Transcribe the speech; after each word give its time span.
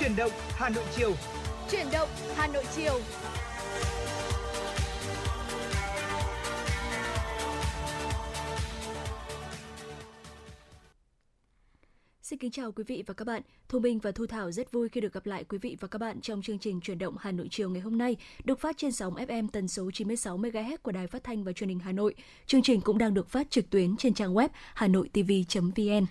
Chuyển 0.00 0.16
động 0.16 0.30
Hà 0.54 0.68
Nội 0.68 0.84
chiều. 0.96 1.12
Chuyển 1.70 1.86
động 1.92 2.08
Hà 2.34 2.46
Nội 2.46 2.64
chiều. 2.76 3.00
Xin 12.22 12.38
kính 12.38 12.50
chào 12.50 12.72
quý 12.72 12.84
vị 12.86 13.04
và 13.06 13.14
các 13.14 13.24
bạn. 13.24 13.42
Thu 13.68 13.78
Minh 13.78 13.98
và 13.98 14.12
Thu 14.12 14.26
Thảo 14.26 14.52
rất 14.52 14.72
vui 14.72 14.88
khi 14.88 15.00
được 15.00 15.12
gặp 15.12 15.26
lại 15.26 15.44
quý 15.44 15.58
vị 15.58 15.76
và 15.80 15.88
các 15.88 15.98
bạn 15.98 16.20
trong 16.20 16.42
chương 16.42 16.58
trình 16.58 16.80
chuyển 16.80 16.98
động 16.98 17.16
Hà 17.20 17.32
Nội 17.32 17.48
chiều 17.50 17.70
ngày 17.70 17.80
hôm 17.80 17.98
nay, 17.98 18.16
được 18.44 18.60
phát 18.60 18.76
trên 18.78 18.92
sóng 18.92 19.14
FM 19.14 19.48
tần 19.52 19.68
số 19.68 19.90
96 19.90 20.38
MHz 20.38 20.76
của 20.82 20.92
Đài 20.92 21.06
Phát 21.06 21.24
thanh 21.24 21.44
và 21.44 21.52
Truyền 21.52 21.68
hình 21.68 21.78
Hà 21.78 21.92
Nội. 21.92 22.14
Chương 22.46 22.62
trình 22.62 22.80
cũng 22.80 22.98
đang 22.98 23.14
được 23.14 23.28
phát 23.28 23.50
trực 23.50 23.70
tuyến 23.70 23.96
trên 23.96 24.14
trang 24.14 24.34
web 24.34 24.48
hanoitv.vn. 24.74 26.06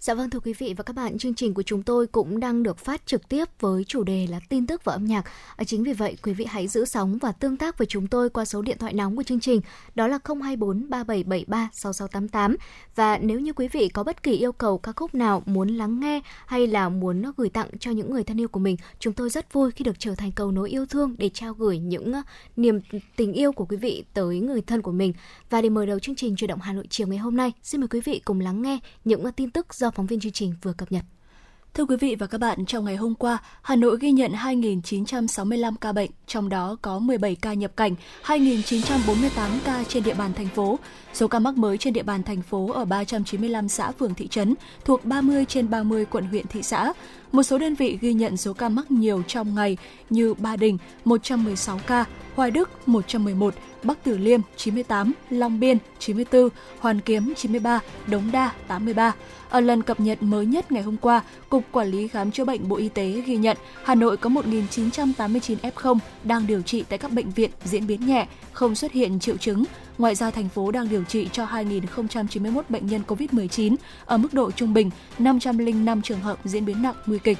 Dạ 0.00 0.14
vâng 0.14 0.30
thưa 0.30 0.40
quý 0.40 0.52
vị 0.58 0.74
và 0.76 0.84
các 0.84 0.96
bạn, 0.96 1.18
chương 1.18 1.34
trình 1.34 1.54
của 1.54 1.62
chúng 1.62 1.82
tôi 1.82 2.06
cũng 2.06 2.40
đang 2.40 2.62
được 2.62 2.78
phát 2.78 3.06
trực 3.06 3.28
tiếp 3.28 3.44
với 3.60 3.84
chủ 3.84 4.04
đề 4.04 4.26
là 4.26 4.40
tin 4.48 4.66
tức 4.66 4.84
và 4.84 4.92
âm 4.92 5.04
nhạc. 5.04 5.24
À, 5.56 5.64
chính 5.64 5.84
vì 5.84 5.92
vậy, 5.92 6.16
quý 6.22 6.32
vị 6.32 6.44
hãy 6.44 6.68
giữ 6.68 6.84
sóng 6.84 7.18
và 7.18 7.32
tương 7.32 7.56
tác 7.56 7.78
với 7.78 7.86
chúng 7.86 8.06
tôi 8.06 8.30
qua 8.30 8.44
số 8.44 8.62
điện 8.62 8.78
thoại 8.78 8.92
nóng 8.92 9.16
của 9.16 9.22
chương 9.22 9.40
trình, 9.40 9.60
đó 9.94 10.06
là 10.06 10.18
024 10.24 10.90
3773 10.90 11.68
6688. 11.72 12.56
Và 12.94 13.18
nếu 13.18 13.40
như 13.40 13.52
quý 13.52 13.68
vị 13.68 13.88
có 13.88 14.04
bất 14.04 14.22
kỳ 14.22 14.32
yêu 14.32 14.52
cầu 14.52 14.78
ca 14.78 14.92
khúc 14.92 15.14
nào 15.14 15.42
muốn 15.46 15.68
lắng 15.68 16.00
nghe 16.00 16.20
hay 16.46 16.66
là 16.66 16.88
muốn 16.88 17.22
gửi 17.36 17.48
tặng 17.48 17.68
cho 17.80 17.90
những 17.90 18.10
người 18.10 18.24
thân 18.24 18.40
yêu 18.40 18.48
của 18.48 18.60
mình, 18.60 18.76
chúng 18.98 19.12
tôi 19.12 19.30
rất 19.30 19.52
vui 19.52 19.70
khi 19.70 19.84
được 19.84 19.98
trở 19.98 20.14
thành 20.14 20.32
cầu 20.32 20.50
nối 20.50 20.70
yêu 20.70 20.86
thương 20.86 21.14
để 21.18 21.30
trao 21.34 21.54
gửi 21.54 21.78
những 21.78 22.12
ờ, 22.12 22.22
niềm 22.56 22.80
tình 23.16 23.32
yêu 23.32 23.52
của 23.52 23.64
quý 23.64 23.76
vị 23.76 24.04
tới 24.14 24.40
người 24.40 24.60
thân 24.60 24.82
của 24.82 24.92
mình. 24.92 25.12
Và 25.50 25.62
để 25.62 25.68
mở 25.68 25.86
đầu 25.86 25.98
chương 25.98 26.16
trình 26.16 26.36
chuyển 26.36 26.48
động 26.48 26.60
Hà 26.60 26.72
Nội 26.72 26.86
chiều 26.90 27.06
ngày 27.06 27.18
hôm 27.18 27.36
nay, 27.36 27.52
xin 27.62 27.80
mời 27.80 27.88
quý 27.88 28.00
vị 28.04 28.20
cùng 28.24 28.40
lắng 28.40 28.62
nghe 28.62 28.78
những 29.04 29.24
ờ, 29.24 29.30
tin 29.36 29.50
tức 29.50 29.74
do 29.74 29.87
phóng 29.90 30.06
viên 30.06 30.20
chương 30.20 30.32
trình 30.32 30.54
vừa 30.62 30.72
cập 30.72 30.92
nhật. 30.92 31.04
Thưa 31.74 31.84
quý 31.84 31.96
vị 31.96 32.16
và 32.18 32.26
các 32.26 32.38
bạn, 32.38 32.66
trong 32.66 32.84
ngày 32.84 32.96
hôm 32.96 33.14
qua, 33.14 33.38
Hà 33.62 33.76
Nội 33.76 33.96
ghi 34.00 34.12
nhận 34.12 34.32
2.965 34.32 35.74
ca 35.80 35.92
bệnh, 35.92 36.10
trong 36.26 36.48
đó 36.48 36.76
có 36.82 36.98
17 36.98 37.34
ca 37.34 37.54
nhập 37.54 37.76
cảnh, 37.76 37.94
2.948 38.24 39.30
ca 39.64 39.84
trên 39.88 40.02
địa 40.02 40.14
bàn 40.14 40.32
thành 40.32 40.48
phố. 40.48 40.78
Số 41.14 41.28
ca 41.28 41.38
mắc 41.38 41.56
mới 41.56 41.78
trên 41.78 41.92
địa 41.92 42.02
bàn 42.02 42.22
thành 42.22 42.42
phố 42.42 42.72
ở 42.72 42.84
395 42.84 43.68
xã 43.68 43.90
phường 43.90 44.14
thị 44.14 44.28
trấn 44.28 44.54
thuộc 44.84 45.04
30 45.04 45.44
trên 45.44 45.70
30 45.70 46.04
quận 46.04 46.24
huyện 46.24 46.46
thị 46.46 46.62
xã. 46.62 46.92
Một 47.32 47.42
số 47.42 47.58
đơn 47.58 47.74
vị 47.74 47.98
ghi 48.00 48.12
nhận 48.12 48.36
số 48.36 48.52
ca 48.52 48.68
mắc 48.68 48.90
nhiều 48.90 49.22
trong 49.26 49.54
ngày 49.54 49.76
như 50.10 50.34
Ba 50.34 50.56
Đình 50.56 50.78
116 51.04 51.80
ca, 51.86 52.04
Hoài 52.34 52.50
Đức 52.50 52.88
111, 52.88 53.54
Bắc 53.82 53.98
Từ 54.04 54.18
Liêm 54.18 54.40
98, 54.56 55.12
Long 55.30 55.60
Biên 55.60 55.78
94, 55.98 56.48
Hoàn 56.78 57.00
Kiếm 57.00 57.34
93, 57.36 57.80
Đống 58.06 58.30
Đa 58.32 58.52
83. 58.68 59.14
Ở 59.50 59.60
lần 59.60 59.82
cập 59.82 60.00
nhật 60.00 60.22
mới 60.22 60.46
nhất 60.46 60.72
ngày 60.72 60.82
hôm 60.82 60.96
qua, 60.96 61.22
Cục 61.48 61.64
Quản 61.72 61.88
lý 61.88 62.08
Khám 62.08 62.30
chữa 62.30 62.44
bệnh 62.44 62.68
Bộ 62.68 62.76
Y 62.76 62.88
tế 62.88 63.22
ghi 63.26 63.36
nhận 63.36 63.56
Hà 63.84 63.94
Nội 63.94 64.16
có 64.16 64.30
1.989 64.30 65.56
F0 65.62 65.98
đang 66.24 66.46
điều 66.46 66.62
trị 66.62 66.84
tại 66.88 66.98
các 66.98 67.12
bệnh 67.12 67.30
viện 67.30 67.50
diễn 67.64 67.86
biến 67.86 68.06
nhẹ, 68.06 68.26
không 68.52 68.74
xuất 68.74 68.92
hiện 68.92 69.20
triệu 69.20 69.36
chứng. 69.36 69.64
Ngoài 69.98 70.14
ra, 70.14 70.30
thành 70.30 70.48
phố 70.48 70.70
đang 70.70 70.88
điều 70.88 71.04
trị 71.04 71.28
cho 71.32 71.46
2.091 71.46 72.62
bệnh 72.68 72.86
nhân 72.86 73.02
COVID-19 73.06 73.76
ở 74.04 74.18
mức 74.18 74.34
độ 74.34 74.50
trung 74.50 74.74
bình, 74.74 74.90
505 75.18 76.02
trường 76.02 76.20
hợp 76.20 76.38
diễn 76.44 76.64
biến 76.64 76.82
nặng 76.82 76.94
nguy 77.06 77.18
kịch 77.18 77.38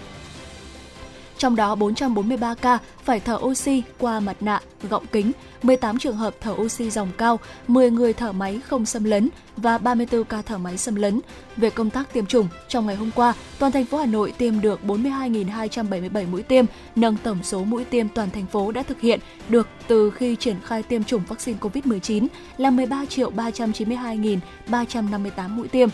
trong 1.39 1.57
đó 1.57 1.75
443 1.75 2.55
ca 2.55 2.79
phải 3.05 3.21
thở 3.21 3.39
oxy 3.43 3.83
qua 3.99 4.21
mặt 4.21 4.37
nạ, 4.41 4.61
gọng 4.91 5.07
kính, 5.13 5.33
18 5.63 5.99
trường 5.99 6.17
hợp 6.17 6.35
thở 6.41 6.53
oxy 6.53 6.91
dòng 6.91 7.09
cao, 7.19 7.41
10 7.69 7.91
người 7.91 8.13
thở 8.13 8.33
máy 8.33 8.61
không 8.69 8.87
xâm 8.87 9.05
lấn 9.05 9.29
và 9.57 9.79
34 9.79 10.25
ca 10.25 10.43
thở 10.43 10.59
máy 10.59 10.79
xâm 10.79 10.95
lấn. 10.95 11.21
Về 11.57 11.71
công 11.71 11.91
tác 11.91 12.13
tiêm 12.13 12.27
chủng, 12.27 12.49
trong 12.69 12.87
ngày 12.87 12.97
hôm 12.97 13.11
qua, 13.15 13.35
toàn 13.59 13.73
thành 13.73 13.85
phố 13.85 13.99
Hà 13.99 14.07
Nội 14.07 14.33
tiêm 14.39 14.61
được 14.61 14.81
42.277 14.87 16.31
mũi 16.31 16.43
tiêm, 16.43 16.65
nâng 16.97 17.17
tổng 17.17 17.39
số 17.43 17.65
mũi 17.65 17.85
tiêm 17.85 18.09
toàn 18.09 18.31
thành 18.31 18.47
phố 18.47 18.73
đã 18.73 18.83
thực 18.83 19.01
hiện 19.01 19.21
được 19.49 19.69
từ 19.89 20.11
khi 20.11 20.37
triển 20.37 20.57
khai 20.65 20.83
tiêm 20.83 21.05
chủng 21.05 21.23
vaccine 21.29 21.59
COVID-19 21.61 22.27
là 22.57 22.71
13.392.358 22.71 25.49
mũi 25.49 25.69
tiêm, 25.69 25.89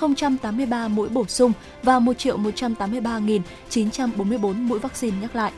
225.083 0.00 0.88
mũi 0.88 1.08
bổ 1.08 1.26
sung 1.26 1.52
và 1.82 1.98
1 1.98 2.16
183.944 2.16 4.54
mũi 4.54 4.78
vaccine 4.78 5.16
nhắc 5.20 5.36
lại. 5.36 5.52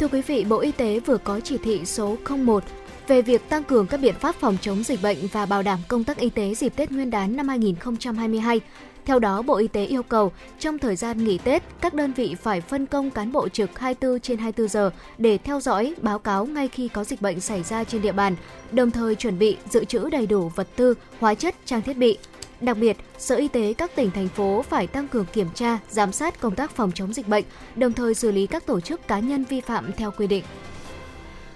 Thưa 0.00 0.08
quý 0.08 0.22
vị, 0.22 0.44
Bộ 0.44 0.58
Y 0.58 0.72
tế 0.72 1.00
vừa 1.00 1.18
có 1.18 1.40
chỉ 1.40 1.58
thị 1.58 1.80
số 1.84 2.16
01 2.44 2.64
về 3.08 3.22
việc 3.22 3.48
tăng 3.48 3.64
cường 3.64 3.86
các 3.86 4.00
biện 4.00 4.14
pháp 4.14 4.34
phòng 4.34 4.56
chống 4.60 4.82
dịch 4.82 5.02
bệnh 5.02 5.18
và 5.32 5.46
bảo 5.46 5.62
đảm 5.62 5.78
công 5.88 6.04
tác 6.04 6.18
y 6.18 6.30
tế 6.30 6.54
dịp 6.54 6.76
Tết 6.76 6.90
Nguyên 6.90 7.10
đán 7.10 7.36
năm 7.36 7.48
2022. 7.48 8.60
Theo 9.04 9.18
đó, 9.18 9.42
Bộ 9.42 9.56
Y 9.56 9.68
tế 9.68 9.84
yêu 9.84 10.02
cầu 10.02 10.32
trong 10.58 10.78
thời 10.78 10.96
gian 10.96 11.24
nghỉ 11.24 11.38
Tết, 11.38 11.62
các 11.80 11.94
đơn 11.94 12.12
vị 12.12 12.36
phải 12.42 12.60
phân 12.60 12.86
công 12.86 13.10
cán 13.10 13.32
bộ 13.32 13.48
trực 13.48 13.78
24 13.78 14.20
trên 14.20 14.38
24 14.38 14.68
giờ 14.68 14.90
để 15.18 15.38
theo 15.38 15.60
dõi, 15.60 15.94
báo 16.00 16.18
cáo 16.18 16.46
ngay 16.46 16.68
khi 16.68 16.88
có 16.88 17.04
dịch 17.04 17.22
bệnh 17.22 17.40
xảy 17.40 17.62
ra 17.62 17.84
trên 17.84 18.02
địa 18.02 18.12
bàn, 18.12 18.36
đồng 18.72 18.90
thời 18.90 19.14
chuẩn 19.14 19.38
bị 19.38 19.56
dự 19.70 19.84
trữ 19.84 20.10
đầy 20.10 20.26
đủ 20.26 20.50
vật 20.54 20.68
tư, 20.76 20.94
hóa 21.20 21.34
chất, 21.34 21.54
trang 21.64 21.82
thiết 21.82 21.96
bị, 21.96 22.18
Đặc 22.62 22.76
biệt, 22.80 22.96
Sở 23.18 23.36
Y 23.36 23.48
tế 23.48 23.74
các 23.78 23.94
tỉnh, 23.94 24.10
thành 24.10 24.28
phố 24.28 24.62
phải 24.62 24.86
tăng 24.86 25.08
cường 25.08 25.26
kiểm 25.32 25.48
tra, 25.54 25.78
giám 25.90 26.12
sát 26.12 26.40
công 26.40 26.54
tác 26.54 26.70
phòng 26.70 26.92
chống 26.94 27.12
dịch 27.12 27.28
bệnh, 27.28 27.44
đồng 27.76 27.92
thời 27.92 28.14
xử 28.14 28.32
lý 28.32 28.46
các 28.46 28.66
tổ 28.66 28.80
chức 28.80 29.08
cá 29.08 29.18
nhân 29.18 29.44
vi 29.44 29.60
phạm 29.60 29.92
theo 29.92 30.10
quy 30.10 30.26
định. 30.26 30.44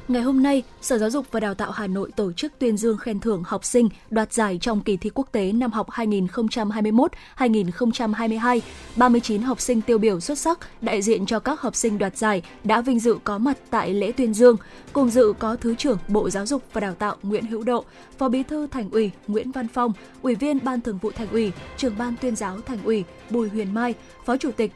Ngày 0.09 0.22
hôm 0.22 0.43
nay, 0.43 0.62
Sở 0.81 0.99
Giáo 0.99 1.11
dục 1.11 1.27
và 1.31 1.41
Đào 1.41 1.55
tạo 1.55 1.71
Hà 1.71 1.87
Nội 1.87 2.11
tổ 2.17 2.33
chức 2.33 2.53
tuyên 2.59 2.77
dương 2.77 2.99
khen 2.99 3.21
thưởng 3.21 3.43
học 3.47 3.65
sinh 3.65 3.89
đoạt 4.11 4.33
giải 4.33 4.59
trong 4.61 4.81
kỳ 4.81 4.97
thi 4.97 5.11
quốc 5.15 5.28
tế 5.33 5.53
năm 5.53 5.72
học 5.72 5.91
2021-2022. 5.91 8.61
39 8.97 9.43
học 9.43 9.61
sinh 9.61 9.81
tiêu 9.81 9.99
biểu 9.99 10.21
xuất 10.21 10.39
sắc 10.39 10.59
đại 10.81 11.03
diện 11.03 11.27
cho 11.27 11.39
các 11.39 11.61
học 11.61 11.77
sinh 11.77 11.99
đoạt 11.99 12.17
giải 12.17 12.43
đã 12.65 12.81
vinh 12.81 13.00
dự 13.00 13.19
có 13.25 13.39
mặt 13.39 13.59
tại 13.71 13.94
lễ 13.94 14.12
tuyên 14.12 14.34
dương. 14.34 14.56
Cùng 14.93 15.11
dự 15.11 15.33
có 15.39 15.56
Thứ 15.56 15.75
trưởng 15.75 15.99
Bộ 16.09 16.31
Giáo 16.31 16.47
dục 16.47 16.62
và 16.73 16.81
Đào 16.81 16.94
tạo 16.94 17.17
Nguyễn 17.23 17.47
Hữu 17.47 17.65
Độ, 17.65 17.84
Phó 18.19 18.28
Bí 18.28 18.43
thư 18.43 18.67
Thành 18.67 18.91
ủy 18.91 19.11
Nguyễn 19.27 19.53
Văn 19.53 19.69
Phong, 19.69 19.93
Ủy 20.23 20.34
viên 20.34 20.65
Ban 20.65 20.81
Thường 20.81 20.99
vụ 21.03 21.11
Thành 21.11 21.28
ủy, 21.28 21.53
Trưởng 21.77 21.99
ban 21.99 22.15
Tuyên 22.21 22.37
giáo 22.37 22.61
Thành 22.61 22.84
ủy 22.84 23.05
Bùi 23.31 23.49
Huyền 23.49 23.75
Mai, 23.75 23.94
Phó 24.25 24.37
Chủ 24.37 24.50
tịch 24.50 24.73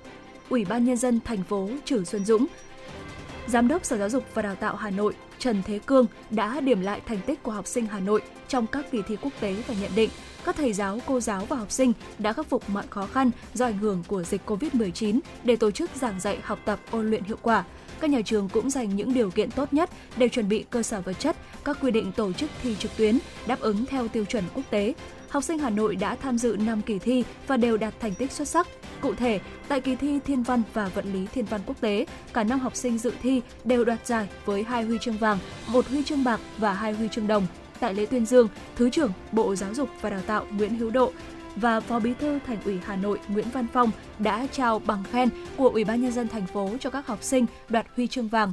Ủy 0.49 0.65
ban 0.65 0.85
Nhân 0.85 0.97
dân 0.97 1.21
thành 1.25 1.43
phố 1.43 1.69
Trử 1.85 2.05
Xuân 2.05 2.25
Dũng, 2.25 2.47
Giám 3.51 3.69
đốc 3.69 3.85
Sở 3.85 3.99
Giáo 3.99 4.09
dục 4.09 4.25
và 4.35 4.43
Đào 4.43 4.55
tạo 4.55 4.77
Hà 4.77 4.91
Nội 4.91 5.15
Trần 5.39 5.63
Thế 5.67 5.79
Cương 5.79 6.07
đã 6.31 6.61
điểm 6.61 6.81
lại 6.81 7.01
thành 7.07 7.19
tích 7.27 7.43
của 7.43 7.53
học 7.53 7.67
sinh 7.67 7.87
Hà 7.87 8.01
Nội 8.01 8.23
trong 8.49 8.67
các 8.67 8.91
kỳ 8.91 9.03
thi 9.09 9.17
quốc 9.23 9.33
tế 9.41 9.55
và 9.67 9.75
nhận 9.83 9.91
định 9.95 10.11
các 10.45 10.57
thầy 10.57 10.73
giáo, 10.73 10.99
cô 11.07 11.21
giáo 11.21 11.45
và 11.45 11.57
học 11.57 11.71
sinh 11.71 11.93
đã 12.19 12.33
khắc 12.33 12.47
phục 12.47 12.71
mọi 12.71 12.85
khó 12.91 13.07
khăn 13.07 13.31
do 13.55 13.67
ảnh 13.67 13.79
hưởng 13.79 14.03
của 14.07 14.23
dịch 14.23 14.41
COVID-19 14.47 15.21
để 15.45 15.57
tổ 15.57 15.71
chức 15.71 15.91
giảng 15.95 16.21
dạy 16.21 16.39
học 16.43 16.59
tập 16.65 16.81
ôn 16.91 17.11
luyện 17.11 17.25
hiệu 17.25 17.37
quả. 17.43 17.65
Các 18.01 18.11
nhà 18.11 18.21
trường 18.25 18.49
cũng 18.49 18.71
dành 18.71 18.97
những 18.97 19.15
điều 19.15 19.31
kiện 19.31 19.51
tốt 19.51 19.73
nhất 19.73 19.91
để 20.17 20.29
chuẩn 20.29 20.49
bị 20.49 20.65
cơ 20.71 20.83
sở 20.83 21.01
vật 21.01 21.19
chất, 21.19 21.37
các 21.65 21.79
quy 21.81 21.91
định 21.91 22.13
tổ 22.13 22.33
chức 22.33 22.51
thi 22.63 22.77
trực 22.79 22.97
tuyến 22.97 23.19
đáp 23.47 23.61
ứng 23.61 23.87
theo 23.87 24.09
tiêu 24.09 24.25
chuẩn 24.25 24.45
quốc 24.55 24.65
tế. 24.71 24.95
Học 25.31 25.45
sinh 25.45 25.59
Hà 25.59 25.71
Nội 25.71 25.97
đã 25.97 26.15
tham 26.15 26.39
dự 26.39 26.57
5 26.61 26.83
kỳ 26.83 26.99
thi 26.99 27.25
và 27.47 27.57
đều 27.57 27.77
đạt 27.77 27.95
thành 28.01 28.15
tích 28.15 28.33
xuất 28.33 28.49
sắc. 28.49 28.69
Cụ 29.01 29.15
thể, 29.15 29.41
tại 29.69 29.81
kỳ 29.81 29.97
thi 29.97 30.19
Thiên 30.25 30.43
văn 30.43 30.63
và 30.75 30.89
Vật 30.89 31.05
lý 31.13 31.27
Thiên 31.27 31.45
văn 31.45 31.61
quốc 31.67 31.81
tế, 31.81 32.07
cả 32.33 32.45
năm 32.45 32.59
học 32.59 32.77
sinh 32.77 32.99
dự 32.99 33.13
thi 33.23 33.43
đều 33.65 33.85
đoạt 33.85 34.07
giải 34.07 34.29
với 34.45 34.63
hai 34.63 34.85
huy 34.85 34.99
chương 34.99 35.17
vàng, 35.17 35.39
một 35.67 35.87
huy 35.89 36.03
chương 36.03 36.25
bạc 36.25 36.41
và 36.59 36.73
hai 36.73 36.93
huy 36.93 37.09
chương 37.09 37.27
đồng. 37.27 37.47
Tại 37.81 37.95
lễ 37.95 38.07
tuyên 38.07 38.27
dương, 38.27 38.49
Thứ 38.77 38.91
trưởng 38.91 39.13
Bộ 39.33 39.57
Giáo 39.57 39.75
dục 39.75 39.89
và 40.01 40.11
Đào 40.11 40.21
tạo 40.27 40.47
Nguyễn 40.51 40.79
Hữu 40.79 40.91
Độ 40.91 41.13
và 41.57 41.81
Phó 41.81 41.99
Bí 41.99 42.15
thư 42.15 42.39
Thành 42.47 42.59
ủy 42.65 42.79
Hà 42.85 42.97
Nội 42.97 43.19
Nguyễn 43.29 43.47
Văn 43.53 43.67
Phong 43.73 43.91
đã 44.19 44.47
trao 44.53 44.79
bằng 44.79 45.05
khen 45.13 45.29
của 45.57 45.69
Ủy 45.69 45.85
ban 45.85 46.03
nhân 46.03 46.13
dân 46.13 46.29
thành 46.29 46.47
phố 46.47 46.71
cho 46.81 46.91
các 46.91 47.07
học 47.07 47.23
sinh 47.23 47.47
đoạt 47.69 47.87
huy 47.97 48.07
chương 48.07 48.29
vàng. 48.29 48.53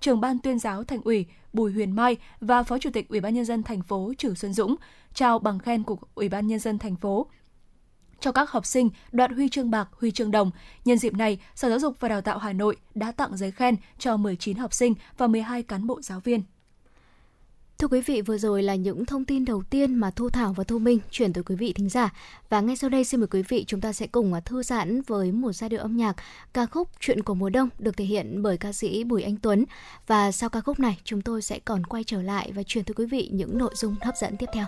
Trưởng 0.00 0.20
ban 0.20 0.38
tuyên 0.38 0.58
giáo 0.58 0.84
Thành 0.84 1.00
ủy 1.04 1.26
Bùi 1.54 1.72
Huyền 1.72 1.96
Mai 1.96 2.16
và 2.40 2.62
Phó 2.62 2.78
Chủ 2.78 2.90
tịch 2.90 3.08
Ủy 3.08 3.20
ban 3.20 3.34
nhân 3.34 3.44
dân 3.44 3.62
thành 3.62 3.82
phố 3.82 4.12
Trử 4.18 4.34
Xuân 4.34 4.52
Dũng 4.52 4.76
trao 5.14 5.38
bằng 5.38 5.58
khen 5.58 5.82
của 5.82 5.96
Ủy 6.14 6.28
ban 6.28 6.46
nhân 6.46 6.58
dân 6.58 6.78
thành 6.78 6.96
phố 6.96 7.26
cho 8.20 8.32
các 8.32 8.50
học 8.50 8.66
sinh 8.66 8.90
đoạt 9.12 9.30
huy 9.30 9.48
chương 9.48 9.70
bạc, 9.70 9.88
huy 9.92 10.10
chương 10.10 10.30
đồng. 10.30 10.50
Nhân 10.84 10.98
dịp 10.98 11.14
này, 11.14 11.38
Sở 11.54 11.68
Giáo 11.68 11.78
dục 11.78 11.96
và 12.00 12.08
Đào 12.08 12.20
tạo 12.20 12.38
Hà 12.38 12.52
Nội 12.52 12.76
đã 12.94 13.12
tặng 13.12 13.36
giấy 13.36 13.50
khen 13.50 13.76
cho 13.98 14.16
19 14.16 14.56
học 14.56 14.72
sinh 14.72 14.94
và 15.18 15.26
12 15.26 15.62
cán 15.62 15.86
bộ 15.86 16.02
giáo 16.02 16.20
viên. 16.20 16.42
Thưa 17.78 17.88
quý 17.88 18.00
vị, 18.00 18.22
vừa 18.22 18.38
rồi 18.38 18.62
là 18.62 18.74
những 18.74 19.06
thông 19.06 19.24
tin 19.24 19.44
đầu 19.44 19.62
tiên 19.70 19.94
mà 19.94 20.10
Thu 20.10 20.30
Thảo 20.30 20.52
và 20.52 20.64
Thu 20.64 20.78
Minh 20.78 20.98
chuyển 21.10 21.32
tới 21.32 21.44
quý 21.44 21.56
vị 21.56 21.72
thính 21.72 21.88
giả. 21.88 22.12
Và 22.48 22.60
ngay 22.60 22.76
sau 22.76 22.90
đây 22.90 23.04
xin 23.04 23.20
mời 23.20 23.26
quý 23.26 23.42
vị 23.48 23.64
chúng 23.66 23.80
ta 23.80 23.92
sẽ 23.92 24.06
cùng 24.06 24.34
à, 24.34 24.40
thư 24.40 24.62
giãn 24.62 25.02
với 25.02 25.32
một 25.32 25.52
giai 25.52 25.70
điệu 25.70 25.80
âm 25.80 25.96
nhạc 25.96 26.16
ca 26.54 26.66
khúc 26.66 26.88
Chuyện 27.00 27.22
của 27.22 27.34
mùa 27.34 27.50
đông 27.50 27.68
được 27.78 27.96
thể 27.96 28.04
hiện 28.04 28.42
bởi 28.42 28.56
ca 28.56 28.72
sĩ 28.72 29.04
Bùi 29.04 29.22
Anh 29.22 29.36
Tuấn. 29.36 29.64
Và 30.06 30.32
sau 30.32 30.48
ca 30.48 30.60
khúc 30.60 30.80
này, 30.80 30.98
chúng 31.04 31.22
tôi 31.22 31.42
sẽ 31.42 31.58
còn 31.58 31.86
quay 31.86 32.04
trở 32.04 32.22
lại 32.22 32.52
và 32.54 32.62
truyền 32.62 32.84
tới 32.84 32.94
quý 32.94 33.06
vị 33.06 33.28
những 33.32 33.58
nội 33.58 33.74
dung 33.76 33.96
hấp 34.00 34.14
dẫn 34.16 34.36
tiếp 34.36 34.48
theo. 34.54 34.66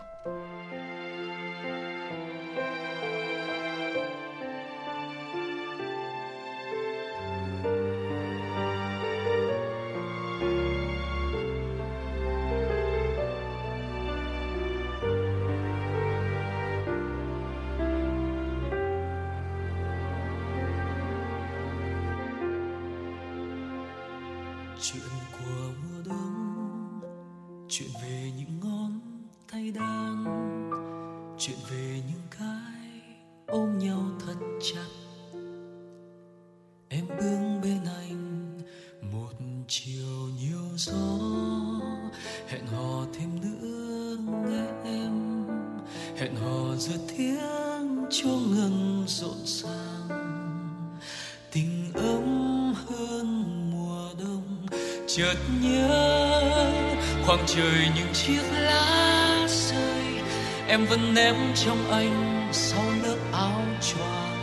Trong 61.64 61.90
anh 61.90 62.48
sau 62.52 62.84
lớp 63.02 63.16
áo 63.32 63.62
choàng. 63.80 64.36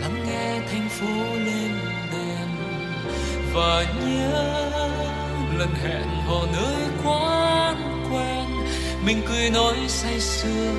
Lắng 0.00 0.24
nghe 0.26 0.60
thành 0.70 0.88
phố 0.88 1.34
lên 1.34 1.78
đèn 2.12 2.48
và 3.52 3.84
nhớ 4.06 4.70
lần 5.58 5.68
hẹn 5.82 6.08
hò 6.26 6.46
nơi 6.52 6.88
quán 7.04 8.06
quen. 8.12 8.46
Mình 9.04 9.22
cười 9.28 9.50
nói 9.50 9.76
say 9.88 10.20
sưa, 10.20 10.72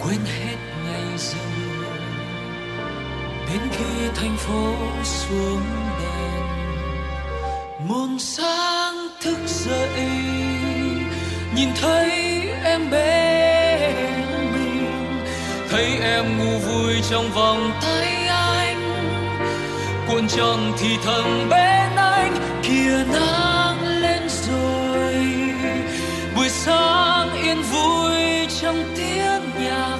quên 0.00 0.20
hết 0.24 0.56
ngày 0.84 1.18
giờ. 1.18 1.38
Đến 3.50 3.60
khi 3.72 4.08
thành 4.16 4.36
phố 4.36 4.74
xuống 5.04 5.62
đèn, 6.00 6.42
muôn 7.88 8.18
sáng 8.18 9.08
thức 9.22 9.38
dậy, 9.46 10.10
nhìn 11.54 11.68
thấy 11.80 12.07
trong 17.10 17.30
vòng 17.30 17.72
tay 17.82 18.26
anh. 18.26 18.80
Cuộn 20.08 20.28
tròn 20.28 20.72
thì 20.78 20.96
thầm 21.04 21.48
bên 21.50 21.96
anh 21.96 22.36
kia 22.62 23.04
nắng 23.12 24.00
lên 24.00 24.22
rồi. 24.28 25.14
Buổi 26.36 26.48
sáng 26.48 27.42
yên 27.42 27.62
vui 27.62 28.46
trong 28.62 28.84
tiếng 28.96 29.64
nhạc, 29.64 29.98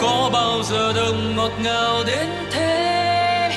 có 0.00 0.30
bao 0.32 0.62
giờ 0.62 0.92
đông 0.96 1.36
ngọt 1.36 1.52
ngào 1.62 2.04
đến 2.06 2.28
thế. 2.50 3.50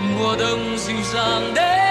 Mùa 0.00 0.36
đông 0.36 0.78
dịu 0.78 0.96
dàng 1.14 1.52
đến 1.54 1.81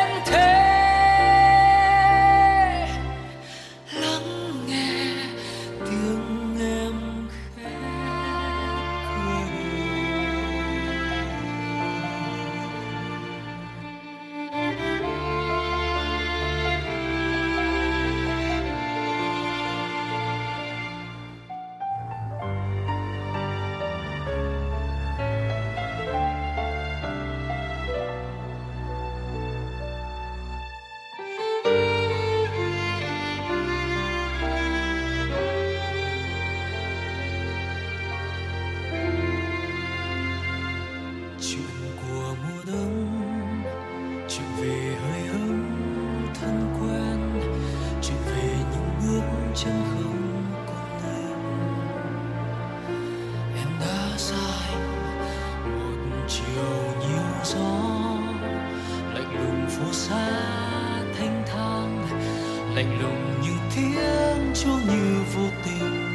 lạnh 62.81 63.01
lùng 63.01 63.41
như 63.41 63.51
tiếng 63.75 64.53
chuông 64.53 64.87
như 64.87 65.21
vô 65.35 65.47
tình. 65.65 66.07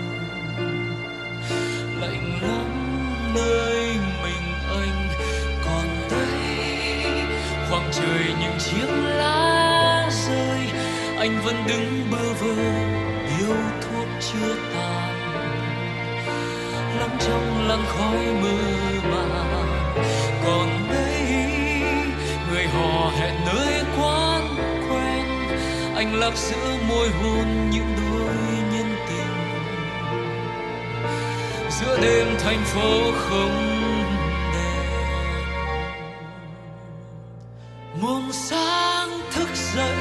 Lạnh 2.00 2.40
lắm 2.42 2.68
nơi 3.34 3.96
mình 4.22 4.46
anh 4.70 5.08
còn 5.64 5.86
đây 6.10 7.04
khoảng 7.70 7.90
trời 7.92 8.34
những 8.40 8.58
chiếc 8.58 8.86
lá 9.06 10.10
rơi. 10.26 10.60
Anh 11.18 11.40
vẫn 11.44 11.54
đứng 11.68 12.10
bơ 12.10 12.32
vơ, 12.40 12.62
yêu 13.38 13.56
thuốc 13.80 14.08
chưa 14.20 14.54
tàn. 14.74 15.14
Lắm 16.98 17.10
trong 17.20 17.68
làn 17.68 17.80
khói 17.86 18.26
mơ 18.42 18.58
màng. 19.10 19.45
Đang 26.16 26.20
lấp 26.20 26.36
giữa 26.36 26.76
môi 26.88 27.08
hôn 27.08 27.70
những 27.70 27.94
đôi 27.96 28.34
nhân 28.72 28.96
tình. 29.08 29.34
Giữa 31.70 31.98
đêm 32.02 32.26
thành 32.38 32.64
phố 32.64 33.12
không 33.16 33.72
đèn. 34.52 34.82
Muôn 38.02 38.32
sáng 38.32 39.08
thức 39.32 39.48
dậy, 39.74 39.96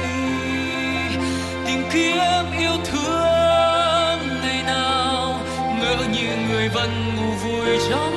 tìm 1.66 1.82
kiếm 1.92 2.44
yêu 2.58 2.76
thương 2.84 4.18
ngày 4.42 4.62
nào. 4.66 5.40
Ngỡ 5.80 5.96
như 6.12 6.28
người 6.48 6.68
vẫn 6.68 6.90
ngủ 7.16 7.32
vui 7.44 7.78
trong 7.90 8.15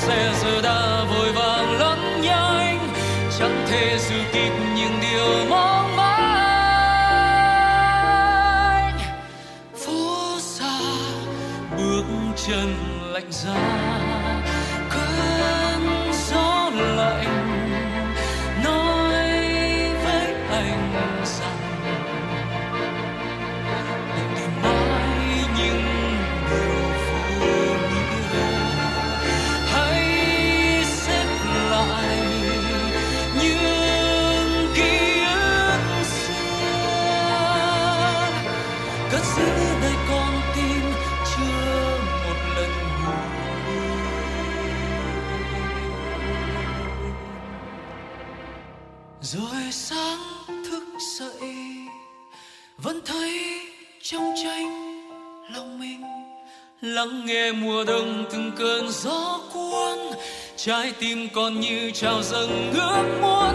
xe 0.00 0.32
giờ 0.42 0.60
đã 0.62 1.04
vội 1.10 1.32
vàng 1.32 1.78
lẫn 1.78 2.20
nhanh 2.22 2.88
chẳng 3.38 3.66
thể 3.70 3.98
dự 3.98 4.16
kịp 4.32 4.59
tim 61.00 61.28
con 61.28 61.60
như 61.60 61.90
trao 61.94 62.22
dâng 62.22 62.72
ước 62.72 63.04
muốn 63.22 63.54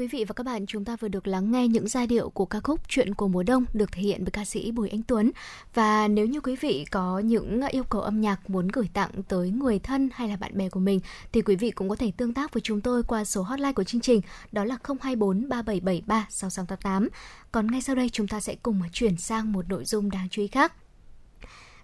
Quý 0.00 0.06
vị 0.06 0.24
và 0.24 0.32
các 0.32 0.46
bạn, 0.46 0.66
chúng 0.66 0.84
ta 0.84 0.96
vừa 0.96 1.08
được 1.08 1.26
lắng 1.26 1.50
nghe 1.50 1.68
những 1.68 1.88
giai 1.88 2.06
điệu 2.06 2.30
của 2.30 2.44
ca 2.44 2.60
khúc 2.60 2.80
Chuyện 2.88 3.14
của 3.14 3.28
mùa 3.28 3.42
đông 3.42 3.64
được 3.72 3.92
thể 3.92 4.02
hiện 4.02 4.24
bởi 4.24 4.30
ca 4.30 4.44
sĩ 4.44 4.72
Bùi 4.72 4.88
Anh 4.88 5.02
Tuấn. 5.02 5.30
Và 5.74 6.08
nếu 6.08 6.26
như 6.26 6.40
quý 6.40 6.56
vị 6.56 6.84
có 6.90 7.18
những 7.18 7.60
yêu 7.68 7.84
cầu 7.84 8.00
âm 8.00 8.20
nhạc 8.20 8.50
muốn 8.50 8.68
gửi 8.68 8.88
tặng 8.92 9.10
tới 9.28 9.50
người 9.50 9.78
thân 9.78 10.10
hay 10.14 10.28
là 10.28 10.36
bạn 10.36 10.58
bè 10.58 10.68
của 10.68 10.80
mình 10.80 11.00
thì 11.32 11.42
quý 11.42 11.56
vị 11.56 11.70
cũng 11.70 11.88
có 11.88 11.96
thể 11.96 12.12
tương 12.16 12.34
tác 12.34 12.54
với 12.54 12.60
chúng 12.60 12.80
tôi 12.80 13.02
qua 13.02 13.24
số 13.24 13.42
hotline 13.42 13.72
của 13.72 13.84
chương 13.84 14.00
trình 14.00 14.20
đó 14.52 14.64
là 14.64 14.76
024 15.00 15.48
3773 15.48 16.26
6688. 16.30 17.08
Còn 17.52 17.66
ngay 17.66 17.82
sau 17.82 17.96
đây 17.96 18.08
chúng 18.08 18.28
ta 18.28 18.40
sẽ 18.40 18.56
cùng 18.62 18.80
chuyển 18.92 19.16
sang 19.16 19.52
một 19.52 19.68
nội 19.68 19.84
dung 19.84 20.10
đáng 20.10 20.28
chú 20.30 20.42
ý 20.42 20.48
khác. 20.48 20.72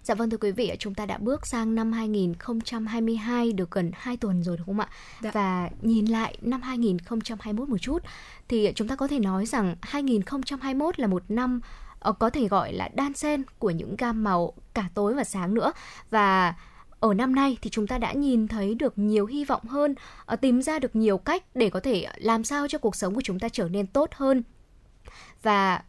Dạ 0.07 0.15
vâng 0.15 0.29
thưa 0.29 0.37
quý 0.37 0.51
vị, 0.51 0.71
chúng 0.79 0.93
ta 0.93 1.05
đã 1.05 1.17
bước 1.17 1.47
sang 1.47 1.75
năm 1.75 1.91
2022 1.91 3.53
được 3.53 3.71
gần 3.71 3.91
2 3.93 4.17
tuần 4.17 4.43
rồi 4.43 4.57
đúng 4.57 4.65
không 4.65 4.79
ạ? 4.79 4.89
Dạ. 5.21 5.31
Và 5.33 5.69
nhìn 5.81 6.05
lại 6.05 6.37
năm 6.41 6.61
2021 6.61 7.69
một 7.69 7.77
chút 7.77 8.03
thì 8.47 8.71
chúng 8.75 8.87
ta 8.87 8.95
có 8.95 9.07
thể 9.07 9.19
nói 9.19 9.45
rằng 9.45 9.75
2021 9.81 10.99
là 10.99 11.07
một 11.07 11.23
năm 11.29 11.61
ờ, 11.99 12.11
có 12.11 12.29
thể 12.29 12.47
gọi 12.47 12.73
là 12.73 12.89
đan 12.93 13.13
xen 13.13 13.43
của 13.59 13.69
những 13.69 13.95
gam 13.95 14.23
màu 14.23 14.53
cả 14.73 14.89
tối 14.93 15.13
và 15.13 15.23
sáng 15.23 15.53
nữa 15.53 15.71
và 16.09 16.55
ở 16.99 17.13
năm 17.13 17.35
nay 17.35 17.57
thì 17.61 17.69
chúng 17.69 17.87
ta 17.87 17.97
đã 17.97 18.13
nhìn 18.13 18.47
thấy 18.47 18.75
được 18.75 18.97
nhiều 18.97 19.25
hy 19.25 19.45
vọng 19.45 19.63
hơn, 19.65 19.95
ờ, 20.25 20.35
tìm 20.35 20.61
ra 20.61 20.79
được 20.79 20.95
nhiều 20.95 21.17
cách 21.17 21.43
để 21.55 21.69
có 21.69 21.79
thể 21.79 22.07
làm 22.17 22.43
sao 22.43 22.67
cho 22.67 22.77
cuộc 22.77 22.95
sống 22.95 23.15
của 23.15 23.21
chúng 23.21 23.39
ta 23.39 23.49
trở 23.49 23.69
nên 23.69 23.87
tốt 23.87 24.09
hơn 24.13 24.43
và 25.43 25.81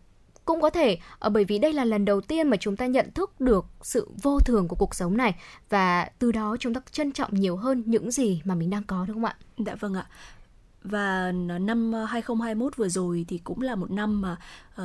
cũng 0.49 0.61
có 0.61 0.71
thể 0.71 0.99
ờ, 1.19 1.31
bởi 1.31 1.45
vì 1.45 1.59
đây 1.59 1.73
là 1.73 1.85
lần 1.85 2.05
đầu 2.05 2.21
tiên 2.21 2.49
mà 2.49 2.57
chúng 2.57 2.76
ta 2.76 2.87
nhận 2.87 3.11
thức 3.14 3.40
được 3.40 3.67
sự 3.83 4.09
vô 4.23 4.40
thường 4.40 4.69
của 4.69 4.76
cuộc 4.76 4.95
sống 4.95 5.17
này 5.17 5.35
và 5.69 6.11
từ 6.19 6.33
đó 6.33 6.57
chúng 6.61 6.75
ta 6.75 6.81
trân 6.90 7.12
trọng 7.12 7.35
nhiều 7.35 7.57
hơn 7.57 7.83
những 7.87 8.11
gì 8.11 8.43
mà 8.45 8.55
mình 8.55 8.71
đang 8.71 8.83
có, 8.85 9.05
đúng 9.09 9.17
không 9.17 9.25
ạ? 9.25 9.37
Dạ 9.59 9.75
vâng 9.75 9.95
ạ. 9.95 10.07
Và 10.90 11.33
năm 11.61 11.92
2021 11.92 12.76
vừa 12.76 12.88
rồi 12.88 13.25
thì 13.28 13.38
cũng 13.38 13.61
là 13.61 13.75
một 13.75 13.90
năm 13.90 14.21
mà 14.21 14.37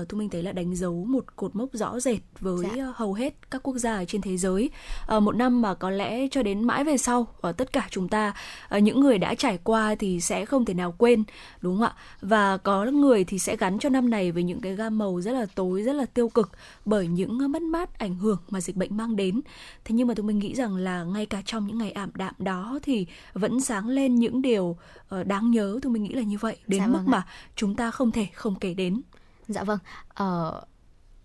uh, 0.01 0.09
thu 0.09 0.17
minh 0.17 0.29
thấy 0.29 0.43
là 0.43 0.51
đánh 0.51 0.75
dấu 0.75 1.05
một 1.05 1.25
cột 1.35 1.55
mốc 1.55 1.69
rõ 1.73 1.99
rệt 1.99 2.19
với 2.39 2.67
dạ. 2.77 2.93
hầu 2.95 3.13
hết 3.13 3.51
các 3.51 3.63
quốc 3.63 3.77
gia 3.77 4.05
trên 4.05 4.21
thế 4.21 4.37
giới. 4.37 4.69
Uh, 5.17 5.23
một 5.23 5.35
năm 5.35 5.61
mà 5.61 5.73
có 5.73 5.89
lẽ 5.89 6.27
cho 6.31 6.43
đến 6.43 6.63
mãi 6.63 6.83
về 6.83 6.97
sau 6.97 7.21
uh, 7.21 7.57
tất 7.57 7.73
cả 7.73 7.87
chúng 7.89 8.09
ta 8.09 8.33
uh, 8.75 8.83
những 8.83 8.99
người 8.99 9.17
đã 9.17 9.35
trải 9.35 9.59
qua 9.63 9.95
thì 9.95 10.21
sẽ 10.21 10.45
không 10.45 10.65
thể 10.65 10.73
nào 10.73 10.95
quên 10.97 11.23
đúng 11.61 11.77
không 11.77 11.85
ạ? 11.85 11.95
Và 12.21 12.57
có 12.57 12.85
người 12.85 13.23
thì 13.23 13.39
sẽ 13.39 13.55
gắn 13.55 13.79
cho 13.79 13.89
năm 13.89 14.09
này 14.09 14.31
với 14.31 14.43
những 14.43 14.61
cái 14.61 14.75
gam 14.75 14.97
màu 14.97 15.21
rất 15.21 15.31
là 15.31 15.45
tối 15.55 15.81
rất 15.81 15.93
là 15.93 16.05
tiêu 16.05 16.29
cực 16.29 16.51
bởi 16.85 17.07
những 17.07 17.51
mất 17.51 17.61
mát 17.61 17.99
ảnh 17.99 18.15
hưởng 18.15 18.37
mà 18.49 18.61
dịch 18.61 18.75
bệnh 18.75 18.97
mang 18.97 19.15
đến. 19.15 19.41
Thế 19.85 19.95
nhưng 19.95 20.07
mà 20.07 20.13
tôi 20.13 20.23
mình 20.23 20.39
nghĩ 20.39 20.55
rằng 20.55 20.75
là 20.75 21.03
ngay 21.03 21.25
cả 21.25 21.41
trong 21.45 21.67
những 21.67 21.77
ngày 21.77 21.91
ảm 21.91 22.09
đạm 22.15 22.33
đó 22.37 22.79
thì 22.83 23.07
vẫn 23.33 23.61
sáng 23.61 23.87
lên 23.87 24.15
những 24.15 24.41
điều 24.41 24.77
uh, 25.19 25.27
đáng 25.27 25.51
nhớ 25.51 25.79
tôi 25.81 25.92
mình 25.93 26.03
nghĩ 26.03 26.13
là 26.13 26.21
như 26.21 26.37
vậy 26.37 26.57
đến 26.67 26.79
dạ 26.79 26.87
mức 26.87 26.97
vâng 26.97 27.11
mà 27.11 27.25
chúng 27.55 27.75
ta 27.75 27.91
không 27.91 28.11
thể 28.11 28.27
không 28.33 28.55
kể 28.59 28.73
đến 28.73 29.01
Dạ 29.47 29.63
vâng, 29.63 29.79
ở 30.07 30.61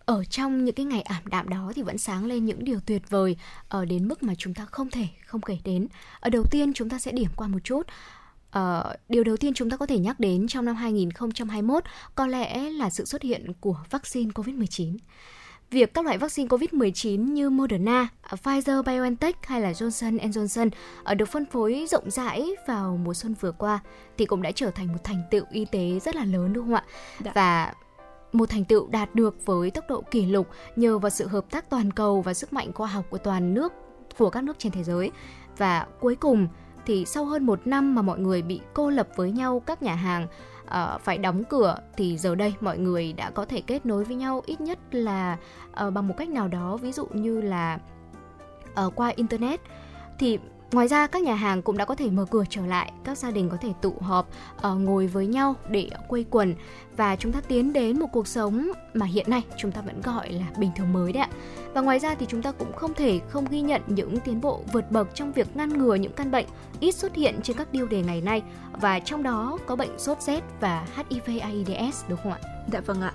ở 0.05 0.25
trong 0.25 0.65
những 0.65 0.75
cái 0.75 0.87
ngày 0.87 1.03
ảm 1.03 1.23
đạm 1.27 1.49
đó 1.49 1.73
thì 1.75 1.83
vẫn 1.83 1.99
sáng 1.99 2.25
lên 2.25 2.45
những 2.45 2.65
điều 2.65 2.81
tuyệt 2.81 3.11
vời 3.11 3.37
ở 3.69 3.85
đến 3.85 4.09
mức 4.09 4.23
mà 4.23 4.35
chúng 4.35 4.55
ta 4.55 4.65
không 4.65 4.91
thể 4.91 5.09
không 5.27 5.41
kể 5.41 5.59
đến. 5.65 5.89
Ở 6.21 6.31
đầu 6.31 6.45
tiên 6.51 6.73
chúng 6.73 6.89
ta 6.89 6.99
sẽ 6.99 7.13
điểm 7.13 7.31
qua 7.37 7.49
một 7.49 7.59
chút. 7.65 7.83
Uh, 8.59 8.85
điều 9.09 9.25
đầu 9.25 9.37
tiên 9.37 9.55
chúng 9.55 9.71
ta 9.71 9.77
có 9.77 9.87
thể 9.87 9.99
nhắc 9.99 10.21
đến 10.21 10.49
trong 10.49 10.65
năm 10.65 10.77
2021 10.77 11.85
có 12.15 12.27
lẽ 12.27 12.71
là 12.71 12.91
sự 12.91 13.05
xuất 13.05 13.23
hiện 13.23 13.53
của 13.61 13.77
vaccine 13.91 14.31
COVID-19. 14.31 14.97
Việc 15.71 15.95
các 15.95 16.05
loại 16.05 16.19
vaccine 16.19 16.49
COVID-19 16.49 17.33
như 17.33 17.51
Moderna, 17.51 18.09
Pfizer, 18.31 18.83
BioNTech 18.83 19.47
hay 19.47 19.61
là 19.61 19.73
Johnson 19.73 20.19
Johnson 20.19 20.71
được 21.17 21.29
phân 21.29 21.47
phối 21.47 21.87
rộng 21.89 22.11
rãi 22.11 22.51
vào 22.67 22.97
mùa 23.05 23.15
xuân 23.15 23.35
vừa 23.41 23.53
qua 23.53 23.81
thì 24.19 24.27
cũng 24.27 24.43
đã 24.43 24.51
trở 24.53 24.71
thành 24.71 24.87
một 24.93 24.99
thành 25.05 25.23
tựu 25.31 25.45
y 25.51 25.65
tế 25.65 25.99
rất 25.99 26.17
là 26.17 26.25
lớn 26.25 26.53
đúng 26.53 26.65
không 26.65 26.75
ạ? 26.75 26.85
Đã. 27.25 27.33
Và 27.35 27.73
một 28.33 28.49
thành 28.51 28.65
tựu 28.65 28.87
đạt 28.87 29.15
được 29.15 29.47
với 29.47 29.71
tốc 29.71 29.85
độ 29.89 30.03
kỷ 30.11 30.27
lục 30.27 30.49
nhờ 30.77 30.99
vào 30.99 31.11
sự 31.11 31.27
hợp 31.27 31.51
tác 31.51 31.71
toàn 31.71 31.91
cầu 31.91 32.23
và 32.23 32.35
sức 32.35 32.53
mạnh 32.53 32.73
khoa 32.73 32.87
học 32.87 33.05
của 33.11 33.19
toàn 33.19 33.55
nước 33.55 33.73
của 34.19 34.31
các 34.31 34.45
nước 34.45 34.59
trên 34.59 34.73
thế 34.73 34.85
giới 34.85 35.11
và 35.57 35.87
cuối 36.01 36.17
cùng 36.17 36.49
thì 36.87 37.05
sau 37.05 37.25
hơn 37.25 37.47
một 37.47 37.67
năm 37.67 37.95
mà 37.95 38.03
mọi 38.03 38.19
người 38.19 38.43
bị 38.43 38.61
cô 38.75 38.91
lập 38.91 39.09
với 39.17 39.31
nhau 39.33 39.63
các 39.67 39.83
nhà 39.83 39.95
hàng 39.95 40.27
uh, 40.69 41.01
phải 41.01 41.19
đóng 41.19 41.45
cửa 41.45 41.77
thì 41.97 42.19
giờ 42.19 42.35
đây 42.35 42.55
mọi 42.61 42.79
người 42.79 43.13
đã 43.13 43.31
có 43.31 43.45
thể 43.45 43.61
kết 43.61 43.87
nối 43.87 44.05
với 44.05 44.17
nhau 44.17 44.43
ít 44.47 44.61
nhất 44.61 44.79
là 44.91 45.37
uh, 45.87 45.93
bằng 45.93 46.09
một 46.09 46.15
cách 46.17 46.29
nào 46.29 46.49
đó 46.49 46.77
ví 46.77 46.93
dụ 46.93 47.07
như 47.13 47.41
là 47.41 47.79
uh, 48.87 48.93
qua 48.97 49.13
internet. 49.17 49.61
Thì 50.19 50.39
Ngoài 50.73 50.89
ra, 50.89 51.07
các 51.07 51.23
nhà 51.23 51.35
hàng 51.35 51.63
cũng 51.63 51.77
đã 51.77 51.85
có 51.85 51.95
thể 51.95 52.11
mở 52.11 52.25
cửa 52.31 52.45
trở 52.51 52.67
lại, 52.67 52.93
các 53.05 53.19
gia 53.19 53.31
đình 53.31 53.49
có 53.49 53.57
thể 53.61 53.73
tụ 53.83 53.95
họp, 54.01 54.29
uh, 54.57 54.81
ngồi 54.81 55.07
với 55.07 55.27
nhau 55.27 55.55
để 55.71 55.91
quây 56.09 56.27
quần 56.31 56.55
và 56.99 57.17
chúng 57.17 57.33
ta 57.33 57.41
tiến 57.49 57.73
đến 57.73 57.99
một 57.99 58.07
cuộc 58.13 58.27
sống 58.29 58.73
mà 58.95 59.07
hiện 59.07 59.31
nay 59.31 59.43
chúng 59.57 59.73
ta 59.73 59.81
vẫn 59.81 60.01
gọi 60.03 60.33
là 60.33 60.47
bình 60.59 60.71
thường 60.77 60.93
mới 60.93 61.13
đấy 61.13 61.23
ạ. 61.23 61.29
Và 61.75 61.81
ngoài 61.81 61.99
ra 61.99 62.15
thì 62.15 62.27
chúng 62.29 62.43
ta 62.43 62.53
cũng 62.53 62.73
không 62.73 62.95
thể 62.95 63.21
không 63.29 63.45
ghi 63.51 63.61
nhận 63.61 63.83
những 63.87 64.17
tiến 64.21 64.41
bộ 64.41 64.61
vượt 64.73 64.91
bậc 64.91 65.15
trong 65.15 65.33
việc 65.33 65.57
ngăn 65.57 65.69
ngừa 65.69 65.95
những 65.95 66.13
căn 66.13 66.31
bệnh 66.31 66.47
ít 66.81 66.95
xuất 66.95 67.15
hiện 67.15 67.41
trên 67.43 67.57
các 67.57 67.73
tiêu 67.73 67.87
đề 67.87 68.03
ngày 68.03 68.21
nay 68.21 68.43
và 68.81 68.99
trong 68.99 69.23
đó 69.23 69.59
có 69.67 69.77
bệnh 69.77 69.99
sốt 69.99 70.23
rét 70.23 70.41
và 70.61 70.87
HIV 70.97 71.41
AIDS 71.43 72.05
đúng 72.09 72.19
không 72.23 72.33
ạ? 72.33 72.39
Dạ 72.73 72.81
vâng 72.81 73.03
ạ. 73.03 73.13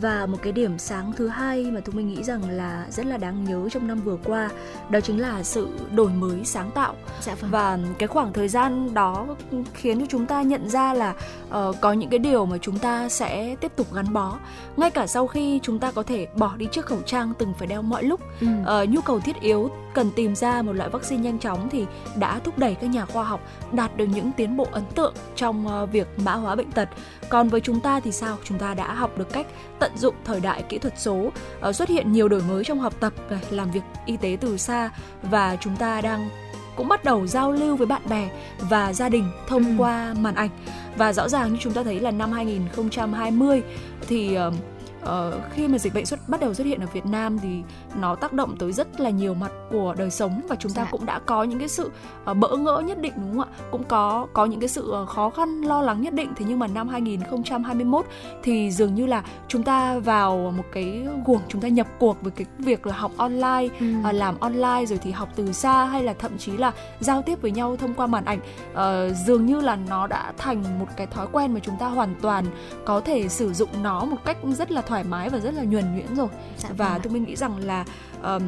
Và 0.00 0.26
một 0.26 0.38
cái 0.42 0.52
điểm 0.52 0.78
sáng 0.78 1.12
thứ 1.16 1.28
hai 1.28 1.70
mà 1.70 1.80
tôi 1.80 1.94
mình 1.94 2.08
nghĩ 2.08 2.22
rằng 2.22 2.50
là 2.50 2.86
rất 2.90 3.06
là 3.06 3.16
đáng 3.16 3.44
nhớ 3.44 3.68
trong 3.72 3.86
năm 3.86 4.00
vừa 4.00 4.16
qua 4.24 4.50
đó 4.90 5.00
chính 5.00 5.20
là 5.20 5.42
sự 5.42 5.68
đổi 5.94 6.10
mới 6.10 6.44
sáng 6.44 6.70
tạo. 6.70 6.94
Dạ 7.20 7.34
vâng. 7.34 7.50
Và 7.50 7.78
cái 7.98 8.06
khoảng 8.06 8.32
thời 8.32 8.48
gian 8.48 8.94
đó 8.94 9.26
khiến 9.74 10.00
cho 10.00 10.06
chúng 10.08 10.26
ta 10.26 10.42
nhận 10.42 10.68
ra 10.68 10.94
là 10.94 11.14
uh, 11.48 11.76
có 11.80 11.92
những 11.92 12.10
cái 12.10 12.18
điều 12.18 12.46
mà 12.46 12.58
chúng 12.58 12.78
ta 12.78 13.08
sẽ 13.08 13.25
tiếp 13.60 13.72
tục 13.76 13.86
gắn 13.94 14.12
bó. 14.12 14.38
Ngay 14.76 14.90
cả 14.90 15.06
sau 15.06 15.26
khi 15.26 15.60
chúng 15.62 15.78
ta 15.78 15.90
có 15.90 16.02
thể 16.02 16.26
bỏ 16.36 16.52
đi 16.56 16.66
chiếc 16.72 16.86
khẩu 16.86 16.98
trang 17.06 17.32
từng 17.38 17.52
phải 17.58 17.66
đeo 17.66 17.82
mọi 17.82 18.04
lúc, 18.04 18.20
ừ. 18.40 18.46
uh, 18.82 18.88
nhu 18.88 19.00
cầu 19.00 19.20
thiết 19.20 19.40
yếu 19.40 19.70
cần 19.94 20.10
tìm 20.16 20.34
ra 20.34 20.62
một 20.62 20.72
loại 20.72 20.90
vaccine 20.90 21.22
nhanh 21.22 21.38
chóng 21.38 21.68
thì 21.68 21.86
đã 22.16 22.38
thúc 22.38 22.58
đẩy 22.58 22.74
các 22.74 22.86
nhà 22.86 23.04
khoa 23.04 23.24
học 23.24 23.40
đạt 23.72 23.96
được 23.96 24.06
những 24.06 24.32
tiến 24.32 24.56
bộ 24.56 24.66
ấn 24.72 24.84
tượng 24.94 25.14
trong 25.36 25.66
uh, 25.66 25.92
việc 25.92 26.08
mã 26.16 26.34
hóa 26.34 26.54
bệnh 26.54 26.72
tật. 26.72 26.88
Còn 27.28 27.48
với 27.48 27.60
chúng 27.60 27.80
ta 27.80 28.00
thì 28.00 28.12
sao? 28.12 28.36
Chúng 28.44 28.58
ta 28.58 28.74
đã 28.74 28.94
học 28.94 29.18
được 29.18 29.32
cách 29.32 29.46
tận 29.78 29.92
dụng 29.96 30.14
thời 30.24 30.40
đại 30.40 30.62
kỹ 30.62 30.78
thuật 30.78 30.94
số, 30.98 31.30
uh, 31.68 31.74
xuất 31.74 31.88
hiện 31.88 32.12
nhiều 32.12 32.28
đổi 32.28 32.42
mới 32.48 32.64
trong 32.64 32.78
học 32.78 32.94
tập, 33.00 33.12
làm 33.50 33.70
việc 33.70 33.82
y 34.06 34.16
tế 34.16 34.36
từ 34.40 34.56
xa 34.56 34.90
và 35.22 35.56
chúng 35.60 35.76
ta 35.76 36.00
đang 36.00 36.28
cũng 36.76 36.88
bắt 36.88 37.04
đầu 37.04 37.26
giao 37.26 37.52
lưu 37.52 37.76
với 37.76 37.86
bạn 37.86 38.02
bè 38.08 38.28
và 38.60 38.92
gia 38.92 39.08
đình 39.08 39.24
thông 39.48 39.64
ừ. 39.64 39.72
qua 39.78 40.14
màn 40.20 40.34
ảnh 40.34 40.50
và 40.96 41.12
rõ 41.12 41.28
ràng 41.28 41.52
như 41.52 41.58
chúng 41.60 41.72
ta 41.72 41.82
thấy 41.82 42.00
là 42.00 42.10
năm 42.10 42.32
2020 42.32 43.62
thì 44.08 44.38
uh, 44.48 44.54
uh, 45.06 45.34
khi 45.52 45.68
mà 45.68 45.78
dịch 45.78 45.94
bệnh 45.94 46.06
xuất 46.06 46.28
bắt 46.28 46.40
đầu 46.40 46.54
xuất 46.54 46.66
hiện 46.66 46.80
ở 46.80 46.86
Việt 46.92 47.06
Nam 47.06 47.38
thì 47.38 47.62
nó 48.00 48.14
tác 48.14 48.32
động 48.32 48.56
tới 48.56 48.72
rất 48.72 49.00
là 49.00 49.10
nhiều 49.10 49.34
mặt 49.34 49.52
của 49.70 49.94
đời 49.98 50.10
sống 50.10 50.40
và 50.48 50.56
chúng 50.56 50.72
ta 50.72 50.82
dạ. 50.82 50.88
cũng 50.90 51.06
đã 51.06 51.18
có 51.18 51.42
những 51.42 51.58
cái 51.58 51.68
sự 51.68 51.90
uh, 52.30 52.36
bỡ 52.36 52.56
ngỡ 52.56 52.82
nhất 52.86 52.98
định 53.00 53.12
đúng 53.16 53.38
không 53.38 53.48
ạ? 53.52 53.66
Cũng 53.70 53.84
có 53.84 54.26
có 54.32 54.44
những 54.44 54.60
cái 54.60 54.68
sự 54.68 54.94
uh, 55.02 55.08
khó 55.08 55.30
khăn 55.30 55.60
lo 55.62 55.82
lắng 55.82 56.02
nhất 56.02 56.14
định 56.14 56.32
thế 56.36 56.44
nhưng 56.48 56.58
mà 56.58 56.66
năm 56.66 56.88
2021 56.88 58.06
thì 58.42 58.70
dường 58.70 58.94
như 58.94 59.06
là 59.06 59.22
chúng 59.48 59.62
ta 59.62 59.98
vào 59.98 60.52
một 60.56 60.64
cái 60.72 61.06
guồng 61.26 61.40
chúng 61.48 61.60
ta 61.60 61.68
nhập 61.68 61.86
cuộc 61.98 62.22
với 62.22 62.32
cái 62.32 62.46
việc 62.58 62.86
là 62.86 62.96
học 62.96 63.12
online, 63.16 63.68
ừ. 63.80 63.86
uh, 64.08 64.14
làm 64.14 64.40
online 64.40 64.86
rồi 64.86 64.98
thì 65.02 65.10
học 65.10 65.28
từ 65.36 65.52
xa 65.52 65.84
hay 65.84 66.02
là 66.02 66.14
thậm 66.18 66.38
chí 66.38 66.56
là 66.56 66.72
giao 67.00 67.22
tiếp 67.22 67.42
với 67.42 67.50
nhau 67.50 67.76
thông 67.76 67.94
qua 67.94 68.06
màn 68.06 68.24
ảnh 68.24 68.38
uh, 68.72 69.16
dường 69.26 69.46
như 69.46 69.60
là 69.60 69.76
nó 69.76 70.06
đã 70.06 70.32
thành 70.38 70.78
một 70.78 70.86
cái 70.96 71.06
thói 71.06 71.26
quen 71.32 71.54
mà 71.54 71.60
chúng 71.60 71.76
ta 71.78 71.88
hoàn 71.88 72.14
toàn 72.22 72.44
có 72.84 73.00
thể 73.00 73.28
sử 73.28 73.52
dụng 73.52 73.82
nó 73.82 74.04
một 74.04 74.16
cách 74.24 74.36
rất 74.44 74.70
là 74.70 74.82
thoải 74.82 74.95
thoải 74.96 75.04
mái 75.04 75.28
và 75.28 75.38
rất 75.38 75.54
là 75.54 75.62
nhuần 75.62 75.94
nhuyễn 75.94 76.14
rồi 76.16 76.28
dạ, 76.58 76.68
và 76.76 76.88
vâng 76.88 77.00
tôi 77.02 77.12
mình 77.12 77.24
nghĩ 77.24 77.36
rằng 77.36 77.58
là 77.58 77.84
um, 78.22 78.42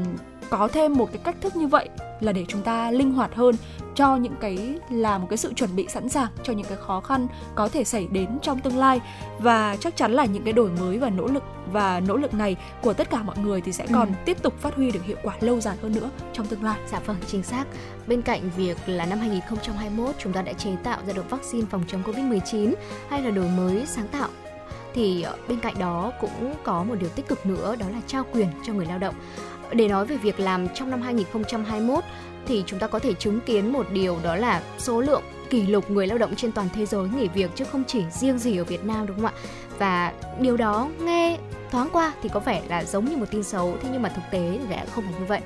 có 0.51 0.69
thêm 0.69 0.95
một 0.95 1.09
cái 1.13 1.21
cách 1.25 1.37
thức 1.41 1.57
như 1.57 1.67
vậy 1.67 1.89
là 2.21 2.33
để 2.33 2.45
chúng 2.49 2.63
ta 2.63 2.91
linh 2.91 3.13
hoạt 3.13 3.35
hơn 3.35 3.55
cho 3.95 4.17
những 4.17 4.35
cái 4.41 4.79
là 4.91 5.19
một 5.19 5.27
cái 5.31 5.37
sự 5.37 5.53
chuẩn 5.55 5.77
bị 5.77 5.87
sẵn 5.89 6.09
sàng 6.09 6.29
cho 6.43 6.53
những 6.53 6.67
cái 6.67 6.79
khó 6.81 7.01
khăn 7.01 7.27
có 7.55 7.69
thể 7.69 7.85
xảy 7.85 8.09
đến 8.11 8.39
trong 8.43 8.61
tương 8.61 8.79
lai 8.79 9.01
và 9.39 9.77
chắc 9.81 9.97
chắn 9.97 10.13
là 10.13 10.25
những 10.25 10.45
cái 10.45 10.53
đổi 10.53 10.71
mới 10.81 10.99
và 10.99 11.11
nỗ 11.11 11.27
lực 11.27 11.43
và 11.73 12.01
nỗ 12.01 12.17
lực 12.17 12.35
này 12.35 12.57
của 12.83 12.93
tất 12.93 13.11
cả 13.11 13.23
mọi 13.23 13.39
người 13.39 13.61
thì 13.61 13.73
sẽ 13.73 13.87
còn 13.93 14.09
ừ. 14.09 14.15
tiếp 14.25 14.43
tục 14.43 14.55
phát 14.61 14.75
huy 14.75 14.91
được 14.91 15.05
hiệu 15.05 15.17
quả 15.23 15.35
lâu 15.41 15.61
dài 15.61 15.77
hơn 15.83 15.93
nữa 15.93 16.11
trong 16.33 16.47
tương 16.47 16.65
lai. 16.65 16.79
Dạ 16.91 17.01
vâng, 17.07 17.17
chính 17.27 17.43
xác. 17.43 17.65
Bên 18.07 18.23
cạnh 18.23 18.51
việc 18.57 18.77
là 18.87 19.07
năm 19.07 19.19
2021 19.19 20.15
chúng 20.19 20.33
ta 20.33 20.43
đã 20.43 20.53
chế 20.53 20.71
tạo 20.85 20.99
ra 21.07 21.13
được 21.13 21.31
vaccine 21.31 21.67
phòng 21.71 21.85
chống 21.89 22.03
Covid-19 22.03 22.75
hay 23.11 23.23
là 23.23 23.31
đổi 23.31 23.49
mới 23.57 23.87
sáng 23.87 24.09
tạo 24.09 24.29
thì 24.95 25.23
ờ, 25.23 25.37
bên 25.49 25.61
cạnh 25.61 25.75
đó 25.79 26.13
cũng 26.21 26.55
có 26.65 26.85
một 26.85 26.95
điều 27.01 27.11
tích 27.11 27.29
cực 27.29 27.47
nữa, 27.47 27.77
đó 27.79 27.87
là 27.93 28.01
trao 28.07 28.25
quyền 28.33 28.49
cho 28.67 28.73
người 28.73 28.87
lao 28.87 28.99
động 28.99 29.15
để 29.73 29.89
nói 29.89 30.07
về 30.07 30.17
việc 30.17 30.41
làm 30.41 30.69
trong 30.75 30.91
năm 30.91 31.03
2021 31.03 32.05
thì 32.47 32.65
chúng 32.67 32.79
ta 32.79 32.87
có 32.87 32.99
thể 32.99 33.15
chứng 33.15 33.41
kiến 33.41 33.73
một 33.73 33.87
điều 33.93 34.19
đó 34.23 34.37
là 34.37 34.63
số 34.79 35.01
lượng 35.01 35.23
kỷ 35.51 35.67
lục 35.67 35.91
người 35.91 36.07
lao 36.07 36.19
động 36.19 36.35
trên 36.37 36.53
toàn 36.53 36.69
thế 36.75 36.87
giới 36.87 37.09
nghỉ 37.09 37.29
việc 37.29 37.51
chứ 37.55 37.65
không 37.65 37.85
chỉ 37.87 38.03
riêng 38.11 38.39
gì 38.39 38.57
ở 38.57 38.65
Việt 38.65 38.85
Nam, 38.85 39.07
đúng 39.07 39.17
không 39.17 39.27
ạ? 39.27 39.33
Và 39.79 40.13
điều 40.41 40.57
đó 40.57 40.89
nghe 41.01 41.39
thoáng 41.71 41.89
qua 41.93 42.13
thì 42.23 42.29
có 42.29 42.41
vẻ 42.41 42.63
là 42.69 42.85
giống 42.85 43.05
như 43.05 43.17
một 43.17 43.27
tin 43.31 43.43
xấu, 43.43 43.77
thế 43.83 43.89
nhưng 43.93 44.03
mà 44.03 44.09
thực 44.09 44.23
tế 44.31 44.59
thì 44.61 44.71
đã 44.71 44.85
không 44.95 45.05
phải 45.05 45.15
như 45.21 45.27
vậy. 45.27 45.41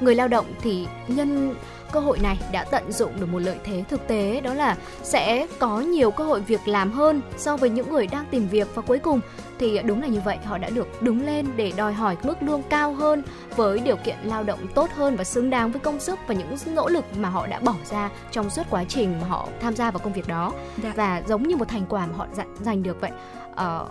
Người 0.00 0.14
lao 0.14 0.28
động 0.28 0.46
thì 0.62 0.86
nhân 1.08 1.54
cơ 1.92 2.00
hội 2.00 2.18
này 2.18 2.38
đã 2.52 2.64
tận 2.64 2.92
dụng 2.92 3.20
được 3.20 3.26
một 3.26 3.38
lợi 3.38 3.56
thế 3.64 3.84
thực 3.88 4.08
tế 4.08 4.40
đó 4.40 4.54
là 4.54 4.76
sẽ 5.02 5.46
có 5.58 5.80
nhiều 5.80 6.10
cơ 6.10 6.24
hội 6.24 6.40
việc 6.40 6.68
làm 6.68 6.92
hơn 6.92 7.20
so 7.36 7.56
với 7.56 7.70
những 7.70 7.90
người 7.90 8.06
đang 8.06 8.24
tìm 8.30 8.48
việc 8.48 8.68
và 8.74 8.82
cuối 8.82 8.98
cùng 8.98 9.20
thì 9.58 9.82
đúng 9.82 10.02
là 10.02 10.08
như 10.08 10.20
vậy 10.24 10.38
họ 10.44 10.58
đã 10.58 10.70
được 10.70 11.02
đứng 11.02 11.26
lên 11.26 11.46
để 11.56 11.72
đòi 11.76 11.92
hỏi 11.92 12.16
mức 12.22 12.42
lương 12.42 12.62
cao 12.62 12.94
hơn 12.94 13.22
với 13.56 13.78
điều 13.78 13.96
kiện 13.96 14.16
lao 14.22 14.42
động 14.42 14.58
tốt 14.74 14.90
hơn 14.94 15.16
và 15.16 15.24
xứng 15.24 15.50
đáng 15.50 15.72
với 15.72 15.80
công 15.80 16.00
sức 16.00 16.18
và 16.26 16.34
những 16.34 16.56
nỗ 16.74 16.88
lực 16.88 17.04
mà 17.18 17.28
họ 17.28 17.46
đã 17.46 17.60
bỏ 17.60 17.74
ra 17.90 18.10
trong 18.30 18.50
suốt 18.50 18.62
quá 18.70 18.84
trình 18.88 19.20
mà 19.20 19.26
họ 19.26 19.48
tham 19.60 19.76
gia 19.76 19.90
vào 19.90 19.98
công 19.98 20.12
việc 20.12 20.28
đó 20.28 20.52
dạ. 20.82 20.92
và 20.96 21.22
giống 21.28 21.42
như 21.42 21.56
một 21.56 21.68
thành 21.68 21.86
quả 21.88 22.06
mà 22.06 22.14
họ 22.16 22.26
giành 22.60 22.82
được 22.82 23.00
vậy 23.00 23.10
uh, 23.52 23.88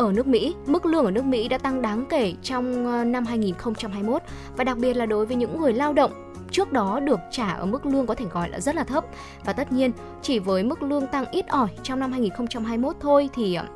ở 0.00 0.12
nước 0.12 0.26
Mỹ, 0.26 0.54
mức 0.66 0.86
lương 0.86 1.04
ở 1.04 1.10
nước 1.10 1.24
Mỹ 1.24 1.48
đã 1.48 1.58
tăng 1.58 1.82
đáng 1.82 2.04
kể 2.08 2.34
trong 2.42 2.86
ờ, 2.86 3.04
năm 3.04 3.24
2021 3.24 4.22
và 4.56 4.64
đặc 4.64 4.78
biệt 4.78 4.94
là 4.94 5.06
đối 5.06 5.26
với 5.26 5.36
những 5.36 5.60
người 5.60 5.72
lao 5.72 5.92
động 5.92 6.32
trước 6.50 6.72
đó 6.72 7.00
được 7.00 7.20
trả 7.30 7.50
ở 7.50 7.66
mức 7.66 7.86
lương 7.86 8.06
có 8.06 8.14
thể 8.14 8.24
gọi 8.32 8.50
là 8.50 8.60
rất 8.60 8.74
là 8.74 8.84
thấp 8.84 9.04
và 9.44 9.52
tất 9.52 9.72
nhiên 9.72 9.92
chỉ 10.22 10.38
với 10.38 10.62
mức 10.62 10.82
lương 10.82 11.06
tăng 11.06 11.30
ít 11.30 11.48
ỏi 11.48 11.68
trong 11.82 11.98
năm 12.00 12.12
2021 12.12 12.96
thôi 13.00 13.28
thì 13.34 13.54
ờ, 13.54 13.66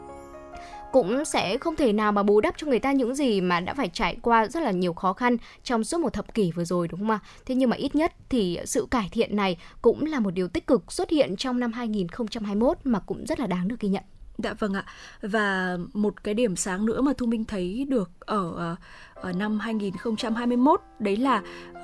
cũng 0.92 1.24
sẽ 1.24 1.58
không 1.58 1.76
thể 1.76 1.92
nào 1.92 2.12
mà 2.12 2.22
bù 2.22 2.40
đắp 2.40 2.54
cho 2.56 2.66
người 2.66 2.78
ta 2.78 2.92
những 2.92 3.14
gì 3.14 3.40
mà 3.40 3.60
đã 3.60 3.74
phải 3.74 3.88
trải 3.88 4.16
qua 4.22 4.46
rất 4.46 4.62
là 4.62 4.70
nhiều 4.70 4.92
khó 4.92 5.12
khăn 5.12 5.36
trong 5.64 5.84
suốt 5.84 6.00
một 6.00 6.12
thập 6.12 6.34
kỷ 6.34 6.52
vừa 6.52 6.64
rồi 6.64 6.88
đúng 6.88 7.00
không 7.00 7.10
ạ? 7.10 7.18
Thế 7.46 7.54
nhưng 7.54 7.70
mà 7.70 7.76
ít 7.76 7.94
nhất 7.94 8.12
thì 8.28 8.58
sự 8.64 8.86
cải 8.90 9.08
thiện 9.12 9.36
này 9.36 9.56
cũng 9.82 10.06
là 10.06 10.20
một 10.20 10.30
điều 10.30 10.48
tích 10.48 10.66
cực 10.66 10.92
xuất 10.92 11.10
hiện 11.10 11.36
trong 11.36 11.60
năm 11.60 11.72
2021 11.72 12.78
mà 12.84 13.00
cũng 13.00 13.26
rất 13.26 13.40
là 13.40 13.46
đáng 13.46 13.68
được 13.68 13.80
ghi 13.80 13.88
nhận. 13.88 14.02
Dạ 14.38 14.54
vâng 14.54 14.74
ạ. 14.74 14.84
Và 15.22 15.76
một 15.92 16.24
cái 16.24 16.34
điểm 16.34 16.56
sáng 16.56 16.86
nữa 16.86 17.00
mà 17.00 17.12
Thu 17.18 17.26
Minh 17.26 17.44
thấy 17.44 17.86
được 17.88 18.10
ở 18.20 18.76
ở 19.24 19.32
năm 19.32 19.58
2021 19.58 20.80
đấy 20.98 21.16
là 21.16 21.42
uh, 21.70 21.82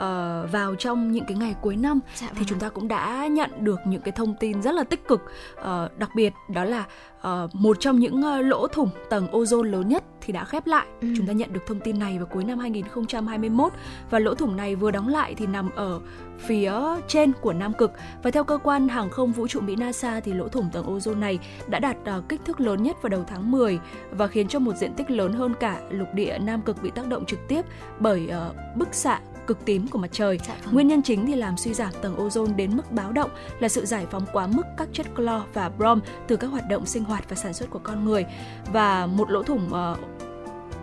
vào 0.52 0.74
trong 0.78 1.12
những 1.12 1.24
cái 1.28 1.36
ngày 1.36 1.54
cuối 1.62 1.76
năm 1.76 2.00
dạ 2.14 2.26
vâng. 2.26 2.36
thì 2.38 2.44
chúng 2.48 2.58
ta 2.58 2.68
cũng 2.68 2.88
đã 2.88 3.26
nhận 3.26 3.50
được 3.64 3.80
những 3.86 4.00
cái 4.00 4.12
thông 4.12 4.34
tin 4.40 4.62
rất 4.62 4.74
là 4.74 4.84
tích 4.84 5.08
cực 5.08 5.20
uh, 5.60 5.98
đặc 5.98 6.10
biệt 6.14 6.32
đó 6.48 6.64
là 6.64 6.86
uh, 7.18 7.54
một 7.54 7.76
trong 7.80 7.98
những 7.98 8.16
uh, 8.16 8.44
lỗ 8.44 8.66
thủng 8.66 8.90
tầng 9.10 9.26
ozone 9.32 9.62
lớn 9.62 9.88
nhất 9.88 10.04
thì 10.20 10.32
đã 10.32 10.44
khép 10.44 10.66
lại. 10.66 10.86
Ừ. 11.00 11.08
Chúng 11.16 11.26
ta 11.26 11.32
nhận 11.32 11.52
được 11.52 11.60
thông 11.66 11.80
tin 11.80 11.98
này 11.98 12.18
vào 12.18 12.26
cuối 12.26 12.44
năm 12.44 12.58
2021 12.58 13.72
và 14.10 14.18
lỗ 14.18 14.34
thủng 14.34 14.56
này 14.56 14.76
vừa 14.76 14.90
đóng 14.90 15.08
lại 15.08 15.34
thì 15.34 15.46
nằm 15.46 15.70
ở 15.70 16.00
phía 16.40 16.72
trên 17.08 17.32
của 17.40 17.52
Nam 17.52 17.72
Cực 17.72 17.92
và 18.22 18.30
theo 18.30 18.44
cơ 18.44 18.58
quan 18.58 18.88
hàng 18.88 19.10
không 19.10 19.32
vũ 19.32 19.48
trụ 19.48 19.60
Mỹ 19.60 19.76
NASA 19.76 20.20
thì 20.20 20.32
lỗ 20.32 20.48
thủng 20.48 20.70
tầng 20.72 20.86
ozone 20.86 21.18
này 21.18 21.38
đã 21.66 21.78
đạt 21.78 21.96
uh, 22.18 22.28
kích 22.28 22.40
thước 22.44 22.60
lớn 22.60 22.82
nhất 22.82 23.02
vào 23.02 23.10
đầu 23.10 23.24
tháng 23.26 23.50
10 23.50 23.78
và 24.10 24.26
khiến 24.26 24.48
cho 24.48 24.58
một 24.58 24.76
diện 24.76 24.94
tích 24.94 25.10
lớn 25.10 25.32
hơn 25.32 25.54
cả 25.60 25.80
lục 25.90 26.08
địa 26.14 26.38
Nam 26.38 26.62
Cực 26.62 26.82
bị 26.82 26.90
tác 26.90 27.06
động 27.06 27.24
trực 27.26 27.48
tiếp 27.48 27.64
bởi 27.98 28.30
uh, 28.50 28.76
bức 28.76 28.94
xạ 28.94 29.20
cực 29.46 29.64
tím 29.64 29.88
của 29.88 29.98
mặt 29.98 30.10
trời. 30.12 30.38
Dạ 30.48 30.54
vâng. 30.64 30.74
Nguyên 30.74 30.88
nhân 30.88 31.02
chính 31.02 31.26
thì 31.26 31.34
làm 31.34 31.56
suy 31.56 31.74
giảm 31.74 31.92
tầng 32.02 32.16
ozone 32.16 32.56
đến 32.56 32.76
mức 32.76 32.92
báo 32.92 33.12
động 33.12 33.30
là 33.60 33.68
sự 33.68 33.86
giải 33.86 34.06
phóng 34.10 34.24
quá 34.32 34.46
mức 34.46 34.62
các 34.76 34.88
chất 34.92 35.06
clo 35.16 35.44
và 35.54 35.68
brom 35.68 36.00
từ 36.26 36.36
các 36.36 36.46
hoạt 36.46 36.68
động 36.68 36.86
sinh 36.86 37.04
hoạt 37.04 37.28
và 37.28 37.36
sản 37.36 37.52
xuất 37.52 37.70
của 37.70 37.80
con 37.82 38.04
người 38.04 38.24
và 38.72 39.06
một 39.06 39.30
lỗ 39.30 39.42
thủng 39.42 39.70
uh, 39.92 39.98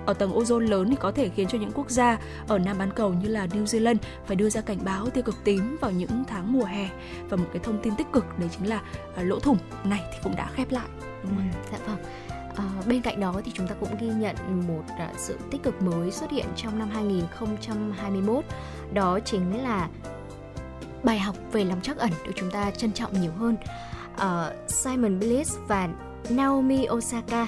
ở 0.08 0.14
tầng 0.14 0.32
ozone 0.32 0.70
lớn 0.70 0.90
thì 0.90 0.96
có 1.00 1.12
thể 1.12 1.30
khiến 1.30 1.48
cho 1.48 1.58
những 1.58 1.72
quốc 1.72 1.90
gia 1.90 2.18
ở 2.48 2.60
Nam 2.60 2.78
bán 2.78 2.92
cầu 2.94 3.14
như 3.14 3.28
là 3.28 3.48
New 3.48 3.64
Zealand 3.64 3.98
phải 4.26 4.36
đưa 4.36 4.50
ra 4.50 4.62
cảnh 4.62 4.78
báo 4.84 5.10
tia 5.10 5.22
cực 5.22 5.36
tím 5.44 5.78
vào 5.82 5.92
những 5.92 6.24
tháng 6.28 6.54
mùa 6.54 6.64
hè 6.64 6.90
và 7.30 7.38
một 7.38 7.46
cái 7.54 7.62
thông 7.64 7.80
tin 7.84 7.96
tích 7.96 8.08
cực 8.14 8.40
đấy 8.40 8.50
chính 8.58 8.70
là 8.70 8.82
uh, 9.10 9.26
lỗ 9.26 9.40
thủng 9.40 9.58
này 9.84 10.04
thì 10.12 10.18
cũng 10.24 10.36
đã 10.36 10.50
khép 10.54 10.72
lại. 10.72 10.88
Đúng 11.24 11.36
không? 11.36 11.50
Ừ, 11.54 11.70
dạ 11.72 11.78
vâng. 11.88 11.98
À, 12.56 12.64
bên 12.88 13.02
cạnh 13.02 13.20
đó 13.20 13.42
thì 13.46 13.52
chúng 13.56 13.68
ta 13.68 13.76
cũng 13.80 13.90
ghi 14.00 14.08
nhận 14.08 14.36
một 14.68 14.84
uh, 14.94 15.20
sự 15.20 15.38
tích 15.52 15.64
cực 15.64 15.82
mới 15.82 16.12
xuất 16.12 16.32
hiện 16.32 16.46
trong 16.56 16.80
năm 16.80 16.90
2021 16.90 18.46
đó 18.94 19.20
chính 19.20 19.64
là 19.64 19.90
bài 21.04 21.20
học 21.20 21.36
về 21.52 21.64
lòng 21.64 21.82
trắc 21.82 21.98
ẩn 21.98 22.12
được 22.26 22.32
chúng 22.36 22.52
ta 22.52 22.72
trân 22.72 22.92
trọng 22.92 23.22
nhiều 23.22 23.32
hơn. 23.40 23.56
Uh, 24.16 24.70
Simon 24.72 25.20
Bliss 25.20 25.58
và 25.68 25.90
Naomi 26.30 26.88
Osaka 26.90 27.48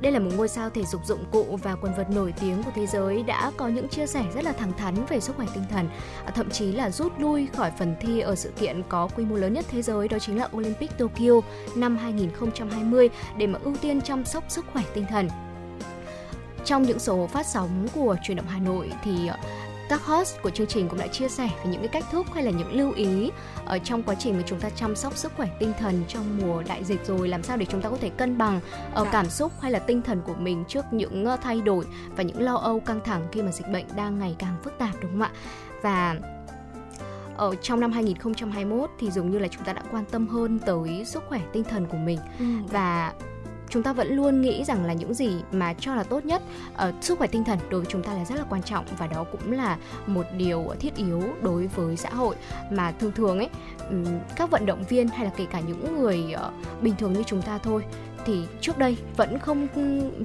đây 0.00 0.12
là 0.12 0.18
một 0.18 0.30
ngôi 0.36 0.48
sao 0.48 0.70
thể 0.70 0.84
dục 0.84 1.06
dụng 1.06 1.24
cụ 1.32 1.58
và 1.62 1.74
quần 1.74 1.94
vợt 1.94 2.10
nổi 2.10 2.34
tiếng 2.40 2.62
của 2.62 2.70
thế 2.74 2.86
giới 2.86 3.22
đã 3.22 3.50
có 3.56 3.68
những 3.68 3.88
chia 3.88 4.06
sẻ 4.06 4.24
rất 4.34 4.44
là 4.44 4.52
thẳng 4.52 4.72
thắn 4.72 4.94
về 5.08 5.20
sức 5.20 5.36
khỏe 5.36 5.46
tinh 5.54 5.64
thần, 5.70 5.88
à, 6.24 6.30
thậm 6.34 6.50
chí 6.50 6.72
là 6.72 6.90
rút 6.90 7.12
lui 7.18 7.48
khỏi 7.56 7.72
phần 7.78 7.94
thi 8.00 8.20
ở 8.20 8.34
sự 8.34 8.50
kiện 8.60 8.82
có 8.88 9.08
quy 9.16 9.24
mô 9.24 9.36
lớn 9.36 9.52
nhất 9.52 9.64
thế 9.68 9.82
giới 9.82 10.08
đó 10.08 10.18
chính 10.18 10.38
là 10.38 10.48
Olympic 10.56 10.98
Tokyo 10.98 11.40
năm 11.74 11.96
2020 11.96 13.08
để 13.36 13.46
mà 13.46 13.58
ưu 13.62 13.76
tiên 13.76 14.00
chăm 14.00 14.24
sóc 14.24 14.44
sức 14.48 14.64
khỏe 14.72 14.82
tinh 14.94 15.04
thần. 15.08 15.28
Trong 16.64 16.82
những 16.82 16.98
số 16.98 17.26
phát 17.26 17.46
sóng 17.46 17.88
của 17.94 18.16
truyền 18.22 18.36
động 18.36 18.46
Hà 18.48 18.58
Nội 18.58 18.92
thì 19.04 19.28
à, 19.28 19.38
các 19.88 20.02
host 20.04 20.36
của 20.42 20.50
chương 20.50 20.66
trình 20.66 20.88
cũng 20.88 20.98
đã 20.98 21.06
chia 21.06 21.28
sẻ 21.28 21.48
về 21.64 21.70
những 21.70 21.80
cái 21.80 21.88
cách 21.88 22.04
thức 22.12 22.26
hay 22.34 22.44
là 22.44 22.50
những 22.50 22.72
lưu 22.72 22.92
ý 22.92 23.30
ở 23.66 23.78
trong 23.78 24.02
quá 24.02 24.14
trình 24.14 24.36
mà 24.36 24.42
chúng 24.46 24.60
ta 24.60 24.70
chăm 24.70 24.96
sóc 24.96 25.16
sức 25.16 25.32
khỏe 25.36 25.48
tinh 25.58 25.72
thần 25.78 26.04
trong 26.08 26.38
mùa 26.42 26.62
đại 26.62 26.84
dịch 26.84 27.06
rồi 27.06 27.28
làm 27.28 27.42
sao 27.42 27.56
để 27.56 27.66
chúng 27.66 27.82
ta 27.82 27.88
có 27.88 27.96
thể 28.00 28.08
cân 28.08 28.38
bằng 28.38 28.60
ở 28.94 29.04
dạ. 29.04 29.10
cảm 29.12 29.30
xúc 29.30 29.52
hay 29.60 29.72
là 29.72 29.78
tinh 29.78 30.02
thần 30.02 30.22
của 30.26 30.34
mình 30.34 30.64
trước 30.68 30.84
những 30.90 31.24
ờ, 31.24 31.36
thay 31.36 31.60
đổi 31.60 31.84
và 32.16 32.22
những 32.22 32.42
lo 32.42 32.56
âu 32.56 32.80
căng 32.80 33.00
thẳng 33.04 33.28
khi 33.32 33.42
mà 33.42 33.52
dịch 33.52 33.68
bệnh 33.72 33.84
đang 33.96 34.18
ngày 34.18 34.36
càng 34.38 34.56
phức 34.62 34.78
tạp 34.78 34.94
đúng 35.00 35.10
không 35.10 35.22
ạ? 35.22 35.30
Và 35.82 36.16
ở 37.36 37.54
trong 37.54 37.80
năm 37.80 37.92
2021 37.92 38.90
thì 38.98 39.10
dường 39.10 39.30
như 39.30 39.38
là 39.38 39.48
chúng 39.48 39.64
ta 39.64 39.72
đã 39.72 39.82
quan 39.90 40.04
tâm 40.10 40.28
hơn 40.28 40.58
tới 40.58 41.04
sức 41.06 41.22
khỏe 41.28 41.40
tinh 41.52 41.64
thần 41.64 41.86
của 41.86 41.96
mình 41.96 42.18
ừ. 42.38 42.44
và 42.68 43.12
chúng 43.70 43.82
ta 43.82 43.92
vẫn 43.92 44.16
luôn 44.16 44.40
nghĩ 44.40 44.64
rằng 44.64 44.84
là 44.84 44.92
những 44.92 45.14
gì 45.14 45.30
mà 45.52 45.74
cho 45.74 45.94
là 45.94 46.02
tốt 46.02 46.24
nhất 46.24 46.42
uh, 46.74 46.94
sức 47.00 47.18
khỏe 47.18 47.28
tinh 47.28 47.44
thần 47.44 47.58
đối 47.70 47.80
với 47.80 47.90
chúng 47.90 48.02
ta 48.02 48.14
là 48.14 48.24
rất 48.24 48.34
là 48.38 48.44
quan 48.50 48.62
trọng 48.62 48.84
và 48.98 49.06
đó 49.06 49.24
cũng 49.32 49.52
là 49.52 49.76
một 50.06 50.26
điều 50.36 50.66
thiết 50.80 50.96
yếu 50.96 51.22
đối 51.42 51.66
với 51.66 51.96
xã 51.96 52.10
hội. 52.10 52.36
Mà 52.70 52.92
thường 52.92 53.12
thường 53.12 53.38
ấy 53.38 53.48
um, 53.90 54.04
các 54.36 54.50
vận 54.50 54.66
động 54.66 54.84
viên 54.88 55.08
hay 55.08 55.24
là 55.24 55.30
kể 55.36 55.46
cả 55.50 55.60
những 55.60 55.98
người 55.98 56.34
uh, 56.34 56.82
bình 56.82 56.94
thường 56.98 57.12
như 57.12 57.22
chúng 57.22 57.42
ta 57.42 57.58
thôi 57.58 57.84
thì 58.26 58.42
trước 58.60 58.78
đây 58.78 58.96
vẫn 59.16 59.38
không 59.38 59.68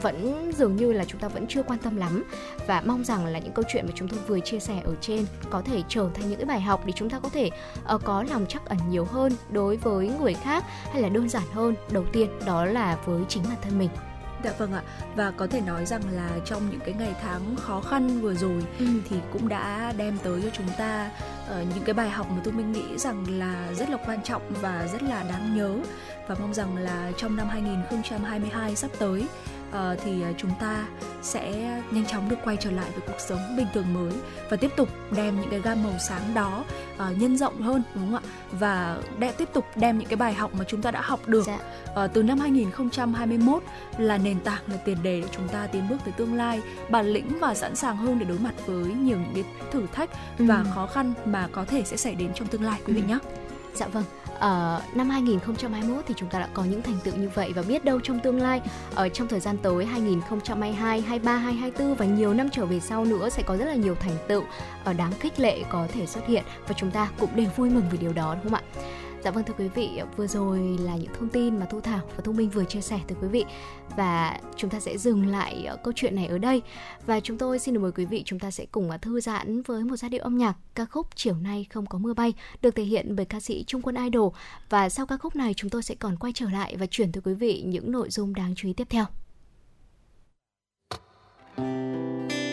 vẫn 0.02 0.52
dường 0.58 0.76
như 0.76 0.94
là 0.94 1.06
chúng 1.06 1.22
ta 1.22 1.28
vẫn 1.28 1.46
chưa 1.48 1.64
quan 1.64 1.80
tâm 1.80 1.96
lắm. 1.96 2.24
Và 2.68 2.82
mong 2.86 3.04
rằng 3.04 3.26
là 3.26 3.40
những 3.40 3.54
câu 3.54 3.66
chuyện 3.74 3.86
mà 3.86 3.92
chúng 3.96 4.08
tôi 4.08 4.20
vừa 4.28 4.40
chia 4.40 4.60
sẻ 4.60 4.82
ở 4.84 4.96
trên 5.02 5.26
có 5.50 5.62
thể 5.62 5.82
trở 5.88 6.10
thành 6.14 6.30
những 6.30 6.40
cái 6.40 6.46
bài 6.46 6.62
học 6.62 6.86
để 6.86 6.94
chúng 6.96 7.10
ta 7.10 7.20
có 7.20 7.30
thể 7.30 7.50
uh, 7.96 8.02
có 8.04 8.24
lòng 8.30 8.46
chắc 8.50 8.66
ẩn 8.66 8.78
nhiều 8.90 9.06
hơn 9.06 9.34
đối 9.52 9.78
với 9.78 10.12
người 10.20 10.34
khác 10.34 10.64
hay 10.92 11.02
là 11.02 11.10
đơn 11.10 11.30
giản 11.30 11.44
hơn. 11.52 11.76
Đầu 11.92 12.06
tiên 12.12 12.30
đó 12.46 12.66
là 12.66 12.98
với 13.06 13.22
chính 13.28 13.44
bản 13.44 13.58
thân 13.62 13.80
mình. 13.80 13.90
Dạ 14.44 14.52
vâng 14.58 14.74
ạ 14.74 14.84
và 15.16 15.32
có 15.32 15.48
thể 15.48 15.62
nói 15.62 15.86
rằng 15.86 16.02
là 16.12 16.30
trong 16.46 16.70
những 16.70 16.80
cái 16.80 16.94
ngày 16.94 17.14
tháng 17.22 17.56
khó 17.56 17.82
khăn 17.82 18.22
vừa 18.22 18.34
rồi 18.34 18.64
ừ. 18.80 18.86
thì 19.10 19.16
cũng 19.34 19.50
đã 19.50 19.94
đem 19.98 20.18
tới 20.24 20.42
cho 20.44 20.50
chúng 20.54 20.70
ta 20.78 21.12
uh, 21.46 21.68
những 21.76 21.84
cái 21.86 21.94
bài 21.94 22.10
học 22.10 22.28
mà 22.30 22.42
tôi 22.44 22.54
mình 22.54 22.72
nghĩ 22.72 22.98
rằng 22.98 23.26
là 23.40 23.68
rất 23.74 23.90
là 23.90 23.98
quan 24.06 24.24
trọng 24.24 24.42
và 24.62 24.88
rất 24.94 25.04
là 25.04 25.24
đáng 25.24 25.58
nhớ 25.58 25.76
và 26.28 26.36
mong 26.40 26.54
rằng 26.54 26.78
là 26.78 27.12
trong 27.18 27.36
năm 27.36 27.48
2022 27.48 28.76
sắp 28.76 28.92
tới 29.00 29.26
uh, 29.72 30.00
thì 30.04 30.24
chúng 30.38 30.52
ta 30.60 30.86
sẽ 31.22 31.52
nhanh 31.92 32.06
chóng 32.06 32.30
được 32.30 32.36
quay 32.44 32.58
trở 32.60 32.72
lại 32.72 32.92
với 32.92 33.02
cuộc 33.08 33.20
sống 33.20 33.40
bình 33.58 33.68
thường 33.74 33.94
mới 33.94 34.14
và 34.50 34.58
tiếp 34.58 34.72
tục 34.76 34.90
đem 35.16 35.42
những 35.42 35.50
cái 35.50 35.62
gam 35.62 35.84
màu 35.84 35.94
sáng 36.00 36.34
đó 36.34 36.64
uh, 36.96 37.18
nhân 37.18 37.38
rộng 37.38 37.62
hơn 37.62 37.84
đúng 37.96 38.12
không 38.12 38.16
ạ 38.16 38.30
và 38.52 38.98
để 39.20 39.32
tiếp 39.32 39.50
tục 39.54 39.66
đem 39.76 39.98
những 39.98 40.08
cái 40.08 40.18
bài 40.18 40.34
học 40.34 40.52
mà 40.54 40.66
chúng 40.68 40.82
ta 40.82 40.92
đã 40.92 41.02
học 41.02 41.28
được 41.28 41.46
dạ. 41.46 41.60
uh, 42.06 42.14
từ 42.14 42.24
năm 42.24 42.40
2021 42.40 43.64
là 43.98 44.18
nền 44.18 44.40
tảng 44.40 44.62
là 44.68 44.78
tiền 44.78 44.98
đề 45.04 45.12
để 45.22 45.28
chúng 45.32 45.48
ta 45.48 45.68
tiến 45.68 45.90
bước 45.90 45.98
tới 46.06 46.14
tương 46.18 46.34
lai 46.34 46.62
bản 46.90 47.06
lĩnh 47.06 47.40
và 47.40 47.54
sẵn 47.56 47.76
sàng 47.76 47.98
hơn 47.98 48.20
để 48.20 48.26
đối 48.26 48.40
mặt 48.40 48.54
với 48.66 48.94
nhiều 48.94 49.18
những 49.18 49.34
cái 49.34 49.44
thử 49.72 49.86
thách 49.92 50.10
ừ. 50.38 50.46
và 50.48 50.66
khó 50.76 50.88
khăn 50.88 51.14
mà 51.26 51.48
có 51.52 51.66
thể 51.66 51.84
sẽ 51.86 51.98
xảy 51.98 52.16
đến 52.16 52.34
trong 52.34 52.48
tương 52.48 52.64
lai 52.64 52.80
quý 52.86 52.94
vị 52.94 53.02
ừ. 53.02 53.08
nhé. 53.08 53.18
Dạ 53.74 53.88
vâng, 53.88 54.04
uh, 54.42 54.98
năm 54.98 55.10
2021 55.10 56.04
thì 56.08 56.14
chúng 56.18 56.30
ta 56.30 56.40
đã 56.40 56.48
có 56.54 56.64
những 56.64 56.82
thành 56.82 56.98
tựu 57.04 57.16
như 57.16 57.30
vậy 57.36 57.54
và 57.56 57.62
biết 57.62 57.86
đâu 57.86 58.00
trong 58.00 58.20
tương 58.20 58.42
lai 58.42 58.62
ở 58.96 59.10
trong 59.10 59.28
thời 59.28 59.40
gian 59.40 59.58
tới 59.58 59.86
2022, 59.86 61.02
23, 61.02 61.36
2024 61.36 61.96
và 61.96 62.06
nhiều 62.06 62.34
năm 62.34 62.50
trở 62.52 62.66
về 62.66 62.80
sau 62.80 63.06
nữa 63.06 63.30
sẽ 63.30 63.44
có 63.44 63.58
rất 63.58 63.66
là 63.66 63.76
nhiều 63.76 63.96
thành 63.96 64.16
tựu 64.28 64.44
ở 64.84 64.94
đáng 64.94 65.12
khích 65.20 65.40
lệ 65.40 65.64
có 65.70 65.88
thể 65.94 66.06
xuất 66.06 66.28
hiện 66.28 66.44
và 66.68 66.74
chúng 66.78 66.92
ta 66.92 67.10
cũng 67.20 67.36
đều 67.36 67.48
vui 67.56 67.70
mừng 67.70 67.84
vì 67.92 67.98
điều 67.98 68.14
đó 68.14 68.36
đúng 68.44 68.52
không 68.52 68.62
ạ? 68.76 68.84
Dạ 69.24 69.32
vâng 69.32 69.44
thưa 69.44 69.54
quý 69.58 69.68
vị, 69.68 69.90
vừa 70.18 70.28
rồi 70.28 70.60
là 70.82 70.96
những 70.96 71.14
thông 71.20 71.30
tin 71.30 71.60
mà 71.60 71.66
Thu 71.66 71.82
Thảo 71.82 72.00
và 72.16 72.22
Thu 72.24 72.34
Minh 72.34 72.50
vừa 72.50 72.66
chia 72.66 72.82
sẻ 72.82 73.00
tới 73.08 73.18
quý 73.22 73.28
vị 73.28 73.46
và 73.98 74.40
chúng 74.56 74.70
ta 74.70 74.80
sẽ 74.80 74.98
dừng 74.98 75.28
lại 75.28 75.66
ờ, 75.68 75.78
câu 75.84 75.94
chuyện 75.96 76.16
này 76.16 76.28
ở 76.28 76.38
đây 76.38 76.62
và 77.06 77.20
chúng 77.20 77.38
tôi 77.38 77.60
xin 77.60 77.74
được 77.74 77.80
mời 77.82 77.92
quý 77.92 78.06
vị 78.06 78.24
chúng 78.26 78.40
ta 78.40 78.52
sẽ 78.52 78.66
cùng 78.72 78.90
ờ, 78.90 78.98
thư 78.98 79.22
giãn 79.22 79.62
với 79.62 79.84
một 79.84 79.96
giai 79.96 80.10
điệu 80.10 80.24
âm 80.24 80.38
nhạc 80.38 80.54
ca 80.76 80.86
khúc 80.86 81.08
Chiều 81.16 81.36
nay 81.36 81.66
không 81.70 81.86
có 81.86 81.98
mưa 81.98 82.14
bay 82.14 82.34
được 82.62 82.76
thể 82.76 82.84
hiện 82.84 83.16
bởi 83.16 83.26
ca 83.26 83.40
sĩ 83.40 83.64
Trung 83.68 83.82
Quân 83.82 83.96
Idol 83.96 84.34
và 84.70 84.90
sau 84.90 85.06
ca 85.06 85.18
khúc 85.18 85.36
này 85.36 85.54
chúng 85.54 85.70
tôi 85.70 85.84
sẽ 85.84 85.96
còn 85.96 86.18
quay 86.18 86.34
trở 86.34 86.50
lại 86.50 86.76
và 86.78 86.86
chuyển 86.86 87.12
tới 87.12 87.22
quý 87.26 87.34
vị 87.34 87.64
những 87.66 87.92
nội 87.92 88.10
dung 88.10 88.36
đáng 88.36 88.54
chú 88.56 88.68
ý 88.68 88.74
tiếp 88.74 88.88
theo. 88.90 89.06
tiếp 91.56 91.64
theo. 92.30 92.51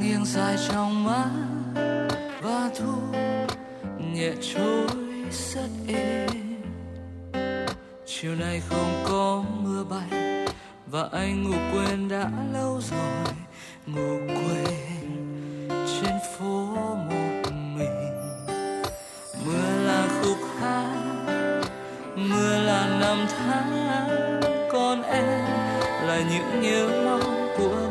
nghiêng 0.00 0.24
dài 0.24 0.56
trong 0.68 1.04
má 1.04 1.24
và 2.42 2.70
thu 2.78 2.94
nhẹ 4.14 4.30
trôi 4.54 4.86
rất 5.30 5.68
êm. 5.88 6.30
Chiều 8.06 8.34
nay 8.34 8.62
không 8.68 9.04
có 9.08 9.44
mưa 9.62 9.84
bay 9.84 10.46
và 10.86 11.08
anh 11.12 11.42
ngủ 11.42 11.56
quên 11.72 12.08
đã 12.08 12.30
lâu 12.52 12.80
rồi, 12.90 13.34
ngủ 13.86 14.18
quên 14.26 15.10
trên 15.68 16.14
phố 16.38 16.66
một 17.10 17.50
mình. 17.52 18.16
Mưa 19.46 19.86
là 19.86 20.08
khúc 20.22 20.38
hát, 20.60 21.62
mưa 22.16 22.58
là 22.58 22.98
năm 23.00 23.26
tháng 23.38 24.40
còn 24.72 25.02
em 25.02 25.44
là 26.06 26.22
những 26.30 26.60
nhớ 26.62 26.88
mong 27.04 27.48
của 27.58 27.89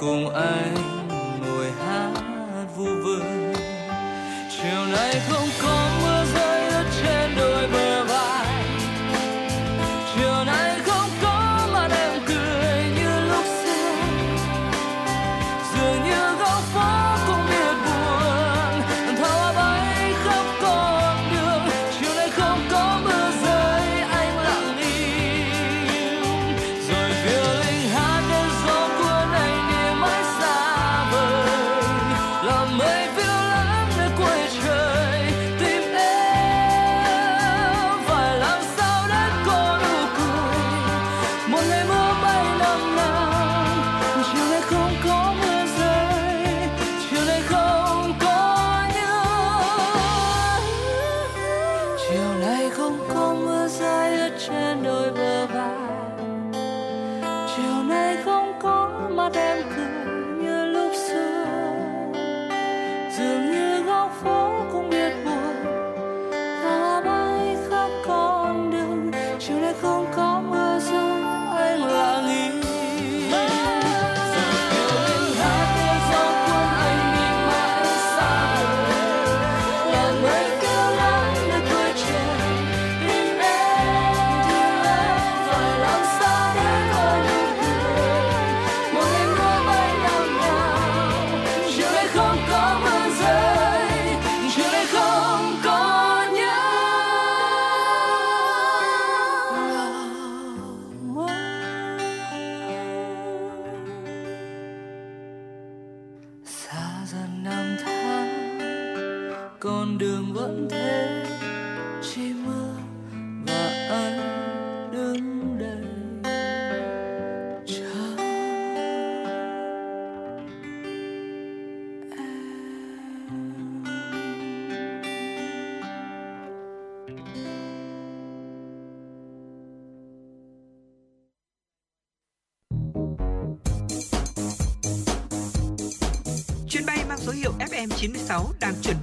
cùng 0.00 0.34
anh 0.34 0.74
ngồi 1.40 1.66
hát 1.70 2.12
vu 2.76 2.84
vơ. 2.84 3.20
Chiều 4.50 4.86
nay 4.92 5.20
không 5.28 5.47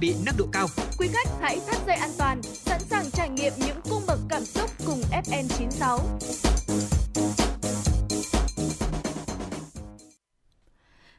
bị 0.00 0.14
nâng 0.26 0.36
độ 0.38 0.46
cao. 0.52 0.66
Quý 0.98 1.08
khách 1.12 1.28
hãy 1.40 1.60
thắt 1.66 1.86
dây 1.86 1.96
an 1.96 2.10
toàn, 2.18 2.42
sẵn 2.42 2.80
sàng 2.80 3.10
trải 3.10 3.28
nghiệm 3.28 3.52
những 3.56 3.76
cung 3.90 4.02
bậc 4.06 4.18
cảm 4.28 4.44
xúc 4.44 4.70
cùng 4.86 5.00
FN96. 5.24 5.98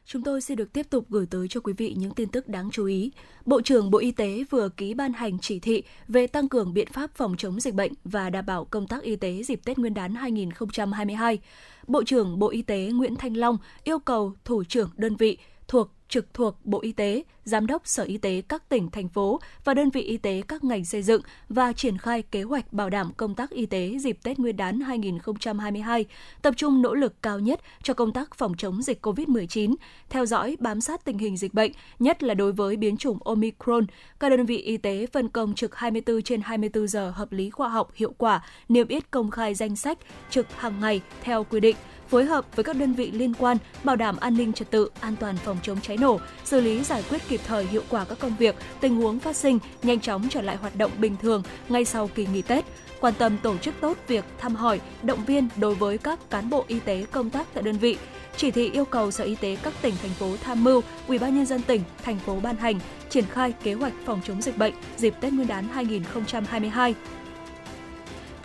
Chúng 0.06 0.22
tôi 0.22 0.40
sẽ 0.40 0.54
được 0.54 0.72
tiếp 0.72 0.86
tục 0.90 1.04
gửi 1.08 1.26
tới 1.30 1.46
cho 1.50 1.60
quý 1.60 1.72
vị 1.72 1.94
những 1.98 2.14
tin 2.14 2.28
tức 2.28 2.48
đáng 2.48 2.70
chú 2.72 2.86
ý. 2.86 3.12
Bộ 3.44 3.60
trưởng 3.60 3.90
Bộ 3.90 3.98
Y 3.98 4.10
tế 4.10 4.44
vừa 4.50 4.68
ký 4.68 4.94
ban 4.94 5.12
hành 5.12 5.38
chỉ 5.38 5.58
thị 5.58 5.82
về 6.08 6.26
tăng 6.26 6.48
cường 6.48 6.74
biện 6.74 6.88
pháp 6.92 7.10
phòng 7.14 7.34
chống 7.38 7.60
dịch 7.60 7.74
bệnh 7.74 7.92
và 8.04 8.30
đảm 8.30 8.46
bảo 8.46 8.64
công 8.64 8.86
tác 8.86 9.02
y 9.02 9.16
tế 9.16 9.42
dịp 9.42 9.60
Tết 9.64 9.78
Nguyên 9.78 9.94
đán 9.94 10.14
2022. 10.14 11.38
Bộ 11.86 12.04
trưởng 12.04 12.38
Bộ 12.38 12.48
Y 12.48 12.62
tế 12.62 12.90
Nguyễn 12.92 13.16
Thanh 13.16 13.36
Long 13.36 13.58
yêu 13.84 13.98
cầu 13.98 14.32
thủ 14.44 14.64
trưởng 14.64 14.90
đơn 14.96 15.16
vị 15.16 15.38
thuộc 15.68 15.97
trực 16.08 16.34
thuộc 16.34 16.56
Bộ 16.64 16.80
Y 16.80 16.92
tế, 16.92 17.22
Giám 17.48 17.66
đốc 17.66 17.82
Sở 17.86 18.02
Y 18.02 18.18
tế 18.18 18.42
các 18.48 18.68
tỉnh, 18.68 18.90
thành 18.90 19.08
phố 19.08 19.40
và 19.64 19.74
đơn 19.74 19.90
vị 19.90 20.02
y 20.02 20.16
tế 20.16 20.42
các 20.48 20.64
ngành 20.64 20.84
xây 20.84 21.02
dựng 21.02 21.22
và 21.48 21.72
triển 21.72 21.98
khai 21.98 22.22
kế 22.22 22.42
hoạch 22.42 22.72
bảo 22.72 22.90
đảm 22.90 23.12
công 23.16 23.34
tác 23.34 23.50
y 23.50 23.66
tế 23.66 23.98
dịp 24.00 24.18
Tết 24.22 24.38
Nguyên 24.38 24.56
đán 24.56 24.80
2022, 24.80 26.04
tập 26.42 26.54
trung 26.56 26.82
nỗ 26.82 26.94
lực 26.94 27.22
cao 27.22 27.38
nhất 27.38 27.60
cho 27.82 27.94
công 27.94 28.12
tác 28.12 28.34
phòng 28.34 28.54
chống 28.58 28.82
dịch 28.82 29.06
COVID-19, 29.06 29.74
theo 30.08 30.26
dõi, 30.26 30.56
bám 30.60 30.80
sát 30.80 31.04
tình 31.04 31.18
hình 31.18 31.36
dịch 31.36 31.54
bệnh, 31.54 31.72
nhất 31.98 32.22
là 32.22 32.34
đối 32.34 32.52
với 32.52 32.76
biến 32.76 32.96
chủng 32.96 33.18
Omicron. 33.24 33.86
Các 34.20 34.28
đơn 34.28 34.46
vị 34.46 34.58
y 34.58 34.76
tế 34.76 35.06
phân 35.06 35.28
công 35.28 35.54
trực 35.54 35.76
24 35.76 36.22
trên 36.22 36.40
24 36.40 36.88
giờ 36.88 37.10
hợp 37.10 37.32
lý 37.32 37.50
khoa 37.50 37.68
học, 37.68 37.90
hiệu 37.94 38.14
quả, 38.18 38.42
niêm 38.68 38.88
yết 38.88 39.10
công 39.10 39.30
khai 39.30 39.54
danh 39.54 39.76
sách 39.76 39.98
trực 40.30 40.46
hàng 40.56 40.80
ngày 40.80 41.00
theo 41.22 41.44
quy 41.44 41.60
định 41.60 41.76
phối 42.10 42.24
hợp 42.24 42.56
với 42.56 42.64
các 42.64 42.76
đơn 42.76 42.92
vị 42.92 43.10
liên 43.10 43.34
quan 43.34 43.56
bảo 43.84 43.96
đảm 43.96 44.16
an 44.16 44.36
ninh 44.36 44.52
trật 44.52 44.70
tự, 44.70 44.90
an 45.00 45.16
toàn 45.20 45.36
phòng 45.36 45.56
chống 45.62 45.80
cháy 45.80 45.96
nổ, 45.96 46.20
xử 46.44 46.60
lý 46.60 46.82
giải 46.84 47.04
quyết 47.10 47.28
kịp 47.28 47.40
thời 47.46 47.64
hiệu 47.66 47.82
quả 47.88 48.04
các 48.04 48.18
công 48.18 48.36
việc, 48.38 48.54
tình 48.80 48.96
huống 48.96 49.18
phát 49.18 49.36
sinh, 49.36 49.58
nhanh 49.82 50.00
chóng 50.00 50.28
trở 50.30 50.42
lại 50.42 50.56
hoạt 50.56 50.76
động 50.76 50.90
bình 50.98 51.16
thường 51.22 51.42
ngay 51.68 51.84
sau 51.84 52.08
kỳ 52.08 52.26
nghỉ 52.26 52.42
Tết 52.42 52.64
quan 53.00 53.14
tâm 53.18 53.36
tổ 53.42 53.56
chức 53.56 53.74
tốt 53.80 53.98
việc 54.08 54.24
thăm 54.38 54.54
hỏi, 54.54 54.80
động 55.02 55.24
viên 55.24 55.48
đối 55.56 55.74
với 55.74 55.98
các 55.98 56.30
cán 56.30 56.50
bộ 56.50 56.64
y 56.68 56.80
tế 56.80 57.06
công 57.10 57.30
tác 57.30 57.46
tại 57.54 57.62
đơn 57.62 57.76
vị. 57.78 57.96
Chỉ 58.36 58.50
thị 58.50 58.70
yêu 58.70 58.84
cầu 58.84 59.10
Sở 59.10 59.24
Y 59.24 59.34
tế 59.34 59.56
các 59.62 59.74
tỉnh 59.82 59.94
thành 60.02 60.10
phố 60.10 60.36
tham 60.42 60.64
mưu, 60.64 60.82
Ủy 61.08 61.18
ban 61.18 61.36
nhân 61.36 61.46
dân 61.46 61.62
tỉnh, 61.62 61.82
thành 62.04 62.18
phố 62.18 62.40
ban 62.42 62.56
hành 62.56 62.80
triển 63.10 63.24
khai 63.32 63.52
kế 63.62 63.74
hoạch 63.74 63.92
phòng 64.04 64.20
chống 64.24 64.42
dịch 64.42 64.58
bệnh 64.58 64.74
dịp 64.96 65.14
Tết 65.20 65.32
Nguyên 65.32 65.48
đán 65.48 65.68
2022 65.68 66.94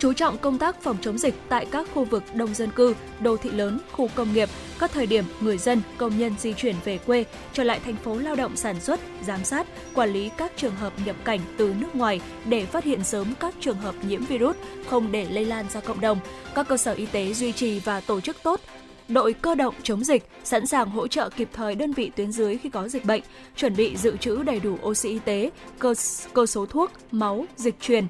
chú 0.04 0.12
trọng 0.12 0.38
công 0.38 0.58
tác 0.58 0.82
phòng 0.82 0.96
chống 1.00 1.18
dịch 1.18 1.34
tại 1.48 1.66
các 1.70 1.88
khu 1.94 2.04
vực 2.04 2.22
đông 2.34 2.54
dân 2.54 2.70
cư, 2.70 2.94
đô 3.20 3.36
thị 3.36 3.50
lớn, 3.50 3.78
khu 3.92 4.08
công 4.14 4.32
nghiệp, 4.32 4.48
các 4.78 4.92
thời 4.92 5.06
điểm 5.06 5.24
người 5.40 5.58
dân, 5.58 5.82
công 5.96 6.18
nhân 6.18 6.34
di 6.38 6.52
chuyển 6.52 6.74
về 6.84 6.98
quê, 6.98 7.24
trở 7.52 7.64
lại 7.64 7.80
thành 7.84 7.96
phố 7.96 8.18
lao 8.18 8.36
động 8.36 8.56
sản 8.56 8.80
xuất, 8.80 9.00
giám 9.22 9.44
sát, 9.44 9.66
quản 9.94 10.12
lý 10.12 10.30
các 10.36 10.52
trường 10.56 10.74
hợp 10.74 10.92
nhập 11.04 11.16
cảnh 11.24 11.40
từ 11.56 11.74
nước 11.78 11.96
ngoài 11.96 12.20
để 12.48 12.66
phát 12.66 12.84
hiện 12.84 13.04
sớm 13.04 13.34
các 13.40 13.54
trường 13.60 13.76
hợp 13.76 13.94
nhiễm 14.08 14.24
virus, 14.24 14.56
không 14.86 15.12
để 15.12 15.26
lây 15.30 15.44
lan 15.44 15.66
ra 15.70 15.80
cộng 15.80 16.00
đồng. 16.00 16.18
Các 16.54 16.68
cơ 16.68 16.76
sở 16.76 16.92
y 16.92 17.06
tế 17.06 17.32
duy 17.32 17.52
trì 17.52 17.78
và 17.78 18.00
tổ 18.00 18.20
chức 18.20 18.36
tốt 18.42 18.60
đội 19.08 19.32
cơ 19.32 19.54
động 19.54 19.74
chống 19.82 20.04
dịch, 20.04 20.28
sẵn 20.44 20.66
sàng 20.66 20.90
hỗ 20.90 21.08
trợ 21.08 21.30
kịp 21.36 21.48
thời 21.52 21.74
đơn 21.74 21.92
vị 21.92 22.10
tuyến 22.16 22.32
dưới 22.32 22.58
khi 22.58 22.68
có 22.68 22.88
dịch 22.88 23.04
bệnh, 23.04 23.22
chuẩn 23.56 23.76
bị 23.76 23.96
dự 23.96 24.16
trữ 24.16 24.42
đầy 24.42 24.60
đủ 24.60 24.78
oxy 24.82 25.08
y 25.08 25.18
tế, 25.18 25.50
cơ, 25.78 25.94
cơ 26.32 26.46
số 26.46 26.66
thuốc, 26.66 26.90
máu, 27.10 27.46
dịch 27.56 27.80
truyền, 27.80 28.06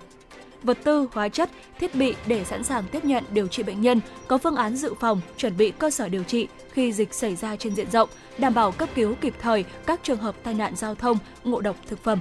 vật 0.64 0.78
tư, 0.84 1.08
hóa 1.12 1.28
chất, 1.28 1.50
thiết 1.78 1.94
bị 1.94 2.14
để 2.26 2.44
sẵn 2.44 2.64
sàng 2.64 2.84
tiếp 2.92 3.04
nhận 3.04 3.24
điều 3.32 3.46
trị 3.46 3.62
bệnh 3.62 3.80
nhân, 3.80 4.00
có 4.28 4.38
phương 4.38 4.56
án 4.56 4.76
dự 4.76 4.94
phòng, 5.00 5.20
chuẩn 5.36 5.56
bị 5.56 5.70
cơ 5.78 5.90
sở 5.90 6.08
điều 6.08 6.22
trị 6.22 6.48
khi 6.72 6.92
dịch 6.92 7.14
xảy 7.14 7.36
ra 7.36 7.56
trên 7.56 7.74
diện 7.74 7.90
rộng, 7.90 8.08
đảm 8.38 8.54
bảo 8.54 8.72
cấp 8.72 8.88
cứu 8.94 9.14
kịp 9.20 9.34
thời 9.40 9.64
các 9.86 10.00
trường 10.02 10.18
hợp 10.18 10.34
tai 10.42 10.54
nạn 10.54 10.76
giao 10.76 10.94
thông, 10.94 11.18
ngộ 11.44 11.60
độc 11.60 11.76
thực 11.86 12.02
phẩm. 12.02 12.18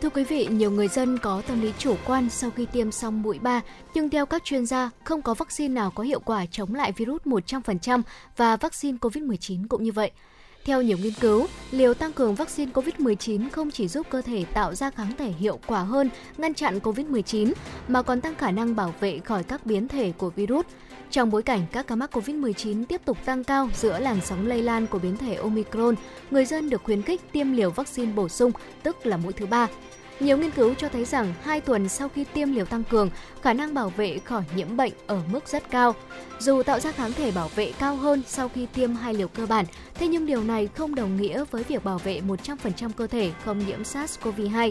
Thưa 0.00 0.10
quý 0.10 0.24
vị, 0.24 0.46
nhiều 0.50 0.70
người 0.70 0.88
dân 0.88 1.18
có 1.18 1.42
tâm 1.46 1.60
lý 1.60 1.72
chủ 1.78 1.96
quan 2.06 2.30
sau 2.30 2.50
khi 2.50 2.66
tiêm 2.66 2.92
xong 2.92 3.22
mũi 3.22 3.38
3, 3.38 3.60
nhưng 3.94 4.10
theo 4.10 4.26
các 4.26 4.44
chuyên 4.44 4.66
gia, 4.66 4.90
không 5.04 5.22
có 5.22 5.34
vaccine 5.34 5.74
nào 5.74 5.90
có 5.90 6.02
hiệu 6.02 6.20
quả 6.20 6.46
chống 6.46 6.74
lại 6.74 6.92
virus 6.92 7.22
100% 7.22 8.02
và 8.36 8.56
vaccine 8.56 8.98
COVID-19 8.98 9.66
cũng 9.68 9.84
như 9.84 9.92
vậy. 9.92 10.10
Theo 10.70 10.82
nhiều 10.82 10.98
nghiên 10.98 11.12
cứu, 11.20 11.46
liều 11.70 11.94
tăng 11.94 12.12
cường 12.12 12.34
vaccine 12.34 12.72
COVID-19 12.72 13.50
không 13.52 13.70
chỉ 13.70 13.88
giúp 13.88 14.06
cơ 14.10 14.22
thể 14.22 14.44
tạo 14.44 14.74
ra 14.74 14.90
kháng 14.90 15.12
thể 15.18 15.32
hiệu 15.38 15.58
quả 15.66 15.80
hơn 15.80 16.10
ngăn 16.38 16.54
chặn 16.54 16.78
COVID-19 16.78 17.52
mà 17.88 18.02
còn 18.02 18.20
tăng 18.20 18.34
khả 18.34 18.50
năng 18.50 18.76
bảo 18.76 18.94
vệ 19.00 19.18
khỏi 19.18 19.42
các 19.42 19.66
biến 19.66 19.88
thể 19.88 20.12
của 20.18 20.30
virus. 20.30 20.66
Trong 21.10 21.30
bối 21.30 21.42
cảnh 21.42 21.66
các 21.72 21.86
ca 21.86 21.96
mắc 21.96 22.16
COVID-19 22.16 22.84
tiếp 22.84 23.00
tục 23.04 23.18
tăng 23.24 23.44
cao 23.44 23.68
giữa 23.74 23.98
làn 23.98 24.20
sóng 24.24 24.46
lây 24.46 24.62
lan 24.62 24.86
của 24.86 24.98
biến 24.98 25.16
thể 25.16 25.34
Omicron, 25.34 25.94
người 26.30 26.44
dân 26.44 26.70
được 26.70 26.82
khuyến 26.84 27.02
khích 27.02 27.20
tiêm 27.32 27.52
liều 27.52 27.70
vaccine 27.70 28.12
bổ 28.12 28.28
sung, 28.28 28.52
tức 28.82 29.06
là 29.06 29.16
mũi 29.16 29.32
thứ 29.32 29.46
ba. 29.46 29.68
Nhiều 30.20 30.36
nghiên 30.36 30.50
cứu 30.50 30.74
cho 30.74 30.88
thấy 30.88 31.04
rằng 31.04 31.34
2 31.42 31.60
tuần 31.60 31.88
sau 31.88 32.08
khi 32.08 32.24
tiêm 32.24 32.52
liều 32.52 32.64
tăng 32.64 32.84
cường, 32.84 33.10
khả 33.42 33.52
năng 33.52 33.74
bảo 33.74 33.88
vệ 33.88 34.18
khỏi 34.18 34.42
nhiễm 34.56 34.76
bệnh 34.76 34.92
ở 35.06 35.18
mức 35.32 35.48
rất 35.48 35.70
cao. 35.70 35.94
Dù 36.38 36.62
tạo 36.62 36.80
ra 36.80 36.92
kháng 36.92 37.12
thể 37.12 37.30
bảo 37.30 37.48
vệ 37.54 37.72
cao 37.78 37.96
hơn 37.96 38.22
sau 38.26 38.48
khi 38.48 38.66
tiêm 38.66 38.94
hai 38.94 39.14
liều 39.14 39.28
cơ 39.28 39.46
bản, 39.46 39.66
thế 39.94 40.08
nhưng 40.08 40.26
điều 40.26 40.42
này 40.42 40.68
không 40.74 40.94
đồng 40.94 41.16
nghĩa 41.16 41.44
với 41.50 41.64
việc 41.64 41.84
bảo 41.84 41.98
vệ 41.98 42.20
100% 42.20 42.90
cơ 42.96 43.06
thể 43.06 43.30
không 43.44 43.58
nhiễm 43.66 43.82
SARS-CoV-2. 43.82 44.70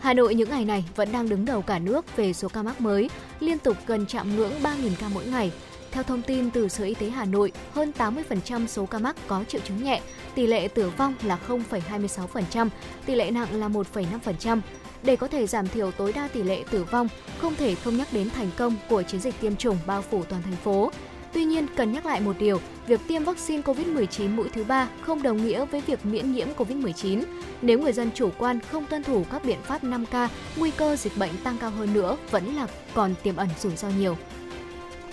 Hà 0.00 0.14
Nội 0.14 0.34
những 0.34 0.50
ngày 0.50 0.64
này 0.64 0.84
vẫn 0.96 1.12
đang 1.12 1.28
đứng 1.28 1.44
đầu 1.44 1.62
cả 1.62 1.78
nước 1.78 2.16
về 2.16 2.32
số 2.32 2.48
ca 2.48 2.62
mắc 2.62 2.80
mới, 2.80 3.10
liên 3.40 3.58
tục 3.58 3.76
gần 3.86 4.06
chạm 4.06 4.36
ngưỡng 4.36 4.52
3.000 4.62 4.90
ca 5.00 5.08
mỗi 5.08 5.24
ngày. 5.26 5.52
Theo 5.92 6.02
thông 6.02 6.22
tin 6.22 6.50
từ 6.50 6.68
Sở 6.68 6.84
Y 6.84 6.94
tế 6.94 7.08
Hà 7.08 7.24
Nội, 7.24 7.52
hơn 7.72 7.92
80% 7.98 8.66
số 8.66 8.86
ca 8.86 8.98
mắc 8.98 9.16
có 9.26 9.44
triệu 9.48 9.60
chứng 9.64 9.84
nhẹ, 9.84 10.00
tỷ 10.34 10.46
lệ 10.46 10.68
tử 10.68 10.90
vong 10.96 11.14
là 11.22 11.38
0,26%, 11.48 12.68
tỷ 13.06 13.14
lệ 13.14 13.30
nặng 13.30 13.48
là 13.52 13.68
1,5%. 13.68 14.60
Để 15.02 15.16
có 15.16 15.28
thể 15.28 15.46
giảm 15.46 15.68
thiểu 15.68 15.90
tối 15.90 16.12
đa 16.12 16.28
tỷ 16.28 16.42
lệ 16.42 16.64
tử 16.70 16.84
vong, 16.84 17.08
không 17.38 17.54
thể 17.54 17.74
không 17.74 17.96
nhắc 17.96 18.08
đến 18.12 18.30
thành 18.30 18.50
công 18.56 18.76
của 18.88 19.02
chiến 19.02 19.20
dịch 19.20 19.34
tiêm 19.40 19.56
chủng 19.56 19.78
bao 19.86 20.02
phủ 20.02 20.24
toàn 20.24 20.42
thành 20.42 20.56
phố. 20.64 20.90
Tuy 21.32 21.44
nhiên, 21.44 21.66
cần 21.76 21.92
nhắc 21.92 22.06
lại 22.06 22.20
một 22.20 22.36
điều, 22.38 22.60
việc 22.86 23.00
tiêm 23.08 23.24
vaccine 23.24 23.62
COVID-19 23.62 24.36
mũi 24.36 24.48
thứ 24.54 24.64
ba 24.64 24.88
không 25.00 25.22
đồng 25.22 25.46
nghĩa 25.46 25.64
với 25.64 25.80
việc 25.80 26.06
miễn 26.06 26.32
nhiễm 26.32 26.48
COVID-19. 26.56 27.22
Nếu 27.62 27.78
người 27.78 27.92
dân 27.92 28.10
chủ 28.14 28.30
quan 28.38 28.60
không 28.60 28.86
tuân 28.86 29.02
thủ 29.02 29.24
các 29.32 29.44
biện 29.44 29.58
pháp 29.62 29.84
5K, 29.84 30.28
nguy 30.56 30.70
cơ 30.70 30.96
dịch 30.96 31.16
bệnh 31.16 31.30
tăng 31.44 31.58
cao 31.58 31.70
hơn 31.70 31.94
nữa 31.94 32.16
vẫn 32.30 32.56
là 32.56 32.66
còn 32.94 33.14
tiềm 33.22 33.36
ẩn 33.36 33.48
rủi 33.60 33.76
ro 33.76 33.88
nhiều. 33.88 34.16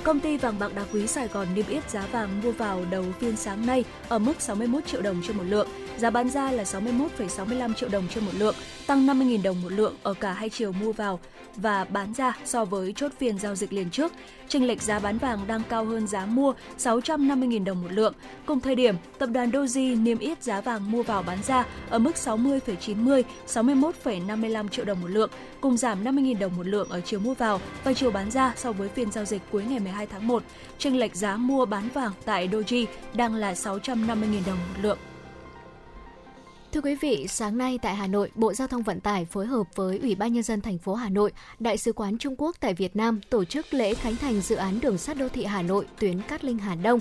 Công 0.03 0.19
ty 0.19 0.37
vàng 0.37 0.59
bạc 0.59 0.75
đá 0.75 0.85
quý 0.93 1.07
Sài 1.07 1.27
Gòn 1.27 1.47
niêm 1.55 1.65
yết 1.69 1.89
giá 1.89 2.07
vàng 2.11 2.41
mua 2.43 2.51
vào 2.51 2.85
đầu 2.91 3.05
phiên 3.19 3.35
sáng 3.35 3.65
nay 3.65 3.83
ở 4.09 4.19
mức 4.19 4.41
61 4.41 4.85
triệu 4.85 5.01
đồng 5.01 5.21
trên 5.27 5.37
một 5.37 5.43
lượng, 5.43 5.67
giá 5.99 6.09
bán 6.09 6.29
ra 6.29 6.51
là 6.51 6.63
61,65 6.63 7.73
triệu 7.73 7.89
đồng 7.89 8.07
trên 8.07 8.25
một 8.25 8.31
lượng, 8.37 8.55
tăng 8.87 9.07
50.000 9.07 9.43
đồng 9.43 9.61
một 9.61 9.71
lượng 9.71 9.95
ở 10.03 10.13
cả 10.13 10.33
hai 10.33 10.49
chiều 10.49 10.71
mua 10.71 10.91
vào 10.91 11.19
và 11.55 11.83
bán 11.83 12.13
ra 12.13 12.37
so 12.45 12.65
với 12.65 12.93
chốt 12.95 13.11
phiên 13.19 13.39
giao 13.39 13.55
dịch 13.55 13.73
liền 13.73 13.89
trước. 13.89 14.11
Chênh 14.47 14.67
lệch 14.67 14.81
giá 14.81 14.99
bán 14.99 15.17
vàng 15.17 15.39
đang 15.47 15.61
cao 15.69 15.85
hơn 15.85 16.07
giá 16.07 16.25
mua 16.25 16.53
650.000 16.77 17.63
đồng 17.63 17.81
một 17.81 17.91
lượng. 17.91 18.13
Cùng 18.45 18.59
thời 18.59 18.75
điểm, 18.75 18.95
tập 19.17 19.29
đoàn 19.33 19.51
Doji 19.51 20.03
niêm 20.03 20.17
yết 20.17 20.43
giá 20.43 20.61
vàng 20.61 20.91
mua 20.91 21.03
vào 21.03 21.23
bán 21.23 21.37
ra 21.43 21.65
ở 21.89 21.99
mức 21.99 22.15
60,90 22.15 23.23
61,55 23.47 24.67
triệu 24.67 24.85
đồng 24.85 25.01
một 25.01 25.07
lượng, 25.07 25.29
cùng 25.61 25.77
giảm 25.77 26.03
50.000 26.03 26.39
đồng 26.39 26.57
một 26.57 26.67
lượng 26.67 26.89
ở 26.89 27.01
chiều 27.01 27.19
mua 27.19 27.33
vào 27.33 27.61
và 27.83 27.93
chiều 27.93 28.11
bán 28.11 28.31
ra 28.31 28.53
so 28.57 28.71
với 28.71 28.89
phiên 28.89 29.11
giao 29.11 29.25
dịch 29.25 29.41
cuối 29.51 29.63
ngày 29.69 29.79
12 29.79 30.07
tháng 30.07 30.27
1. 30.27 30.43
Chênh 30.77 30.99
lệch 30.99 31.15
giá 31.15 31.37
mua 31.37 31.65
bán 31.65 31.89
vàng 31.93 32.11
tại 32.25 32.47
Doji 32.47 32.85
đang 33.13 33.35
là 33.35 33.53
650.000 33.53 34.45
đồng 34.45 34.57
một 34.57 34.81
lượng. 34.81 34.97
Thưa 36.73 36.81
quý 36.81 36.95
vị, 36.95 37.25
sáng 37.29 37.57
nay 37.57 37.79
tại 37.81 37.95
Hà 37.95 38.07
Nội, 38.07 38.31
Bộ 38.35 38.53
Giao 38.53 38.67
thông 38.67 38.83
Vận 38.83 38.99
tải 38.99 39.25
phối 39.25 39.45
hợp 39.45 39.67
với 39.75 39.99
Ủy 39.99 40.15
ban 40.15 40.33
nhân 40.33 40.43
dân 40.43 40.61
thành 40.61 40.77
phố 40.77 40.93
Hà 40.93 41.09
Nội, 41.09 41.31
Đại 41.59 41.77
sứ 41.77 41.93
quán 41.93 42.17
Trung 42.17 42.35
Quốc 42.37 42.55
tại 42.59 42.73
Việt 42.73 42.95
Nam 42.95 43.21
tổ 43.29 43.45
chức 43.45 43.73
lễ 43.73 43.93
khánh 43.93 44.15
thành 44.15 44.41
dự 44.41 44.55
án 44.55 44.79
đường 44.79 44.97
sắt 44.97 45.17
đô 45.17 45.29
thị 45.29 45.45
Hà 45.45 45.61
Nội 45.61 45.85
tuyến 45.99 46.21
Cát 46.21 46.43
Linh 46.43 46.57
Hà 46.57 46.75
Đông. 46.75 46.99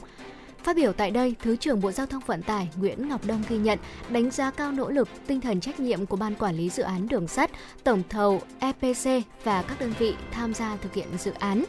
Phát 0.65 0.77
biểu 0.77 0.93
tại 0.93 1.11
đây, 1.11 1.35
Thứ 1.43 1.57
trưởng 1.57 1.81
Bộ 1.81 1.93
Giao 1.93 2.07
thông 2.07 2.23
Vận 2.27 2.43
tải 2.43 2.69
Nguyễn 2.77 3.09
Ngọc 3.09 3.27
Đông 3.27 3.43
ghi 3.49 3.59
nhận, 3.59 3.79
đánh 4.09 4.31
giá 4.31 4.51
cao 4.51 4.73
nỗ 4.73 4.91
lực, 4.91 5.09
tinh 5.27 5.41
thần 5.41 5.61
trách 5.61 5.81
nhiệm 5.81 6.07
của 6.07 6.17
Ban 6.17 6.35
Quản 6.35 6.57
lý 6.57 6.71
Dự 6.71 6.83
án 6.83 7.09
Đường 7.09 7.29
sắt, 7.29 7.51
Tổng 7.85 8.03
thầu 8.09 8.41
EPC 8.59 9.27
và 9.45 9.63
các 9.63 9.81
đơn 9.81 9.93
vị 9.99 10.15
tham 10.31 10.55
gia 10.55 10.77
thực 10.77 10.95
hiện 10.95 11.09
dự 11.19 11.33
án. 11.39 11.65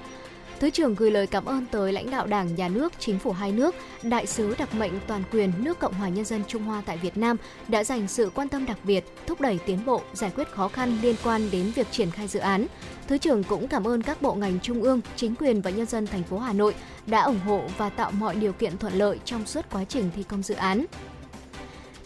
Thứ 0.59 0.69
trưởng 0.69 0.95
gửi 0.95 1.11
lời 1.11 1.27
cảm 1.27 1.45
ơn 1.45 1.65
tới 1.71 1.93
lãnh 1.93 2.11
đạo 2.11 2.27
Đảng, 2.27 2.55
Nhà 2.55 2.67
nước, 2.67 2.93
Chính 2.99 3.19
phủ 3.19 3.31
hai 3.31 3.51
nước, 3.51 3.75
Đại 4.03 4.25
sứ 4.25 4.55
đặc 4.59 4.75
mệnh 4.75 4.91
toàn 5.07 5.23
quyền 5.31 5.51
nước 5.57 5.79
Cộng 5.79 5.93
hòa 5.93 6.09
Nhân 6.09 6.25
dân 6.25 6.43
Trung 6.47 6.63
Hoa 6.63 6.83
tại 6.85 6.97
Việt 6.97 7.17
Nam 7.17 7.37
đã 7.67 7.83
dành 7.83 8.07
sự 8.07 8.31
quan 8.35 8.47
tâm 8.47 8.65
đặc 8.65 8.77
biệt, 8.83 9.05
thúc 9.27 9.41
đẩy 9.41 9.59
tiến 9.65 9.85
bộ, 9.85 10.01
giải 10.13 10.31
quyết 10.35 10.51
khó 10.51 10.67
khăn 10.67 10.97
liên 11.01 11.15
quan 11.23 11.51
đến 11.51 11.71
việc 11.75 11.87
triển 11.91 12.11
khai 12.11 12.27
dự 12.27 12.39
án. 12.39 12.67
Thứ 13.07 13.17
trưởng 13.17 13.43
cũng 13.43 13.67
cảm 13.67 13.87
ơn 13.87 14.01
các 14.01 14.21
bộ 14.21 14.33
ngành 14.33 14.59
trung 14.59 14.81
ương, 14.83 15.01
chính 15.15 15.35
quyền 15.35 15.61
và 15.61 15.71
nhân 15.71 15.85
dân 15.85 16.07
thành 16.07 16.23
phố 16.23 16.37
Hà 16.37 16.53
Nội 16.53 16.75
đã 17.05 17.21
ủng 17.21 17.39
hộ 17.39 17.61
và 17.77 17.89
tạo 17.89 18.11
mọi 18.11 18.35
điều 18.35 18.53
kiện 18.53 18.77
thuận 18.77 18.93
lợi 18.93 19.19
trong 19.25 19.45
suốt 19.45 19.65
quá 19.71 19.83
trình 19.89 20.09
thi 20.15 20.23
công 20.23 20.43
dự 20.43 20.55
án. 20.55 20.85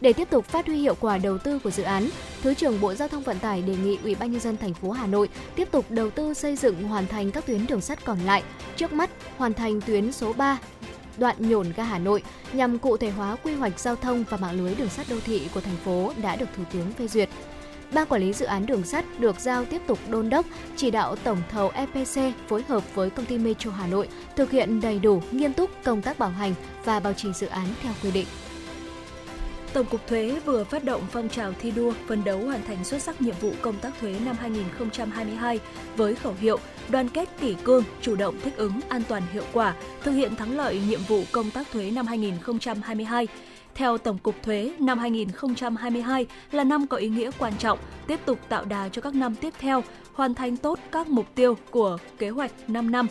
Để 0.01 0.13
tiếp 0.13 0.29
tục 0.29 0.45
phát 0.45 0.67
huy 0.67 0.77
hiệu 0.77 0.95
quả 0.99 1.17
đầu 1.17 1.37
tư 1.37 1.59
của 1.59 1.71
dự 1.71 1.83
án, 1.83 2.09
Thứ 2.41 2.53
trưởng 2.53 2.81
Bộ 2.81 2.93
Giao 2.93 3.07
thông 3.07 3.23
Vận 3.23 3.39
tải 3.39 3.61
đề 3.61 3.75
nghị 3.75 3.97
Ủy 4.03 4.15
ban 4.15 4.31
nhân 4.31 4.41
dân 4.41 4.57
thành 4.57 4.73
phố 4.73 4.91
Hà 4.91 5.07
Nội 5.07 5.29
tiếp 5.55 5.67
tục 5.71 5.85
đầu 5.89 6.09
tư 6.09 6.33
xây 6.33 6.55
dựng 6.55 6.83
hoàn 6.83 7.07
thành 7.07 7.31
các 7.31 7.45
tuyến 7.45 7.67
đường 7.67 7.81
sắt 7.81 8.05
còn 8.05 8.19
lại. 8.19 8.43
Trước 8.75 8.93
mắt, 8.93 9.09
hoàn 9.37 9.53
thành 9.53 9.81
tuyến 9.81 10.11
số 10.11 10.33
3 10.33 10.59
đoạn 11.17 11.35
nhổn 11.39 11.73
ga 11.75 11.83
Hà 11.83 11.99
Nội 11.99 12.23
nhằm 12.53 12.79
cụ 12.79 12.97
thể 12.97 13.09
hóa 13.09 13.35
quy 13.43 13.53
hoạch 13.53 13.79
giao 13.79 13.95
thông 13.95 14.23
và 14.29 14.37
mạng 14.37 14.57
lưới 14.57 14.75
đường 14.75 14.89
sắt 14.89 15.05
đô 15.09 15.15
thị 15.25 15.47
của 15.53 15.61
thành 15.61 15.77
phố 15.85 16.11
đã 16.21 16.35
được 16.35 16.45
Thủ 16.57 16.63
tướng 16.73 16.93
phê 16.93 17.07
duyệt. 17.07 17.29
Ban 17.93 18.07
quản 18.07 18.21
lý 18.21 18.33
dự 18.33 18.45
án 18.45 18.65
đường 18.65 18.83
sắt 18.83 19.05
được 19.19 19.39
giao 19.39 19.65
tiếp 19.65 19.81
tục 19.87 19.99
đôn 20.09 20.29
đốc, 20.29 20.45
chỉ 20.75 20.91
đạo 20.91 21.15
tổng 21.15 21.41
thầu 21.51 21.69
EPC 21.69 22.35
phối 22.47 22.63
hợp 22.67 22.95
với 22.95 23.09
công 23.09 23.25
ty 23.25 23.37
Metro 23.37 23.71
Hà 23.71 23.87
Nội 23.87 24.07
thực 24.35 24.51
hiện 24.51 24.81
đầy 24.81 24.99
đủ, 24.99 25.21
nghiêm 25.31 25.53
túc 25.53 25.69
công 25.83 26.01
tác 26.01 26.19
bảo 26.19 26.29
hành 26.29 26.53
và 26.85 26.99
bảo 26.99 27.13
trì 27.13 27.33
dự 27.33 27.47
án 27.47 27.65
theo 27.81 27.93
quy 28.03 28.11
định. 28.11 28.25
Tổng 29.73 29.85
cục 29.85 30.07
Thuế 30.07 30.39
vừa 30.45 30.63
phát 30.63 30.83
động 30.83 31.01
phong 31.11 31.29
trào 31.29 31.53
thi 31.53 31.71
đua 31.71 31.93
phấn 32.07 32.23
đấu 32.23 32.39
hoàn 32.39 32.63
thành 32.63 32.83
xuất 32.83 33.01
sắc 33.01 33.21
nhiệm 33.21 33.35
vụ 33.41 33.51
công 33.61 33.75
tác 33.79 33.99
thuế 33.99 34.15
năm 34.25 34.35
2022 34.39 35.59
với 35.95 36.15
khẩu 36.15 36.33
hiệu 36.39 36.57
đoàn 36.89 37.09
kết 37.09 37.29
kỷ 37.39 37.55
cương, 37.63 37.83
chủ 38.01 38.15
động 38.15 38.35
thích 38.43 38.57
ứng, 38.57 38.79
an 38.89 39.01
toàn 39.07 39.23
hiệu 39.33 39.43
quả, 39.53 39.75
thực 40.03 40.11
hiện 40.11 40.35
thắng 40.35 40.57
lợi 40.57 40.81
nhiệm 40.87 40.99
vụ 41.07 41.23
công 41.31 41.51
tác 41.51 41.67
thuế 41.71 41.91
năm 41.91 42.07
2022. 42.07 43.27
Theo 43.75 43.97
Tổng 43.97 44.17
cục 44.17 44.35
Thuế, 44.43 44.73
năm 44.79 44.99
2022 44.99 46.27
là 46.51 46.63
năm 46.63 46.87
có 46.87 46.97
ý 46.97 47.09
nghĩa 47.09 47.31
quan 47.39 47.53
trọng, 47.59 47.79
tiếp 48.07 48.19
tục 48.25 48.39
tạo 48.49 48.65
đà 48.65 48.89
cho 48.89 49.01
các 49.01 49.15
năm 49.15 49.35
tiếp 49.35 49.53
theo, 49.59 49.83
hoàn 50.13 50.33
thành 50.33 50.57
tốt 50.57 50.79
các 50.91 51.07
mục 51.07 51.25
tiêu 51.35 51.57
của 51.71 51.97
kế 52.17 52.29
hoạch 52.29 52.51
5 52.67 52.91
năm 52.91 53.07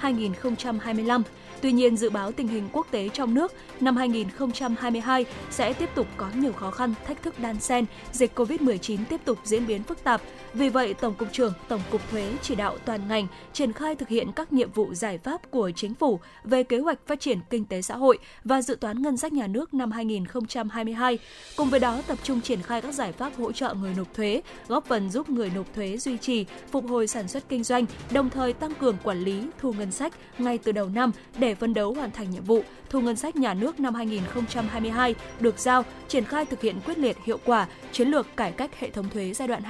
2021-2025 0.00 1.22
Tuy 1.60 1.72
nhiên, 1.72 1.96
dự 1.96 2.10
báo 2.10 2.32
tình 2.32 2.48
hình 2.48 2.68
quốc 2.72 2.86
tế 2.90 3.08
trong 3.08 3.34
nước 3.34 3.52
năm 3.80 3.96
2022 3.96 5.24
sẽ 5.50 5.72
tiếp 5.72 5.88
tục 5.94 6.06
có 6.16 6.30
nhiều 6.34 6.52
khó 6.52 6.70
khăn, 6.70 6.94
thách 7.06 7.22
thức 7.22 7.34
đan 7.38 7.60
xen, 7.60 7.84
dịch 8.12 8.38
COVID-19 8.38 8.98
tiếp 9.08 9.20
tục 9.24 9.38
diễn 9.44 9.66
biến 9.66 9.82
phức 9.82 10.04
tạp. 10.04 10.22
Vì 10.54 10.68
vậy, 10.68 10.94
Tổng 10.94 11.14
cục 11.14 11.32
trưởng 11.32 11.52
Tổng 11.68 11.80
cục 11.90 12.10
Thuế 12.10 12.32
chỉ 12.42 12.54
đạo 12.54 12.78
toàn 12.84 13.08
ngành 13.08 13.26
triển 13.52 13.72
khai 13.72 13.94
thực 13.94 14.08
hiện 14.08 14.32
các 14.32 14.52
nhiệm 14.52 14.72
vụ 14.72 14.94
giải 14.94 15.18
pháp 15.18 15.50
của 15.50 15.70
chính 15.70 15.94
phủ 15.94 16.20
về 16.44 16.62
kế 16.62 16.78
hoạch 16.78 16.98
phát 17.06 17.20
triển 17.20 17.38
kinh 17.50 17.64
tế 17.64 17.82
xã 17.82 17.96
hội 17.96 18.18
và 18.44 18.62
dự 18.62 18.74
toán 18.74 19.02
ngân 19.02 19.16
sách 19.16 19.32
nhà 19.32 19.46
nước 19.46 19.74
năm 19.74 19.90
2022. 19.90 21.18
Cùng 21.56 21.70
với 21.70 21.80
đó, 21.80 22.02
tập 22.06 22.18
trung 22.22 22.40
triển 22.40 22.62
khai 22.62 22.82
các 22.82 22.94
giải 22.94 23.12
pháp 23.12 23.36
hỗ 23.36 23.52
trợ 23.52 23.74
người 23.74 23.94
nộp 23.96 24.14
thuế, 24.14 24.42
góp 24.68 24.86
phần 24.86 25.10
giúp 25.10 25.30
người 25.30 25.50
nộp 25.54 25.74
thuế 25.74 25.96
duy 25.96 26.16
trì, 26.18 26.46
phục 26.70 26.88
hồi 26.88 27.06
sản 27.06 27.28
xuất 27.28 27.48
kinh 27.48 27.64
doanh, 27.64 27.86
đồng 28.10 28.30
thời 28.30 28.52
tăng 28.52 28.74
cường 28.74 28.96
quản 29.02 29.20
lý 29.20 29.42
thu 29.58 29.72
ngân 29.72 29.90
sách 29.90 30.12
ngay 30.38 30.58
từ 30.58 30.72
đầu 30.72 30.88
năm 30.88 31.12
để 31.38 31.45
phấn 31.54 31.74
đấu 31.74 31.94
hoàn 31.94 32.10
thành 32.10 32.30
nhiệm 32.30 32.44
vụ 32.44 32.62
thu 32.90 33.00
ngân 33.00 33.16
sách 33.16 33.36
nhà 33.36 33.54
nước 33.54 33.80
năm 33.80 33.94
2022 33.94 35.14
được 35.40 35.58
giao, 35.58 35.84
triển 36.08 36.24
khai 36.24 36.44
thực 36.44 36.60
hiện 36.60 36.80
quyết 36.84 36.98
liệt 36.98 37.16
hiệu 37.24 37.38
quả 37.44 37.68
chiến 37.92 38.08
lược 38.08 38.36
cải 38.36 38.52
cách 38.52 38.80
hệ 38.80 38.90
thống 38.90 39.08
thuế 39.10 39.32
giai 39.32 39.48
đoạn 39.48 39.62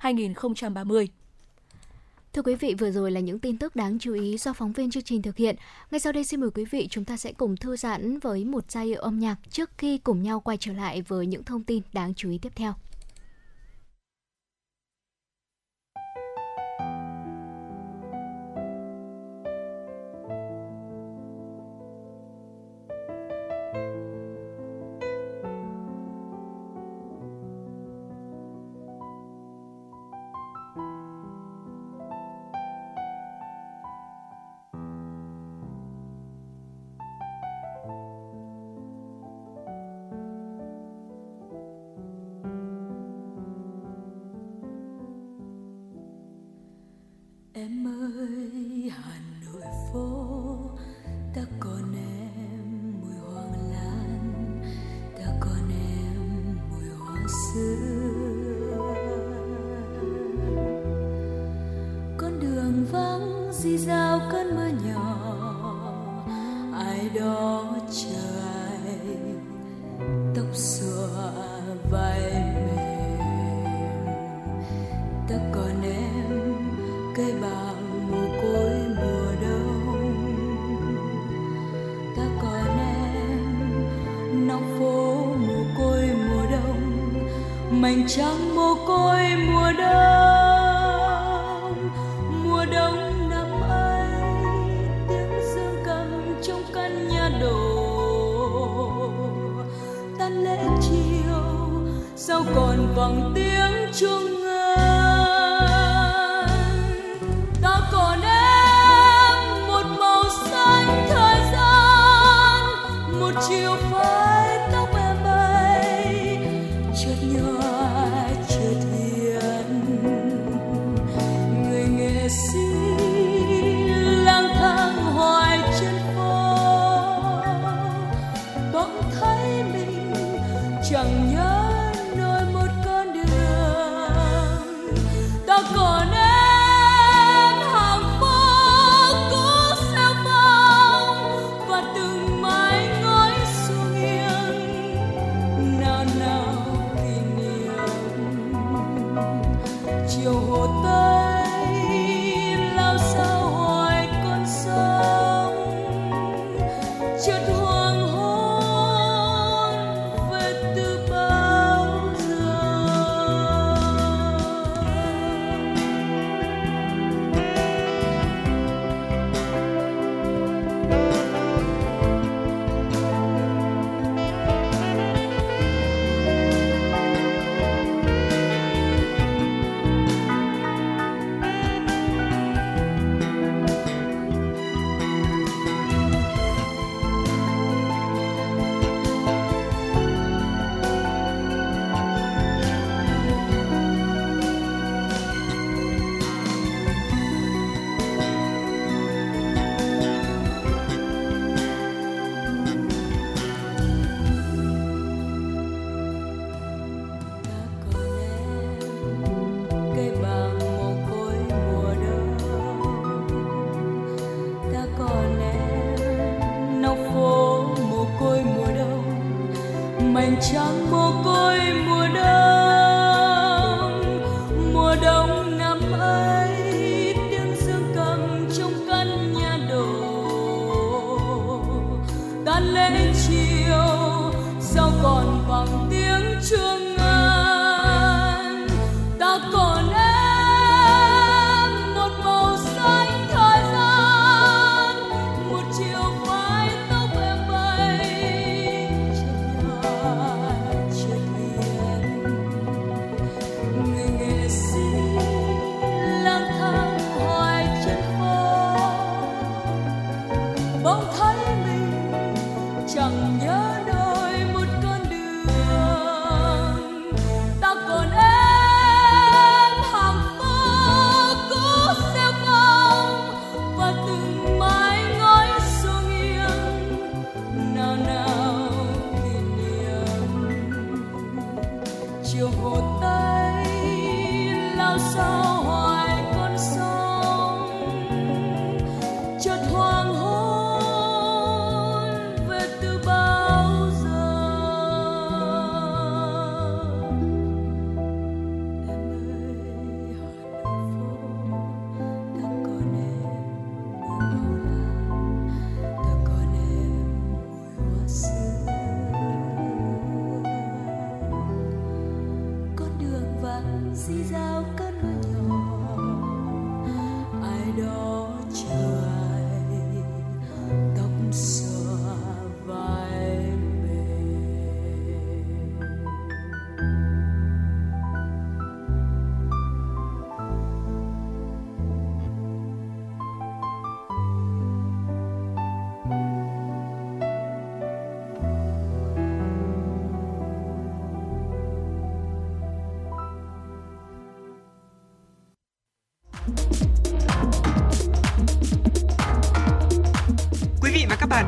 2021-2030. 0.00 1.06
Thưa 2.32 2.42
quý 2.42 2.54
vị, 2.54 2.74
vừa 2.78 2.90
rồi 2.90 3.10
là 3.10 3.20
những 3.20 3.38
tin 3.38 3.58
tức 3.58 3.76
đáng 3.76 3.98
chú 3.98 4.14
ý 4.14 4.38
do 4.38 4.52
phóng 4.52 4.72
viên 4.72 4.90
chương 4.90 5.02
trình 5.02 5.22
thực 5.22 5.36
hiện. 5.36 5.56
Ngay 5.90 6.00
sau 6.00 6.12
đây 6.12 6.24
xin 6.24 6.40
mời 6.40 6.50
quý 6.54 6.64
vị 6.64 6.88
chúng 6.90 7.04
ta 7.04 7.16
sẽ 7.16 7.32
cùng 7.32 7.56
thư 7.56 7.76
giãn 7.76 8.18
với 8.18 8.44
một 8.44 8.70
giai 8.70 8.86
điệu 8.86 9.00
âm 9.00 9.18
nhạc 9.18 9.36
trước 9.50 9.70
khi 9.78 9.98
cùng 9.98 10.22
nhau 10.22 10.40
quay 10.40 10.56
trở 10.56 10.72
lại 10.72 11.02
với 11.02 11.26
những 11.26 11.44
thông 11.44 11.64
tin 11.64 11.82
đáng 11.92 12.14
chú 12.14 12.30
ý 12.30 12.38
tiếp 12.38 12.52
theo. 12.56 12.74
江 88.06 88.51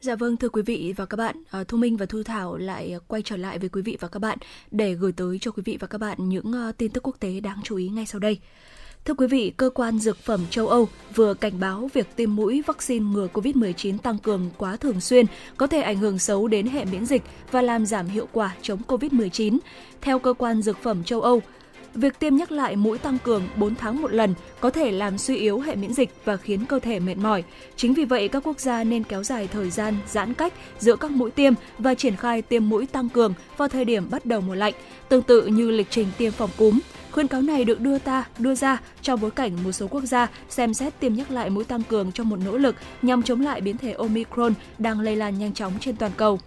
Dạ 0.00 0.14
vâng 0.14 0.36
thưa 0.36 0.48
quý 0.48 0.62
vị 0.62 0.94
và 0.96 1.06
các 1.06 1.16
bạn, 1.16 1.36
à, 1.50 1.64
Thu 1.68 1.78
Minh 1.78 1.96
và 1.96 2.06
Thu 2.06 2.22
Thảo 2.22 2.56
lại 2.56 2.92
à, 2.92 2.98
quay 3.06 3.22
trở 3.22 3.36
lại 3.36 3.58
với 3.58 3.68
quý 3.68 3.82
vị 3.82 3.96
và 4.00 4.08
các 4.08 4.18
bạn 4.18 4.38
để 4.70 4.94
gửi 4.94 5.12
tới 5.12 5.38
cho 5.40 5.50
quý 5.50 5.62
vị 5.66 5.76
và 5.80 5.86
các 5.86 5.98
bạn 5.98 6.28
những 6.28 6.52
à, 6.52 6.72
tin 6.78 6.90
tức 6.90 7.06
quốc 7.06 7.16
tế 7.20 7.40
đáng 7.40 7.60
chú 7.64 7.76
ý 7.76 7.88
ngay 7.88 8.06
sau 8.06 8.18
đây. 8.18 8.38
Thưa 9.04 9.14
quý 9.14 9.26
vị, 9.26 9.52
cơ 9.56 9.70
quan 9.74 9.98
dược 9.98 10.16
phẩm 10.16 10.40
châu 10.50 10.68
Âu 10.68 10.88
vừa 11.14 11.34
cảnh 11.34 11.60
báo 11.60 11.90
việc 11.94 12.16
tiêm 12.16 12.36
mũi 12.36 12.62
vaccine 12.66 13.06
ngừa 13.12 13.28
COVID-19 13.32 13.98
tăng 13.98 14.18
cường 14.18 14.50
quá 14.56 14.76
thường 14.76 15.00
xuyên 15.00 15.26
có 15.56 15.66
thể 15.66 15.80
ảnh 15.82 15.98
hưởng 15.98 16.18
xấu 16.18 16.48
đến 16.48 16.66
hệ 16.66 16.84
miễn 16.84 17.06
dịch 17.06 17.22
và 17.50 17.62
làm 17.62 17.86
giảm 17.86 18.06
hiệu 18.06 18.28
quả 18.32 18.54
chống 18.62 18.80
COVID-19. 18.86 19.58
Theo 20.00 20.18
cơ 20.18 20.32
quan 20.32 20.62
dược 20.62 20.78
phẩm 20.82 21.04
châu 21.04 21.20
Âu, 21.20 21.42
Việc 21.98 22.18
tiêm 22.18 22.36
nhắc 22.36 22.52
lại 22.52 22.76
mũi 22.76 22.98
tăng 22.98 23.18
cường 23.18 23.42
4 23.56 23.74
tháng 23.74 24.02
một 24.02 24.12
lần 24.12 24.34
có 24.60 24.70
thể 24.70 24.92
làm 24.92 25.18
suy 25.18 25.36
yếu 25.36 25.60
hệ 25.60 25.74
miễn 25.74 25.92
dịch 25.92 26.10
và 26.24 26.36
khiến 26.36 26.64
cơ 26.64 26.78
thể 26.78 27.00
mệt 27.00 27.14
mỏi. 27.14 27.44
Chính 27.76 27.94
vì 27.94 28.04
vậy, 28.04 28.28
các 28.28 28.46
quốc 28.46 28.60
gia 28.60 28.84
nên 28.84 29.04
kéo 29.04 29.22
dài 29.22 29.48
thời 29.52 29.70
gian 29.70 29.96
giãn 30.06 30.34
cách 30.34 30.52
giữa 30.78 30.96
các 30.96 31.10
mũi 31.10 31.30
tiêm 31.30 31.52
và 31.78 31.94
triển 31.94 32.16
khai 32.16 32.42
tiêm 32.42 32.68
mũi 32.68 32.86
tăng 32.86 33.08
cường 33.08 33.34
vào 33.56 33.68
thời 33.68 33.84
điểm 33.84 34.10
bắt 34.10 34.26
đầu 34.26 34.40
mùa 34.40 34.54
lạnh, 34.54 34.74
tương 35.08 35.22
tự 35.22 35.46
như 35.46 35.70
lịch 35.70 35.90
trình 35.90 36.08
tiêm 36.18 36.32
phòng 36.32 36.50
cúm. 36.56 36.78
Khuyên 37.10 37.28
cáo 37.28 37.42
này 37.42 37.64
được 37.64 37.80
đưa 37.80 37.98
ta 37.98 38.24
đưa 38.38 38.54
ra 38.54 38.80
trong 39.02 39.20
bối 39.20 39.30
cảnh 39.30 39.64
một 39.64 39.72
số 39.72 39.86
quốc 39.86 40.04
gia 40.04 40.28
xem 40.48 40.74
xét 40.74 41.00
tiêm 41.00 41.14
nhắc 41.14 41.30
lại 41.30 41.50
mũi 41.50 41.64
tăng 41.64 41.82
cường 41.82 42.12
trong 42.12 42.28
một 42.28 42.38
nỗ 42.44 42.58
lực 42.58 42.74
nhằm 43.02 43.22
chống 43.22 43.40
lại 43.40 43.60
biến 43.60 43.78
thể 43.78 43.92
Omicron 43.92 44.54
đang 44.78 45.00
lây 45.00 45.16
lan 45.16 45.38
nhanh 45.38 45.54
chóng 45.54 45.72
trên 45.80 45.96
toàn 45.96 46.12
cầu. 46.16 46.38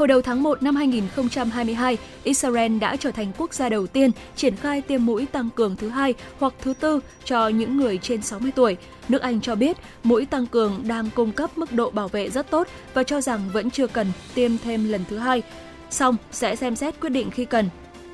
Hồi 0.00 0.08
đầu 0.08 0.22
tháng 0.22 0.42
1 0.42 0.62
năm 0.62 0.76
2022, 0.76 1.98
Israel 2.24 2.78
đã 2.78 2.96
trở 2.96 3.10
thành 3.10 3.32
quốc 3.38 3.54
gia 3.54 3.68
đầu 3.68 3.86
tiên 3.86 4.10
triển 4.36 4.56
khai 4.56 4.80
tiêm 4.80 5.06
mũi 5.06 5.26
tăng 5.26 5.48
cường 5.50 5.76
thứ 5.76 5.88
hai 5.88 6.14
hoặc 6.38 6.54
thứ 6.60 6.74
tư 6.80 7.00
cho 7.24 7.48
những 7.48 7.76
người 7.76 7.98
trên 7.98 8.22
60 8.22 8.50
tuổi. 8.54 8.76
Nước 9.08 9.22
Anh 9.22 9.40
cho 9.40 9.54
biết 9.54 9.76
mũi 10.04 10.26
tăng 10.26 10.46
cường 10.46 10.82
đang 10.88 11.10
cung 11.14 11.32
cấp 11.32 11.58
mức 11.58 11.72
độ 11.72 11.90
bảo 11.90 12.08
vệ 12.08 12.30
rất 12.30 12.50
tốt 12.50 12.68
và 12.94 13.02
cho 13.02 13.20
rằng 13.20 13.40
vẫn 13.52 13.70
chưa 13.70 13.86
cần 13.86 14.06
tiêm 14.34 14.58
thêm 14.58 14.88
lần 14.88 15.04
thứ 15.10 15.18
hai. 15.18 15.42
Song 15.90 16.16
sẽ 16.32 16.56
xem 16.56 16.76
xét 16.76 17.00
quyết 17.00 17.10
định 17.10 17.30
khi 17.30 17.44
cần. 17.44 17.68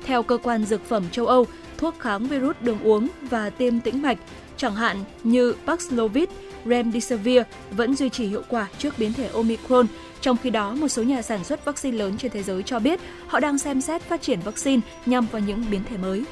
Theo 0.05 0.23
cơ 0.23 0.37
quan 0.43 0.65
dược 0.65 0.85
phẩm 0.85 1.03
châu 1.11 1.27
Âu, 1.27 1.45
thuốc 1.77 1.95
kháng 1.99 2.27
virus 2.27 2.55
đường 2.61 2.79
uống 2.83 3.07
và 3.21 3.49
tiêm 3.49 3.79
tĩnh 3.79 4.01
mạch, 4.01 4.17
chẳng 4.57 4.75
hạn 4.75 4.97
như 5.23 5.55
Paxlovid, 5.65 6.29
Remdesivir 6.65 7.41
vẫn 7.71 7.95
duy 7.95 8.09
trì 8.09 8.27
hiệu 8.27 8.41
quả 8.49 8.67
trước 8.77 8.93
biến 8.97 9.13
thể 9.13 9.27
Omicron. 9.33 9.87
Trong 10.21 10.37
khi 10.43 10.49
đó, 10.49 10.75
một 10.75 10.87
số 10.87 11.03
nhà 11.03 11.21
sản 11.21 11.43
xuất 11.43 11.65
vaccine 11.65 11.97
lớn 11.97 12.17
trên 12.17 12.31
thế 12.31 12.43
giới 12.43 12.63
cho 12.63 12.79
biết 12.79 12.99
họ 13.27 13.39
đang 13.39 13.57
xem 13.57 13.81
xét 13.81 14.01
phát 14.01 14.21
triển 14.21 14.39
vaccine 14.39 14.81
nhằm 15.05 15.27
vào 15.31 15.41
những 15.41 15.65
biến 15.71 15.81
thể 15.89 15.97
mới. 15.97 16.23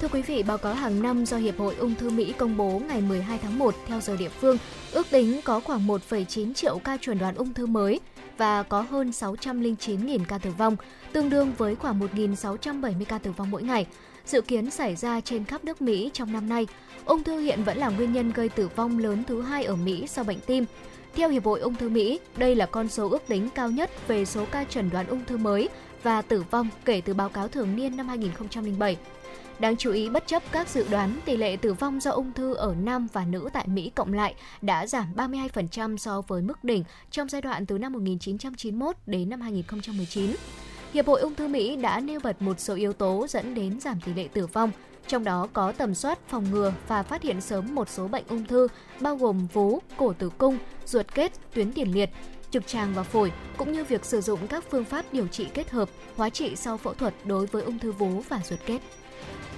Thưa 0.00 0.08
quý 0.08 0.22
vị, 0.22 0.42
báo 0.42 0.58
cáo 0.58 0.74
hàng 0.74 1.02
năm 1.02 1.26
do 1.26 1.36
Hiệp 1.36 1.58
hội 1.58 1.74
Ung 1.74 1.94
thư 1.94 2.10
Mỹ 2.10 2.34
công 2.38 2.56
bố 2.56 2.82
ngày 2.88 3.00
12 3.00 3.38
tháng 3.42 3.58
1 3.58 3.74
theo 3.86 4.00
giờ 4.00 4.16
địa 4.16 4.28
phương, 4.28 4.58
ước 4.92 5.10
tính 5.10 5.40
có 5.44 5.60
khoảng 5.60 5.86
1,9 5.86 6.54
triệu 6.54 6.78
ca 6.78 6.96
chuẩn 6.96 7.18
đoán 7.18 7.34
ung 7.34 7.54
thư 7.54 7.66
mới 7.66 8.00
và 8.38 8.62
có 8.62 8.80
hơn 8.80 9.10
609.000 9.10 10.18
ca 10.28 10.38
tử 10.38 10.50
vong, 10.58 10.76
tương 11.12 11.30
đương 11.30 11.52
với 11.58 11.74
khoảng 11.74 12.00
1.670 12.00 13.04
ca 13.08 13.18
tử 13.18 13.32
vong 13.32 13.50
mỗi 13.50 13.62
ngày. 13.62 13.86
Dự 14.26 14.40
kiến 14.40 14.70
xảy 14.70 14.96
ra 14.96 15.20
trên 15.20 15.44
khắp 15.44 15.64
nước 15.64 15.82
Mỹ 15.82 16.10
trong 16.12 16.32
năm 16.32 16.48
nay. 16.48 16.66
Ung 17.04 17.24
thư 17.24 17.38
hiện 17.38 17.64
vẫn 17.64 17.78
là 17.78 17.88
nguyên 17.88 18.12
nhân 18.12 18.32
gây 18.32 18.48
tử 18.48 18.68
vong 18.76 18.98
lớn 18.98 19.22
thứ 19.26 19.42
hai 19.42 19.64
ở 19.64 19.76
Mỹ 19.76 20.06
sau 20.06 20.24
bệnh 20.24 20.40
tim. 20.40 20.64
Theo 21.18 21.30
Hiệp 21.30 21.44
hội 21.44 21.60
Ung 21.60 21.74
thư 21.74 21.88
Mỹ, 21.88 22.20
đây 22.36 22.54
là 22.54 22.66
con 22.66 22.88
số 22.88 23.10
ước 23.10 23.22
tính 23.28 23.48
cao 23.54 23.70
nhất 23.70 24.08
về 24.08 24.24
số 24.24 24.44
ca 24.50 24.64
chẩn 24.64 24.90
đoán 24.90 25.06
ung 25.06 25.24
thư 25.24 25.36
mới 25.36 25.68
và 26.02 26.22
tử 26.22 26.44
vong 26.50 26.68
kể 26.84 27.00
từ 27.00 27.14
báo 27.14 27.28
cáo 27.28 27.48
thường 27.48 27.76
niên 27.76 27.96
năm 27.96 28.08
2007. 28.08 28.96
Đáng 29.58 29.76
chú 29.76 29.92
ý, 29.92 30.08
bất 30.08 30.26
chấp 30.26 30.42
các 30.52 30.68
dự 30.68 30.86
đoán, 30.90 31.12
tỷ 31.24 31.36
lệ 31.36 31.56
tử 31.56 31.72
vong 31.72 32.00
do 32.00 32.10
ung 32.10 32.32
thư 32.32 32.54
ở 32.54 32.74
nam 32.82 33.06
và 33.12 33.24
nữ 33.24 33.48
tại 33.52 33.66
Mỹ 33.68 33.90
cộng 33.94 34.12
lại 34.12 34.34
đã 34.62 34.86
giảm 34.86 35.06
32% 35.16 35.96
so 35.96 36.22
với 36.28 36.42
mức 36.42 36.64
đỉnh 36.64 36.84
trong 37.10 37.28
giai 37.28 37.42
đoạn 37.42 37.66
từ 37.66 37.78
năm 37.78 37.92
1991 37.92 38.96
đến 39.06 39.30
năm 39.30 39.40
2019. 39.40 40.30
Hiệp 40.94 41.06
hội 41.06 41.20
Ung 41.20 41.34
thư 41.34 41.48
Mỹ 41.48 41.76
đã 41.76 42.00
nêu 42.00 42.20
bật 42.20 42.42
một 42.42 42.60
số 42.60 42.74
yếu 42.74 42.92
tố 42.92 43.26
dẫn 43.28 43.54
đến 43.54 43.80
giảm 43.80 44.00
tỷ 44.00 44.14
lệ 44.14 44.28
tử 44.32 44.46
vong, 44.46 44.70
trong 45.08 45.24
đó 45.24 45.48
có 45.52 45.72
tầm 45.72 45.94
soát, 45.94 46.18
phòng 46.28 46.44
ngừa 46.50 46.72
và 46.88 47.02
phát 47.02 47.22
hiện 47.22 47.40
sớm 47.40 47.74
một 47.74 47.88
số 47.88 48.08
bệnh 48.08 48.24
ung 48.28 48.44
thư 48.44 48.68
bao 49.00 49.16
gồm 49.16 49.46
vú, 49.52 49.78
cổ 49.96 50.12
tử 50.12 50.30
cung, 50.38 50.58
ruột 50.86 51.14
kết, 51.14 51.32
tuyến 51.54 51.72
tiền 51.72 51.92
liệt, 51.94 52.10
trực 52.50 52.66
tràng 52.66 52.94
và 52.94 53.02
phổi, 53.02 53.32
cũng 53.56 53.72
như 53.72 53.84
việc 53.84 54.04
sử 54.04 54.20
dụng 54.20 54.46
các 54.46 54.64
phương 54.70 54.84
pháp 54.84 55.04
điều 55.12 55.26
trị 55.26 55.46
kết 55.54 55.70
hợp, 55.70 55.88
hóa 56.16 56.30
trị 56.30 56.56
sau 56.56 56.76
phẫu 56.76 56.94
thuật 56.94 57.14
đối 57.24 57.46
với 57.46 57.62
ung 57.62 57.78
thư 57.78 57.92
vú 57.92 58.22
và 58.28 58.40
ruột 58.44 58.60
kết. 58.66 58.78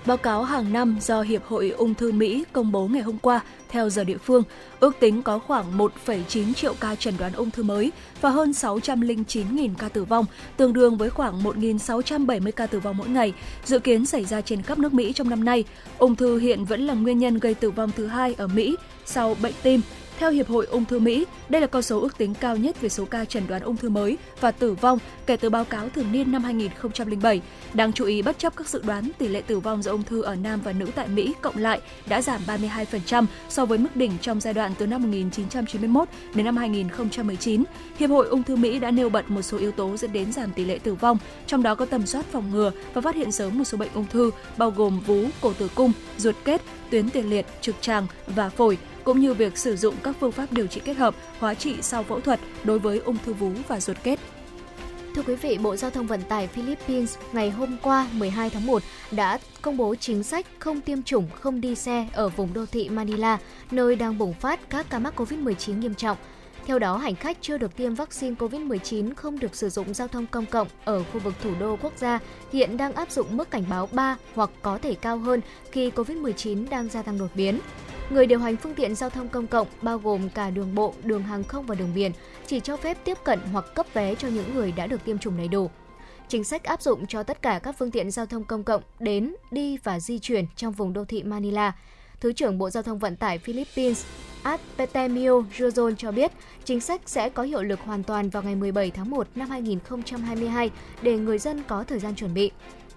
Báo 0.06 0.16
cáo 0.16 0.44
hàng 0.44 0.72
năm 0.72 0.98
do 1.00 1.22
Hiệp 1.22 1.44
hội 1.44 1.70
Ung 1.70 1.94
thư 1.94 2.12
Mỹ 2.12 2.44
công 2.52 2.72
bố 2.72 2.88
ngày 2.88 3.02
hôm 3.02 3.18
qua 3.18 3.40
theo 3.68 3.90
giờ 3.90 4.04
địa 4.04 4.18
phương, 4.18 4.42
ước 4.80 4.96
tính 5.00 5.22
có 5.22 5.38
khoảng 5.38 5.78
1,9 5.78 6.54
triệu 6.54 6.74
ca 6.80 6.94
chẩn 6.94 7.14
đoán 7.16 7.32
ung 7.32 7.50
thư 7.50 7.62
mới 7.62 7.92
và 8.20 8.30
hơn 8.30 8.50
609.000 8.50 9.74
ca 9.78 9.88
tử 9.88 10.04
vong, 10.04 10.26
tương 10.56 10.72
đương 10.72 10.96
với 10.96 11.10
khoảng 11.10 11.42
1.670 11.42 12.52
ca 12.52 12.66
tử 12.66 12.80
vong 12.80 12.96
mỗi 12.96 13.08
ngày, 13.08 13.32
dự 13.64 13.78
kiến 13.78 14.06
xảy 14.06 14.24
ra 14.24 14.40
trên 14.40 14.62
khắp 14.62 14.78
nước 14.78 14.94
Mỹ 14.94 15.12
trong 15.12 15.30
năm 15.30 15.44
nay. 15.44 15.64
Ung 15.98 16.16
thư 16.16 16.38
hiện 16.38 16.64
vẫn 16.64 16.86
là 16.86 16.94
nguyên 16.94 17.18
nhân 17.18 17.38
gây 17.38 17.54
tử 17.54 17.70
vong 17.70 17.90
thứ 17.96 18.06
hai 18.06 18.34
ở 18.34 18.46
Mỹ 18.46 18.76
sau 19.04 19.36
bệnh 19.42 19.54
tim. 19.62 19.80
Theo 20.20 20.30
Hiệp 20.30 20.48
hội 20.48 20.66
Ung 20.66 20.84
thư 20.84 20.98
Mỹ, 20.98 21.26
đây 21.48 21.60
là 21.60 21.66
con 21.66 21.82
số 21.82 22.00
ước 22.00 22.18
tính 22.18 22.34
cao 22.40 22.56
nhất 22.56 22.80
về 22.80 22.88
số 22.88 23.04
ca 23.04 23.24
chẩn 23.24 23.46
đoán 23.46 23.62
ung 23.62 23.76
thư 23.76 23.88
mới 23.88 24.18
và 24.40 24.50
tử 24.50 24.74
vong 24.74 24.98
kể 25.26 25.36
từ 25.36 25.50
báo 25.50 25.64
cáo 25.64 25.88
thường 25.88 26.12
niên 26.12 26.32
năm 26.32 26.44
2007. 26.44 27.40
Đáng 27.74 27.92
chú 27.92 28.04
ý, 28.04 28.22
bất 28.22 28.38
chấp 28.38 28.56
các 28.56 28.68
dự 28.68 28.82
đoán, 28.86 29.10
tỷ 29.18 29.28
lệ 29.28 29.42
tử 29.42 29.60
vong 29.60 29.82
do 29.82 29.92
ung 29.92 30.02
thư 30.02 30.22
ở 30.22 30.34
nam 30.34 30.60
và 30.64 30.72
nữ 30.72 30.86
tại 30.94 31.08
Mỹ 31.08 31.34
cộng 31.40 31.56
lại 31.58 31.80
đã 32.08 32.22
giảm 32.22 32.40
32% 32.46 33.24
so 33.48 33.64
với 33.64 33.78
mức 33.78 33.96
đỉnh 33.96 34.12
trong 34.20 34.40
giai 34.40 34.54
đoạn 34.54 34.72
từ 34.78 34.86
năm 34.86 35.02
1991 35.02 36.08
đến 36.34 36.46
năm 36.46 36.56
2019. 36.56 37.64
Hiệp 37.98 38.10
hội 38.10 38.28
Ung 38.28 38.42
thư 38.42 38.56
Mỹ 38.56 38.78
đã 38.78 38.90
nêu 38.90 39.08
bật 39.08 39.30
một 39.30 39.42
số 39.42 39.58
yếu 39.58 39.72
tố 39.72 39.96
dẫn 39.96 40.12
đến 40.12 40.32
giảm 40.32 40.52
tỷ 40.52 40.64
lệ 40.64 40.78
tử 40.78 40.94
vong, 40.94 41.18
trong 41.46 41.62
đó 41.62 41.74
có 41.74 41.84
tầm 41.84 42.06
soát 42.06 42.24
phòng 42.32 42.50
ngừa 42.50 42.72
và 42.94 43.00
phát 43.00 43.14
hiện 43.14 43.32
sớm 43.32 43.58
một 43.58 43.64
số 43.64 43.78
bệnh 43.78 43.90
ung 43.94 44.06
thư 44.06 44.30
bao 44.56 44.70
gồm 44.70 45.00
vú, 45.00 45.24
cổ 45.40 45.52
tử 45.52 45.68
cung, 45.74 45.92
ruột 46.18 46.34
kết, 46.44 46.62
tuyến 46.90 47.10
tiền 47.10 47.30
liệt, 47.30 47.46
trực 47.60 47.74
tràng 47.80 48.06
và 48.26 48.48
phổi, 48.48 48.78
cũng 49.04 49.20
như 49.20 49.34
việc 49.34 49.58
sử 49.58 49.76
dụng 49.76 49.94
các 50.02 50.16
phương 50.20 50.32
pháp 50.32 50.52
điều 50.52 50.66
trị 50.66 50.80
kết 50.84 50.96
hợp, 50.96 51.14
hóa 51.38 51.54
trị 51.54 51.76
sau 51.82 52.02
phẫu 52.02 52.20
thuật 52.20 52.40
đối 52.64 52.78
với 52.78 52.98
ung 52.98 53.16
thư 53.24 53.32
vú 53.32 53.50
và 53.68 53.80
ruột 53.80 53.96
kết. 54.02 54.18
Thưa 55.14 55.22
quý 55.22 55.34
vị, 55.34 55.58
Bộ 55.58 55.76
Giao 55.76 55.90
thông 55.90 56.06
Vận 56.06 56.22
tải 56.22 56.46
Philippines 56.46 57.16
ngày 57.32 57.50
hôm 57.50 57.76
qua 57.82 58.06
12 58.12 58.50
tháng 58.50 58.66
1 58.66 58.82
đã 59.10 59.38
công 59.62 59.76
bố 59.76 59.94
chính 59.94 60.22
sách 60.22 60.46
không 60.58 60.80
tiêm 60.80 61.02
chủng, 61.02 61.28
không 61.40 61.60
đi 61.60 61.74
xe 61.74 62.08
ở 62.12 62.28
vùng 62.28 62.52
đô 62.52 62.66
thị 62.66 62.88
Manila, 62.88 63.38
nơi 63.70 63.96
đang 63.96 64.18
bùng 64.18 64.34
phát 64.34 64.70
các 64.70 64.86
ca 64.90 64.98
mắc 64.98 65.20
COVID-19 65.20 65.78
nghiêm 65.78 65.94
trọng. 65.94 66.16
Theo 66.66 66.78
đó, 66.78 66.96
hành 66.96 67.14
khách 67.14 67.36
chưa 67.40 67.58
được 67.58 67.76
tiêm 67.76 67.94
vaccine 67.94 68.34
COVID-19 68.38 69.14
không 69.14 69.38
được 69.38 69.56
sử 69.56 69.68
dụng 69.68 69.94
giao 69.94 70.08
thông 70.08 70.26
công 70.26 70.46
cộng 70.46 70.68
ở 70.84 71.02
khu 71.12 71.20
vực 71.20 71.34
thủ 71.42 71.50
đô 71.60 71.76
quốc 71.82 71.92
gia 71.96 72.18
hiện 72.52 72.76
đang 72.76 72.92
áp 72.92 73.10
dụng 73.10 73.36
mức 73.36 73.50
cảnh 73.50 73.64
báo 73.70 73.88
3 73.92 74.16
hoặc 74.34 74.50
có 74.62 74.78
thể 74.78 74.94
cao 74.94 75.18
hơn 75.18 75.40
khi 75.72 75.90
COVID-19 75.90 76.68
đang 76.68 76.88
gia 76.88 77.02
tăng 77.02 77.18
đột 77.18 77.30
biến. 77.34 77.58
Người 78.10 78.26
điều 78.26 78.38
hành 78.38 78.56
phương 78.56 78.74
tiện 78.74 78.94
giao 78.94 79.10
thông 79.10 79.28
công 79.28 79.46
cộng 79.46 79.66
bao 79.82 79.98
gồm 79.98 80.28
cả 80.28 80.50
đường 80.50 80.74
bộ, 80.74 80.94
đường 81.04 81.22
hàng 81.22 81.44
không 81.44 81.66
và 81.66 81.74
đường 81.74 81.94
biển 81.94 82.12
chỉ 82.46 82.60
cho 82.60 82.76
phép 82.76 82.98
tiếp 83.04 83.18
cận 83.24 83.38
hoặc 83.52 83.64
cấp 83.74 83.86
vé 83.94 84.14
cho 84.14 84.28
những 84.28 84.54
người 84.54 84.72
đã 84.72 84.86
được 84.86 85.04
tiêm 85.04 85.18
chủng 85.18 85.36
đầy 85.36 85.48
đủ. 85.48 85.70
Chính 86.28 86.44
sách 86.44 86.64
áp 86.64 86.82
dụng 86.82 87.06
cho 87.06 87.22
tất 87.22 87.42
cả 87.42 87.60
các 87.62 87.74
phương 87.78 87.90
tiện 87.90 88.10
giao 88.10 88.26
thông 88.26 88.44
công 88.44 88.64
cộng 88.64 88.82
đến, 88.98 89.34
đi 89.50 89.78
và 89.84 90.00
di 90.00 90.18
chuyển 90.18 90.46
trong 90.56 90.72
vùng 90.72 90.92
đô 90.92 91.04
thị 91.04 91.22
Manila. 91.22 91.72
Thứ 92.20 92.32
trưởng 92.32 92.58
Bộ 92.58 92.70
Giao 92.70 92.82
thông 92.82 92.98
Vận 92.98 93.16
tải 93.16 93.38
Philippines 93.38 94.04
Artemio 94.42 95.42
Jozon 95.56 95.94
cho 95.96 96.12
biết 96.12 96.32
chính 96.64 96.80
sách 96.80 97.00
sẽ 97.06 97.28
có 97.28 97.42
hiệu 97.42 97.62
lực 97.62 97.80
hoàn 97.80 98.02
toàn 98.02 98.30
vào 98.30 98.42
ngày 98.42 98.54
17 98.54 98.90
tháng 98.90 99.10
1 99.10 99.28
năm 99.34 99.50
2022 99.50 100.70
để 101.02 101.16
người 101.16 101.38
dân 101.38 101.62
có 101.68 101.84
thời 101.84 101.98
gian 101.98 102.14
chuẩn 102.14 102.34
bị. 102.34 102.50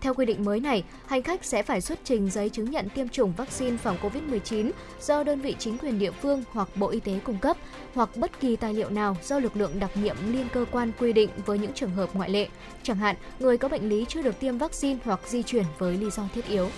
Theo 0.04 0.14
quy 0.14 0.26
định 0.26 0.46
mới 0.46 0.60
này, 0.60 0.84
hành 1.06 1.24
khách 1.24 1.46
sẽ 1.46 1.64
phải 1.64 1.82
xuất 1.82 2.00
trình 2.04 2.30
giấy 2.30 2.50
chứng 2.50 2.72
nhận 2.72 2.90
tiêm 2.90 3.10
chủng 3.10 3.34
vaccine 3.38 3.78
phòng 3.78 3.98
COVID-19 4.02 4.72
do 5.02 5.24
đơn 5.24 5.42
vị 5.42 5.56
chính 5.60 5.78
quyền 5.78 6.00
địa 6.00 6.12
phương 6.12 6.44
hoặc 6.52 6.68
Bộ 6.76 6.88
Y 6.88 7.00
tế 7.00 7.20
cung 7.24 7.38
cấp, 7.38 7.58
hoặc 7.94 8.10
bất 8.16 8.40
kỳ 8.40 8.56
tài 8.56 8.74
liệu 8.74 8.90
nào 8.90 9.18
do 9.24 9.40
lực 9.40 9.58
lượng 9.58 9.80
đặc 9.80 9.92
nhiệm 9.96 10.16
liên 10.32 10.48
cơ 10.54 10.66
quan 10.72 10.92
quy 11.00 11.14
định 11.14 11.30
với 11.46 11.60
những 11.60 11.74
trường 11.74 11.92
hợp 11.92 12.10
ngoại 12.14 12.30
lệ, 12.30 12.48
chẳng 12.84 12.98
hạn 12.98 13.16
người 13.40 13.58
có 13.58 13.68
bệnh 13.70 13.90
lý 13.90 14.06
chưa 14.10 14.22
được 14.22 14.40
tiêm 14.40 14.58
vaccine 14.58 15.00
hoặc 15.06 15.20
di 15.28 15.44
chuyển 15.44 15.66
với 15.78 15.98
lý 15.98 16.10
do 16.10 16.24
thiết 16.36 16.48
yếu. 16.48 16.70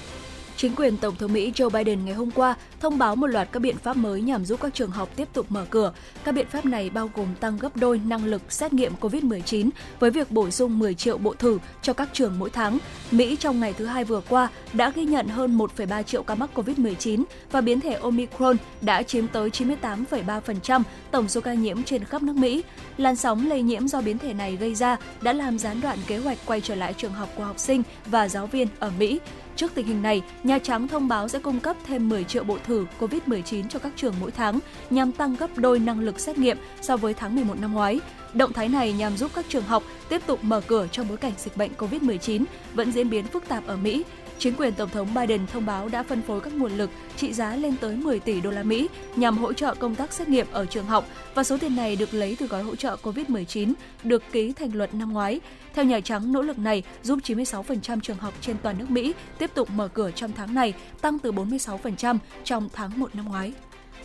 Chính 0.58 0.76
quyền 0.76 0.97
Tổng 0.97 1.16
thống 1.16 1.34
Mỹ 1.34 1.51
Joe 1.56 1.70
Biden 1.70 2.06
ngày 2.06 2.14
hôm 2.14 2.32
qua 2.32 2.56
thông 2.80 2.97
báo 2.97 3.16
một 3.16 3.28
loạt 3.28 3.47
các 3.51 3.60
biện 3.60 3.78
pháp 3.78 3.97
mới 3.97 4.22
nhằm 4.22 4.45
giúp 4.45 4.60
các 4.62 4.74
trường 4.74 4.91
học 4.91 5.10
tiếp 5.16 5.28
tục 5.34 5.45
mở 5.49 5.66
cửa. 5.70 5.93
Các 6.24 6.32
biện 6.32 6.47
pháp 6.47 6.66
này 6.66 6.89
bao 6.89 7.10
gồm 7.16 7.36
tăng 7.39 7.58
gấp 7.58 7.78
đôi 7.78 8.01
năng 8.06 8.26
lực 8.26 8.41
xét 8.49 8.74
nghiệm 8.74 8.93
COVID-19 9.01 9.70
với 9.99 10.12
việc 10.12 10.32
bổ 10.32 10.49
sung 10.49 10.80
10 10.80 10.93
triệu 10.93 11.18
bộ 11.18 11.34
thử 11.34 11.60
cho 11.82 11.93
các 11.93 12.10
trường 12.14 12.39
mỗi 12.39 12.49
tháng. 12.49 12.78
Mỹ 13.12 13.36
trong 13.39 13.60
ngày 13.60 13.74
thứ 13.74 13.86
hai 13.86 14.03
vừa 14.03 14.22
qua 14.30 14.49
đã 14.74 14.89
ghi 14.89 15.06
nhận 15.06 15.28
hơn 15.28 15.58
1,3 15.58 16.03
triệu 16.03 16.24
ca 16.24 16.36
mắc 16.36 16.49
COVID-19 16.56 17.24
và 17.51 17.62
biến 17.62 17.82
thể 17.82 17.93
Omicron 17.93 18.58
đã 18.82 19.03
chiếm 19.03 19.28
tới 19.28 19.49
98,3% 19.49 20.82
tổng 21.12 21.30
số 21.30 21.41
ca 21.41 21.53
nhiễm 21.53 21.84
trên 21.84 22.03
khắp 22.03 22.24
nước 22.24 22.36
Mỹ. 22.36 22.64
Làn 22.97 23.16
sóng 23.16 23.49
lây 23.49 23.62
nhiễm 23.62 23.88
do 23.88 24.01
biến 24.01 24.18
thể 24.18 24.34
này 24.34 24.56
gây 24.56 24.76
ra 24.76 24.97
đã 25.22 25.34
làm 25.34 25.60
gián 25.60 25.82
đoạn 25.82 25.97
kế 26.08 26.18
hoạch 26.18 26.38
quay 26.45 26.62
trở 26.62 26.76
lại 26.76 26.93
trường 26.97 27.14
học 27.14 27.30
của 27.38 27.43
học 27.43 27.60
sinh 27.60 27.84
và 28.06 28.28
giáo 28.28 28.47
viên 28.47 28.68
ở 28.80 28.91
Mỹ. 28.99 29.20
Trước 29.56 29.72
tình 29.76 29.88
hình 29.88 30.01
này, 30.01 30.22
Nhà 30.43 30.60
Trắng 30.60 30.88
thông 30.88 31.08
báo 31.08 31.28
sẽ 31.28 31.39
cung 31.39 31.60
cấp 31.60 31.76
thêm 31.88 32.10
10 32.10 32.24
triệu 32.24 32.43
bộ 32.43 32.58
thử 32.66 32.86
COVID-19 32.99 33.68
cho 33.70 33.80
các 33.80 33.91
trường 33.95 34.14
mỗi 34.20 34.32
tháng 34.32 34.60
nhằm 34.89 35.12
tăng 35.12 35.36
gấp 35.36 35.58
đôi 35.58 35.80
năng 35.80 35.99
lực 35.99 36.20
xét 36.20 36.38
nghiệm 36.38 36.58
so 36.82 36.97
với 36.97 37.14
tháng 37.14 37.36
11 37.36 37.60
năm 37.60 37.74
ngoái. 37.74 37.99
Động 38.34 38.53
thái 38.53 38.70
này 38.70 38.93
nhằm 38.93 39.18
giúp 39.18 39.32
các 39.36 39.45
trường 39.49 39.64
học 39.64 39.84
tiếp 40.10 40.22
tục 40.26 40.39
mở 40.43 40.62
cửa 40.68 40.88
trong 40.91 41.08
bối 41.08 41.18
cảnh 41.18 41.34
dịch 41.38 41.58
bệnh 41.58 41.72
COVID-19 41.78 42.43
vẫn 42.74 42.91
diễn 42.91 43.10
biến 43.10 43.26
phức 43.26 43.47
tạp 43.47 43.68
ở 43.68 43.78
Mỹ 43.78 44.03
Chính 44.40 44.56
quyền 44.56 44.74
Tổng 44.74 44.90
thống 44.90 45.14
Biden 45.14 45.48
thông 45.48 45.66
báo 45.66 45.88
đã 45.90 46.04
phân 46.04 46.22
phối 46.22 46.42
các 46.42 46.54
nguồn 46.54 46.78
lực 46.78 46.90
trị 47.18 47.34
giá 47.34 47.56
lên 47.56 47.76
tới 47.82 47.96
10 47.96 48.20
tỷ 48.20 48.42
đô 48.42 48.52
la 48.52 48.64
Mỹ 48.64 48.88
nhằm 49.16 49.38
hỗ 49.38 49.54
trợ 49.54 49.76
công 49.76 49.96
tác 49.96 50.14
xét 50.14 50.30
nghiệm 50.30 50.48
ở 50.52 50.66
trường 50.66 50.86
học 50.86 51.06
và 51.36 51.44
số 51.44 51.58
tiền 51.58 51.76
này 51.76 51.96
được 51.96 52.14
lấy 52.14 52.36
từ 52.40 52.48
gói 52.48 52.64
hỗ 52.64 52.76
trợ 52.76 52.98
COVID-19 53.04 53.74
được 54.04 54.24
ký 54.32 54.54
thành 54.54 54.76
luật 54.76 54.94
năm 54.94 55.14
ngoái. 55.14 55.40
Theo 55.74 55.86
Nhà 55.86 56.00
Trắng, 56.00 56.32
nỗ 56.32 56.42
lực 56.42 56.60
này 56.60 56.84
giúp 57.04 57.20
96% 57.24 58.00
trường 58.00 58.18
học 58.18 58.34
trên 58.42 58.56
toàn 58.64 58.78
nước 58.78 58.90
Mỹ 58.90 59.14
tiếp 59.38 59.52
tục 59.54 59.70
mở 59.70 59.88
cửa 59.88 60.12
trong 60.12 60.32
tháng 60.32 60.54
này, 60.54 60.74
tăng 61.02 61.20
từ 61.20 61.32
46% 61.32 62.18
trong 62.44 62.70
tháng 62.74 63.00
1 63.00 63.16
năm 63.16 63.26
ngoái. 63.26 63.54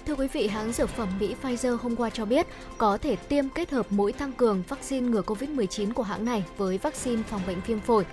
Thưa 0.07 0.14
quý 0.14 0.28
vị, 0.33 0.47
hãng 0.47 0.72
dược 0.72 0.89
phẩm 0.89 1.09
Mỹ 1.20 1.35
Pfizer 1.43 1.76
hôm 1.76 1.97
qua 1.97 2.11
cho 2.11 2.24
biết 2.24 2.47
có 2.78 2.99
thể 2.99 3.16
tiêm 3.16 3.49
kết 3.49 3.70
hợp 3.70 3.93
mũi 3.93 4.12
tăng 4.12 4.33
cường 4.33 4.62
vaccine 4.68 5.09
ngừa 5.09 5.22
COVID-19 5.22 5.93
của 5.93 6.03
hãng 6.03 6.24
này 6.24 6.45
với 6.57 6.78
vaccine 6.78 7.22
phòng 7.22 7.41
bệnh 7.47 7.61
viêm 7.66 7.81
phổi. 7.81 8.05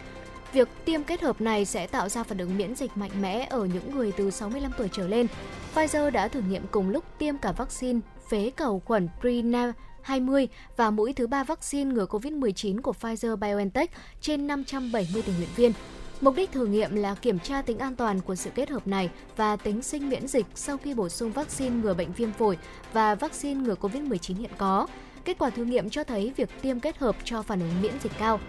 Việc 0.54 0.70
tiêm 0.86 1.04
kết 1.04 1.22
hợp 1.22 1.42
này 1.42 1.66
sẽ 1.66 1.88
tạo 1.88 2.10
ra 2.10 2.24
phản 2.24 2.38
ứng 2.38 2.58
miễn 2.58 2.76
dịch 2.76 2.98
mạnh 2.98 3.12
mẽ 3.22 3.48
ở 3.50 3.66
những 3.66 3.96
người 3.96 4.12
từ 4.12 4.32
65 4.32 4.72
tuổi 4.78 4.90
trở 4.92 5.08
lên. 5.08 5.28
Pfizer 5.74 6.12
đã 6.12 6.28
thử 6.28 6.42
nghiệm 6.42 6.68
cùng 6.72 6.90
lúc 6.90 7.04
tiêm 7.18 7.38
cả 7.38 7.52
vaccine 7.52 8.00
phế 8.30 8.52
cầu 8.56 8.82
khuẩn 8.86 9.08
Prina 9.22 9.74
20 10.02 10.48
và 10.78 10.90
mũi 10.90 11.14
thứ 11.14 11.28
ba 11.28 11.44
vaccine 11.44 11.94
ngừa 11.94 12.06
COVID-19 12.06 12.82
của 12.82 12.94
Pfizer-BioNTech 13.02 13.88
trên 14.22 14.48
570 14.48 15.22
tình 15.22 15.36
nguyện 15.38 15.50
viên. 15.56 15.74
Mục 16.22 16.36
đích 16.36 16.52
thử 16.52 16.66
nghiệm 16.66 16.96
là 16.96 17.16
kiểm 17.16 17.40
tra 17.40 17.62
tính 17.62 17.80
an 17.80 17.96
toàn 17.96 18.22
của 18.22 18.36
sự 18.36 18.50
kết 18.56 18.70
hợp 18.70 18.88
này 18.88 19.10
và 19.36 19.56
tính 19.56 19.82
sinh 19.82 20.10
miễn 20.10 20.28
dịch 20.28 20.46
sau 20.56 20.78
khi 20.78 20.94
bổ 20.94 21.10
sung 21.10 21.32
vaccine 21.32 21.76
ngừa 21.76 21.94
bệnh 21.94 22.14
viêm 22.14 22.34
phổi 22.34 22.58
và 22.94 23.16
vaccine 23.16 23.62
ngừa 23.62 23.76
COVID-19 23.82 24.36
hiện 24.36 24.52
có. 24.58 24.88
Kết 25.26 25.38
quả 25.40 25.50
thử 25.50 25.64
nghiệm 25.64 25.90
cho 25.90 26.04
thấy 26.04 26.34
việc 26.38 26.50
tiêm 26.62 26.80
kết 26.80 26.98
hợp 26.98 27.16
cho 27.24 27.42
phản 27.42 27.60
ứng 27.60 27.82
miễn 27.82 27.94
dịch 28.04 28.12
cao. 28.20 28.40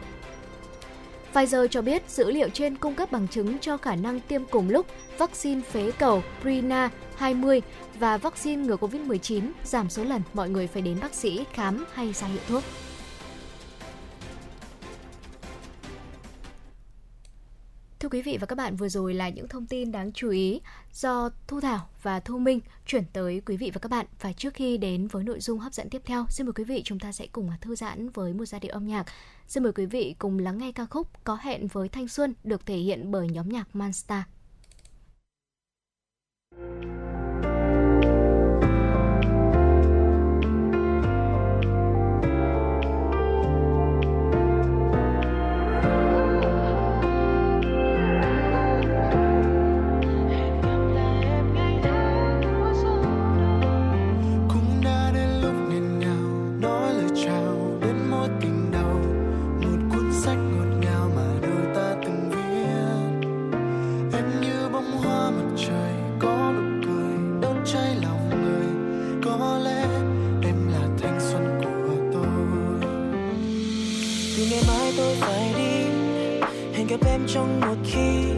Pfizer 1.35 1.67
cho 1.67 1.83
biết 1.83 2.03
dữ 2.09 2.31
liệu 2.31 2.49
trên 2.49 2.77
cung 2.77 2.95
cấp 2.95 3.13
bằng 3.13 3.29
chứng 3.29 3.59
cho 3.59 3.77
khả 3.77 3.97
năng 3.97 4.21
tiêm 4.21 4.45
cùng 4.45 4.71
lúc 4.71 4.87
vaccine 5.19 5.61
phế 5.61 5.91
cầu 5.99 6.23
Prina 6.43 6.91
20 7.17 7.63
và 7.99 8.17
vaccine 8.17 8.67
ngừa 8.67 8.77
COVID-19 8.77 9.51
giảm 9.65 9.91
số 9.91 10.05
lần 10.05 10.23
mọi 10.35 10.51
người 10.51 10.67
phải 10.67 10.83
đến 10.83 10.99
bác 11.03 11.15
sĩ 11.15 11.45
khám 11.53 11.85
hay 11.95 12.13
ra 12.13 12.27
hiệu 12.27 12.43
thuốc. 12.49 12.63
Thưa 18.01 18.09
quý 18.09 18.23
vị 18.23 18.39
và 18.41 18.47
các 18.47 18.57
bạn, 18.57 18.77
vừa 18.77 18.89
rồi 18.89 19.15
là 19.15 19.29
những 19.29 19.49
thông 19.49 19.67
tin 19.67 19.93
đáng 19.93 20.13
chú 20.13 20.31
ý 20.31 20.61
do 20.93 21.31
Thu 21.47 21.61
Thảo 21.61 21.89
và 22.03 22.21
Thu 22.21 22.39
Minh 22.39 22.61
chuyển 22.87 23.05
tới 23.13 23.43
quý 23.47 23.57
vị 23.57 23.71
và 23.75 23.79
các 23.79 23.89
bạn. 23.89 24.07
Và 24.21 24.33
trước 24.33 24.55
khi 24.55 24.79
đến 24.79 25.07
với 25.07 25.25
nội 25.25 25.41
dung 25.41 25.59
hấp 25.59 25.75
dẫn 25.75 25.91
tiếp 25.91 26.03
theo, 26.05 26.27
xin 26.29 26.47
mời 26.47 26.53
quý 26.53 26.65
vị 26.65 26.83
chúng 26.85 26.99
ta 26.99 27.13
sẽ 27.13 27.27
cùng 27.33 27.51
thư 27.61 27.75
giãn 27.75 28.11
với 28.11 28.33
một 28.33 28.45
giai 28.45 28.61
điệu 28.61 28.73
âm 28.73 28.87
nhạc. 28.87 29.07
Xin 29.49 29.63
mời 29.63 29.73
quý 29.73 29.87
vị 29.87 30.15
cùng 30.19 30.39
lắng 30.39 30.59
nghe 30.59 30.73
ca 30.73 30.87
khúc 30.87 31.25
Có 31.25 31.39
hẹn 31.41 31.67
với 31.67 31.89
thanh 31.89 32.09
xuân 32.09 32.35
được 32.45 32.67
thể 32.67 32.77
hiện 32.77 33.11
bởi 33.11 33.29
nhóm 33.29 33.49
nhạc 33.49 33.77
Manstar. 33.77 34.23
chưa 36.57 37.28
cháy 67.65 67.97
lòng 68.03 68.31
người. 68.31 68.67
Có 69.25 69.59
lẽ 69.65 69.87
em 70.43 70.69
là 70.73 70.89
thanh 71.03 71.21
xuân 71.21 71.61
của 71.63 71.97
tôi. 72.13 72.27
Vì 74.37 74.51
ngày 74.51 74.63
mai 74.69 74.93
tôi 74.97 75.15
phải 75.21 75.55
đi, 75.57 75.91
hẹn 76.75 76.87
gặp 76.87 77.01
em 77.07 77.21
trong 77.29 77.61
một 77.61 77.77
khi. 77.85 78.38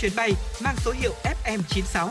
Chuyến 0.00 0.12
bay 0.16 0.32
mang 0.64 0.74
số 0.84 0.92
hiệu 0.92 1.12
FM96. 1.44 2.08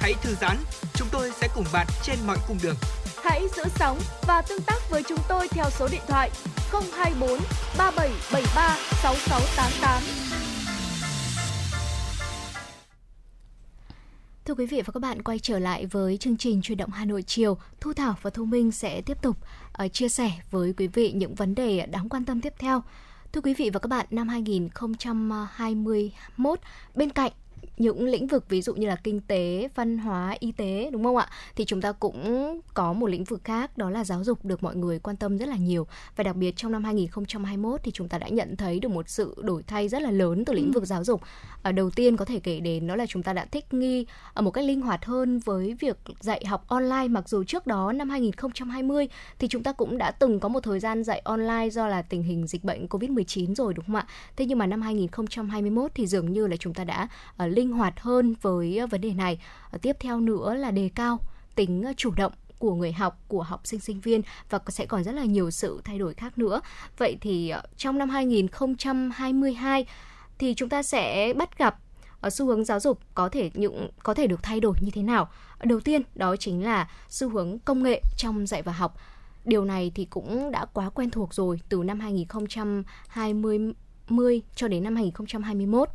Hãy 0.00 0.14
thư 0.22 0.34
giãn, 0.40 0.56
chúng 0.94 1.08
tôi 1.12 1.30
sẽ 1.40 1.48
cùng 1.54 1.64
bạn 1.72 1.86
trên 2.02 2.16
mọi 2.26 2.36
cung 2.48 2.58
đường. 2.62 2.76
Hãy 3.24 3.42
giữ 3.56 3.62
sóng 3.78 3.98
và 4.26 4.42
tương 4.42 4.62
tác 4.62 4.90
với 4.90 5.02
chúng 5.08 5.18
tôi 5.28 5.48
theo 5.48 5.64
số 5.70 5.88
điện 5.92 6.00
thoại 6.08 6.30
024 6.72 7.30
3773 7.78 8.76
6688. 9.02 10.02
Thưa 14.44 14.54
quý 14.54 14.66
vị 14.66 14.82
và 14.82 14.92
các 14.92 15.00
bạn, 15.00 15.22
quay 15.22 15.38
trở 15.38 15.58
lại 15.58 15.86
với 15.86 16.16
chương 16.16 16.36
trình 16.36 16.62
Truyền 16.62 16.78
động 16.78 16.90
Hà 16.90 17.04
Nội 17.04 17.22
chiều, 17.22 17.58
Thu 17.80 17.92
Thảo 17.92 18.14
và 18.22 18.30
Thu 18.30 18.44
Minh 18.44 18.72
sẽ 18.72 19.00
tiếp 19.00 19.22
tục 19.22 19.36
uh, 19.84 19.92
chia 19.92 20.08
sẻ 20.08 20.30
với 20.50 20.74
quý 20.76 20.86
vị 20.86 21.12
những 21.12 21.34
vấn 21.34 21.54
đề 21.54 21.86
đáng 21.86 22.08
quan 22.08 22.24
tâm 22.24 22.40
tiếp 22.40 22.52
theo. 22.58 22.82
Thưa 23.36 23.42
quý 23.42 23.54
vị 23.54 23.70
và 23.70 23.78
các 23.78 23.88
bạn, 23.88 24.06
năm 24.10 24.28
2021, 24.28 26.60
bên 26.94 27.10
cạnh 27.10 27.32
những 27.76 28.04
lĩnh 28.04 28.26
vực 28.26 28.48
ví 28.48 28.62
dụ 28.62 28.74
như 28.74 28.86
là 28.86 28.96
kinh 28.96 29.20
tế, 29.20 29.68
văn 29.74 29.98
hóa, 29.98 30.36
y 30.40 30.52
tế 30.52 30.90
đúng 30.92 31.04
không 31.04 31.16
ạ? 31.16 31.28
Thì 31.56 31.64
chúng 31.64 31.80
ta 31.80 31.92
cũng 31.92 32.60
có 32.74 32.92
một 32.92 33.06
lĩnh 33.06 33.24
vực 33.24 33.44
khác 33.44 33.78
đó 33.78 33.90
là 33.90 34.04
giáo 34.04 34.24
dục 34.24 34.44
được 34.44 34.62
mọi 34.62 34.76
người 34.76 34.98
quan 34.98 35.16
tâm 35.16 35.38
rất 35.38 35.48
là 35.48 35.56
nhiều 35.56 35.86
và 36.16 36.24
đặc 36.24 36.36
biệt 36.36 36.56
trong 36.56 36.72
năm 36.72 36.84
2021 36.84 37.80
thì 37.82 37.90
chúng 37.90 38.08
ta 38.08 38.18
đã 38.18 38.28
nhận 38.28 38.56
thấy 38.56 38.80
được 38.80 38.88
một 38.88 39.08
sự 39.08 39.34
đổi 39.42 39.62
thay 39.62 39.88
rất 39.88 40.02
là 40.02 40.10
lớn 40.10 40.44
từ 40.44 40.52
lĩnh 40.52 40.66
ừ. 40.66 40.70
vực 40.74 40.84
giáo 40.84 41.04
dục. 41.04 41.20
À, 41.62 41.72
đầu 41.72 41.90
tiên 41.90 42.16
có 42.16 42.24
thể 42.24 42.40
kể 42.40 42.60
đến 42.60 42.86
đó 42.86 42.96
là 42.96 43.06
chúng 43.06 43.22
ta 43.22 43.32
đã 43.32 43.44
thích 43.44 43.74
nghi 43.74 44.06
ở 44.34 44.42
một 44.42 44.50
cách 44.50 44.64
linh 44.64 44.80
hoạt 44.80 45.04
hơn 45.04 45.38
với 45.38 45.76
việc 45.80 45.96
dạy 46.20 46.44
học 46.46 46.64
online 46.68 47.08
mặc 47.08 47.28
dù 47.28 47.44
trước 47.44 47.66
đó 47.66 47.92
năm 47.92 48.10
2020 48.10 49.08
thì 49.38 49.48
chúng 49.48 49.62
ta 49.62 49.72
cũng 49.72 49.98
đã 49.98 50.10
từng 50.10 50.40
có 50.40 50.48
một 50.48 50.60
thời 50.60 50.80
gian 50.80 51.04
dạy 51.04 51.20
online 51.24 51.70
do 51.70 51.88
là 51.88 52.02
tình 52.02 52.22
hình 52.22 52.46
dịch 52.46 52.64
bệnh 52.64 52.86
Covid-19 52.86 53.54
rồi 53.54 53.74
đúng 53.74 53.84
không 53.84 53.94
ạ? 53.94 54.06
Thế 54.36 54.46
nhưng 54.46 54.58
mà 54.58 54.66
năm 54.66 54.82
2021 54.82 55.90
thì 55.94 56.06
dường 56.06 56.32
như 56.32 56.46
là 56.46 56.56
chúng 56.56 56.74
ta 56.74 56.84
đã 56.84 57.08
uh, 57.44 57.52
linh 57.52 57.65
linh 57.66 57.76
hoạt 57.76 58.00
hơn 58.00 58.34
với 58.42 58.78
ờ, 58.78 58.86
vấn 58.86 59.00
đề 59.00 59.14
này. 59.14 59.38
Ờ, 59.70 59.78
tiếp 59.82 59.96
theo 60.00 60.20
nữa 60.20 60.54
là 60.54 60.70
đề 60.70 60.90
cao 60.94 61.20
tính 61.54 61.82
ờ, 61.82 61.92
chủ 61.96 62.10
động 62.16 62.32
của 62.58 62.74
người 62.74 62.92
học, 62.92 63.18
của 63.28 63.42
học 63.42 63.60
sinh 63.64 63.80
sinh 63.80 64.00
viên 64.00 64.22
và 64.50 64.58
sẽ 64.68 64.86
còn 64.86 65.04
rất 65.04 65.12
là 65.12 65.24
nhiều 65.24 65.50
sự 65.50 65.80
thay 65.84 65.98
đổi 65.98 66.14
khác 66.14 66.38
nữa. 66.38 66.60
Vậy 66.98 67.16
thì 67.20 67.52
trong 67.76 67.98
năm 67.98 68.08
2022 68.08 69.86
thì 70.38 70.54
chúng 70.54 70.68
ta 70.68 70.82
sẽ 70.82 71.32
bắt 71.36 71.58
gặp 71.58 71.78
xu 72.30 72.46
hướng 72.46 72.64
giáo 72.64 72.80
dục 72.80 73.00
có 73.14 73.28
thể 73.28 73.50
những 73.54 73.90
có 74.02 74.14
thể 74.14 74.26
được 74.26 74.42
thay 74.42 74.60
đổi 74.60 74.74
như 74.80 74.90
thế 74.90 75.02
nào? 75.02 75.28
Đầu 75.64 75.80
tiên 75.80 76.02
đó 76.14 76.36
chính 76.36 76.64
là 76.64 76.90
xu 77.08 77.28
hướng 77.28 77.58
công 77.58 77.82
nghệ 77.82 78.02
trong 78.16 78.46
dạy 78.46 78.62
và 78.62 78.72
học. 78.72 78.96
Điều 79.44 79.64
này 79.64 79.92
thì 79.94 80.04
cũng 80.04 80.50
đã 80.50 80.66
quá 80.72 80.90
quen 80.90 81.10
thuộc 81.10 81.34
rồi 81.34 81.60
từ 81.68 81.82
năm 81.84 82.00
2020 82.00 84.42
cho 84.54 84.68
đến 84.68 84.84
năm 84.84 84.96
2021 84.96 85.88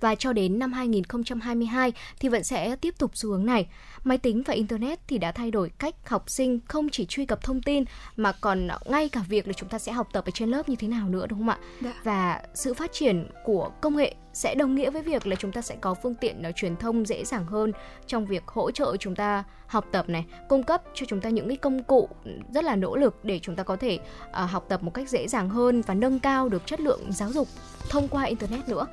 và 0.00 0.14
cho 0.14 0.32
đến 0.32 0.58
năm 0.58 0.72
2022 0.72 1.92
thì 2.20 2.28
vẫn 2.28 2.44
sẽ 2.44 2.76
tiếp 2.76 2.94
tục 2.98 3.10
xu 3.14 3.30
hướng 3.30 3.46
này. 3.46 3.66
Máy 4.04 4.18
tính 4.18 4.42
và 4.42 4.54
internet 4.54 5.00
thì 5.08 5.18
đã 5.18 5.32
thay 5.32 5.50
đổi 5.50 5.70
cách 5.78 5.94
học 6.08 6.30
sinh 6.30 6.60
không 6.68 6.88
chỉ 6.88 7.06
truy 7.06 7.26
cập 7.26 7.42
thông 7.42 7.62
tin 7.62 7.84
mà 8.16 8.32
còn 8.32 8.68
ngay 8.86 9.08
cả 9.08 9.24
việc 9.28 9.46
là 9.46 9.52
chúng 9.52 9.68
ta 9.68 9.78
sẽ 9.78 9.92
học 9.92 10.08
tập 10.12 10.24
ở 10.24 10.30
trên 10.30 10.50
lớp 10.50 10.68
như 10.68 10.76
thế 10.76 10.88
nào 10.88 11.08
nữa 11.08 11.26
đúng 11.26 11.38
không 11.38 11.48
ạ? 11.48 11.58
Đã. 11.80 11.90
Dạ. 11.90 12.00
Và 12.04 12.42
sự 12.54 12.74
phát 12.74 12.92
triển 12.92 13.26
của 13.44 13.70
công 13.80 13.96
nghệ 13.96 14.14
sẽ 14.36 14.54
đồng 14.54 14.74
nghĩa 14.74 14.90
với 14.90 15.02
việc 15.02 15.26
là 15.26 15.36
chúng 15.36 15.52
ta 15.52 15.62
sẽ 15.62 15.76
có 15.80 15.94
phương 15.94 16.14
tiện 16.14 16.42
uh, 16.48 16.56
truyền 16.56 16.76
thông 16.76 17.06
dễ 17.06 17.24
dàng 17.24 17.46
hơn 17.46 17.72
trong 18.06 18.26
việc 18.26 18.42
hỗ 18.46 18.70
trợ 18.70 18.96
chúng 18.96 19.14
ta 19.16 19.44
học 19.66 19.86
tập 19.92 20.08
này, 20.08 20.26
cung 20.48 20.62
cấp 20.62 20.82
cho 20.94 21.06
chúng 21.08 21.20
ta 21.20 21.30
những 21.30 21.48
cái 21.48 21.56
công 21.56 21.82
cụ 21.82 22.08
rất 22.54 22.64
là 22.64 22.76
nỗ 22.76 22.96
lực 22.96 23.24
để 23.24 23.38
chúng 23.42 23.56
ta 23.56 23.62
có 23.62 23.76
thể 23.76 23.98
uh, 24.28 24.50
học 24.50 24.66
tập 24.68 24.82
một 24.82 24.94
cách 24.94 25.08
dễ 25.08 25.28
dàng 25.28 25.50
hơn 25.50 25.82
và 25.86 25.94
nâng 25.94 26.20
cao 26.20 26.48
được 26.48 26.66
chất 26.66 26.80
lượng 26.80 27.00
giáo 27.12 27.32
dục 27.32 27.48
thông 27.90 28.08
qua 28.08 28.24
internet 28.24 28.68
nữa. 28.68 28.86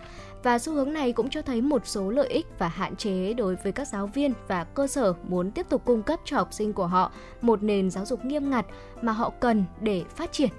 Và 0.43 0.59
xu 0.59 0.73
hướng 0.73 0.93
này 0.93 1.11
cũng 1.11 1.29
cho 1.29 1.41
thấy 1.41 1.61
một 1.61 1.87
số 1.87 2.09
lợi 2.09 2.27
ích 2.27 2.45
và 2.59 2.67
hạn 2.67 2.95
chế 2.95 3.33
đối 3.33 3.55
với 3.55 3.71
các 3.71 3.87
giáo 3.87 4.07
viên 4.07 4.33
và 4.47 4.63
cơ 4.63 4.87
sở 4.87 5.13
muốn 5.27 5.51
tiếp 5.51 5.65
tục 5.69 5.81
cung 5.85 6.03
cấp 6.03 6.19
cho 6.25 6.37
học 6.37 6.53
sinh 6.53 6.73
của 6.73 6.87
họ 6.87 7.11
một 7.41 7.63
nền 7.63 7.89
giáo 7.89 8.05
dục 8.05 8.25
nghiêm 8.25 8.49
ngặt 8.49 8.65
mà 9.01 9.11
họ 9.11 9.29
cần 9.39 9.65
để 9.81 10.03
phát 10.15 10.31
triển. 10.31 10.49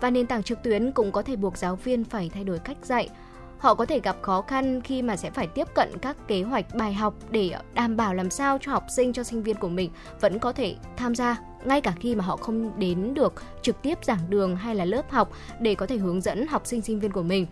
Và 0.00 0.10
nền 0.10 0.26
tảng 0.26 0.42
trực 0.42 0.62
tuyến 0.62 0.92
cũng 0.92 1.12
có 1.12 1.22
thể 1.22 1.36
buộc 1.36 1.56
giáo 1.56 1.76
viên 1.76 2.04
phải 2.04 2.30
thay 2.34 2.44
đổi 2.44 2.58
cách 2.58 2.76
dạy. 2.82 3.08
Họ 3.58 3.74
có 3.74 3.86
thể 3.86 4.00
gặp 4.00 4.16
khó 4.22 4.42
khăn 4.42 4.80
khi 4.80 5.02
mà 5.02 5.16
sẽ 5.16 5.30
phải 5.30 5.46
tiếp 5.46 5.68
cận 5.74 5.98
các 5.98 6.16
kế 6.28 6.42
hoạch 6.42 6.74
bài 6.74 6.94
học 6.94 7.14
để 7.30 7.50
đảm 7.74 7.96
bảo 7.96 8.14
làm 8.14 8.30
sao 8.30 8.58
cho 8.60 8.72
học 8.72 8.84
sinh, 8.96 9.12
cho 9.12 9.22
sinh 9.22 9.42
viên 9.42 9.56
của 9.56 9.68
mình 9.68 9.90
vẫn 10.20 10.38
có 10.38 10.52
thể 10.52 10.76
tham 10.96 11.14
gia, 11.14 11.36
ngay 11.64 11.80
cả 11.80 11.94
khi 12.00 12.14
mà 12.14 12.24
họ 12.24 12.36
không 12.36 12.78
đến 12.78 13.14
được 13.14 13.42
trực 13.62 13.82
tiếp 13.82 13.98
giảng 14.02 14.18
đường 14.28 14.56
hay 14.56 14.74
là 14.74 14.84
lớp 14.84 15.10
học 15.10 15.32
để 15.60 15.74
có 15.74 15.86
thể 15.86 15.96
hướng 15.96 16.20
dẫn 16.20 16.46
học 16.46 16.66
sinh 16.66 16.82
sinh 16.82 17.00
viên 17.00 17.12
của 17.12 17.22
mình 17.22 17.46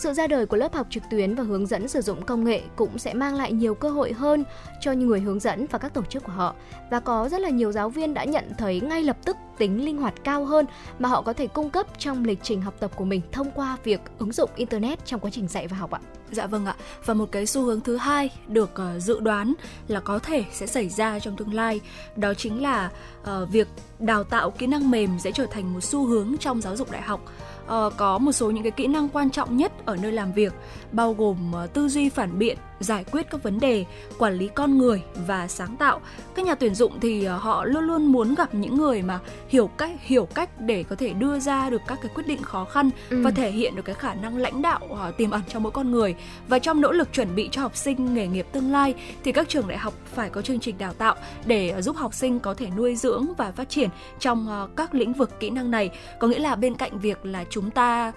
sự 0.00 0.12
ra 0.12 0.26
đời 0.26 0.46
của 0.46 0.56
lớp 0.56 0.74
học 0.74 0.86
trực 0.90 1.02
tuyến 1.10 1.34
và 1.34 1.42
hướng 1.42 1.66
dẫn 1.66 1.88
sử 1.88 2.00
dụng 2.00 2.22
công 2.22 2.44
nghệ 2.44 2.62
cũng 2.76 2.98
sẽ 2.98 3.14
mang 3.14 3.34
lại 3.34 3.52
nhiều 3.52 3.74
cơ 3.74 3.90
hội 3.90 4.12
hơn 4.12 4.44
cho 4.80 4.92
những 4.92 5.08
người 5.08 5.20
hướng 5.20 5.40
dẫn 5.40 5.66
và 5.70 5.78
các 5.78 5.94
tổ 5.94 6.02
chức 6.02 6.24
của 6.24 6.32
họ. 6.32 6.54
Và 6.90 7.00
có 7.00 7.28
rất 7.28 7.40
là 7.40 7.48
nhiều 7.48 7.72
giáo 7.72 7.88
viên 7.88 8.14
đã 8.14 8.24
nhận 8.24 8.44
thấy 8.58 8.80
ngay 8.80 9.02
lập 9.02 9.16
tức 9.24 9.36
tính 9.58 9.84
linh 9.84 9.96
hoạt 9.96 10.14
cao 10.24 10.44
hơn 10.44 10.66
mà 10.98 11.08
họ 11.08 11.22
có 11.22 11.32
thể 11.32 11.46
cung 11.46 11.70
cấp 11.70 11.86
trong 11.98 12.24
lịch 12.24 12.38
trình 12.42 12.62
học 12.62 12.74
tập 12.80 12.90
của 12.96 13.04
mình 13.04 13.20
thông 13.32 13.50
qua 13.50 13.76
việc 13.84 14.00
ứng 14.18 14.32
dụng 14.32 14.50
internet 14.56 15.06
trong 15.06 15.20
quá 15.20 15.30
trình 15.30 15.48
dạy 15.48 15.66
và 15.66 15.76
học 15.76 15.90
ạ. 15.90 16.00
Dạ 16.30 16.46
vâng 16.46 16.66
ạ. 16.66 16.74
Và 17.04 17.14
một 17.14 17.32
cái 17.32 17.46
xu 17.46 17.62
hướng 17.62 17.80
thứ 17.80 17.96
hai 17.96 18.30
được 18.48 18.70
uh, 18.72 19.02
dự 19.02 19.20
đoán 19.20 19.54
là 19.88 20.00
có 20.00 20.18
thể 20.18 20.44
sẽ 20.52 20.66
xảy 20.66 20.88
ra 20.88 21.18
trong 21.18 21.36
tương 21.36 21.54
lai, 21.54 21.80
đó 22.16 22.34
chính 22.34 22.62
là 22.62 22.90
uh, 23.22 23.48
việc 23.50 23.68
đào 23.98 24.24
tạo 24.24 24.50
kỹ 24.50 24.66
năng 24.66 24.90
mềm 24.90 25.18
sẽ 25.18 25.32
trở 25.32 25.46
thành 25.50 25.74
một 25.74 25.80
xu 25.80 26.06
hướng 26.06 26.34
trong 26.40 26.60
giáo 26.60 26.76
dục 26.76 26.90
đại 26.90 27.02
học 27.02 27.20
uh, 27.70 27.92
có 27.96 28.18
một 28.18 28.32
số 28.32 28.50
những 28.50 28.62
cái 28.62 28.72
kỹ 28.72 28.86
năng 28.86 29.08
quan 29.08 29.30
trọng 29.30 29.56
nhất 29.56 29.72
ở 29.86 29.96
nơi 29.96 30.12
làm 30.12 30.32
việc 30.32 30.54
bao 30.92 31.14
gồm 31.14 31.54
uh, 31.64 31.72
tư 31.72 31.88
duy 31.88 32.08
phản 32.08 32.38
biện 32.38 32.58
giải 32.80 33.04
quyết 33.12 33.30
các 33.30 33.42
vấn 33.42 33.60
đề, 33.60 33.84
quản 34.18 34.34
lý 34.34 34.48
con 34.54 34.78
người 34.78 35.02
và 35.26 35.48
sáng 35.48 35.76
tạo. 35.76 36.00
Các 36.34 36.46
nhà 36.46 36.54
tuyển 36.54 36.74
dụng 36.74 37.00
thì 37.00 37.24
ờ, 37.24 37.36
họ 37.36 37.64
luôn 37.64 37.84
luôn 37.84 38.06
muốn 38.06 38.34
gặp 38.34 38.54
những 38.54 38.76
người 38.76 39.02
mà 39.02 39.20
hiểu 39.48 39.66
cách 39.66 39.90
hiểu 40.00 40.24
cách 40.34 40.60
để 40.60 40.82
có 40.82 40.96
thể 40.96 41.12
đưa 41.12 41.38
ra 41.38 41.70
được 41.70 41.80
các 41.86 41.98
cái 42.02 42.10
quyết 42.14 42.26
định 42.26 42.42
khó 42.42 42.64
khăn 42.64 42.90
ừ. 43.10 43.22
và 43.22 43.30
thể 43.30 43.50
hiện 43.50 43.76
được 43.76 43.82
cái 43.84 43.94
khả 43.94 44.14
năng 44.14 44.36
lãnh 44.36 44.62
đạo 44.62 44.80
uh, 44.84 45.16
tiềm 45.16 45.30
ẩn 45.30 45.42
trong 45.48 45.62
mỗi 45.62 45.72
con 45.72 45.90
người. 45.90 46.14
Và 46.48 46.58
trong 46.58 46.80
nỗ 46.80 46.92
lực 46.92 47.08
chuẩn 47.12 47.34
bị 47.34 47.48
cho 47.52 47.62
học 47.62 47.76
sinh 47.76 48.14
nghề 48.14 48.26
nghiệp 48.26 48.46
tương 48.52 48.72
lai 48.72 48.94
thì 49.24 49.32
các 49.32 49.48
trường 49.48 49.68
đại 49.68 49.78
học 49.78 49.94
phải 50.14 50.30
có 50.30 50.42
chương 50.42 50.60
trình 50.60 50.78
đào 50.78 50.92
tạo 50.92 51.14
để 51.46 51.82
giúp 51.82 51.96
học 51.96 52.14
sinh 52.14 52.40
có 52.40 52.54
thể 52.54 52.66
nuôi 52.76 52.96
dưỡng 52.96 53.26
và 53.38 53.52
phát 53.52 53.68
triển 53.68 53.88
trong 54.18 54.68
các 54.76 54.94
lĩnh 54.94 55.12
vực 55.12 55.40
kỹ 55.40 55.50
năng 55.50 55.70
này. 55.70 55.90
Có 56.18 56.28
nghĩa 56.28 56.38
là 56.38 56.56
bên 56.56 56.74
cạnh 56.74 56.98
việc 56.98 57.26
là 57.26 57.44
chúng 57.50 57.70
ta 57.70 58.12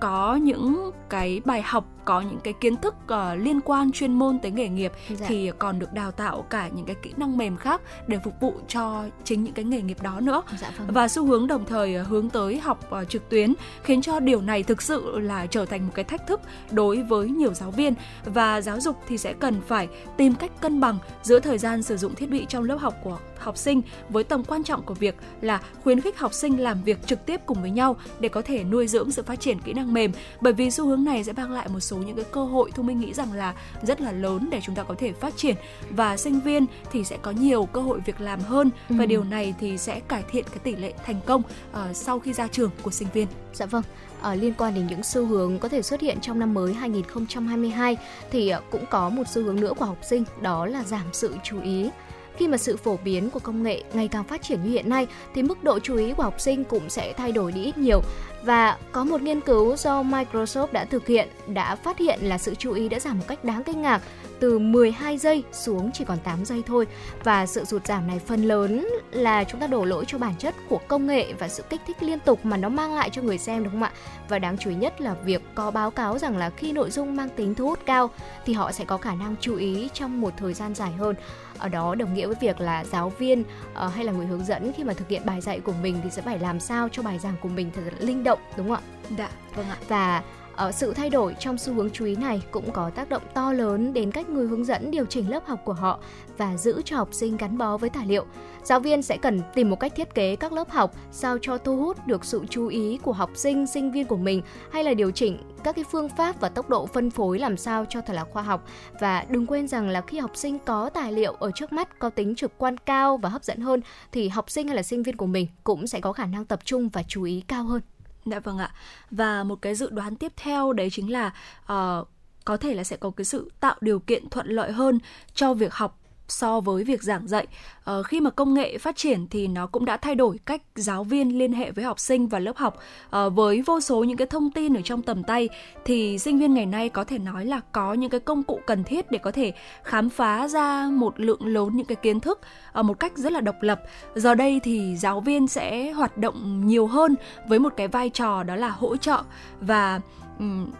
có 0.00 0.38
những 0.42 0.90
cái 1.10 1.40
bài 1.44 1.62
học 1.62 1.93
có 2.04 2.20
những 2.20 2.40
cái 2.40 2.54
kiến 2.60 2.76
thức 2.76 2.94
uh, 3.04 3.18
liên 3.36 3.60
quan 3.60 3.92
chuyên 3.92 4.12
môn 4.12 4.38
tới 4.38 4.50
nghề 4.50 4.68
nghiệp 4.68 4.92
dạ. 5.08 5.26
thì 5.28 5.50
còn 5.58 5.78
được 5.78 5.92
đào 5.92 6.10
tạo 6.10 6.42
cả 6.50 6.68
những 6.68 6.86
cái 6.86 6.96
kỹ 7.02 7.12
năng 7.16 7.36
mềm 7.36 7.56
khác 7.56 7.80
để 8.06 8.18
phục 8.24 8.34
vụ 8.40 8.54
cho 8.68 9.04
chính 9.24 9.44
những 9.44 9.54
cái 9.54 9.64
nghề 9.64 9.82
nghiệp 9.82 10.02
đó 10.02 10.20
nữa 10.20 10.42
dạ, 10.60 10.72
vâng. 10.78 10.88
và 10.90 11.08
xu 11.08 11.26
hướng 11.26 11.46
đồng 11.46 11.64
thời 11.64 12.00
uh, 12.00 12.06
hướng 12.06 12.30
tới 12.30 12.58
học 12.58 12.92
uh, 13.02 13.08
trực 13.08 13.28
tuyến 13.28 13.54
khiến 13.82 14.02
cho 14.02 14.20
điều 14.20 14.40
này 14.40 14.62
thực 14.62 14.82
sự 14.82 15.18
là 15.18 15.46
trở 15.46 15.66
thành 15.66 15.86
một 15.86 15.92
cái 15.94 16.04
thách 16.04 16.26
thức 16.26 16.40
đối 16.70 17.02
với 17.02 17.28
nhiều 17.28 17.54
giáo 17.54 17.70
viên 17.70 17.94
và 18.24 18.60
giáo 18.60 18.80
dục 18.80 18.96
thì 19.08 19.18
sẽ 19.18 19.32
cần 19.32 19.60
phải 19.66 19.88
tìm 20.16 20.34
cách 20.34 20.60
cân 20.60 20.80
bằng 20.80 20.98
giữa 21.22 21.40
thời 21.40 21.58
gian 21.58 21.82
sử 21.82 21.96
dụng 21.96 22.14
thiết 22.14 22.30
bị 22.30 22.46
trong 22.48 22.64
lớp 22.64 22.76
học 22.76 22.94
của 23.04 23.18
học 23.44 23.56
sinh 23.56 23.82
với 24.08 24.24
tầm 24.24 24.44
quan 24.44 24.64
trọng 24.64 24.82
của 24.82 24.94
việc 24.94 25.14
là 25.40 25.60
khuyến 25.82 26.00
khích 26.00 26.18
học 26.18 26.34
sinh 26.34 26.60
làm 26.60 26.82
việc 26.82 27.06
trực 27.06 27.26
tiếp 27.26 27.40
cùng 27.46 27.60
với 27.60 27.70
nhau 27.70 27.96
để 28.20 28.28
có 28.28 28.42
thể 28.42 28.64
nuôi 28.64 28.88
dưỡng 28.88 29.10
sự 29.10 29.22
phát 29.22 29.40
triển 29.40 29.58
kỹ 29.60 29.72
năng 29.72 29.94
mềm 29.94 30.12
bởi 30.40 30.52
vì 30.52 30.70
xu 30.70 30.86
hướng 30.86 31.04
này 31.04 31.24
sẽ 31.24 31.32
mang 31.32 31.52
lại 31.52 31.68
một 31.68 31.80
số 31.80 31.96
những 31.96 32.16
cái 32.16 32.24
cơ 32.32 32.44
hội 32.44 32.70
thu 32.74 32.82
minh 32.82 33.00
nghĩ 33.00 33.12
rằng 33.12 33.32
là 33.32 33.54
rất 33.82 34.00
là 34.00 34.12
lớn 34.12 34.48
để 34.50 34.60
chúng 34.62 34.74
ta 34.74 34.82
có 34.82 34.94
thể 34.98 35.12
phát 35.12 35.36
triển 35.36 35.56
và 35.90 36.16
sinh 36.16 36.40
viên 36.40 36.66
thì 36.92 37.04
sẽ 37.04 37.18
có 37.22 37.30
nhiều 37.30 37.68
cơ 37.72 37.80
hội 37.80 38.00
việc 38.06 38.20
làm 38.20 38.40
hơn 38.40 38.70
ừ. 38.88 38.94
và 38.98 39.06
điều 39.06 39.24
này 39.24 39.54
thì 39.60 39.78
sẽ 39.78 40.00
cải 40.00 40.22
thiện 40.30 40.44
cái 40.44 40.58
tỷ 40.58 40.76
lệ 40.76 40.92
thành 41.06 41.20
công 41.26 41.42
uh, 41.72 41.96
sau 41.96 42.20
khi 42.20 42.32
ra 42.32 42.48
trường 42.48 42.70
của 42.82 42.90
sinh 42.90 43.08
viên. 43.12 43.26
Dạ 43.52 43.66
vâng. 43.66 43.82
À, 44.24 44.34
liên 44.34 44.54
quan 44.58 44.74
đến 44.74 44.86
những 44.86 45.02
xu 45.02 45.26
hướng 45.26 45.58
có 45.58 45.68
thể 45.68 45.82
xuất 45.82 46.00
hiện 46.00 46.18
trong 46.20 46.38
năm 46.38 46.54
mới 46.54 46.74
2022 46.74 47.96
thì 48.30 48.48
ờ, 48.48 48.60
cũng 48.70 48.84
có 48.90 49.08
một 49.08 49.22
xu 49.28 49.42
hướng 49.42 49.60
nữa 49.60 49.72
của 49.78 49.84
học 49.84 49.98
sinh 50.02 50.24
đó 50.40 50.66
là 50.66 50.84
giảm 50.84 51.06
sự 51.12 51.34
chú 51.44 51.60
ý 51.62 51.90
khi 52.36 52.48
mà 52.48 52.56
sự 52.56 52.76
phổ 52.76 52.98
biến 53.04 53.30
của 53.30 53.40
công 53.40 53.62
nghệ 53.62 53.82
ngày 53.92 54.08
càng 54.08 54.24
phát 54.24 54.42
triển 54.42 54.64
như 54.64 54.70
hiện 54.70 54.88
nay, 54.88 55.06
thì 55.34 55.42
mức 55.42 55.64
độ 55.64 55.78
chú 55.78 55.96
ý 55.96 56.12
của 56.12 56.22
học 56.22 56.40
sinh 56.40 56.64
cũng 56.64 56.90
sẽ 56.90 57.12
thay 57.12 57.32
đổi 57.32 57.52
đi 57.52 57.64
ít 57.64 57.78
nhiều. 57.78 58.02
Và 58.44 58.76
có 58.92 59.04
một 59.04 59.22
nghiên 59.22 59.40
cứu 59.40 59.76
do 59.76 60.02
Microsoft 60.02 60.72
đã 60.72 60.84
thực 60.84 61.06
hiện 61.06 61.28
đã 61.46 61.76
phát 61.76 61.98
hiện 61.98 62.18
là 62.22 62.38
sự 62.38 62.54
chú 62.54 62.72
ý 62.72 62.88
đã 62.88 63.00
giảm 63.00 63.18
một 63.18 63.24
cách 63.28 63.44
đáng 63.44 63.64
kinh 63.64 63.82
ngạc 63.82 64.02
từ 64.40 64.58
12 64.58 65.18
giây 65.18 65.44
xuống 65.52 65.90
chỉ 65.94 66.04
còn 66.04 66.18
8 66.18 66.44
giây 66.44 66.62
thôi. 66.66 66.86
Và 67.24 67.46
sự 67.46 67.64
sụt 67.64 67.86
giảm 67.86 68.06
này 68.06 68.18
phần 68.18 68.42
lớn 68.42 68.88
là 69.10 69.44
chúng 69.44 69.60
ta 69.60 69.66
đổ 69.66 69.84
lỗi 69.84 70.04
cho 70.08 70.18
bản 70.18 70.34
chất 70.38 70.54
của 70.68 70.80
công 70.88 71.06
nghệ 71.06 71.32
và 71.38 71.48
sự 71.48 71.62
kích 71.70 71.80
thích 71.86 72.02
liên 72.02 72.18
tục 72.20 72.44
mà 72.44 72.56
nó 72.56 72.68
mang 72.68 72.94
lại 72.94 73.10
cho 73.12 73.22
người 73.22 73.38
xem 73.38 73.64
đúng 73.64 73.72
không 73.72 73.82
ạ? 73.82 73.92
Và 74.28 74.38
đáng 74.38 74.58
chú 74.58 74.70
ý 74.70 74.76
nhất 74.76 75.00
là 75.00 75.14
việc 75.24 75.42
có 75.54 75.70
báo 75.70 75.90
cáo 75.90 76.18
rằng 76.18 76.36
là 76.36 76.50
khi 76.50 76.72
nội 76.72 76.90
dung 76.90 77.16
mang 77.16 77.28
tính 77.28 77.54
thu 77.54 77.66
hút 77.66 77.78
cao 77.86 78.10
thì 78.46 78.52
họ 78.52 78.72
sẽ 78.72 78.84
có 78.84 78.96
khả 78.96 79.14
năng 79.14 79.34
chú 79.40 79.56
ý 79.56 79.88
trong 79.94 80.20
một 80.20 80.32
thời 80.36 80.54
gian 80.54 80.74
dài 80.74 80.92
hơn 80.92 81.16
ở 81.58 81.68
đó 81.68 81.94
đồng 81.94 82.14
nghĩa 82.14 82.26
với 82.26 82.36
việc 82.40 82.60
là 82.60 82.84
giáo 82.84 83.12
viên 83.18 83.40
uh, 83.40 83.92
hay 83.94 84.04
là 84.04 84.12
người 84.12 84.26
hướng 84.26 84.44
dẫn 84.44 84.72
khi 84.76 84.84
mà 84.84 84.92
thực 84.92 85.08
hiện 85.08 85.22
bài 85.24 85.40
dạy 85.40 85.60
của 85.60 85.72
mình 85.82 86.00
thì 86.04 86.10
sẽ 86.10 86.22
phải 86.22 86.38
làm 86.38 86.60
sao 86.60 86.88
cho 86.92 87.02
bài 87.02 87.18
giảng 87.18 87.36
của 87.40 87.48
mình 87.48 87.70
thật 87.74 87.82
là 87.84 87.92
linh 87.98 88.24
động 88.24 88.33
đúng 88.56 88.68
không 88.68 88.76
ạ? 88.76 88.82
Dạ, 89.18 89.30
vâng 89.54 89.66
ạ. 89.66 89.76
Và 89.88 90.22
ở 90.56 90.66
ờ, 90.66 90.72
sự 90.72 90.92
thay 90.92 91.10
đổi 91.10 91.34
trong 91.38 91.58
xu 91.58 91.74
hướng 91.74 91.90
chú 91.90 92.04
ý 92.04 92.16
này 92.16 92.42
cũng 92.50 92.70
có 92.72 92.90
tác 92.90 93.08
động 93.08 93.22
to 93.34 93.52
lớn 93.52 93.92
đến 93.92 94.10
cách 94.10 94.28
người 94.28 94.46
hướng 94.46 94.64
dẫn 94.64 94.90
điều 94.90 95.04
chỉnh 95.04 95.30
lớp 95.30 95.46
học 95.46 95.60
của 95.64 95.72
họ 95.72 95.98
và 96.38 96.56
giữ 96.56 96.82
cho 96.84 96.96
học 96.96 97.08
sinh 97.12 97.36
gắn 97.36 97.58
bó 97.58 97.76
với 97.76 97.90
tài 97.90 98.06
liệu. 98.06 98.24
Giáo 98.62 98.80
viên 98.80 99.02
sẽ 99.02 99.16
cần 99.16 99.40
tìm 99.54 99.70
một 99.70 99.80
cách 99.80 99.92
thiết 99.96 100.14
kế 100.14 100.36
các 100.36 100.52
lớp 100.52 100.70
học 100.70 100.94
sao 101.12 101.38
cho 101.42 101.58
thu 101.58 101.76
hút 101.76 102.06
được 102.06 102.24
sự 102.24 102.42
chú 102.50 102.66
ý 102.66 102.98
của 103.02 103.12
học 103.12 103.30
sinh, 103.34 103.66
sinh 103.66 103.92
viên 103.92 104.06
của 104.06 104.16
mình 104.16 104.42
hay 104.72 104.84
là 104.84 104.94
điều 104.94 105.10
chỉnh 105.10 105.38
các 105.64 105.76
cái 105.76 105.84
phương 105.90 106.08
pháp 106.08 106.40
và 106.40 106.48
tốc 106.48 106.70
độ 106.70 106.86
phân 106.86 107.10
phối 107.10 107.38
làm 107.38 107.56
sao 107.56 107.84
cho 107.88 108.00
thật 108.00 108.14
là 108.14 108.24
khoa 108.24 108.42
học 108.42 108.64
và 109.00 109.24
đừng 109.28 109.46
quên 109.46 109.68
rằng 109.68 109.88
là 109.88 110.00
khi 110.00 110.18
học 110.18 110.30
sinh 110.34 110.58
có 110.58 110.90
tài 110.90 111.12
liệu 111.12 111.32
ở 111.32 111.50
trước 111.54 111.72
mắt 111.72 111.98
có 111.98 112.10
tính 112.10 112.34
trực 112.34 112.52
quan 112.58 112.78
cao 112.78 113.16
và 113.16 113.28
hấp 113.28 113.44
dẫn 113.44 113.60
hơn 113.60 113.80
thì 114.12 114.28
học 114.28 114.50
sinh 114.50 114.68
hay 114.68 114.76
là 114.76 114.82
sinh 114.82 115.02
viên 115.02 115.16
của 115.16 115.26
mình 115.26 115.46
cũng 115.64 115.86
sẽ 115.86 116.00
có 116.00 116.12
khả 116.12 116.26
năng 116.26 116.44
tập 116.44 116.60
trung 116.64 116.88
và 116.88 117.02
chú 117.02 117.22
ý 117.22 117.40
cao 117.48 117.64
hơn. 117.64 117.82
Dạ 118.24 118.40
vâng 118.40 118.58
ạ. 118.58 118.70
Và 119.10 119.44
một 119.44 119.62
cái 119.62 119.74
dự 119.74 119.90
đoán 119.90 120.16
tiếp 120.16 120.32
theo 120.36 120.72
đấy 120.72 120.88
chính 120.90 121.12
là 121.12 121.26
uh, 121.62 122.08
có 122.44 122.56
thể 122.56 122.74
là 122.74 122.84
sẽ 122.84 122.96
có 122.96 123.10
cái 123.10 123.24
sự 123.24 123.50
tạo 123.60 123.76
điều 123.80 123.98
kiện 123.98 124.28
thuận 124.30 124.46
lợi 124.46 124.72
hơn 124.72 124.98
cho 125.34 125.54
việc 125.54 125.74
học 125.74 125.98
so 126.28 126.60
với 126.60 126.84
việc 126.84 127.02
giảng 127.02 127.28
dạy. 127.28 127.46
Ờ, 127.84 128.02
khi 128.02 128.20
mà 128.20 128.30
công 128.30 128.54
nghệ 128.54 128.78
phát 128.78 128.96
triển 128.96 129.26
thì 129.30 129.46
nó 129.46 129.66
cũng 129.66 129.84
đã 129.84 129.96
thay 129.96 130.14
đổi 130.14 130.38
cách 130.44 130.62
giáo 130.74 131.04
viên 131.04 131.38
liên 131.38 131.52
hệ 131.52 131.70
với 131.70 131.84
học 131.84 132.00
sinh 132.00 132.28
và 132.28 132.38
lớp 132.38 132.56
học. 132.56 132.78
Ờ, 133.10 133.30
với 133.30 133.62
vô 133.62 133.80
số 133.80 134.04
những 134.04 134.16
cái 134.16 134.26
thông 134.26 134.50
tin 134.50 134.76
ở 134.76 134.80
trong 134.84 135.02
tầm 135.02 135.22
tay 135.22 135.48
thì 135.84 136.18
sinh 136.18 136.38
viên 136.38 136.54
ngày 136.54 136.66
nay 136.66 136.88
có 136.88 137.04
thể 137.04 137.18
nói 137.18 137.44
là 137.44 137.60
có 137.72 137.94
những 137.94 138.10
cái 138.10 138.20
công 138.20 138.42
cụ 138.42 138.60
cần 138.66 138.84
thiết 138.84 139.10
để 139.10 139.18
có 139.18 139.30
thể 139.30 139.52
khám 139.82 140.10
phá 140.10 140.48
ra 140.48 140.88
một 140.92 141.20
lượng 141.20 141.46
lớn 141.46 141.76
những 141.76 141.86
cái 141.86 141.96
kiến 141.96 142.20
thức 142.20 142.40
ở 142.72 142.82
một 142.82 143.00
cách 143.00 143.18
rất 143.18 143.32
là 143.32 143.40
độc 143.40 143.62
lập. 143.62 143.82
Giờ 144.14 144.34
đây 144.34 144.60
thì 144.64 144.96
giáo 144.96 145.20
viên 145.20 145.48
sẽ 145.48 145.92
hoạt 145.92 146.18
động 146.18 146.66
nhiều 146.66 146.86
hơn 146.86 147.14
với 147.48 147.58
một 147.58 147.72
cái 147.76 147.88
vai 147.88 148.10
trò 148.10 148.42
đó 148.42 148.56
là 148.56 148.68
hỗ 148.68 148.96
trợ 148.96 149.22
và 149.60 150.00
um, 150.38 150.70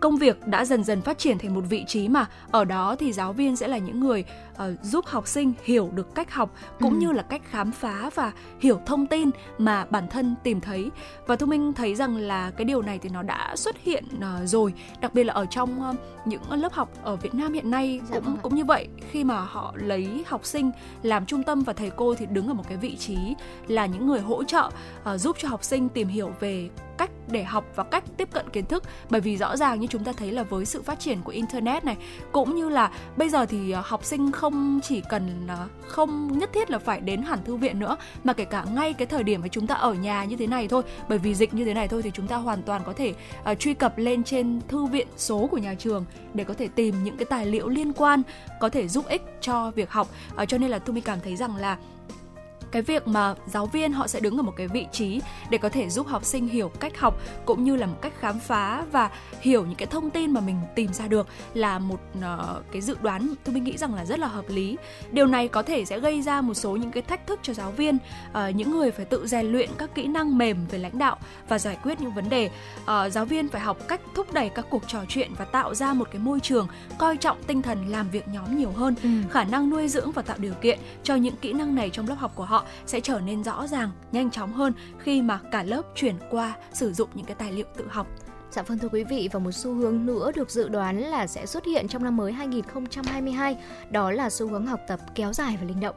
công 0.00 0.16
việc 0.16 0.46
đã 0.46 0.64
dần 0.64 0.84
dần 0.84 1.02
phát 1.02 1.18
triển 1.18 1.38
thành 1.38 1.54
một 1.54 1.64
vị 1.68 1.84
trí 1.86 2.08
mà 2.08 2.26
ở 2.50 2.64
đó 2.64 2.96
thì 2.98 3.12
giáo 3.12 3.32
viên 3.32 3.56
sẽ 3.56 3.68
là 3.68 3.78
những 3.78 4.00
người 4.00 4.24
uh, 4.68 4.84
giúp 4.84 5.06
học 5.06 5.28
sinh 5.28 5.52
hiểu 5.64 5.90
được 5.94 6.14
cách 6.14 6.34
học 6.34 6.54
cũng 6.80 6.92
ừ. 6.92 6.96
như 6.96 7.12
là 7.12 7.22
cách 7.22 7.42
khám 7.50 7.72
phá 7.72 8.10
và 8.14 8.32
hiểu 8.60 8.80
thông 8.86 9.06
tin 9.06 9.30
mà 9.58 9.84
bản 9.84 10.08
thân 10.08 10.34
tìm 10.42 10.60
thấy. 10.60 10.90
Và 11.26 11.36
thu 11.36 11.46
minh 11.46 11.72
thấy 11.72 11.94
rằng 11.94 12.16
là 12.16 12.50
cái 12.50 12.64
điều 12.64 12.82
này 12.82 12.98
thì 12.98 13.08
nó 13.08 13.22
đã 13.22 13.56
xuất 13.56 13.76
hiện 13.82 14.04
uh, 14.16 14.48
rồi 14.48 14.72
đặc 15.00 15.14
biệt 15.14 15.24
là 15.24 15.34
ở 15.34 15.46
trong 15.46 15.90
uh, 15.90 15.96
những 16.26 16.52
lớp 16.52 16.72
học 16.72 16.90
ở 17.02 17.16
Việt 17.16 17.34
Nam 17.34 17.52
hiện 17.52 17.70
nay 17.70 18.00
dạ 18.10 18.14
cũng 18.14 18.24
vâng 18.24 18.36
cũng 18.42 18.54
như 18.54 18.64
vậy. 18.64 18.88
Khi 19.10 19.24
mà 19.24 19.40
họ 19.40 19.74
lấy 19.76 20.24
học 20.26 20.46
sinh 20.46 20.70
làm 21.02 21.26
trung 21.26 21.42
tâm 21.42 21.62
và 21.62 21.72
thầy 21.72 21.90
cô 21.90 22.14
thì 22.14 22.26
đứng 22.26 22.48
ở 22.48 22.54
một 22.54 22.64
cái 22.68 22.78
vị 22.78 22.96
trí 22.96 23.16
là 23.66 23.86
những 23.86 24.06
người 24.06 24.20
hỗ 24.20 24.44
trợ 24.44 24.70
uh, 25.14 25.20
giúp 25.20 25.36
cho 25.40 25.48
học 25.48 25.64
sinh 25.64 25.88
tìm 25.88 26.08
hiểu 26.08 26.32
về 26.40 26.70
cách 26.98 27.10
để 27.28 27.44
học 27.44 27.64
và 27.74 27.84
cách 27.84 28.04
tiếp 28.16 28.28
cận 28.32 28.50
kiến 28.50 28.66
thức. 28.66 28.84
Bởi 29.10 29.20
vì 29.20 29.36
rõ 29.36 29.56
ràng 29.56 29.80
như 29.80 29.86
chúng 29.86 30.04
ta 30.04 30.12
thấy 30.12 30.32
là 30.32 30.42
với 30.42 30.64
sự 30.64 30.82
phát 30.82 31.00
triển 31.00 31.22
của 31.22 31.32
internet 31.32 31.84
này 31.84 31.96
cũng 32.32 32.56
như 32.56 32.68
là 32.68 32.90
bây 33.16 33.28
giờ 33.28 33.46
thì 33.46 33.72
học 33.72 34.04
sinh 34.04 34.32
không 34.32 34.49
không 34.50 34.80
chỉ 34.82 35.00
cần 35.00 35.46
à, 35.48 35.66
không 35.86 36.38
nhất 36.38 36.50
thiết 36.52 36.70
là 36.70 36.78
phải 36.78 37.00
đến 37.00 37.22
hẳn 37.22 37.44
thư 37.44 37.56
viện 37.56 37.78
nữa 37.78 37.96
mà 38.24 38.32
kể 38.32 38.44
cả 38.44 38.64
ngay 38.74 38.92
cái 38.92 39.06
thời 39.06 39.22
điểm 39.22 39.40
mà 39.40 39.48
chúng 39.48 39.66
ta 39.66 39.74
ở 39.74 39.94
nhà 39.94 40.24
như 40.24 40.36
thế 40.36 40.46
này 40.46 40.68
thôi. 40.68 40.82
Bởi 41.08 41.18
vì 41.18 41.34
dịch 41.34 41.54
như 41.54 41.64
thế 41.64 41.74
này 41.74 41.88
thôi 41.88 42.02
thì 42.02 42.10
chúng 42.14 42.26
ta 42.26 42.36
hoàn 42.36 42.62
toàn 42.62 42.82
có 42.86 42.92
thể 42.92 43.14
uh, 43.52 43.58
truy 43.58 43.74
cập 43.74 43.98
lên 43.98 44.24
trên 44.24 44.60
thư 44.68 44.84
viện 44.86 45.06
số 45.16 45.46
của 45.46 45.58
nhà 45.58 45.74
trường 45.74 46.04
để 46.34 46.44
có 46.44 46.54
thể 46.54 46.68
tìm 46.68 47.04
những 47.04 47.16
cái 47.16 47.24
tài 47.24 47.46
liệu 47.46 47.68
liên 47.68 47.92
quan 47.92 48.22
có 48.60 48.68
thể 48.68 48.88
giúp 48.88 49.06
ích 49.08 49.22
cho 49.40 49.70
việc 49.70 49.90
học. 49.90 50.08
Uh, 50.42 50.48
cho 50.48 50.58
nên 50.58 50.70
là 50.70 50.78
tôi 50.78 50.94
mình 50.94 51.04
cảm 51.04 51.18
thấy 51.20 51.36
rằng 51.36 51.56
là 51.56 51.76
cái 52.72 52.82
việc 52.82 53.08
mà 53.08 53.34
giáo 53.46 53.66
viên 53.66 53.92
họ 53.92 54.06
sẽ 54.06 54.20
đứng 54.20 54.36
ở 54.36 54.42
một 54.42 54.52
cái 54.56 54.68
vị 54.68 54.86
trí 54.92 55.20
để 55.50 55.58
có 55.58 55.68
thể 55.68 55.90
giúp 55.90 56.06
học 56.06 56.24
sinh 56.24 56.48
hiểu 56.48 56.68
cách 56.80 56.98
học 56.98 57.20
cũng 57.44 57.64
như 57.64 57.76
là 57.76 57.86
một 57.86 57.96
cách 58.02 58.12
khám 58.20 58.38
phá 58.38 58.84
và 58.92 59.10
hiểu 59.40 59.64
những 59.64 59.74
cái 59.74 59.86
thông 59.86 60.10
tin 60.10 60.30
mà 60.30 60.40
mình 60.40 60.56
tìm 60.74 60.92
ra 60.92 61.06
được 61.06 61.26
là 61.54 61.78
một 61.78 62.00
uh, 62.18 62.24
cái 62.72 62.82
dự 62.82 62.96
đoán 63.02 63.34
tôi 63.44 63.54
mình 63.54 63.64
nghĩ 63.64 63.76
rằng 63.76 63.94
là 63.94 64.04
rất 64.04 64.18
là 64.18 64.26
hợp 64.26 64.44
lý. 64.48 64.76
Điều 65.10 65.26
này 65.26 65.48
có 65.48 65.62
thể 65.62 65.84
sẽ 65.84 66.00
gây 66.00 66.22
ra 66.22 66.40
một 66.40 66.54
số 66.54 66.76
những 66.76 66.90
cái 66.90 67.02
thách 67.02 67.26
thức 67.26 67.40
cho 67.42 67.54
giáo 67.54 67.70
viên 67.70 67.98
uh, 68.30 68.54
những 68.54 68.70
người 68.70 68.90
phải 68.90 69.04
tự 69.04 69.26
rèn 69.26 69.46
luyện 69.46 69.70
các 69.78 69.94
kỹ 69.94 70.06
năng 70.06 70.38
mềm 70.38 70.66
về 70.70 70.78
lãnh 70.78 70.98
đạo 70.98 71.16
và 71.48 71.58
giải 71.58 71.76
quyết 71.82 72.00
những 72.00 72.12
vấn 72.12 72.28
đề. 72.28 72.50
Uh, 72.82 73.12
giáo 73.12 73.24
viên 73.24 73.48
phải 73.48 73.60
học 73.60 73.76
cách 73.88 74.00
thúc 74.14 74.32
đẩy 74.32 74.48
các 74.48 74.66
cuộc 74.70 74.82
trò 74.88 75.04
chuyện 75.08 75.30
và 75.38 75.44
tạo 75.44 75.74
ra 75.74 75.94
một 75.94 76.08
cái 76.12 76.20
môi 76.20 76.40
trường 76.40 76.68
coi 76.98 77.16
trọng 77.16 77.42
tinh 77.46 77.62
thần 77.62 77.88
làm 77.88 78.10
việc 78.10 78.28
nhóm 78.28 78.58
nhiều 78.58 78.70
hơn. 78.70 78.94
Ừ. 79.02 79.08
khả 79.30 79.44
năng 79.44 79.70
nuôi 79.70 79.88
dưỡng 79.88 80.12
và 80.12 80.22
tạo 80.22 80.36
điều 80.40 80.54
kiện 80.54 80.78
cho 81.02 81.14
những 81.14 81.36
kỹ 81.36 81.52
năng 81.52 81.74
này 81.74 81.90
trong 81.90 82.08
lớp 82.08 82.14
học 82.18 82.32
của 82.34 82.44
họ 82.44 82.59
sẽ 82.86 83.00
trở 83.00 83.20
nên 83.20 83.44
rõ 83.44 83.66
ràng, 83.66 83.90
nhanh 84.12 84.30
chóng 84.30 84.52
hơn 84.52 84.72
khi 84.98 85.22
mà 85.22 85.40
cả 85.52 85.62
lớp 85.62 85.82
chuyển 85.94 86.14
qua 86.30 86.54
sử 86.72 86.92
dụng 86.92 87.08
những 87.14 87.26
cái 87.26 87.34
tài 87.34 87.52
liệu 87.52 87.66
tự 87.76 87.88
học. 87.88 88.06
Dạ 88.50 88.62
vâng 88.62 88.78
thưa 88.78 88.88
quý 88.88 89.04
vị 89.04 89.28
và 89.32 89.38
một 89.38 89.52
xu 89.52 89.74
hướng 89.74 90.06
nữa 90.06 90.32
được 90.34 90.50
dự 90.50 90.68
đoán 90.68 91.00
là 91.00 91.26
sẽ 91.26 91.46
xuất 91.46 91.64
hiện 91.66 91.88
trong 91.88 92.04
năm 92.04 92.16
mới 92.16 92.32
2022 92.32 93.56
đó 93.90 94.10
là 94.10 94.30
xu 94.30 94.48
hướng 94.48 94.66
học 94.66 94.80
tập 94.88 95.00
kéo 95.14 95.32
dài 95.32 95.58
và 95.60 95.66
linh 95.66 95.80
động. 95.80 95.96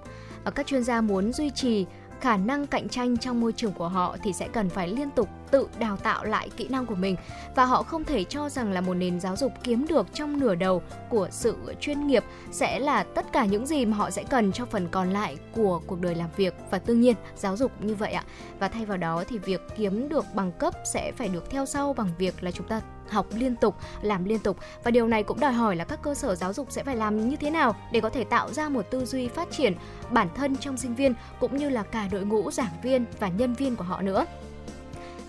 Các 0.56 0.68
chuyên 0.68 0.84
gia 0.84 1.02
muốn 1.02 1.34
duy 1.34 1.50
trì 1.50 1.86
khả 2.24 2.38
năng 2.38 2.68
cạnh 2.68 2.90
tranh 2.90 3.18
trong 3.18 3.42
môi 3.42 3.54
trường 3.54 3.72
của 3.72 3.88
họ 3.88 4.18
thì 4.24 4.34
sẽ 4.34 4.48
cần 4.48 4.70
phải 4.70 4.88
liên 4.88 5.10
tục 5.10 5.30
tự 5.52 5.68
đào 5.80 5.98
tạo 5.98 6.26
lại 6.26 6.50
kỹ 6.58 6.68
năng 6.68 6.86
của 6.86 6.96
mình. 6.96 7.16
Và 7.56 7.66
họ 7.66 7.84
không 7.84 8.04
thể 8.04 8.24
cho 8.24 8.50
rằng 8.50 8.72
là 8.72 8.82
một 8.82 8.94
nền 8.94 9.20
giáo 9.20 9.36
dục 9.36 9.52
kiếm 9.64 9.86
được 9.88 10.08
trong 10.14 10.40
nửa 10.40 10.56
đầu 10.56 10.82
của 11.10 11.28
sự 11.32 11.58
chuyên 11.80 12.08
nghiệp 12.08 12.24
sẽ 12.52 12.80
là 12.80 13.04
tất 13.04 13.26
cả 13.34 13.46
những 13.46 13.66
gì 13.66 13.86
mà 13.86 13.98
họ 13.98 14.10
sẽ 14.10 14.24
cần 14.24 14.52
cho 14.52 14.66
phần 14.66 14.88
còn 14.92 15.10
lại 15.10 15.38
của 15.56 15.82
cuộc 15.88 16.02
đời 16.02 16.16
làm 16.16 16.30
việc. 16.36 16.54
Và 16.72 16.80
tương 16.80 17.02
nhiên, 17.02 17.16
giáo 17.36 17.58
dục 17.58 17.72
như 17.82 17.96
vậy 17.96 18.12
ạ. 18.12 18.24
Và 18.60 18.68
thay 18.68 18.86
vào 18.86 18.98
đó 18.98 19.24
thì 19.28 19.38
việc 19.38 19.62
kiếm 19.78 20.10
được 20.10 20.26
bằng 20.34 20.52
cấp 20.52 20.74
sẽ 20.94 21.12
phải 21.12 21.28
được 21.28 21.50
theo 21.50 21.66
sau 21.66 21.94
bằng 21.94 22.10
việc 22.18 22.44
là 22.44 22.52
chúng 22.52 22.68
ta 22.68 22.82
học 23.14 23.26
liên 23.36 23.56
tục, 23.56 23.76
làm 24.02 24.26
liên 24.26 24.40
tục. 24.40 24.58
Và 24.84 24.92
điều 24.92 25.08
này 25.08 25.24
cũng 25.24 25.40
đòi 25.40 25.54
hỏi 25.54 25.76
là 25.76 25.84
các 25.84 26.00
cơ 26.02 26.14
sở 26.14 26.36
giáo 26.36 26.54
dục 26.54 26.68
sẽ 26.70 26.84
phải 26.84 26.96
làm 26.96 27.30
như 27.30 27.36
thế 27.36 27.50
nào 27.50 27.76
để 27.92 28.02
có 28.02 28.10
thể 28.10 28.24
tạo 28.24 28.54
ra 28.54 28.70
một 28.70 28.86
tư 28.92 29.06
duy 29.06 29.28
phát 29.28 29.48
triển 29.52 29.76
bản 30.10 30.28
thân 30.36 30.58
trong 30.58 30.78
sinh 30.78 30.96
viên 30.96 31.14
cũng 31.40 31.58
như 31.58 31.70
là 31.70 31.84
cả 31.84 32.08
đội 32.12 32.26
ngũ 32.26 32.52
giảng 32.52 32.82
viên 32.84 33.06
và 33.20 33.28
nhân 33.28 33.54
viên 33.54 33.76
của 33.76 33.84
họ 33.84 34.02
nữa. 34.02 34.26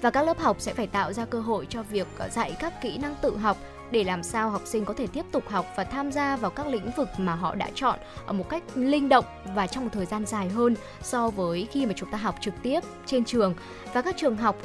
Và 0.00 0.10
các 0.10 0.22
lớp 0.22 0.38
học 0.38 0.56
sẽ 0.60 0.74
phải 0.74 0.86
tạo 0.86 1.12
ra 1.12 1.24
cơ 1.24 1.40
hội 1.40 1.66
cho 1.68 1.82
việc 1.82 2.06
ờ, 2.18 2.28
dạy 2.28 2.56
các 2.60 2.82
kỹ 2.82 2.98
năng 2.98 3.14
tự 3.22 3.36
học 3.36 3.56
để 3.90 4.04
làm 4.04 4.22
sao 4.22 4.50
học 4.50 4.62
sinh 4.64 4.84
có 4.84 4.94
thể 4.94 5.06
tiếp 5.06 5.24
tục 5.32 5.48
học 5.48 5.66
và 5.76 5.84
tham 5.84 6.12
gia 6.12 6.36
vào 6.36 6.50
các 6.50 6.66
lĩnh 6.66 6.90
vực 6.96 7.08
mà 7.18 7.34
họ 7.34 7.54
đã 7.54 7.70
chọn 7.74 7.98
ở 8.26 8.32
một 8.32 8.48
cách 8.48 8.62
linh 8.74 9.08
động 9.08 9.24
và 9.54 9.66
trong 9.66 9.84
một 9.84 9.90
thời 9.92 10.06
gian 10.06 10.26
dài 10.26 10.48
hơn 10.48 10.74
so 11.02 11.30
với 11.30 11.68
khi 11.70 11.86
mà 11.86 11.92
chúng 11.96 12.10
ta 12.10 12.18
học 12.18 12.34
trực 12.40 12.54
tiếp 12.62 12.80
trên 13.06 13.24
trường. 13.24 13.54
Và 13.92 14.02
các 14.02 14.16
trường 14.18 14.36
học 14.36 14.56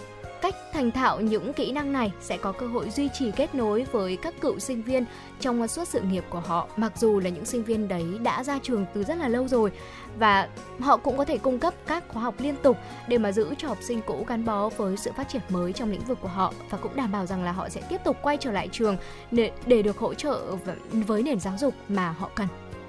cách 0.42 0.56
thành 0.74 0.92
thạo 0.92 1.22
những 1.22 1.54
kỹ 1.54 1.72
năng 1.72 1.94
này 1.94 2.12
sẽ 2.22 2.38
có 2.38 2.52
cơ 2.52 2.68
hội 2.68 2.90
duy 2.90 3.10
trì 3.14 3.32
kết 3.32 3.56
nối 3.56 3.86
với 3.92 4.18
các 4.18 4.42
cựu 4.42 4.60
sinh 4.60 4.82
viên 4.82 5.06
trong 5.40 5.68
suốt 5.68 5.88
sự 5.88 6.02
nghiệp 6.02 6.24
của 6.30 6.40
họ 6.40 6.68
mặc 6.78 6.92
dù 6.98 7.20
là 7.20 7.30
những 7.30 7.46
sinh 7.46 7.64
viên 7.64 7.88
đấy 7.88 8.06
đã 8.24 8.44
ra 8.44 8.60
trường 8.64 8.86
từ 8.94 9.04
rất 9.04 9.18
là 9.18 9.28
lâu 9.28 9.48
rồi 9.48 9.72
và 10.20 10.50
họ 10.80 10.98
cũng 10.98 11.18
có 11.18 11.26
thể 11.26 11.38
cung 11.38 11.60
cấp 11.60 11.74
các 11.88 12.04
khóa 12.08 12.24
học 12.24 12.36
liên 12.40 12.56
tục 12.64 12.78
để 13.08 13.18
mà 13.18 13.32
giữ 13.32 13.54
cho 13.58 13.68
học 13.68 13.78
sinh 13.82 14.02
cũ 14.08 14.26
gắn 14.28 14.46
bó 14.46 14.70
với 14.70 14.98
sự 14.98 15.12
phát 15.12 15.30
triển 15.30 15.42
mới 15.50 15.74
trong 15.74 15.92
lĩnh 15.92 16.06
vực 16.06 16.18
của 16.22 16.28
họ 16.28 16.54
và 16.70 16.78
cũng 16.78 16.96
đảm 16.96 17.12
bảo 17.12 17.26
rằng 17.26 17.44
là 17.44 17.52
họ 17.52 17.70
sẽ 17.70 17.82
tiếp 17.90 18.02
tục 18.04 18.18
quay 18.22 18.38
trở 18.38 18.52
lại 18.52 18.70
trường 18.72 18.98
để, 19.32 19.52
để 19.66 19.82
được 19.82 19.98
hỗ 19.98 20.14
trợ 20.14 20.56
với 20.92 21.24
nền 21.24 21.40
giáo 21.40 21.54
dục 21.58 21.74
mà 21.90 22.10
họ 22.12 22.30
cần. 22.36 22.48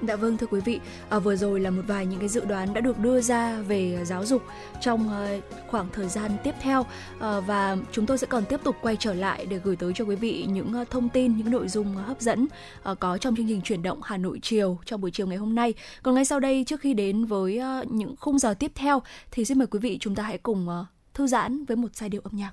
Dạ 0.09 0.17
vâng 0.17 0.37
thưa 0.37 0.47
quý 0.47 0.61
vị, 0.61 0.81
à, 1.09 1.19
vừa 1.19 1.37
rồi 1.37 1.61
là 1.61 1.71
một 1.71 1.83
vài 1.87 2.07
những 2.07 2.21
cái 2.21 2.29
dự 2.29 2.45
đoán 2.45 2.75
đã 2.75 2.81
được 2.81 2.99
đưa 2.99 3.21
ra 3.21 3.61
về 3.61 3.97
à, 4.01 4.05
giáo 4.05 4.25
dục 4.25 4.43
trong 4.81 5.11
à, 5.11 5.39
khoảng 5.69 5.89
thời 5.93 6.09
gian 6.09 6.31
tiếp 6.45 6.55
theo 6.61 6.87
à, 7.21 7.41
và 7.41 7.77
chúng 7.93 8.07
tôi 8.07 8.19
sẽ 8.19 8.27
còn 8.27 8.45
tiếp 8.45 8.61
tục 8.65 8.77
quay 8.83 8.97
trở 8.97 9.15
lại 9.15 9.47
để 9.47 9.61
gửi 9.65 9.77
tới 9.77 9.93
cho 9.95 10.05
quý 10.05 10.17
vị 10.17 10.47
những 10.49 10.75
à, 10.75 10.85
thông 10.91 11.09
tin, 11.09 11.37
những 11.37 11.51
nội 11.51 11.69
dung 11.69 11.95
hấp 11.95 12.21
dẫn 12.21 12.47
à, 12.83 12.95
có 12.95 13.19
trong 13.19 13.37
chương 13.37 13.49
trình 13.49 13.61
chuyển 13.63 13.83
động 13.83 14.01
Hà 14.03 14.17
Nội 14.17 14.39
chiều 14.43 14.79
trong 14.85 15.01
buổi 15.01 15.11
chiều 15.11 15.27
ngày 15.27 15.37
hôm 15.37 15.55
nay. 15.55 15.75
Còn 16.03 16.15
ngay 16.15 16.25
sau 16.25 16.41
đây 16.41 16.65
trước 16.67 16.81
khi 16.81 16.95
đến 16.95 17.25
với 17.25 17.61
những 17.89 18.15
khung 18.17 18.39
giờ 18.39 18.55
tiếp 18.55 18.73
theo 18.75 19.03
thì 19.31 19.45
xin 19.45 19.59
mời 19.59 19.67
quý 19.67 19.79
vị 19.79 19.99
chúng 20.01 20.15
ta 20.15 20.23
hãy 20.23 20.39
cùng 20.39 20.69
thư 21.15 21.27
giãn 21.27 21.65
với 21.65 21.77
một 21.77 21.89
giai 21.97 22.09
điệu 22.09 22.21
âm 22.25 22.37
nhạc. 22.37 22.53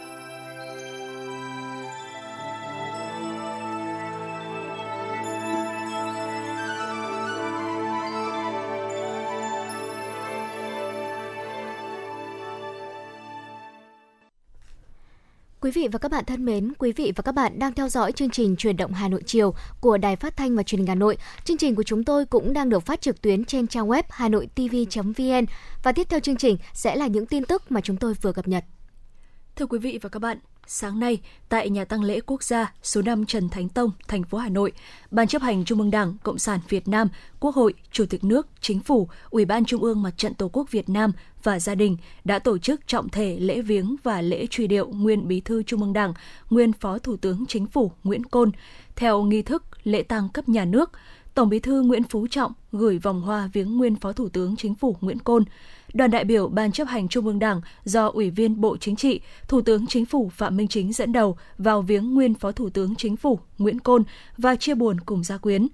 Quý 15.61 15.71
vị 15.71 15.87
và 15.91 15.99
các 15.99 16.11
bạn 16.11 16.25
thân 16.25 16.45
mến, 16.45 16.73
quý 16.79 16.91
vị 16.91 17.13
và 17.15 17.21
các 17.21 17.31
bạn 17.31 17.59
đang 17.59 17.73
theo 17.73 17.89
dõi 17.89 18.11
chương 18.11 18.29
trình 18.29 18.55
Truyền 18.55 18.77
động 18.77 18.93
Hà 18.93 19.07
Nội 19.07 19.23
chiều 19.25 19.53
của 19.81 19.97
Đài 19.97 20.15
Phát 20.15 20.37
thanh 20.37 20.55
và 20.55 20.63
Truyền 20.63 20.79
hình 20.79 20.87
Hà 20.87 20.95
Nội. 20.95 21.17
Chương 21.43 21.57
trình 21.57 21.75
của 21.75 21.83
chúng 21.83 22.03
tôi 22.03 22.25
cũng 22.25 22.53
đang 22.53 22.69
được 22.69 22.79
phát 22.79 23.01
trực 23.01 23.21
tuyến 23.21 23.45
trên 23.45 23.67
trang 23.67 23.87
web 23.87 24.03
hanoitv.vn 24.09 25.45
và 25.83 25.91
tiếp 25.91 26.07
theo 26.09 26.19
chương 26.19 26.35
trình 26.35 26.57
sẽ 26.73 26.95
là 26.95 27.07
những 27.07 27.25
tin 27.25 27.45
tức 27.45 27.71
mà 27.71 27.81
chúng 27.81 27.97
tôi 27.97 28.13
vừa 28.13 28.31
cập 28.31 28.47
nhật. 28.47 28.65
Thưa 29.55 29.65
quý 29.65 29.79
vị 29.79 29.99
và 30.01 30.09
các 30.09 30.19
bạn, 30.19 30.37
sáng 30.73 30.99
nay 30.99 31.19
tại 31.49 31.69
nhà 31.69 31.85
tang 31.85 32.03
lễ 32.03 32.19
quốc 32.25 32.43
gia 32.43 32.73
số 32.83 33.01
5 33.01 33.25
Trần 33.25 33.49
Thánh 33.49 33.69
Tông, 33.69 33.91
thành 34.07 34.23
phố 34.23 34.37
Hà 34.37 34.49
Nội, 34.49 34.71
Ban 35.11 35.27
chấp 35.27 35.41
hành 35.41 35.65
Trung 35.65 35.79
ương 35.79 35.91
Đảng 35.91 36.17
Cộng 36.23 36.39
sản 36.39 36.59
Việt 36.69 36.87
Nam, 36.87 37.07
Quốc 37.39 37.55
hội, 37.55 37.73
Chủ 37.91 38.05
tịch 38.05 38.23
nước, 38.23 38.47
Chính 38.61 38.79
phủ, 38.79 39.09
Ủy 39.29 39.45
ban 39.45 39.65
Trung 39.65 39.81
ương 39.81 40.03
Mặt 40.03 40.11
trận 40.17 40.33
Tổ 40.33 40.49
quốc 40.53 40.71
Việt 40.71 40.89
Nam 40.89 41.11
và 41.43 41.59
gia 41.59 41.75
đình 41.75 41.97
đã 42.23 42.39
tổ 42.39 42.57
chức 42.57 42.87
trọng 42.87 43.09
thể 43.09 43.37
lễ 43.39 43.61
viếng 43.61 43.95
và 44.03 44.21
lễ 44.21 44.47
truy 44.49 44.67
điệu 44.67 44.87
nguyên 44.87 45.27
Bí 45.27 45.41
thư 45.41 45.63
Trung 45.63 45.81
ương 45.81 45.93
Đảng, 45.93 46.13
nguyên 46.49 46.73
Phó 46.73 46.97
Thủ 46.97 47.17
tướng 47.17 47.45
Chính 47.47 47.67
phủ 47.67 47.91
Nguyễn 48.03 48.23
Côn 48.23 48.51
theo 48.95 49.23
nghi 49.23 49.41
thức 49.41 49.63
lễ 49.83 50.03
tang 50.03 50.29
cấp 50.29 50.49
nhà 50.49 50.65
nước. 50.65 50.91
Tổng 51.33 51.49
Bí 51.49 51.59
thư 51.59 51.81
Nguyễn 51.81 52.03
Phú 52.03 52.27
Trọng 52.27 52.53
gửi 52.71 52.97
vòng 52.97 53.21
hoa 53.21 53.49
viếng 53.53 53.77
nguyên 53.77 53.95
Phó 53.95 54.13
Thủ 54.13 54.29
tướng 54.29 54.55
Chính 54.55 54.75
phủ 54.75 54.97
Nguyễn 55.01 55.19
Côn 55.19 55.43
đoàn 55.93 56.11
đại 56.11 56.23
biểu 56.23 56.47
Ban 56.47 56.71
chấp 56.71 56.87
hành 56.87 57.07
Trung 57.07 57.27
ương 57.27 57.39
Đảng 57.39 57.61
do 57.83 58.07
Ủy 58.07 58.29
viên 58.29 58.61
Bộ 58.61 58.77
Chính 58.77 58.95
trị, 58.95 59.19
Thủ 59.47 59.61
tướng 59.61 59.87
Chính 59.87 60.05
phủ 60.05 60.31
Phạm 60.35 60.57
Minh 60.57 60.67
Chính 60.67 60.93
dẫn 60.93 61.11
đầu 61.11 61.37
vào 61.57 61.81
viếng 61.81 62.13
nguyên 62.13 62.33
Phó 62.33 62.51
Thủ 62.51 62.69
tướng 62.69 62.95
Chính 62.95 63.17
phủ 63.17 63.39
Nguyễn 63.57 63.79
Côn 63.79 64.03
và 64.37 64.55
chia 64.55 64.75
buồn 64.75 64.99
cùng 64.99 65.23
gia 65.23 65.37
quyến. 65.37 65.67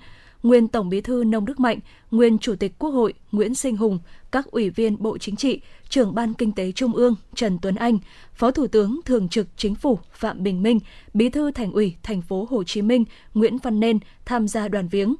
Nguyên 0.43 0.67
Tổng 0.67 0.89
Bí 0.89 1.01
thư 1.01 1.23
Nông 1.23 1.45
Đức 1.45 1.59
Mạnh, 1.59 1.79
nguyên 2.11 2.37
Chủ 2.37 2.55
tịch 2.55 2.73
Quốc 2.79 2.89
hội 2.89 3.13
Nguyễn 3.31 3.55
Sinh 3.55 3.77
Hùng, 3.77 3.99
các 4.31 4.51
ủy 4.51 4.69
viên 4.69 4.95
Bộ 4.99 5.17
Chính 5.17 5.35
trị, 5.35 5.61
trưởng 5.89 6.15
Ban 6.15 6.33
Kinh 6.33 6.51
tế 6.51 6.71
Trung 6.71 6.93
ương 6.93 7.15
Trần 7.35 7.57
Tuấn 7.61 7.75
Anh, 7.75 7.97
Phó 8.33 8.51
Thủ 8.51 8.67
tướng 8.67 8.99
Thường 9.05 9.29
trực 9.29 9.47
Chính 9.57 9.75
phủ 9.75 9.99
Phạm 10.13 10.43
Bình 10.43 10.63
Minh, 10.63 10.79
Bí 11.13 11.29
thư 11.29 11.51
Thành 11.51 11.71
ủy 11.71 11.95
Thành 12.03 12.21
phố 12.21 12.47
Hồ 12.49 12.63
Chí 12.63 12.81
Minh 12.81 13.05
Nguyễn 13.33 13.57
Văn 13.57 13.79
Nên 13.79 13.99
tham 14.25 14.47
gia 14.47 14.67
đoàn 14.67 14.87
viếng 14.87 15.15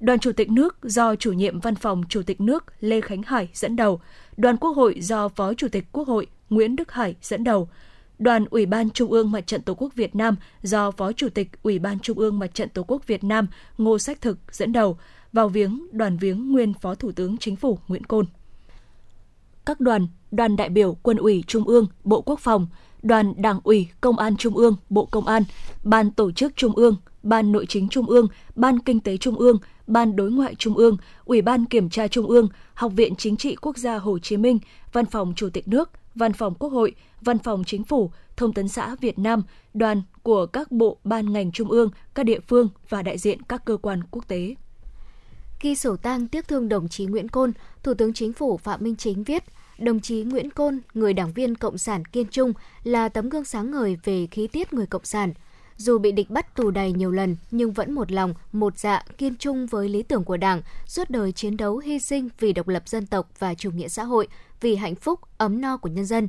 đoàn 0.00 0.18
chủ 0.18 0.32
tịch 0.32 0.50
nước 0.50 0.76
do 0.82 1.16
chủ 1.16 1.32
nhiệm 1.32 1.60
văn 1.60 1.74
phòng 1.74 2.02
chủ 2.08 2.22
tịch 2.22 2.40
nước 2.40 2.64
Lê 2.80 3.00
Khánh 3.00 3.22
Hải 3.22 3.48
dẫn 3.52 3.76
đầu, 3.76 4.00
đoàn 4.36 4.56
quốc 4.56 4.70
hội 4.70 4.98
do 5.00 5.28
phó 5.28 5.54
chủ 5.54 5.68
tịch 5.68 5.84
quốc 5.92 6.08
hội 6.08 6.26
Nguyễn 6.50 6.76
Đức 6.76 6.92
Hải 6.92 7.14
dẫn 7.22 7.44
đầu, 7.44 7.68
đoàn 8.18 8.44
Ủy 8.50 8.66
ban 8.66 8.90
Trung 8.90 9.10
ương 9.10 9.30
Mặt 9.30 9.46
trận 9.46 9.62
Tổ 9.62 9.74
quốc 9.74 9.94
Việt 9.94 10.14
Nam 10.14 10.36
do 10.62 10.90
phó 10.90 11.12
chủ 11.12 11.28
tịch 11.28 11.48
Ủy 11.62 11.78
ban 11.78 11.98
Trung 11.98 12.18
ương 12.18 12.38
Mặt 12.38 12.54
trận 12.54 12.68
Tổ 12.68 12.82
quốc 12.82 13.06
Việt 13.06 13.24
Nam 13.24 13.46
Ngô 13.78 13.98
Sách 13.98 14.20
Thực 14.20 14.38
dẫn 14.52 14.72
đầu 14.72 14.98
vào 15.32 15.48
viếng 15.48 15.86
đoàn 15.92 16.16
viếng 16.16 16.52
nguyên 16.52 16.74
phó 16.74 16.94
thủ 16.94 17.12
tướng 17.12 17.36
chính 17.38 17.56
phủ 17.56 17.78
Nguyễn 17.88 18.04
Côn. 18.04 18.26
Các 19.66 19.80
đoàn, 19.80 20.06
đoàn 20.30 20.56
đại 20.56 20.68
biểu 20.68 20.96
quân 21.02 21.16
ủy 21.16 21.44
Trung 21.46 21.64
ương, 21.64 21.86
Bộ 22.04 22.20
Quốc 22.20 22.40
phòng, 22.40 22.66
đoàn 23.02 23.32
Đảng 23.36 23.60
ủy 23.64 23.88
Công 24.00 24.18
an 24.18 24.36
Trung 24.36 24.56
ương, 24.56 24.76
Bộ 24.90 25.06
Công 25.06 25.26
an, 25.26 25.42
Ban 25.84 26.10
Tổ 26.10 26.32
chức 26.32 26.56
Trung 26.56 26.72
ương, 26.72 26.96
Ban 27.22 27.52
Nội 27.52 27.66
chính 27.68 27.88
Trung 27.88 28.06
ương, 28.06 28.28
Ban 28.54 28.78
Kinh 28.78 29.00
tế 29.00 29.16
Trung 29.16 29.36
ương, 29.36 29.58
Ban 29.86 30.16
Đối 30.16 30.30
ngoại 30.30 30.54
Trung 30.54 30.76
ương, 30.76 30.96
Ủy 31.24 31.42
ban 31.42 31.64
Kiểm 31.64 31.90
tra 31.90 32.08
Trung 32.08 32.26
ương, 32.26 32.48
Học 32.74 32.92
viện 32.96 33.16
Chính 33.16 33.36
trị 33.36 33.56
Quốc 33.56 33.76
gia 33.76 33.98
Hồ 33.98 34.18
Chí 34.18 34.36
Minh, 34.36 34.58
Văn 34.92 35.06
phòng 35.06 35.32
Chủ 35.36 35.48
tịch 35.50 35.68
nước, 35.68 35.90
Văn 36.14 36.32
phòng 36.32 36.54
Quốc 36.54 36.72
hội, 36.72 36.94
Văn 37.20 37.38
phòng 37.38 37.64
Chính 37.66 37.84
phủ, 37.84 38.10
Thông 38.36 38.52
tấn 38.52 38.68
xã 38.68 38.96
Việt 39.00 39.18
Nam, 39.18 39.42
đoàn 39.74 40.02
của 40.22 40.46
các 40.46 40.72
bộ 40.72 40.96
ban 41.04 41.32
ngành 41.32 41.52
trung 41.52 41.70
ương, 41.70 41.90
các 42.14 42.22
địa 42.22 42.40
phương 42.40 42.68
và 42.88 43.02
đại 43.02 43.18
diện 43.18 43.42
các 43.42 43.64
cơ 43.64 43.76
quan 43.76 44.00
quốc 44.10 44.28
tế. 44.28 44.54
Ghi 45.60 45.74
sổ 45.74 45.96
tang 45.96 46.28
tiếc 46.28 46.48
thương 46.48 46.68
đồng 46.68 46.88
chí 46.88 47.06
Nguyễn 47.06 47.28
Côn, 47.28 47.52
Thủ 47.82 47.94
tướng 47.94 48.12
Chính 48.12 48.32
phủ 48.32 48.56
Phạm 48.56 48.84
Minh 48.84 48.96
Chính 48.96 49.24
viết, 49.24 49.44
đồng 49.78 50.00
chí 50.00 50.22
Nguyễn 50.22 50.50
Côn, 50.50 50.80
người 50.94 51.12
đảng 51.12 51.32
viên 51.32 51.54
Cộng 51.54 51.78
sản 51.78 52.04
kiên 52.04 52.26
trung, 52.26 52.52
là 52.84 53.08
tấm 53.08 53.28
gương 53.28 53.44
sáng 53.44 53.70
ngời 53.70 53.96
về 54.04 54.26
khí 54.30 54.46
tiết 54.46 54.72
người 54.72 54.86
Cộng 54.86 55.04
sản– 55.04 55.32
dù 55.76 55.98
bị 55.98 56.12
địch 56.12 56.30
bắt 56.30 56.56
tù 56.56 56.70
đầy 56.70 56.92
nhiều 56.92 57.10
lần 57.10 57.36
nhưng 57.50 57.72
vẫn 57.72 57.92
một 57.92 58.12
lòng, 58.12 58.34
một 58.52 58.78
dạ 58.78 59.04
kiên 59.18 59.36
trung 59.36 59.66
với 59.66 59.88
lý 59.88 60.02
tưởng 60.02 60.24
của 60.24 60.36
Đảng, 60.36 60.62
suốt 60.86 61.10
đời 61.10 61.32
chiến 61.32 61.56
đấu 61.56 61.78
hy 61.78 61.98
sinh 61.98 62.28
vì 62.38 62.52
độc 62.52 62.68
lập 62.68 62.88
dân 62.88 63.06
tộc 63.06 63.28
và 63.38 63.54
chủ 63.54 63.70
nghĩa 63.70 63.88
xã 63.88 64.04
hội, 64.04 64.28
vì 64.60 64.76
hạnh 64.76 64.94
phúc, 64.94 65.20
ấm 65.38 65.60
no 65.60 65.76
của 65.76 65.88
nhân 65.88 66.04
dân. 66.04 66.28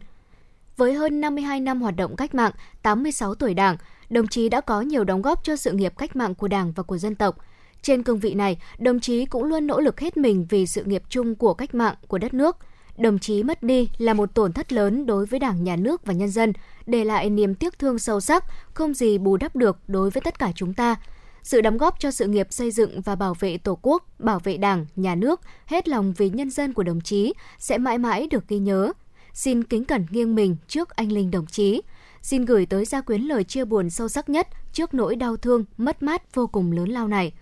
Với 0.77 0.93
hơn 0.93 1.21
52 1.21 1.59
năm 1.59 1.81
hoạt 1.81 1.95
động 1.95 2.15
cách 2.15 2.35
mạng, 2.35 2.51
86 2.81 3.35
tuổi 3.35 3.53
Đảng, 3.53 3.77
đồng 4.09 4.27
chí 4.27 4.49
đã 4.49 4.61
có 4.61 4.81
nhiều 4.81 5.03
đóng 5.03 5.21
góp 5.21 5.43
cho 5.43 5.55
sự 5.55 5.71
nghiệp 5.71 5.93
cách 5.97 6.15
mạng 6.15 6.35
của 6.35 6.47
Đảng 6.47 6.71
và 6.71 6.83
của 6.83 6.97
dân 6.97 7.15
tộc. 7.15 7.37
Trên 7.81 8.03
cương 8.03 8.19
vị 8.19 8.33
này, 8.33 8.57
đồng 8.79 8.99
chí 8.99 9.25
cũng 9.25 9.43
luôn 9.43 9.67
nỗ 9.67 9.79
lực 9.79 9.99
hết 9.99 10.17
mình 10.17 10.45
vì 10.49 10.67
sự 10.67 10.83
nghiệp 10.83 11.03
chung 11.09 11.35
của 11.35 11.53
cách 11.53 11.75
mạng 11.75 11.95
của 12.07 12.17
đất 12.17 12.33
nước– 12.33 12.57
đồng 12.97 13.19
chí 13.19 13.43
mất 13.43 13.63
đi 13.63 13.89
là 13.97 14.13
một 14.13 14.33
tổn 14.33 14.53
thất 14.53 14.73
lớn 14.73 15.05
đối 15.05 15.25
với 15.25 15.39
Đảng, 15.39 15.63
Nhà 15.63 15.75
nước 15.75 16.05
và 16.05 16.13
nhân 16.13 16.29
dân, 16.29 16.53
để 16.85 17.03
lại 17.03 17.29
niềm 17.29 17.55
tiếc 17.55 17.79
thương 17.79 17.99
sâu 17.99 18.19
sắc, 18.19 18.43
không 18.73 18.93
gì 18.93 19.17
bù 19.17 19.37
đắp 19.37 19.55
được 19.55 19.77
đối 19.87 20.09
với 20.09 20.21
tất 20.21 20.39
cả 20.39 20.51
chúng 20.55 20.73
ta. 20.73 20.95
Sự 21.43 21.61
đóng 21.61 21.77
góp 21.77 21.99
cho 21.99 22.11
sự 22.11 22.27
nghiệp 22.27 22.47
xây 22.49 22.71
dựng 22.71 23.01
và 23.01 23.15
bảo 23.15 23.33
vệ 23.39 23.57
Tổ 23.57 23.79
quốc, 23.81 24.19
bảo 24.19 24.39
vệ 24.39 24.57
Đảng, 24.57 24.85
Nhà 24.95 25.15
nước, 25.15 25.41
hết 25.65 25.87
lòng 25.87 26.13
vì 26.17 26.29
nhân 26.29 26.49
dân 26.49 26.73
của 26.73 26.83
đồng 26.83 27.01
chí 27.01 27.33
sẽ 27.59 27.77
mãi 27.77 27.97
mãi 27.97 28.27
được 28.31 28.47
ghi 28.47 28.59
nhớ. 28.59 28.93
Xin 29.33 29.63
kính 29.63 29.85
cẩn 29.85 30.05
nghiêng 30.09 30.35
mình 30.35 30.55
trước 30.67 30.89
anh 30.89 31.11
linh 31.11 31.31
đồng 31.31 31.45
chí. 31.45 31.81
Xin 32.21 32.45
gửi 32.45 32.65
tới 32.65 32.85
gia 32.85 33.01
quyến 33.01 33.21
lời 33.21 33.43
chia 33.43 33.65
buồn 33.65 33.89
sâu 33.89 34.07
sắc 34.07 34.29
nhất 34.29 34.47
trước 34.73 34.93
nỗi 34.93 35.15
đau 35.15 35.37
thương, 35.37 35.65
mất 35.77 36.03
mát 36.03 36.35
vô 36.35 36.47
cùng 36.47 36.71
lớn 36.71 36.89
lao 36.89 37.07
này– 37.07 37.33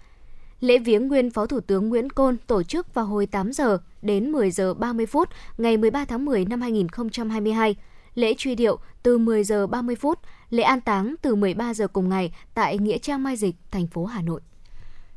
Lễ 0.59 0.77
viếng 0.77 1.07
nguyên 1.07 1.31
Phó 1.31 1.45
Thủ 1.45 1.59
tướng 1.59 1.89
Nguyễn 1.89 2.09
Côn 2.09 2.37
tổ 2.47 2.63
chức 2.63 2.93
vào 2.93 3.05
hồi 3.05 3.25
8 3.25 3.53
giờ 3.53 3.77
đến 4.01 4.31
10 4.31 4.51
giờ 4.51 4.73
30 4.73 5.05
phút 5.05 5.29
ngày 5.57 5.77
13 5.77 6.05
tháng 6.05 6.25
10 6.25 6.45
năm 6.45 6.61
2022. 6.61 7.75
Lễ 8.15 8.33
truy 8.37 8.55
điệu 8.55 8.79
từ 9.03 9.17
10 9.17 9.43
giờ 9.43 9.67
30 9.67 9.95
phút, 9.95 10.19
lễ 10.49 10.63
an 10.63 10.81
táng 10.81 11.15
từ 11.21 11.35
13 11.35 11.73
giờ 11.73 11.87
cùng 11.87 12.09
ngày 12.09 12.33
tại 12.53 12.77
Nghĩa 12.77 12.97
Trang 12.97 13.23
Mai 13.23 13.35
Dịch, 13.35 13.55
thành 13.71 13.87
phố 13.87 14.05
Hà 14.05 14.21
Nội. 14.21 14.41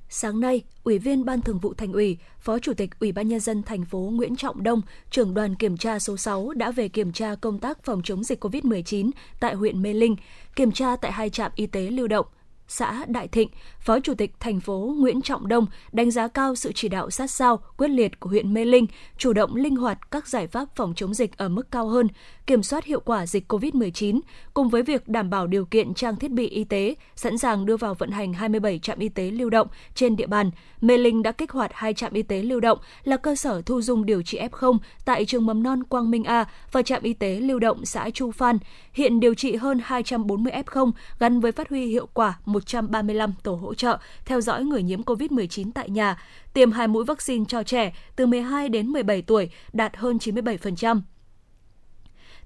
Sáng 0.08 0.40
nay, 0.40 0.62
Ủy 0.84 0.98
viên 0.98 1.24
Ban 1.24 1.40
Thường 1.40 1.58
vụ 1.58 1.74
Thành 1.74 1.92
ủy, 1.92 2.18
Phó 2.40 2.58
Chủ 2.58 2.74
tịch 2.74 2.90
Ủy 3.00 3.12
ban 3.12 3.28
nhân 3.28 3.40
dân 3.40 3.62
thành 3.62 3.84
phố 3.84 3.98
Nguyễn 3.98 4.36
Trọng 4.36 4.62
Đông, 4.62 4.82
trưởng 5.10 5.34
đoàn 5.34 5.54
kiểm 5.54 5.76
tra 5.76 5.98
số 5.98 6.16
6 6.16 6.52
đã 6.52 6.70
về 6.70 6.88
kiểm 6.88 7.12
tra 7.12 7.34
công 7.34 7.58
tác 7.58 7.84
phòng 7.84 8.02
chống 8.04 8.24
dịch 8.24 8.44
COVID-19 8.44 9.10
tại 9.40 9.54
huyện 9.54 9.82
Mê 9.82 9.94
Linh, 9.94 10.16
kiểm 10.56 10.72
tra 10.72 10.96
tại 10.96 11.12
hai 11.12 11.30
trạm 11.30 11.52
y 11.54 11.66
tế 11.66 11.80
lưu 11.80 12.08
động 12.08 12.26
xã 12.68 13.04
Đại 13.06 13.28
Thịnh, 13.28 13.48
Phó 13.80 14.00
Chủ 14.00 14.14
tịch 14.14 14.34
thành 14.40 14.60
phố 14.60 14.94
Nguyễn 14.98 15.22
Trọng 15.22 15.48
Đông 15.48 15.66
đánh 15.92 16.10
giá 16.10 16.28
cao 16.28 16.54
sự 16.54 16.72
chỉ 16.74 16.88
đạo 16.88 17.10
sát 17.10 17.30
sao, 17.30 17.60
quyết 17.76 17.88
liệt 17.88 18.20
của 18.20 18.30
huyện 18.30 18.54
Mê 18.54 18.64
Linh, 18.64 18.86
chủ 19.18 19.32
động 19.32 19.56
linh 19.56 19.76
hoạt 19.76 20.10
các 20.10 20.28
giải 20.28 20.46
pháp 20.46 20.68
phòng 20.76 20.92
chống 20.96 21.14
dịch 21.14 21.36
ở 21.36 21.48
mức 21.48 21.70
cao 21.70 21.88
hơn, 21.88 22.08
kiểm 22.46 22.62
soát 22.62 22.84
hiệu 22.84 23.00
quả 23.00 23.26
dịch 23.26 23.52
COVID-19, 23.52 24.20
cùng 24.54 24.68
với 24.68 24.82
việc 24.82 25.08
đảm 25.08 25.30
bảo 25.30 25.46
điều 25.46 25.64
kiện 25.64 25.94
trang 25.94 26.16
thiết 26.16 26.30
bị 26.30 26.48
y 26.48 26.64
tế, 26.64 26.94
sẵn 27.16 27.38
sàng 27.38 27.66
đưa 27.66 27.76
vào 27.76 27.94
vận 27.94 28.10
hành 28.10 28.32
27 28.32 28.78
trạm 28.78 28.98
y 28.98 29.08
tế 29.08 29.30
lưu 29.30 29.50
động 29.50 29.68
trên 29.94 30.16
địa 30.16 30.26
bàn. 30.26 30.50
Mê 30.80 30.98
Linh 30.98 31.22
đã 31.22 31.32
kích 31.32 31.50
hoạt 31.50 31.70
hai 31.74 31.94
trạm 31.94 32.12
y 32.12 32.22
tế 32.22 32.42
lưu 32.42 32.60
động 32.60 32.78
là 33.04 33.16
cơ 33.16 33.34
sở 33.34 33.62
thu 33.62 33.82
dung 33.82 34.06
điều 34.06 34.22
trị 34.22 34.38
F0 34.38 34.78
tại 35.04 35.24
trường 35.24 35.46
mầm 35.46 35.62
non 35.62 35.84
Quang 35.84 36.10
Minh 36.10 36.24
A 36.24 36.44
và 36.72 36.82
trạm 36.82 37.02
y 37.02 37.12
tế 37.12 37.40
lưu 37.40 37.58
động 37.58 37.84
xã 37.84 38.10
Chu 38.10 38.30
Phan. 38.30 38.58
Hiện 38.92 39.20
điều 39.20 39.34
trị 39.34 39.56
hơn 39.56 39.80
240 39.84 40.52
F0 40.66 40.90
gắn 41.18 41.40
với 41.40 41.52
phát 41.52 41.68
huy 41.68 41.86
hiệu 41.86 42.08
quả 42.14 42.38
135 42.58 43.34
tổ 43.42 43.54
hỗ 43.54 43.74
trợ 43.74 43.98
theo 44.24 44.40
dõi 44.40 44.64
người 44.64 44.82
nhiễm 44.82 45.02
COVID-19 45.02 45.70
tại 45.74 45.90
nhà, 45.90 46.22
tiêm 46.52 46.72
hai 46.72 46.88
mũi 46.88 47.04
vaccine 47.04 47.44
cho 47.48 47.62
trẻ 47.62 47.92
từ 48.16 48.26
12 48.26 48.68
đến 48.68 48.86
17 48.86 49.22
tuổi 49.22 49.50
đạt 49.72 49.96
hơn 49.96 50.16
97%. 50.16 51.00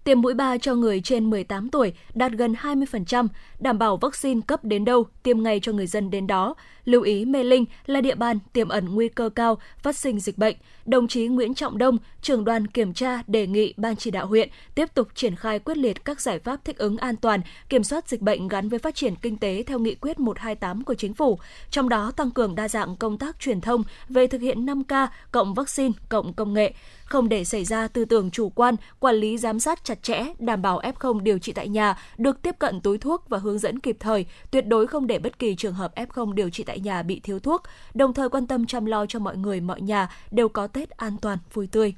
Tiêm 0.05 0.21
mũi 0.21 0.35
3 0.35 0.59
cho 0.59 0.75
người 0.75 1.01
trên 1.01 1.31
18 1.31 1.69
tuổi 1.69 1.93
đạt 2.15 2.33
gần 2.33 2.53
20%, 2.53 3.29
đảm 3.59 3.79
bảo 3.79 3.97
vaccine 3.97 4.41
cấp 4.47 4.65
đến 4.65 4.85
đâu 4.85 5.05
tiêm 5.23 5.43
ngay 5.43 5.61
cho 5.61 5.73
người 5.73 5.87
dân 5.87 6.11
đến 6.11 6.27
đó. 6.27 6.55
Lưu 6.85 7.03
ý 7.03 7.25
Mê 7.25 7.45
Linh 7.45 7.65
là 7.87 8.01
địa 8.01 8.15
bàn 8.15 8.39
tiềm 8.53 8.69
ẩn 8.69 8.95
nguy 8.95 9.09
cơ 9.09 9.29
cao 9.29 9.59
phát 9.79 9.97
sinh 9.97 10.21
dịch 10.21 10.39
bệnh. 10.39 10.57
Đồng 10.87 11.09
chí 11.09 11.27
Nguyễn 11.27 11.55
Trọng 11.55 11.79
Đông, 11.79 11.99
trưởng 12.23 12.45
đoàn 12.45 12.67
kiểm 12.67 12.95
tra 12.95 13.23
đề 13.27 13.47
nghị 13.47 13.75
Ban 13.77 13.97
chỉ 13.97 14.11
đạo 14.11 14.27
huyện 14.27 14.49
tiếp 14.75 14.95
tục 14.95 15.09
triển 15.15 15.37
khai 15.37 15.59
quyết 15.59 15.77
liệt 15.77 16.05
các 16.05 16.21
giải 16.21 16.39
pháp 16.39 16.65
thích 16.65 16.79
ứng 16.79 16.97
an 16.97 17.17
toàn, 17.17 17.41
kiểm 17.69 17.85
soát 17.85 18.09
dịch 18.09 18.21
bệnh 18.21 18.49
gắn 18.49 18.69
với 18.69 18.79
phát 18.79 18.95
triển 18.95 19.15
kinh 19.23 19.37
tế 19.37 19.63
theo 19.67 19.79
nghị 19.79 19.95
quyết 19.95 20.21
128 20.21 20.85
của 20.85 20.95
chính 20.95 21.15
phủ, 21.15 21.39
trong 21.71 21.89
đó 21.89 22.13
tăng 22.17 22.31
cường 22.31 22.55
đa 22.55 22.69
dạng 22.69 22.97
công 22.97 23.19
tác 23.19 23.41
truyền 23.41 23.61
thông 23.61 23.83
về 24.09 24.27
thực 24.27 24.41
hiện 24.41 24.67
5K 24.67 25.07
cộng 25.33 25.55
vaccine 25.55 25.93
cộng 26.09 26.33
công 26.33 26.55
nghệ 26.55 26.75
không 27.13 27.29
để 27.29 27.45
xảy 27.45 27.65
ra 27.65 27.89
tư 27.89 28.05
tưởng 28.05 28.31
chủ 28.31 28.49
quan, 28.49 28.77
quản 29.01 29.15
lý 29.15 29.39
giám 29.39 29.61
sát 29.61 29.85
chặt 29.85 30.03
chẽ, 30.03 30.25
đảm 30.39 30.63
bảo 30.63 30.81
F0 30.81 31.21
điều 31.21 31.39
trị 31.39 31.53
tại 31.53 31.69
nhà 31.69 31.97
được 32.19 32.43
tiếp 32.43 32.55
cận 32.59 32.81
túi 32.81 32.99
thuốc 32.99 33.29
và 33.29 33.39
hướng 33.39 33.59
dẫn 33.59 33.81
kịp 33.81 33.97
thời, 34.01 34.27
tuyệt 34.51 34.67
đối 34.67 34.87
không 34.87 35.07
để 35.07 35.19
bất 35.19 35.39
kỳ 35.39 35.55
trường 35.55 35.75
hợp 35.75 35.95
F0 35.95 36.33
điều 36.33 36.51
trị 36.51 36.65
tại 36.65 36.72
tại 36.73 36.81
nhà 36.81 37.03
bị 37.03 37.21
thiếu 37.21 37.39
thuốc, 37.39 37.63
đồng 37.95 38.15
thời 38.15 38.29
quan 38.29 38.47
tâm 38.47 38.67
chăm 38.67 38.85
lo 38.85 39.07
cho 39.07 39.19
mọi 39.19 39.37
người 39.37 39.61
mọi 39.61 39.81
nhà 39.81 40.09
đều 40.31 40.49
có 40.49 40.67
Tết 40.67 40.91
an 40.91 41.17
toàn, 41.21 41.39
vui 41.53 41.67
tươi. 41.67 41.95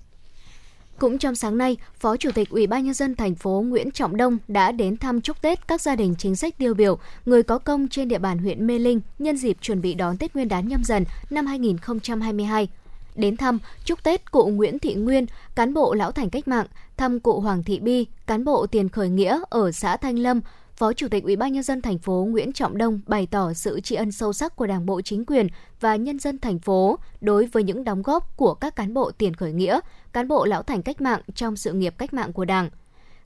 Cũng 0.98 1.18
trong 1.18 1.34
sáng 1.34 1.58
nay, 1.58 1.76
Phó 1.98 2.16
Chủ 2.16 2.30
tịch 2.34 2.50
Ủy 2.50 2.66
ban 2.66 2.84
nhân 2.84 2.94
dân 2.94 3.16
thành 3.16 3.34
phố 3.34 3.64
Nguyễn 3.66 3.90
Trọng 3.90 4.16
Đông 4.16 4.38
đã 4.48 4.72
đến 4.72 4.96
thăm 4.96 5.20
chúc 5.20 5.42
Tết 5.42 5.68
các 5.68 5.80
gia 5.80 5.96
đình 5.96 6.14
chính 6.18 6.36
sách 6.36 6.58
tiêu 6.58 6.74
biểu, 6.74 6.98
người 7.26 7.42
có 7.42 7.58
công 7.58 7.88
trên 7.88 8.08
địa 8.08 8.18
bàn 8.18 8.38
huyện 8.38 8.66
Mê 8.66 8.78
Linh 8.78 9.00
nhân 9.18 9.36
dịp 9.36 9.56
chuẩn 9.60 9.80
bị 9.80 9.94
đón 9.94 10.18
Tết 10.18 10.34
Nguyên 10.34 10.48
đán 10.48 10.68
nhâm 10.68 10.84
dần 10.84 11.04
năm 11.30 11.46
2022 11.46 12.68
đến 13.14 13.36
thăm 13.36 13.58
chúc 13.84 14.02
Tết 14.02 14.30
cụ 14.32 14.46
Nguyễn 14.46 14.78
Thị 14.78 14.94
Nguyên, 14.94 15.26
cán 15.54 15.74
bộ 15.74 15.94
lão 15.94 16.12
thành 16.12 16.30
cách 16.30 16.48
mạng, 16.48 16.66
thăm 16.96 17.20
cụ 17.20 17.40
Hoàng 17.40 17.62
Thị 17.62 17.78
Bi, 17.78 18.06
cán 18.26 18.44
bộ 18.44 18.66
tiền 18.66 18.88
khởi 18.88 19.08
nghĩa 19.08 19.40
ở 19.50 19.72
xã 19.72 19.96
Thanh 19.96 20.18
Lâm, 20.18 20.40
Phó 20.76 20.92
Chủ 20.92 21.08
tịch 21.08 21.24
Ủy 21.24 21.36
ban 21.36 21.52
nhân 21.52 21.62
dân 21.62 21.82
thành 21.82 21.98
phố 21.98 22.26
Nguyễn 22.30 22.52
Trọng 22.52 22.78
Đông 22.78 23.00
bày 23.06 23.26
tỏ 23.26 23.52
sự 23.52 23.80
tri 23.80 23.94
ân 23.94 24.12
sâu 24.12 24.32
sắc 24.32 24.56
của 24.56 24.66
Đảng 24.66 24.86
bộ 24.86 25.00
chính 25.00 25.24
quyền 25.24 25.46
và 25.80 25.96
nhân 25.96 26.18
dân 26.18 26.38
thành 26.38 26.58
phố 26.58 26.98
đối 27.20 27.46
với 27.46 27.62
những 27.62 27.84
đóng 27.84 28.02
góp 28.02 28.36
của 28.36 28.54
các 28.54 28.76
cán 28.76 28.94
bộ 28.94 29.10
tiền 29.10 29.34
khởi 29.34 29.52
nghĩa, 29.52 29.80
cán 30.12 30.28
bộ 30.28 30.44
lão 30.44 30.62
thành 30.62 30.82
cách 30.82 31.00
mạng 31.00 31.20
trong 31.34 31.56
sự 31.56 31.72
nghiệp 31.72 31.94
cách 31.98 32.14
mạng 32.14 32.32
của 32.32 32.44
Đảng. 32.44 32.70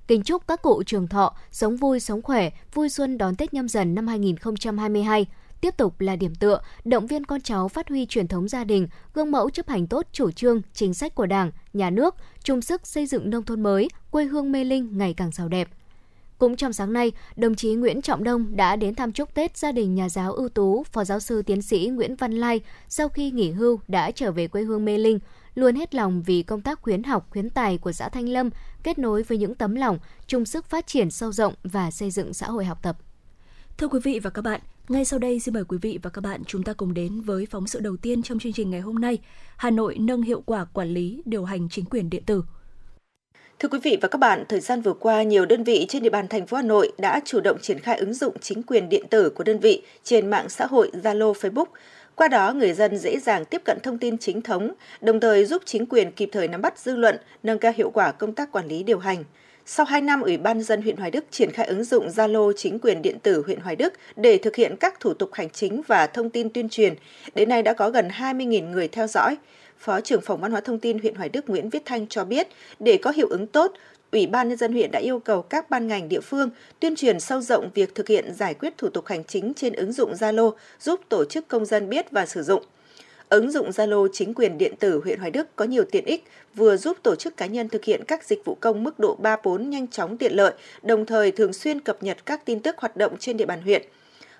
Kính 0.07 0.23
chúc 0.23 0.47
các 0.47 0.63
cụ 0.63 0.83
trường 0.87 1.09
thọ, 1.09 1.37
sống 1.51 1.77
vui, 1.77 2.01
sống 2.01 2.23
khỏe, 2.23 2.51
vui 2.75 2.89
xuân 2.89 3.19
đón 3.19 3.37
Tết 3.37 3.55
nhâm 3.55 3.69
dần 3.69 3.95
năm 3.95 4.07
2022 4.07 5.27
tiếp 5.61 5.77
tục 5.77 6.01
là 6.01 6.17
điểm 6.17 6.35
tựa, 6.35 6.61
động 6.85 7.07
viên 7.07 7.25
con 7.25 7.41
cháu 7.41 7.69
phát 7.69 7.89
huy 7.89 8.07
truyền 8.07 8.29
thống 8.29 8.49
gia 8.49 8.65
đình, 8.65 8.89
gương 9.15 9.31
mẫu 9.31 9.51
chấp 9.51 9.69
hành 9.69 9.87
tốt 9.87 10.07
chủ 10.13 10.31
trương, 10.31 10.63
chính 10.73 10.95
sách 10.95 11.15
của 11.15 11.27
Đảng, 11.27 11.51
Nhà 11.73 11.91
nước, 11.91 12.15
chung 12.43 12.63
sức 12.63 12.87
xây 12.87 13.07
dựng 13.07 13.31
nông 13.31 13.43
thôn 13.43 13.63
mới, 13.63 13.89
quê 14.11 14.25
hương 14.25 14.53
Mê 14.53 14.65
Linh 14.65 14.99
ngày 14.99 15.15
càng 15.15 15.31
giàu 15.33 15.49
đẹp. 15.49 15.69
Cũng 16.39 16.57
trong 16.57 16.73
sáng 16.73 16.93
nay, 16.93 17.13
đồng 17.37 17.55
chí 17.55 17.75
Nguyễn 17.75 18.03
Trọng 18.03 18.25
Đông 18.25 18.57
đã 18.57 18.77
đến 18.77 18.95
thăm 18.95 19.13
chúc 19.13 19.35
Tết 19.35 19.57
gia 19.57 19.73
đình 19.73 19.95
nhà 19.95 20.09
giáo 20.09 20.33
ưu 20.33 20.49
tú, 20.49 20.85
Phó 20.93 21.05
giáo 21.05 21.21
sư 21.21 21.43
tiến 21.43 21.63
sĩ 21.63 21.91
Nguyễn 21.93 22.17
Văn 22.17 22.33
Lai 22.33 22.61
sau 22.89 23.09
khi 23.09 23.31
nghỉ 23.31 23.51
hưu 23.51 23.81
đã 23.89 24.11
trở 24.11 24.33
về 24.33 24.49
quê 24.49 24.63
hương 24.63 24.85
Mê 24.85 24.99
Linh, 24.99 25.19
luôn 25.55 25.75
hết 25.75 25.95
lòng 25.95 26.23
vì 26.23 26.43
công 26.43 26.61
tác 26.61 26.83
khuyến 26.83 27.03
học, 27.03 27.27
khuyến 27.31 27.51
tài 27.51 27.79
của 27.79 27.93
xã 27.93 28.09
Thanh 28.09 28.29
Lâm, 28.29 28.51
kết 28.83 28.99
nối 28.99 29.23
với 29.23 29.39
những 29.39 29.55
tấm 29.55 29.75
lòng, 29.75 29.99
chung 30.27 30.45
sức 30.45 30.67
phát 30.67 30.87
triển 30.87 31.11
sâu 31.11 31.33
rộng 31.33 31.55
và 31.63 31.91
xây 31.91 32.11
dựng 32.11 32.35
xã 32.35 32.47
hội 32.47 32.65
học 32.65 32.79
tập. 32.83 32.99
Thưa 33.79 33.89
quý 33.89 34.01
vị 34.05 34.19
và 34.19 34.31
các 34.31 34.43
bạn, 34.43 34.61
ngay 34.89 35.05
sau 35.05 35.19
đây 35.19 35.41
xin 35.41 35.55
mời 35.55 35.65
quý 35.65 35.79
vị 35.83 35.99
và 36.03 36.11
các 36.11 36.21
bạn 36.21 36.45
chúng 36.45 36.63
ta 36.63 36.73
cùng 36.73 36.95
đến 36.95 37.21
với 37.21 37.47
phóng 37.51 37.67
sự 37.67 37.81
đầu 37.81 37.97
tiên 37.97 38.23
trong 38.23 38.39
chương 38.39 38.53
trình 38.53 38.71
ngày 38.71 38.81
hôm 38.81 38.95
nay. 38.95 39.19
Hà 39.57 39.71
Nội 39.71 39.97
nâng 39.99 40.23
hiệu 40.23 40.43
quả 40.47 40.65
quản 40.65 40.89
lý 40.89 41.23
điều 41.25 41.45
hành 41.45 41.69
chính 41.69 41.85
quyền 41.85 42.11
điện 42.11 42.23
tử. 42.27 42.45
Thưa 43.61 43.69
quý 43.69 43.79
vị 43.83 43.99
và 44.01 44.09
các 44.09 44.19
bạn, 44.19 44.45
thời 44.49 44.61
gian 44.61 44.81
vừa 44.81 44.93
qua, 44.93 45.23
nhiều 45.23 45.47
đơn 45.47 45.65
vị 45.65 45.87
trên 45.89 46.03
địa 46.03 46.11
bàn 46.11 46.29
thành 46.29 46.47
phố 46.47 46.57
Hà 46.57 46.63
Nội 46.63 46.93
đã 46.99 47.21
chủ 47.25 47.41
động 47.41 47.59
triển 47.63 47.79
khai 47.79 47.99
ứng 47.99 48.15
dụng 48.15 48.35
chính 48.41 48.63
quyền 48.63 48.89
điện 48.89 49.07
tử 49.11 49.31
của 49.31 49.45
đơn 49.45 49.59
vị 49.59 49.83
trên 50.05 50.31
mạng 50.31 50.49
xã 50.49 50.67
hội 50.67 50.91
Zalo, 51.03 51.33
Facebook. 51.33 51.65
Qua 52.15 52.29
đó, 52.29 52.53
người 52.53 52.73
dân 52.73 52.99
dễ 52.99 53.19
dàng 53.19 53.45
tiếp 53.45 53.63
cận 53.65 53.79
thông 53.83 53.99
tin 53.99 54.19
chính 54.19 54.43
thống, 54.43 54.73
đồng 55.01 55.21
thời 55.21 55.45
giúp 55.45 55.63
chính 55.67 55.87
quyền 55.87 56.13
kịp 56.13 56.29
thời 56.33 56.49
nắm 56.49 56.63
bắt 56.63 56.79
dư 56.79 56.97
luận, 56.97 57.17
nâng 57.43 57.59
cao 57.59 57.73
hiệu 57.77 57.91
quả 57.91 58.13
công 58.13 58.33
tác 58.33 58.53
quản 58.53 58.69
lý 58.69 58.83
điều 58.83 58.99
hành. 58.99 59.25
Sau 59.67 59.87
2 59.87 60.01
năm, 60.01 60.21
Ủy 60.21 60.37
ban 60.37 60.63
dân 60.63 60.83
huyện 60.83 60.97
Hoài 60.97 61.11
Đức 61.11 61.25
triển 61.31 61.53
khai 61.53 61.67
ứng 61.67 61.85
dụng 61.85 62.09
Zalo 62.09 62.53
chính 62.57 62.79
quyền 62.79 63.03
điện 63.03 63.19
tử 63.23 63.43
huyện 63.47 63.61
Hoài 63.61 63.77
Đức 63.77 63.93
để 64.17 64.39
thực 64.39 64.57
hiện 64.57 64.77
các 64.81 65.01
thủ 65.01 65.15
tục 65.15 65.31
hành 65.33 65.51
chính 65.51 65.83
và 65.87 66.07
thông 66.07 66.31
tin 66.31 66.51
tuyên 66.51 66.69
truyền. 66.69 66.95
Đến 67.35 67.49
nay 67.49 67.63
đã 67.63 67.73
có 67.73 67.91
gần 67.91 68.09
20.000 68.09 68.71
người 68.71 68.89
theo 68.89 69.07
dõi. 69.07 69.37
Phó 69.79 70.01
trưởng 70.01 70.21
phòng 70.21 70.41
văn 70.41 70.51
hóa 70.51 70.61
thông 70.61 70.79
tin 70.79 70.99
huyện 70.99 71.15
Hoài 71.15 71.29
Đức 71.29 71.49
Nguyễn 71.49 71.71
Viết 71.71 71.83
Thanh 71.85 72.07
cho 72.07 72.25
biết, 72.25 72.49
để 72.81 72.99
có 73.03 73.11
hiệu 73.11 73.29
ứng 73.29 73.47
tốt, 73.47 73.73
Ủy 74.13 74.27
ban 74.27 74.49
nhân 74.49 74.59
dân 74.59 74.73
huyện 74.73 74.91
đã 74.91 74.99
yêu 74.99 75.19
cầu 75.19 75.43
các 75.43 75.71
ban 75.71 75.89
ngành 75.89 76.09
địa 76.09 76.21
phương 76.21 76.51
tuyên 76.81 76.97
truyền 76.97 77.21
sâu 77.21 77.41
rộng 77.41 77.71
việc 77.75 77.95
thực 77.95 78.09
hiện 78.09 78.35
giải 78.35 78.55
quyết 78.55 78.79
thủ 78.79 78.89
tục 78.89 79.07
hành 79.07 79.25
chính 79.25 79.55
trên 79.55 79.73
ứng 79.73 79.93
dụng 79.93 80.13
Zalo, 80.13 80.53
giúp 80.81 81.01
tổ 81.09 81.25
chức 81.25 81.49
công 81.49 81.65
dân 81.65 81.89
biết 81.89 82.11
và 82.11 82.27
sử 82.27 82.43
dụng. 82.43 82.63
Ứng 83.29 83.51
dụng 83.51 83.71
Zalo 83.71 84.09
chính 84.13 84.35
quyền 84.35 84.59
điện 84.59 84.75
tử 84.79 85.01
huyện 85.05 85.19
Hoài 85.19 85.31
Đức 85.31 85.57
có 85.57 85.65
nhiều 85.65 85.85
tiện 85.85 86.05
ích, 86.05 86.25
vừa 86.55 86.77
giúp 86.77 86.97
tổ 87.03 87.15
chức 87.15 87.37
cá 87.37 87.47
nhân 87.47 87.69
thực 87.69 87.85
hiện 87.85 88.05
các 88.05 88.25
dịch 88.25 88.45
vụ 88.45 88.57
công 88.61 88.85
mức 88.85 88.99
độ 88.99 89.15
3 89.15 89.37
4 89.45 89.71
nhanh 89.71 89.89
chóng 89.89 90.19
tiện 90.19 90.33
lợi, 90.33 90.53
đồng 90.83 91.07
thời 91.07 91.33
thường 91.33 91.53
xuyên 91.53 91.81
cập 91.81 92.03
nhật 92.03 92.27
các 92.27 92.45
tin 92.45 92.61
tức 92.61 92.77
hoạt 92.79 92.97
động 92.97 93.17
trên 93.19 93.37
địa 93.37 93.47
bàn 93.47 93.63
huyện. 93.63 93.83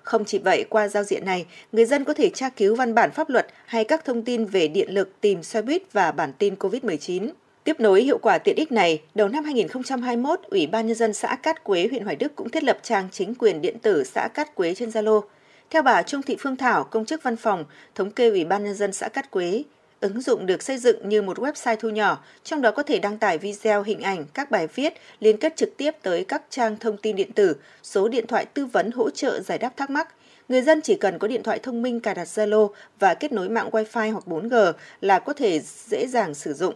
Không 0.03 0.25
chỉ 0.25 0.37
vậy, 0.37 0.65
qua 0.69 0.87
giao 0.87 1.03
diện 1.03 1.25
này, 1.25 1.45
người 1.71 1.85
dân 1.85 2.03
có 2.03 2.13
thể 2.13 2.29
tra 2.29 2.49
cứu 2.49 2.75
văn 2.75 2.95
bản 2.95 3.11
pháp 3.11 3.29
luật 3.29 3.47
hay 3.65 3.83
các 3.83 4.05
thông 4.05 4.23
tin 4.23 4.45
về 4.45 4.67
điện 4.67 4.93
lực, 4.93 5.21
tìm 5.21 5.43
xe 5.43 5.61
buýt 5.61 5.93
và 5.93 6.11
bản 6.11 6.33
tin 6.37 6.55
COVID-19. 6.55 7.29
Tiếp 7.63 7.79
nối 7.79 8.01
hiệu 8.03 8.17
quả 8.17 8.37
tiện 8.37 8.55
ích 8.55 8.71
này, 8.71 9.01
đầu 9.15 9.27
năm 9.27 9.43
2021, 9.43 10.39
Ủy 10.49 10.67
ban 10.67 10.87
Nhân 10.87 10.95
dân 10.95 11.13
xã 11.13 11.35
Cát 11.35 11.63
Quế, 11.63 11.87
huyện 11.89 12.03
Hoài 12.03 12.15
Đức 12.15 12.35
cũng 12.35 12.49
thiết 12.49 12.63
lập 12.63 12.79
trang 12.83 13.07
chính 13.11 13.35
quyền 13.35 13.61
điện 13.61 13.79
tử 13.79 14.03
xã 14.03 14.27
Cát 14.33 14.55
Quế 14.55 14.73
trên 14.75 14.89
Zalo. 14.89 15.21
Theo 15.69 15.81
bà 15.81 16.03
Trung 16.03 16.21
Thị 16.21 16.35
Phương 16.39 16.55
Thảo, 16.55 16.83
công 16.83 17.05
chức 17.05 17.23
văn 17.23 17.35
phòng, 17.35 17.65
thống 17.95 18.11
kê 18.11 18.29
Ủy 18.29 18.45
ban 18.45 18.63
Nhân 18.63 18.75
dân 18.75 18.93
xã 18.93 19.07
Cát 19.07 19.31
Quế, 19.31 19.63
ứng 19.99 20.21
dụng 20.21 20.45
được 20.45 20.63
xây 20.63 20.77
dựng 20.77 21.09
như 21.09 21.21
một 21.21 21.39
website 21.39 21.75
thu 21.79 21.89
nhỏ, 21.89 22.23
trong 22.43 22.61
đó 22.61 22.71
có 22.71 22.83
thể 22.83 22.99
đăng 22.99 23.17
tải 23.17 23.37
video, 23.37 23.83
hình 23.83 24.01
ảnh, 24.01 24.25
các 24.33 24.51
bài 24.51 24.67
viết, 24.67 24.93
liên 25.19 25.37
kết 25.37 25.55
trực 25.55 25.77
tiếp 25.77 25.91
tới 26.01 26.25
các 26.27 26.43
trang 26.49 26.77
thông 26.79 26.97
tin 26.97 27.15
điện 27.15 27.31
tử, 27.31 27.55
số 27.83 28.07
điện 28.07 28.27
thoại 28.27 28.45
tư 28.45 28.65
vấn 28.65 28.91
hỗ 28.91 29.09
trợ 29.09 29.41
giải 29.41 29.57
đáp 29.57 29.77
thắc 29.77 29.89
mắc. 29.89 30.07
Người 30.49 30.61
dân 30.61 30.81
chỉ 30.81 30.95
cần 30.95 31.19
có 31.19 31.27
điện 31.27 31.43
thoại 31.43 31.59
thông 31.59 31.81
minh 31.81 31.99
cài 31.99 32.15
đặt 32.15 32.27
Zalo 32.27 32.69
và 32.99 33.13
kết 33.13 33.31
nối 33.31 33.49
mạng 33.49 33.69
Wi-Fi 33.71 34.11
hoặc 34.11 34.23
4G 34.27 34.73
là 35.01 35.19
có 35.19 35.33
thể 35.33 35.61
dễ 35.89 36.07
dàng 36.07 36.33
sử 36.33 36.53
dụng 36.53 36.73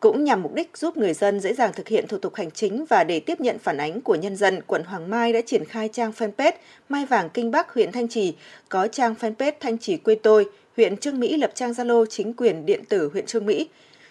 cũng 0.00 0.24
nhằm 0.24 0.42
mục 0.42 0.54
đích 0.54 0.76
giúp 0.76 0.96
người 0.96 1.14
dân 1.14 1.40
dễ 1.40 1.54
dàng 1.54 1.72
thực 1.72 1.88
hiện 1.88 2.06
thủ 2.08 2.18
tục 2.18 2.34
hành 2.34 2.50
chính 2.50 2.84
và 2.88 3.04
để 3.04 3.20
tiếp 3.20 3.40
nhận 3.40 3.58
phản 3.58 3.76
ánh 3.76 4.00
của 4.00 4.14
nhân 4.14 4.36
dân, 4.36 4.60
quận 4.66 4.84
Hoàng 4.84 5.10
Mai 5.10 5.32
đã 5.32 5.40
triển 5.46 5.64
khai 5.64 5.88
trang 5.92 6.12
fanpage 6.18 6.52
Mai 6.88 7.06
Vàng 7.06 7.30
Kinh 7.30 7.50
Bắc 7.50 7.74
huyện 7.74 7.92
Thanh 7.92 8.08
Trì, 8.08 8.34
có 8.68 8.88
trang 8.88 9.14
fanpage 9.20 9.52
Thanh 9.60 9.78
Trì 9.78 9.96
quê 9.96 10.14
tôi, 10.14 10.46
huyện 10.80 10.96
Trương 10.96 11.20
Mỹ 11.20 11.36
lập 11.36 11.50
trang 11.54 11.72
Zalo 11.72 12.06
chính 12.06 12.32
quyền 12.32 12.66
điện 12.66 12.84
tử 12.88 13.10
huyện 13.12 13.26
Trương 13.26 13.46
Mỹ. 13.46 13.68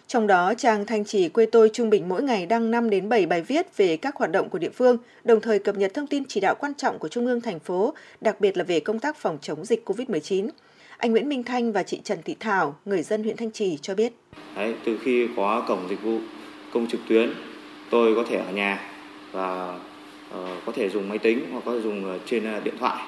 Trong 0.08 0.28
đó, 0.28 0.54
trang 0.58 0.86
Thanh 0.86 1.06
Trì 1.06 1.30
quê 1.30 1.46
tôi 1.46 1.70
trung 1.74 1.90
bình 1.90 2.10
mỗi 2.10 2.24
ngày 2.24 2.46
đăng 2.46 2.72
5 2.72 2.90
đến 2.90 3.10
7 3.10 3.26
bài 3.26 3.42
viết 3.42 3.78
về 3.78 3.98
các 3.98 4.16
hoạt 4.16 4.32
động 4.32 4.50
của 4.50 4.58
địa 4.58 4.70
phương, 4.70 4.98
đồng 5.24 5.42
thời 5.42 5.60
cập 5.60 5.78
nhật 5.78 5.94
thông 5.94 6.08
tin 6.08 6.24
chỉ 6.28 6.40
đạo 6.40 6.56
quan 6.60 6.74
trọng 6.74 7.00
của 7.00 7.08
Trung 7.08 7.26
ương 7.26 7.42
thành 7.42 7.60
phố, 7.60 7.94
đặc 8.22 8.42
biệt 8.42 8.58
là 8.58 8.64
về 8.64 8.80
công 8.80 9.00
tác 9.00 9.18
phòng 9.18 9.38
chống 9.42 9.66
dịch 9.66 9.90
COVID-19. 9.90 10.50
Anh 10.98 11.12
Nguyễn 11.12 11.30
Minh 11.30 11.44
Thanh 11.44 11.72
và 11.72 11.84
chị 11.84 12.00
Trần 12.04 12.20
Thị 12.26 12.36
Thảo, 12.40 12.76
người 12.86 13.02
dân 13.02 13.24
huyện 13.24 13.38
Thanh 13.38 13.52
Trì 13.52 13.78
cho 13.82 13.96
biết. 13.96 14.14
Đấy, 14.56 14.76
từ 14.86 14.98
khi 15.04 15.28
có 15.36 15.66
cổng 15.68 15.90
dịch 15.90 16.04
vụ 16.04 16.20
công 16.74 16.88
trực 16.88 17.00
tuyến, 17.10 17.30
tôi 17.90 18.16
có 18.16 18.24
thể 18.30 18.38
ở 18.38 18.52
nhà 18.52 18.82
và 19.32 19.80
uh, 20.30 20.66
có 20.66 20.72
thể 20.76 20.90
dùng 20.90 21.10
máy 21.10 21.18
tính 21.18 21.46
hoặc 21.52 21.62
có 21.66 21.72
thể 21.72 21.82
dùng 21.82 22.06
ờ, 22.06 22.20
trên 22.26 22.46
ờ, 22.46 22.60
điện 22.64 22.76
thoại 22.80 23.04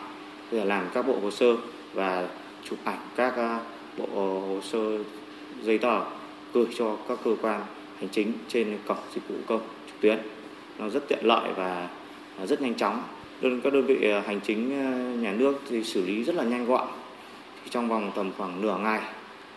để 0.52 0.66
làm 0.66 0.90
các 0.94 1.08
bộ 1.08 1.20
hồ 1.24 1.32
sơ 1.32 1.56
và 1.94 2.28
chụp 2.70 2.80
ảnh 2.84 3.00
các 3.16 3.34
ờ, 3.36 3.60
bộ 3.98 4.06
hồ 4.14 4.60
sơ 4.64 4.80
giấy 5.64 5.78
tờ 5.78 6.02
gửi 6.54 6.66
cho 6.78 6.98
các 7.08 7.18
cơ 7.24 7.36
quan 7.42 7.62
hành 8.00 8.10
chính 8.12 8.34
trên 8.48 8.78
cổng 8.88 8.98
dịch 9.16 9.22
vụ 9.30 9.36
công 9.48 9.62
trực 9.88 10.02
tuyến. 10.02 10.20
Nó 10.80 10.90
rất 10.90 11.08
tiện 11.08 11.20
lợi 11.26 11.50
và 11.56 11.90
ờ, 12.40 12.46
rất 12.46 12.62
nhanh 12.62 12.76
chóng. 12.76 13.04
Đơn 13.42 13.62
các 13.64 13.74
đơn 13.74 13.86
vị 13.86 14.10
ờ, 14.12 14.20
hành 14.20 14.40
chính 14.40 14.70
nhà 15.22 15.32
nước 15.32 15.62
thì 15.70 15.84
xử 15.84 16.06
lý 16.06 16.24
rất 16.24 16.36
là 16.36 16.44
nhanh 16.44 16.66
gọn 16.66 16.88
trong 17.70 17.90
vòng 17.90 18.12
tầm 18.16 18.32
khoảng 18.38 18.62
nửa 18.62 18.78
ngày 18.78 19.02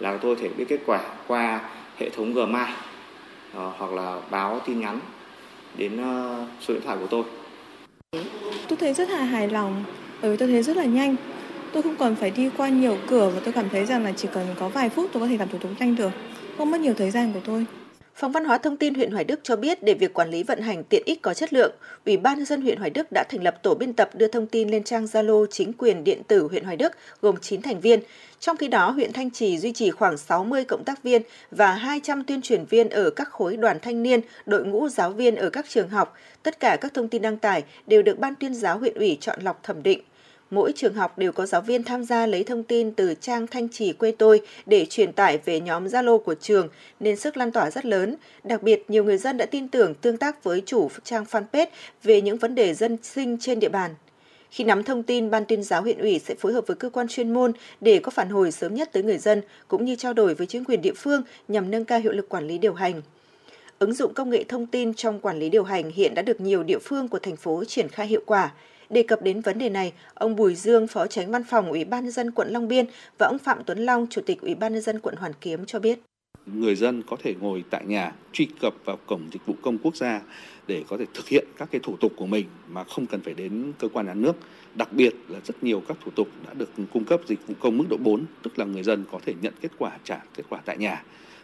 là 0.00 0.16
tôi 0.16 0.36
thể 0.36 0.48
biết 0.48 0.64
kết 0.68 0.80
quả 0.86 1.00
qua 1.26 1.60
hệ 1.98 2.10
thống 2.10 2.34
Gmail 2.34 2.68
hoặc 3.52 3.92
là 3.92 4.20
báo 4.30 4.60
tin 4.66 4.80
nhắn 4.80 5.00
đến 5.76 5.98
số 6.60 6.74
điện 6.74 6.82
thoại 6.84 6.96
của 7.00 7.06
tôi. 7.06 7.22
Tôi 8.68 8.76
thấy 8.76 8.94
rất 8.94 9.10
là 9.10 9.24
hài 9.24 9.48
lòng, 9.48 9.84
bởi 10.22 10.30
vì 10.30 10.36
tôi 10.36 10.48
thấy 10.48 10.62
rất 10.62 10.76
là 10.76 10.84
nhanh. 10.84 11.16
Tôi 11.74 11.82
không 11.82 11.96
còn 11.96 12.16
phải 12.16 12.30
đi 12.30 12.50
qua 12.56 12.68
nhiều 12.68 12.98
cửa 13.06 13.30
và 13.34 13.40
tôi 13.44 13.52
cảm 13.52 13.68
thấy 13.68 13.86
rằng 13.86 14.04
là 14.04 14.12
chỉ 14.16 14.28
cần 14.32 14.46
có 14.58 14.68
vài 14.68 14.88
phút 14.88 15.10
tôi 15.12 15.20
có 15.20 15.26
thể 15.26 15.36
làm 15.36 15.48
thủ 15.48 15.58
tục 15.58 15.70
nhanh 15.78 15.96
được, 15.96 16.10
không 16.58 16.70
mất 16.70 16.80
nhiều 16.80 16.94
thời 16.94 17.10
gian 17.10 17.32
của 17.32 17.40
tôi. 17.44 17.66
Phòng 18.14 18.32
Văn 18.32 18.44
hóa 18.44 18.58
Thông 18.58 18.76
tin 18.76 18.94
huyện 18.94 19.10
Hoài 19.10 19.24
Đức 19.24 19.40
cho 19.42 19.56
biết 19.56 19.82
để 19.82 19.94
việc 19.94 20.14
quản 20.14 20.30
lý 20.30 20.42
vận 20.42 20.60
hành 20.60 20.84
tiện 20.84 21.02
ích 21.06 21.22
có 21.22 21.34
chất 21.34 21.52
lượng, 21.52 21.72
Ủy 22.06 22.16
ban 22.16 22.36
nhân 22.36 22.46
dân 22.46 22.62
huyện 22.62 22.78
Hoài 22.78 22.90
Đức 22.90 23.12
đã 23.12 23.24
thành 23.30 23.42
lập 23.42 23.62
tổ 23.62 23.74
biên 23.74 23.92
tập 23.92 24.10
đưa 24.14 24.28
thông 24.28 24.46
tin 24.46 24.68
lên 24.68 24.84
trang 24.84 25.04
Zalo 25.04 25.46
chính 25.46 25.72
quyền 25.72 26.04
điện 26.04 26.22
tử 26.28 26.48
huyện 26.50 26.64
Hoài 26.64 26.76
Đức 26.76 26.92
gồm 27.20 27.36
9 27.36 27.62
thành 27.62 27.80
viên. 27.80 28.00
Trong 28.40 28.56
khi 28.56 28.68
đó, 28.68 28.90
huyện 28.90 29.12
Thanh 29.12 29.30
Trì 29.30 29.58
duy 29.58 29.72
trì 29.72 29.90
khoảng 29.90 30.16
60 30.16 30.64
cộng 30.64 30.84
tác 30.84 31.02
viên 31.02 31.22
và 31.50 31.74
200 31.74 32.24
tuyên 32.24 32.42
truyền 32.42 32.64
viên 32.64 32.88
ở 32.88 33.10
các 33.10 33.28
khối 33.28 33.56
đoàn 33.56 33.78
thanh 33.82 34.02
niên, 34.02 34.20
đội 34.46 34.64
ngũ 34.64 34.88
giáo 34.88 35.10
viên 35.10 35.36
ở 35.36 35.50
các 35.50 35.66
trường 35.68 35.88
học. 35.88 36.16
Tất 36.42 36.60
cả 36.60 36.76
các 36.80 36.94
thông 36.94 37.08
tin 37.08 37.22
đăng 37.22 37.36
tải 37.36 37.62
đều 37.86 38.02
được 38.02 38.18
Ban 38.18 38.34
tuyên 38.34 38.54
giáo 38.54 38.78
huyện 38.78 38.94
ủy 38.94 39.18
chọn 39.20 39.38
lọc 39.42 39.62
thẩm 39.62 39.82
định 39.82 40.00
mỗi 40.54 40.72
trường 40.76 40.94
học 40.94 41.18
đều 41.18 41.32
có 41.32 41.46
giáo 41.46 41.60
viên 41.60 41.84
tham 41.84 42.04
gia 42.04 42.26
lấy 42.26 42.44
thông 42.44 42.62
tin 42.62 42.92
từ 42.92 43.14
trang 43.20 43.46
Thanh 43.46 43.68
Trì 43.68 43.92
quê 43.92 44.12
tôi 44.18 44.40
để 44.66 44.86
truyền 44.90 45.12
tải 45.12 45.38
về 45.44 45.60
nhóm 45.60 45.86
Zalo 45.86 46.18
của 46.18 46.34
trường 46.34 46.68
nên 47.00 47.16
sức 47.16 47.36
lan 47.36 47.52
tỏa 47.52 47.70
rất 47.70 47.84
lớn. 47.86 48.16
Đặc 48.44 48.62
biệt, 48.62 48.84
nhiều 48.88 49.04
người 49.04 49.18
dân 49.18 49.36
đã 49.36 49.46
tin 49.46 49.68
tưởng 49.68 49.94
tương 49.94 50.16
tác 50.16 50.44
với 50.44 50.62
chủ 50.66 50.88
trang 51.04 51.24
fanpage 51.30 51.66
về 52.02 52.20
những 52.20 52.38
vấn 52.38 52.54
đề 52.54 52.74
dân 52.74 52.96
sinh 53.02 53.36
trên 53.40 53.60
địa 53.60 53.68
bàn. 53.68 53.94
Khi 54.50 54.64
nắm 54.64 54.82
thông 54.82 55.02
tin, 55.02 55.30
Ban 55.30 55.44
tuyên 55.44 55.62
giáo 55.62 55.82
huyện 55.82 55.98
ủy 55.98 56.18
sẽ 56.18 56.34
phối 56.34 56.52
hợp 56.52 56.66
với 56.66 56.76
cơ 56.76 56.90
quan 56.90 57.08
chuyên 57.08 57.32
môn 57.34 57.52
để 57.80 57.98
có 57.98 58.10
phản 58.10 58.28
hồi 58.28 58.52
sớm 58.52 58.74
nhất 58.74 58.90
tới 58.92 59.02
người 59.02 59.18
dân, 59.18 59.42
cũng 59.68 59.84
như 59.84 59.96
trao 59.96 60.12
đổi 60.12 60.34
với 60.34 60.46
chính 60.46 60.64
quyền 60.64 60.82
địa 60.82 60.94
phương 60.96 61.22
nhằm 61.48 61.70
nâng 61.70 61.84
cao 61.84 62.00
hiệu 62.00 62.12
lực 62.12 62.28
quản 62.28 62.46
lý 62.46 62.58
điều 62.58 62.74
hành. 62.74 63.02
Ứng 63.78 63.94
dụng 63.94 64.14
công 64.14 64.30
nghệ 64.30 64.44
thông 64.44 64.66
tin 64.66 64.94
trong 64.94 65.20
quản 65.20 65.38
lý 65.38 65.48
điều 65.48 65.64
hành 65.64 65.90
hiện 65.90 66.14
đã 66.14 66.22
được 66.22 66.40
nhiều 66.40 66.62
địa 66.62 66.78
phương 66.78 67.08
của 67.08 67.18
thành 67.18 67.36
phố 67.36 67.64
triển 67.64 67.88
khai 67.88 68.06
hiệu 68.06 68.22
quả. 68.26 68.52
Đề 68.90 69.02
cập 69.02 69.22
đến 69.22 69.40
vấn 69.40 69.58
đề 69.58 69.68
này, 69.68 69.92
ông 70.14 70.36
Bùi 70.36 70.54
Dương, 70.54 70.86
Phó 70.86 71.06
Tránh 71.06 71.30
Văn 71.30 71.44
phòng 71.44 71.70
Ủy 71.70 71.84
ban 71.84 72.04
nhân 72.04 72.12
dân 72.12 72.30
quận 72.30 72.48
Long 72.48 72.68
Biên 72.68 72.86
và 73.18 73.26
ông 73.26 73.38
Phạm 73.38 73.64
Tuấn 73.66 73.78
Long, 73.78 74.06
Chủ 74.10 74.20
tịch 74.26 74.40
Ủy 74.40 74.54
ban 74.54 74.72
nhân 74.72 74.82
dân 74.82 75.00
quận 75.00 75.16
Hoàn 75.16 75.32
Kiếm 75.40 75.66
cho 75.66 75.78
biết. 75.78 75.98
Người 76.46 76.74
dân 76.74 77.02
có 77.02 77.16
thể 77.22 77.34
ngồi 77.40 77.64
tại 77.70 77.84
nhà 77.86 78.12
truy 78.32 78.48
cập 78.60 78.74
vào 78.84 78.98
cổng 79.06 79.28
dịch 79.32 79.46
vụ 79.46 79.54
công 79.62 79.78
quốc 79.78 79.96
gia 79.96 80.20
để 80.66 80.84
có 80.88 80.96
thể 80.96 81.04
thực 81.14 81.28
hiện 81.28 81.46
các 81.56 81.68
cái 81.72 81.80
thủ 81.84 81.96
tục 81.96 82.12
của 82.16 82.26
mình 82.26 82.46
mà 82.68 82.84
không 82.84 83.06
cần 83.06 83.20
phải 83.20 83.34
đến 83.34 83.72
cơ 83.78 83.88
quan 83.88 84.06
nhà 84.06 84.14
nước. 84.14 84.36
Đặc 84.74 84.92
biệt 84.92 85.14
là 85.28 85.38
rất 85.44 85.62
nhiều 85.62 85.82
các 85.88 85.96
thủ 86.04 86.10
tục 86.16 86.28
đã 86.46 86.54
được 86.54 86.70
cung 86.92 87.04
cấp 87.04 87.20
dịch 87.26 87.46
vụ 87.46 87.54
công 87.60 87.78
mức 87.78 87.84
độ 87.90 87.96
4, 87.96 88.24
tức 88.42 88.58
là 88.58 88.64
người 88.64 88.82
dân 88.82 89.04
có 89.12 89.20
thể 89.26 89.34
nhận 89.40 89.54
kết 89.60 89.70
quả 89.78 89.90
trả 90.04 90.20
kết 90.36 90.42
quả 90.48 90.60
tại 90.64 90.76
nhà. 90.76 91.02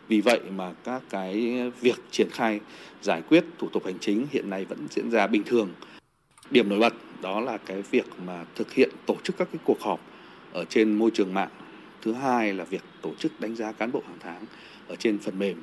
Vì 0.09 0.21
vậy 0.21 0.41
mà 0.57 0.73
các 0.85 1.03
cái 1.11 1.61
việc 1.81 1.97
triển 2.11 2.29
khai 2.31 2.61
giải 3.03 3.23
quyết 3.29 3.45
thủ 3.59 3.69
tục 3.73 3.85
hành 3.85 3.99
chính 4.01 4.27
hiện 4.31 4.51
nay 4.51 4.65
vẫn 4.65 4.79
diễn 4.91 5.11
ra 5.11 5.27
bình 5.27 5.43
thường. 5.47 5.69
Điểm 6.51 6.68
nổi 6.68 6.78
bật 6.78 6.94
đó 7.22 7.40
là 7.40 7.56
cái 7.56 7.82
việc 7.90 8.06
mà 8.27 8.44
thực 8.55 8.72
hiện 8.72 8.90
tổ 9.06 9.16
chức 9.22 9.36
các 9.39 9.48
cái 9.52 9.60
cuộc 9.64 9.81
họp 9.81 10.01
ở 10.52 10.64
trên 10.64 10.93
môi 10.93 11.10
trường 11.10 11.35
mạng 11.35 11.48
thứ 12.02 12.12
hai 12.12 12.55
là 12.55 12.64
việc 12.64 12.82
tổ 13.02 13.14
chức 13.18 13.40
đánh 13.40 13.56
giá 13.56 13.72
cán 13.72 13.93
bộ 13.93 14.02
hàng 14.06 14.18
tháng 14.20 14.44
ở 14.89 14.97
trên 14.97 15.18
phần 15.18 15.39
mềm 15.39 15.56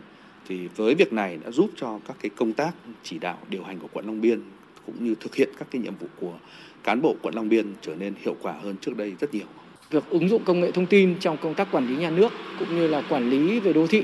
thì 0.48 0.68
với 0.76 0.96
việc 0.96 1.14
này 1.14 1.38
đã 1.44 1.52
giúp 1.52 1.70
cho 1.76 2.00
các 2.08 2.18
cái 2.22 2.30
công 2.36 2.54
tác 2.54 2.72
chỉ 3.04 3.20
đạo 3.20 3.38
điều 3.50 3.64
hành 3.64 3.80
của 3.80 3.88
quận 3.94 4.06
Long 4.06 4.22
Biên 4.22 4.42
cũng 4.86 4.96
như 5.06 5.16
thực 5.20 5.36
hiện 5.36 5.50
các 5.60 5.68
cái 5.72 5.82
nhiệm 5.82 5.94
vụ 6.00 6.08
của 6.20 6.34
cán 6.84 7.02
bộ 7.02 7.16
quận 7.22 7.36
Long 7.36 7.50
Biên 7.50 7.74
trở 7.82 7.96
nên 7.96 8.14
hiệu 8.22 8.36
quả 8.42 8.54
hơn 8.54 8.76
trước 8.82 8.98
đây 8.98 9.14
rất 9.20 9.34
nhiều. 9.34 9.46
Việc 9.90 10.04
ứng 10.10 10.30
dụng 10.30 10.44
công 10.46 10.60
nghệ 10.60 10.72
thông 10.72 10.86
tin 10.86 11.16
trong 11.20 11.38
công 11.38 11.54
tác 11.54 11.72
quản 11.72 11.88
lý 11.88 11.96
nhà 11.96 12.10
nước 12.10 12.32
cũng 12.60 12.76
như 12.76 12.88
là 12.88 13.02
quản 13.10 13.30
lý 13.30 13.60
về 13.60 13.74
đô 13.74 13.88
thị, 13.88 14.04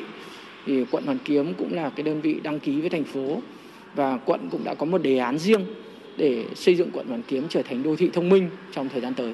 thì 0.66 0.86
quận 0.92 1.06
Hoàn 1.06 1.18
Kiếm 1.26 1.54
cũng 1.54 1.74
là 1.74 1.90
cái 1.90 2.04
đơn 2.04 2.22
vị 2.22 2.40
đăng 2.44 2.60
ký 2.60 2.82
với 2.82 2.90
thành 2.90 3.04
phố 3.04 3.42
và 3.96 4.18
quận 4.18 4.50
cũng 4.52 4.64
đã 4.64 4.76
có 4.76 4.86
một 4.86 4.98
đề 4.98 5.18
án 5.18 5.38
riêng 5.38 5.66
để 6.18 6.44
xây 6.56 6.76
dựng 6.76 6.92
quận 6.94 7.08
Hoàn 7.08 7.24
Kiếm 7.28 7.48
trở 7.50 7.62
thành 7.62 7.84
đô 7.84 7.96
thị 7.96 8.10
thông 8.14 8.30
minh 8.30 8.50
trong 8.72 8.90
thời 8.90 9.02
gian 9.02 9.14
tới. 9.14 9.34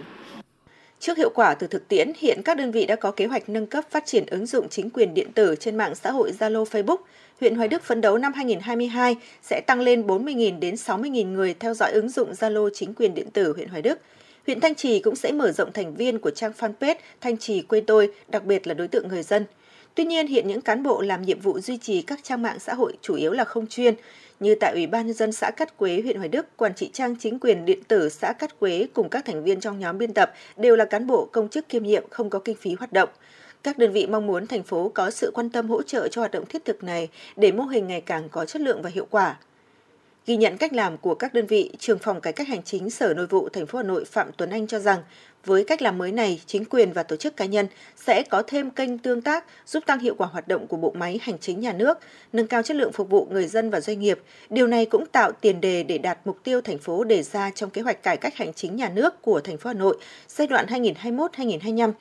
Trước 1.00 1.18
hiệu 1.18 1.30
quả 1.36 1.54
từ 1.54 1.68
thực 1.68 1.88
tiễn, 1.88 2.12
hiện 2.18 2.42
các 2.46 2.58
đơn 2.58 2.72
vị 2.72 2.86
đã 2.86 2.96
có 2.96 3.12
kế 3.12 3.26
hoạch 3.26 3.50
nâng 3.50 3.68
cấp 3.68 3.84
phát 3.92 4.06
triển 4.06 4.26
ứng 4.26 4.46
dụng 4.46 4.70
chính 4.70 4.90
quyền 4.90 5.14
điện 5.14 5.32
tử 5.34 5.56
trên 5.60 5.78
mạng 5.78 5.96
xã 5.96 6.12
hội 6.12 6.32
Zalo 6.40 6.64
Facebook. 6.64 6.98
Huyện 7.40 7.56
Hoài 7.56 7.68
Đức 7.68 7.84
phấn 7.84 8.02
đấu 8.02 8.18
năm 8.18 8.34
2022 8.34 9.16
sẽ 9.42 9.62
tăng 9.68 9.80
lên 9.80 10.08
40.000 10.08 10.60
đến 10.60 10.76
60.000 10.76 11.28
người 11.32 11.54
theo 11.54 11.74
dõi 11.74 11.92
ứng 11.92 12.10
dụng 12.10 12.32
Zalo 12.32 12.70
chính 12.74 12.94
quyền 12.94 13.14
điện 13.14 13.28
tử 13.34 13.54
huyện 13.54 13.68
Hoài 13.68 13.82
Đức. 13.82 14.00
Huyện 14.46 14.60
Thanh 14.60 14.76
Trì 14.76 15.00
cũng 15.00 15.16
sẽ 15.16 15.32
mở 15.32 15.52
rộng 15.52 15.72
thành 15.74 15.96
viên 15.96 16.20
của 16.20 16.32
trang 16.32 16.52
fanpage 16.58 16.96
Thanh 17.22 17.38
Trì 17.38 17.62
quê 17.62 17.82
tôi, 17.82 18.12
đặc 18.28 18.46
biệt 18.46 18.68
là 18.68 18.74
đối 18.74 18.88
tượng 18.88 19.08
người 19.08 19.24
dân. 19.24 19.46
Tuy 19.96 20.06
nhiên, 20.06 20.28
hiện 20.28 20.48
những 20.48 20.62
cán 20.62 20.84
bộ 20.84 21.02
làm 21.02 21.22
nhiệm 21.22 21.40
vụ 21.40 21.60
duy 21.60 21.78
trì 21.78 22.02
các 22.02 22.20
trang 22.24 22.42
mạng 22.42 22.60
xã 22.60 22.74
hội 22.74 22.94
chủ 23.02 23.16
yếu 23.16 23.32
là 23.32 23.44
không 23.44 23.68
chuyên, 23.68 23.96
như 24.40 24.56
tại 24.56 24.74
Ủy 24.74 24.88
ban 24.88 25.06
nhân 25.06 25.16
dân 25.16 25.32
xã 25.32 25.52
Cát 25.52 25.78
Quế, 25.78 26.02
huyện 26.02 26.18
Hoài 26.18 26.30
Đức, 26.30 26.58
quản 26.58 26.76
trị 26.76 26.90
trang 26.94 27.16
chính 27.20 27.40
quyền 27.40 27.66
điện 27.66 27.84
tử 27.88 28.10
xã 28.10 28.34
Cát 28.34 28.60
Quế 28.60 28.88
cùng 28.94 29.10
các 29.10 29.26
thành 29.26 29.44
viên 29.44 29.60
trong 29.60 29.80
nhóm 29.80 29.98
biên 29.98 30.14
tập 30.14 30.34
đều 30.58 30.76
là 30.76 30.86
cán 30.86 31.08
bộ 31.08 31.30
công 31.32 31.50
chức 31.50 31.70
kiêm 31.70 31.84
nhiệm 31.84 32.04
không 32.10 32.30
có 32.30 32.40
kinh 32.40 32.56
phí 32.56 32.74
hoạt 32.74 32.94
động. 32.94 33.10
Các 33.64 33.78
đơn 33.78 33.92
vị 33.92 34.08
mong 34.08 34.28
muốn 34.28 34.48
thành 34.48 34.64
phố 34.64 34.92
có 34.96 35.12
sự 35.12 35.32
quan 35.34 35.50
tâm 35.50 35.70
hỗ 35.70 35.82
trợ 35.82 36.08
cho 36.08 36.22
hoạt 36.22 36.32
động 36.32 36.46
thiết 36.46 36.66
thực 36.66 36.84
này 36.84 37.10
để 37.36 37.52
mô 37.52 37.64
hình 37.64 37.88
ngày 37.88 38.02
càng 38.02 38.30
có 38.30 38.46
chất 38.46 38.62
lượng 38.62 38.82
và 38.82 38.90
hiệu 38.90 39.08
quả. 39.10 39.38
Ghi 40.30 40.38
nhận 40.38 40.58
cách 40.58 40.74
làm 40.74 40.98
của 40.98 41.16
các 41.16 41.34
đơn 41.34 41.46
vị, 41.46 41.72
trường 41.80 42.00
phòng 42.00 42.22
cải 42.22 42.34
cách 42.34 42.48
hành 42.48 42.64
chính 42.64 42.90
Sở 42.90 43.14
Nội 43.14 43.28
vụ 43.28 43.50
thành 43.50 43.68
phố 43.68 43.78
Hà 43.78 43.84
Nội 43.84 44.06
Phạm 44.06 44.32
Tuấn 44.38 44.50
Anh 44.50 44.68
cho 44.68 44.80
rằng, 44.80 45.00
với 45.46 45.64
cách 45.64 45.82
làm 45.82 45.98
mới 45.98 46.12
này, 46.12 46.42
chính 46.46 46.66
quyền 46.66 46.94
và 46.94 47.04
tổ 47.04 47.16
chức 47.16 47.38
cá 47.38 47.46
nhân 47.46 47.68
sẽ 48.06 48.24
có 48.30 48.44
thêm 48.48 48.72
kênh 48.72 48.98
tương 48.98 49.22
tác 49.22 49.46
giúp 49.66 49.84
tăng 49.86 50.00
hiệu 50.00 50.16
quả 50.18 50.28
hoạt 50.28 50.48
động 50.48 50.68
của 50.68 50.78
bộ 50.78 50.92
máy 50.96 51.20
hành 51.22 51.38
chính 51.40 51.60
nhà 51.60 51.74
nước, 51.74 51.98
nâng 52.34 52.48
cao 52.48 52.64
chất 52.64 52.78
lượng 52.78 52.92
phục 52.92 53.10
vụ 53.10 53.28
người 53.32 53.48
dân 53.48 53.70
và 53.70 53.82
doanh 53.82 54.00
nghiệp. 54.00 54.20
Điều 54.50 54.68
này 54.68 54.86
cũng 54.86 55.06
tạo 55.06 55.32
tiền 55.32 55.62
đề 55.62 55.84
để 55.84 55.98
đạt 55.98 56.20
mục 56.26 56.38
tiêu 56.44 56.62
thành 56.62 56.78
phố 56.80 57.04
đề 57.04 57.24
ra 57.24 57.52
trong 57.56 57.70
kế 57.70 57.82
hoạch 57.82 58.04
cải 58.04 58.18
cách 58.18 58.36
hành 58.36 58.54
chính 58.54 58.76
nhà 58.76 58.90
nước 58.90 59.22
của 59.22 59.42
thành 59.42 59.58
phố 59.58 59.68
Hà 59.68 59.74
Nội 59.74 59.98
giai 60.28 60.48
đoạn 60.48 60.66
2021-2025 60.66 61.92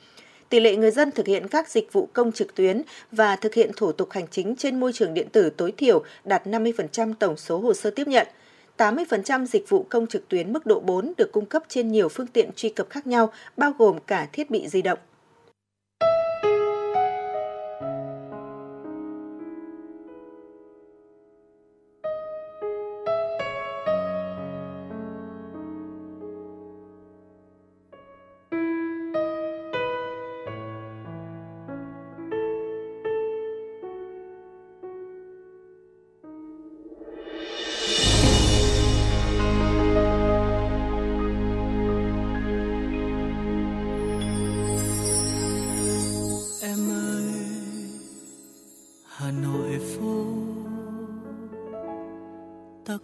tỷ 0.49 0.59
lệ 0.59 0.75
người 0.75 0.91
dân 0.91 1.11
thực 1.11 1.27
hiện 1.27 1.47
các 1.47 1.69
dịch 1.69 1.93
vụ 1.93 2.09
công 2.13 2.31
trực 2.31 2.55
tuyến 2.55 2.81
và 3.11 3.35
thực 3.35 3.53
hiện 3.53 3.71
thủ 3.75 3.91
tục 3.91 4.11
hành 4.11 4.27
chính 4.31 4.55
trên 4.55 4.79
môi 4.79 4.93
trường 4.93 5.13
điện 5.13 5.27
tử 5.31 5.49
tối 5.49 5.73
thiểu 5.77 6.03
đạt 6.23 6.47
50% 6.47 7.13
tổng 7.19 7.37
số 7.37 7.59
hồ 7.59 7.73
sơ 7.73 7.89
tiếp 7.89 8.07
nhận. 8.07 8.27
80% 8.77 9.45
dịch 9.45 9.69
vụ 9.69 9.85
công 9.89 10.07
trực 10.07 10.29
tuyến 10.29 10.53
mức 10.53 10.65
độ 10.65 10.79
4 10.79 11.13
được 11.17 11.31
cung 11.31 11.45
cấp 11.45 11.63
trên 11.67 11.91
nhiều 11.91 12.09
phương 12.09 12.27
tiện 12.27 12.49
truy 12.55 12.69
cập 12.69 12.89
khác 12.89 13.07
nhau, 13.07 13.33
bao 13.57 13.73
gồm 13.77 13.99
cả 14.07 14.27
thiết 14.33 14.49
bị 14.49 14.67
di 14.67 14.81
động. 14.81 14.99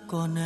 Con 0.05 0.37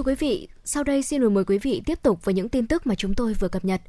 Thưa 0.00 0.04
quý 0.04 0.14
vị, 0.14 0.48
sau 0.64 0.84
đây 0.84 1.02
xin 1.02 1.34
mời 1.34 1.44
quý 1.44 1.58
vị 1.58 1.82
tiếp 1.86 2.02
tục 2.02 2.24
với 2.24 2.34
những 2.34 2.48
tin 2.48 2.66
tức 2.66 2.86
mà 2.86 2.94
chúng 2.94 3.14
tôi 3.14 3.34
vừa 3.34 3.48
cập 3.48 3.64
nhật. 3.64 3.80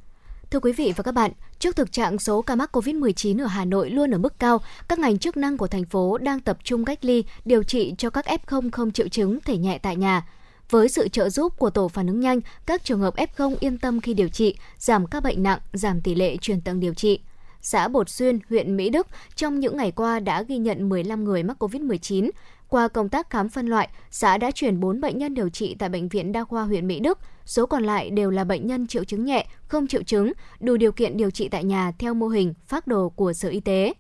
Thưa 0.50 0.60
quý 0.60 0.72
vị 0.72 0.94
và 0.96 1.04
các 1.04 1.12
bạn, 1.12 1.32
trước 1.60 1.76
thực 1.76 1.92
trạng 1.92 2.20
số 2.20 2.42
ca 2.42 2.56
mắc 2.56 2.78
COVID-19 2.78 3.44
ở 3.44 3.48
Hà 3.48 3.66
Nội 3.66 3.90
luôn 3.90 4.12
ở 4.12 4.18
mức 4.18 4.40
cao, 4.40 4.62
các 4.88 5.00
ngành 5.00 5.20
chức 5.20 5.38
năng 5.38 5.58
của 5.58 5.68
thành 5.68 5.86
phố 5.86 6.18
đang 6.18 6.40
tập 6.40 6.58
trung 6.64 6.86
cách 6.86 7.06
ly, 7.06 7.24
điều 7.46 7.64
trị 7.64 7.94
cho 7.98 8.10
các 8.10 8.26
F0 8.26 8.70
không 8.72 8.92
triệu 8.92 9.08
chứng 9.08 9.40
thể 9.46 9.58
nhẹ 9.58 9.78
tại 9.78 9.96
nhà. 9.96 10.28
Với 10.70 10.90
sự 10.90 11.08
trợ 11.08 11.30
giúp 11.30 11.54
của 11.58 11.70
tổ 11.70 11.88
phản 11.88 12.08
ứng 12.08 12.20
nhanh, 12.20 12.40
các 12.66 12.84
trường 12.84 13.00
hợp 13.00 13.16
F0 13.16 13.56
yên 13.60 13.78
tâm 13.78 14.02
khi 14.02 14.14
điều 14.14 14.30
trị, 14.30 14.56
giảm 14.78 15.08
các 15.08 15.24
bệnh 15.24 15.44
nặng, 15.44 15.60
giảm 15.74 16.02
tỷ 16.02 16.16
lệ 16.16 16.38
truyền 16.38 16.62
tầng 16.62 16.80
điều 16.80 16.94
trị. 16.94 17.20
Xã 17.62 17.88
Bột 17.88 18.10
Xuyên, 18.10 18.40
huyện 18.50 18.78
Mỹ 18.78 18.90
Đức 18.90 19.08
trong 19.36 19.60
những 19.60 19.78
ngày 19.78 19.92
qua 19.92 20.20
đã 20.20 20.42
ghi 20.42 20.58
nhận 20.58 20.90
15 20.90 21.24
người 21.24 21.44
mắc 21.44 21.64
COVID-19. 21.64 22.30
Qua 22.72 22.88
công 22.88 23.10
tác 23.10 23.30
khám 23.30 23.50
phân 23.50 23.68
loại, 23.68 23.90
xã 24.12 24.38
đã 24.38 24.52
chuyển 24.52 24.80
4 24.80 25.02
bệnh 25.02 25.18
nhân 25.18 25.34
điều 25.34 25.50
trị 25.50 25.76
tại 25.80 25.90
Bệnh 25.90 26.08
viện 26.08 26.32
Đa 26.32 26.44
khoa 26.44 26.64
huyện 26.64 26.88
Mỹ 26.88 27.00
Đức. 27.00 27.20
Số 27.46 27.66
còn 27.66 27.84
lại 27.84 28.10
đều 28.10 28.30
là 28.30 28.44
bệnh 28.44 28.68
nhân 28.68 28.88
triệu 28.88 29.04
chứng 29.04 29.26
nhẹ, 29.26 29.48
không 29.68 29.88
triệu 29.88 30.04
chứng, 30.04 30.32
đủ 30.60 30.78
điều 30.78 30.92
kiện 30.92 31.18
điều 31.18 31.32
trị 31.32 31.50
tại 31.50 31.64
nhà 31.64 31.92
theo 32.00 32.14
mô 32.14 32.28
hình 32.28 32.54
phác 32.68 32.88
đồ 32.88 33.10
của 33.10 33.34
Sở 33.34 33.50
Y 33.50 33.60
tế. 33.60 33.94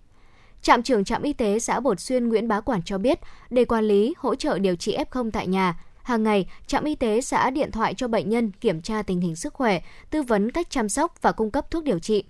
Trạm 0.62 0.84
trưởng 0.84 1.04
trạm 1.04 1.22
y 1.22 1.34
tế 1.34 1.60
xã 1.60 1.80
Bột 1.80 2.00
Xuyên 2.00 2.30
Nguyễn 2.30 2.48
Bá 2.48 2.60
Quản 2.60 2.82
cho 2.84 2.98
biết, 2.98 3.20
để 3.50 3.66
quản 3.66 3.84
lý, 3.84 4.14
hỗ 4.18 4.36
trợ 4.36 4.60
điều 4.60 4.76
trị 4.76 4.98
F0 5.12 5.32
tại 5.32 5.48
nhà, 5.48 5.80
hàng 6.04 6.24
ngày, 6.24 6.50
trạm 6.68 6.84
y 6.84 6.96
tế 6.96 7.22
xã 7.22 7.50
điện 7.50 7.72
thoại 7.72 7.94
cho 7.94 8.08
bệnh 8.08 8.30
nhân 8.30 8.52
kiểm 8.52 8.82
tra 8.82 9.04
tình 9.04 9.22
hình 9.22 9.36
sức 9.36 9.54
khỏe, 9.54 9.82
tư 10.10 10.24
vấn 10.24 10.52
cách 10.52 10.70
chăm 10.70 10.90
sóc 10.90 11.22
và 11.22 11.32
cung 11.32 11.52
cấp 11.52 11.72
thuốc 11.72 11.84
điều 11.84 12.00
trị. 12.00 12.24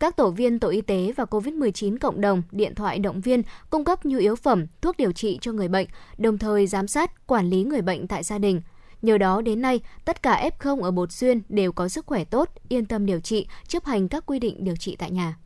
Các 0.00 0.16
tổ 0.16 0.30
viên 0.30 0.58
tổ 0.58 0.68
y 0.68 0.80
tế 0.80 1.12
và 1.16 1.24
COVID-19 1.24 1.98
cộng 1.98 2.20
đồng 2.20 2.42
điện 2.50 2.74
thoại 2.74 2.98
động 2.98 3.20
viên 3.20 3.42
cung 3.70 3.84
cấp 3.84 4.06
nhu 4.06 4.18
yếu 4.18 4.36
phẩm, 4.36 4.66
thuốc 4.80 4.96
điều 4.96 5.12
trị 5.12 5.38
cho 5.40 5.52
người 5.52 5.68
bệnh, 5.68 5.86
đồng 6.18 6.38
thời 6.38 6.66
giám 6.66 6.88
sát, 6.88 7.26
quản 7.26 7.50
lý 7.50 7.62
người 7.62 7.82
bệnh 7.82 8.08
tại 8.08 8.22
gia 8.22 8.38
đình. 8.38 8.62
Nhờ 9.02 9.18
đó 9.18 9.40
đến 9.40 9.62
nay, 9.62 9.80
tất 10.04 10.22
cả 10.22 10.50
F0 10.58 10.82
ở 10.82 10.90
Bột 10.90 11.12
Xuyên 11.12 11.40
đều 11.48 11.72
có 11.72 11.88
sức 11.88 12.06
khỏe 12.06 12.24
tốt, 12.24 12.50
yên 12.68 12.86
tâm 12.86 13.06
điều 13.06 13.20
trị, 13.20 13.46
chấp 13.68 13.84
hành 13.84 14.08
các 14.08 14.26
quy 14.26 14.38
định 14.38 14.64
điều 14.64 14.76
trị 14.76 14.96
tại 14.96 15.10
nhà. 15.10 15.36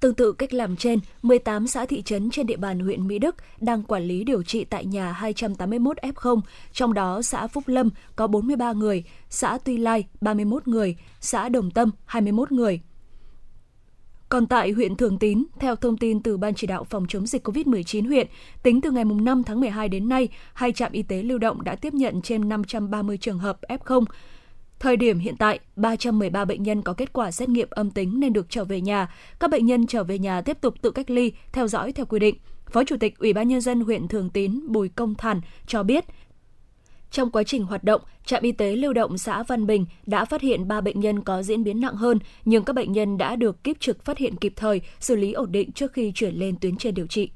Tương 0.00 0.14
tự 0.14 0.32
cách 0.32 0.54
làm 0.54 0.76
trên, 0.76 0.98
18 1.22 1.66
xã 1.66 1.86
thị 1.86 2.02
trấn 2.02 2.30
trên 2.30 2.46
địa 2.46 2.56
bàn 2.56 2.80
huyện 2.80 3.06
Mỹ 3.06 3.18
Đức 3.18 3.36
đang 3.60 3.82
quản 3.82 4.02
lý 4.02 4.24
điều 4.24 4.42
trị 4.42 4.64
tại 4.64 4.84
nhà 4.84 5.12
281 5.12 5.96
F0, 5.96 6.40
trong 6.72 6.94
đó 6.94 7.22
xã 7.22 7.46
Phúc 7.46 7.64
Lâm 7.66 7.90
có 8.16 8.26
43 8.26 8.72
người, 8.72 9.04
xã 9.30 9.58
Tuy 9.64 9.78
Lai 9.78 10.04
31 10.20 10.68
người, 10.68 10.96
xã 11.20 11.48
Đồng 11.48 11.70
Tâm 11.70 11.90
21 12.04 12.52
người. 12.52 12.80
Còn 14.28 14.46
tại 14.46 14.70
huyện 14.70 14.96
Thường 14.96 15.18
Tín, 15.18 15.44
theo 15.60 15.76
thông 15.76 15.96
tin 15.96 16.22
từ 16.22 16.36
Ban 16.36 16.54
chỉ 16.54 16.66
đạo 16.66 16.84
phòng 16.84 17.06
chống 17.08 17.26
dịch 17.26 17.48
COVID-19 17.48 18.06
huyện, 18.06 18.26
tính 18.62 18.80
từ 18.80 18.90
ngày 18.90 19.04
5 19.04 19.42
tháng 19.44 19.60
12 19.60 19.88
đến 19.88 20.08
nay, 20.08 20.28
hai 20.54 20.72
trạm 20.72 20.92
y 20.92 21.02
tế 21.02 21.22
lưu 21.22 21.38
động 21.38 21.64
đã 21.64 21.74
tiếp 21.74 21.94
nhận 21.94 22.22
trên 22.22 22.48
530 22.48 23.18
trường 23.18 23.38
hợp 23.38 23.58
F0. 23.68 24.04
Thời 24.78 24.96
điểm 24.96 25.18
hiện 25.18 25.36
tại, 25.36 25.60
313 25.76 26.44
bệnh 26.44 26.62
nhân 26.62 26.82
có 26.82 26.92
kết 26.92 27.12
quả 27.12 27.30
xét 27.30 27.48
nghiệm 27.48 27.68
âm 27.70 27.90
tính 27.90 28.20
nên 28.20 28.32
được 28.32 28.46
trở 28.48 28.64
về 28.64 28.80
nhà. 28.80 29.14
Các 29.40 29.50
bệnh 29.50 29.66
nhân 29.66 29.86
trở 29.86 30.04
về 30.04 30.18
nhà 30.18 30.40
tiếp 30.40 30.60
tục 30.60 30.74
tự 30.82 30.90
cách 30.90 31.10
ly, 31.10 31.32
theo 31.52 31.68
dõi 31.68 31.92
theo 31.92 32.06
quy 32.06 32.18
định. 32.18 32.36
Phó 32.70 32.84
Chủ 32.84 32.96
tịch 33.00 33.18
Ủy 33.18 33.32
ban 33.32 33.48
Nhân 33.48 33.60
dân 33.60 33.80
huyện 33.80 34.08
Thường 34.08 34.30
Tín 34.30 34.60
Bùi 34.68 34.88
Công 34.88 35.14
Thản 35.14 35.40
cho 35.66 35.82
biết, 35.82 36.04
trong 37.10 37.30
quá 37.30 37.42
trình 37.42 37.64
hoạt 37.64 37.84
động, 37.84 38.00
trạm 38.26 38.42
y 38.42 38.52
tế 38.52 38.76
lưu 38.76 38.92
động 38.92 39.18
xã 39.18 39.42
Văn 39.42 39.66
Bình 39.66 39.86
đã 40.06 40.24
phát 40.24 40.40
hiện 40.40 40.68
3 40.68 40.80
bệnh 40.80 41.00
nhân 41.00 41.20
có 41.22 41.42
diễn 41.42 41.64
biến 41.64 41.80
nặng 41.80 41.96
hơn, 41.96 42.18
nhưng 42.44 42.64
các 42.64 42.72
bệnh 42.72 42.92
nhân 42.92 43.18
đã 43.18 43.36
được 43.36 43.64
kiếp 43.64 43.80
trực 43.80 44.04
phát 44.04 44.18
hiện 44.18 44.36
kịp 44.36 44.52
thời, 44.56 44.80
xử 45.00 45.16
lý 45.16 45.32
ổn 45.32 45.52
định 45.52 45.72
trước 45.72 45.92
khi 45.92 46.12
chuyển 46.14 46.34
lên 46.34 46.56
tuyến 46.60 46.76
trên 46.76 46.94
điều 46.94 47.06
trị. 47.06 47.30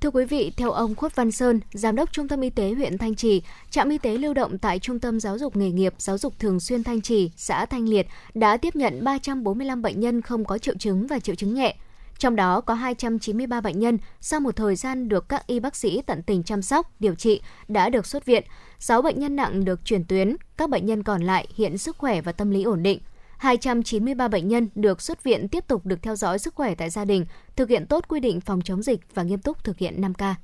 Thưa 0.00 0.10
quý 0.10 0.24
vị, 0.24 0.52
theo 0.56 0.70
ông 0.70 0.94
Khuất 0.94 1.16
Văn 1.16 1.32
Sơn, 1.32 1.60
Giám 1.72 1.96
đốc 1.96 2.12
Trung 2.12 2.28
tâm 2.28 2.40
Y 2.40 2.50
tế 2.50 2.72
huyện 2.72 2.98
Thanh 2.98 3.14
Trì, 3.14 3.42
trạm 3.70 3.88
y 3.88 3.98
tế 3.98 4.18
lưu 4.18 4.34
động 4.34 4.58
tại 4.58 4.78
Trung 4.78 5.00
tâm 5.00 5.20
Giáo 5.20 5.38
dục 5.38 5.56
Nghề 5.56 5.70
nghiệp 5.70 5.94
Giáo 5.98 6.18
dục 6.18 6.38
Thường 6.38 6.60
xuyên 6.60 6.84
Thanh 6.84 7.00
Trì, 7.00 7.30
xã 7.36 7.66
Thanh 7.66 7.88
Liệt 7.88 8.06
đã 8.34 8.56
tiếp 8.56 8.76
nhận 8.76 9.04
345 9.04 9.82
bệnh 9.82 10.00
nhân 10.00 10.22
không 10.22 10.44
có 10.44 10.58
triệu 10.58 10.74
chứng 10.78 11.06
và 11.06 11.18
triệu 11.18 11.34
chứng 11.34 11.54
nhẹ. 11.54 11.76
Trong 12.18 12.36
đó 12.36 12.60
có 12.60 12.74
293 12.74 13.60
bệnh 13.60 13.78
nhân 13.78 13.98
sau 14.20 14.40
một 14.40 14.56
thời 14.56 14.76
gian 14.76 15.08
được 15.08 15.28
các 15.28 15.46
y 15.46 15.60
bác 15.60 15.76
sĩ 15.76 16.02
tận 16.06 16.22
tình 16.22 16.42
chăm 16.42 16.62
sóc, 16.62 17.00
điều 17.00 17.14
trị 17.14 17.40
đã 17.68 17.88
được 17.88 18.06
xuất 18.06 18.24
viện. 18.24 18.44
6 18.78 19.02
bệnh 19.02 19.20
nhân 19.20 19.36
nặng 19.36 19.64
được 19.64 19.84
chuyển 19.84 20.04
tuyến, 20.04 20.36
các 20.56 20.70
bệnh 20.70 20.86
nhân 20.86 21.02
còn 21.02 21.22
lại 21.22 21.46
hiện 21.54 21.78
sức 21.78 21.96
khỏe 21.98 22.20
và 22.20 22.32
tâm 22.32 22.50
lý 22.50 22.62
ổn 22.62 22.82
định. 22.82 23.00
293 23.38 24.28
bệnh 24.28 24.48
nhân 24.48 24.68
được 24.74 25.02
xuất 25.02 25.24
viện 25.24 25.48
tiếp 25.48 25.64
tục 25.68 25.86
được 25.86 26.02
theo 26.02 26.16
dõi 26.16 26.38
sức 26.38 26.54
khỏe 26.54 26.74
tại 26.74 26.90
gia 26.90 27.04
đình, 27.04 27.26
thực 27.56 27.68
hiện 27.68 27.86
tốt 27.86 28.04
quy 28.08 28.20
định 28.20 28.40
phòng 28.40 28.60
chống 28.62 28.82
dịch 28.82 29.00
và 29.14 29.22
nghiêm 29.22 29.38
túc 29.38 29.64
thực 29.64 29.78
hiện 29.78 30.00
5K. 30.00 30.34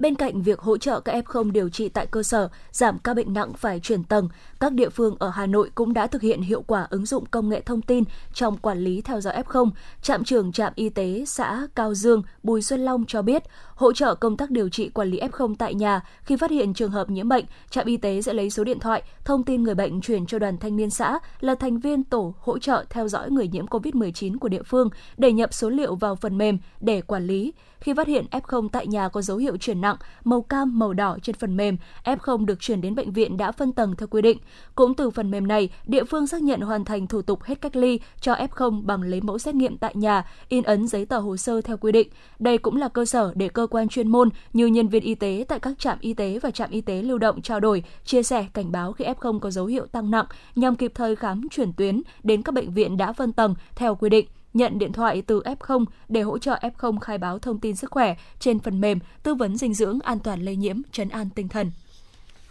Bên 0.00 0.14
cạnh 0.14 0.42
việc 0.42 0.60
hỗ 0.60 0.78
trợ 0.78 1.00
các 1.00 1.24
F0 1.24 1.50
điều 1.50 1.68
trị 1.68 1.88
tại 1.88 2.06
cơ 2.06 2.22
sở, 2.22 2.48
giảm 2.72 2.98
ca 2.98 3.14
bệnh 3.14 3.32
nặng 3.32 3.52
phải 3.52 3.80
chuyển 3.80 4.04
tầng, 4.04 4.28
các 4.60 4.72
địa 4.72 4.88
phương 4.88 5.16
ở 5.18 5.28
Hà 5.28 5.46
Nội 5.46 5.70
cũng 5.74 5.92
đã 5.92 6.06
thực 6.06 6.22
hiện 6.22 6.42
hiệu 6.42 6.62
quả 6.66 6.86
ứng 6.90 7.06
dụng 7.06 7.26
công 7.26 7.48
nghệ 7.48 7.60
thông 7.60 7.82
tin 7.82 8.04
trong 8.34 8.56
quản 8.56 8.78
lý 8.78 9.00
theo 9.02 9.20
dõi 9.20 9.42
F0. 9.42 9.70
Trạm 10.02 10.24
trưởng 10.24 10.52
trạm 10.52 10.72
y 10.76 10.88
tế 10.88 11.24
xã 11.26 11.66
Cao 11.74 11.94
Dương 11.94 12.22
Bùi 12.42 12.62
Xuân 12.62 12.84
Long 12.84 13.04
cho 13.08 13.22
biết, 13.22 13.42
hỗ 13.80 13.92
trợ 13.92 14.14
công 14.14 14.36
tác 14.36 14.50
điều 14.50 14.68
trị 14.68 14.88
quản 14.88 15.08
lý 15.08 15.20
F0 15.20 15.54
tại 15.58 15.74
nhà. 15.74 16.00
Khi 16.22 16.36
phát 16.36 16.50
hiện 16.50 16.74
trường 16.74 16.90
hợp 16.90 17.10
nhiễm 17.10 17.28
bệnh, 17.28 17.44
trạm 17.70 17.86
y 17.86 17.96
tế 17.96 18.22
sẽ 18.22 18.32
lấy 18.32 18.50
số 18.50 18.64
điện 18.64 18.78
thoại, 18.78 19.02
thông 19.24 19.42
tin 19.42 19.62
người 19.62 19.74
bệnh 19.74 20.00
chuyển 20.00 20.26
cho 20.26 20.38
đoàn 20.38 20.58
thanh 20.58 20.76
niên 20.76 20.90
xã 20.90 21.18
là 21.40 21.54
thành 21.54 21.78
viên 21.78 22.04
tổ 22.04 22.34
hỗ 22.38 22.58
trợ 22.58 22.84
theo 22.90 23.08
dõi 23.08 23.30
người 23.30 23.48
nhiễm 23.48 23.66
COVID-19 23.66 24.38
của 24.38 24.48
địa 24.48 24.62
phương 24.62 24.88
để 25.16 25.32
nhập 25.32 25.54
số 25.54 25.70
liệu 25.70 25.94
vào 25.94 26.16
phần 26.16 26.38
mềm 26.38 26.58
để 26.80 27.00
quản 27.00 27.26
lý. 27.26 27.52
Khi 27.80 27.94
phát 27.96 28.06
hiện 28.06 28.26
F0 28.30 28.68
tại 28.68 28.86
nhà 28.86 29.08
có 29.08 29.22
dấu 29.22 29.36
hiệu 29.36 29.56
chuyển 29.56 29.80
nặng, 29.80 29.96
màu 30.24 30.42
cam, 30.42 30.78
màu 30.78 30.92
đỏ 30.92 31.18
trên 31.22 31.36
phần 31.36 31.56
mềm, 31.56 31.76
F0 32.04 32.44
được 32.44 32.60
chuyển 32.60 32.80
đến 32.80 32.94
bệnh 32.94 33.12
viện 33.12 33.36
đã 33.36 33.52
phân 33.52 33.72
tầng 33.72 33.96
theo 33.96 34.08
quy 34.08 34.22
định. 34.22 34.38
Cũng 34.74 34.94
từ 34.94 35.10
phần 35.10 35.30
mềm 35.30 35.46
này, 35.48 35.70
địa 35.86 36.04
phương 36.04 36.26
xác 36.26 36.42
nhận 36.42 36.60
hoàn 36.60 36.84
thành 36.84 37.06
thủ 37.06 37.22
tục 37.22 37.42
hết 37.42 37.60
cách 37.60 37.76
ly 37.76 38.00
cho 38.20 38.34
F0 38.34 38.82
bằng 38.82 39.02
lấy 39.02 39.20
mẫu 39.20 39.38
xét 39.38 39.54
nghiệm 39.54 39.78
tại 39.78 39.94
nhà, 39.94 40.24
in 40.48 40.64
ấn 40.64 40.86
giấy 40.86 41.06
tờ 41.06 41.18
hồ 41.18 41.36
sơ 41.36 41.60
theo 41.60 41.76
quy 41.76 41.92
định. 41.92 42.08
Đây 42.38 42.58
cũng 42.58 42.76
là 42.76 42.88
cơ 42.88 43.04
sở 43.04 43.32
để 43.34 43.48
cơ 43.48 43.66
quan 43.70 43.88
chuyên 43.88 44.08
môn 44.08 44.28
như 44.52 44.66
nhân 44.66 44.88
viên 44.88 45.02
y 45.02 45.14
tế 45.14 45.44
tại 45.48 45.60
các 45.60 45.78
trạm 45.78 45.98
y 46.00 46.14
tế 46.14 46.38
và 46.38 46.50
trạm 46.50 46.70
y 46.70 46.80
tế 46.80 47.02
lưu 47.02 47.18
động 47.18 47.42
trao 47.42 47.60
đổi, 47.60 47.82
chia 48.04 48.22
sẻ, 48.22 48.46
cảnh 48.54 48.72
báo 48.72 48.92
khi 48.92 49.04
F0 49.04 49.38
có 49.38 49.50
dấu 49.50 49.66
hiệu 49.66 49.86
tăng 49.86 50.10
nặng 50.10 50.26
nhằm 50.54 50.76
kịp 50.76 50.92
thời 50.94 51.16
khám 51.16 51.48
chuyển 51.50 51.72
tuyến 51.72 52.02
đến 52.22 52.42
các 52.42 52.52
bệnh 52.52 52.70
viện 52.70 52.96
đã 52.96 53.12
phân 53.12 53.32
tầng 53.32 53.54
theo 53.76 53.94
quy 53.94 54.08
định 54.08 54.26
nhận 54.54 54.78
điện 54.78 54.92
thoại 54.92 55.22
từ 55.26 55.42
F0 55.42 55.84
để 56.08 56.22
hỗ 56.22 56.38
trợ 56.38 56.58
F0 56.62 56.98
khai 56.98 57.18
báo 57.18 57.38
thông 57.38 57.58
tin 57.58 57.76
sức 57.76 57.90
khỏe 57.90 58.16
trên 58.40 58.58
phần 58.58 58.80
mềm 58.80 58.98
tư 59.22 59.34
vấn 59.34 59.56
dinh 59.56 59.74
dưỡng 59.74 59.98
an 60.00 60.18
toàn 60.18 60.42
lây 60.42 60.56
nhiễm, 60.56 60.82
trấn 60.92 61.08
an 61.08 61.28
tinh 61.34 61.48
thần. 61.48 61.70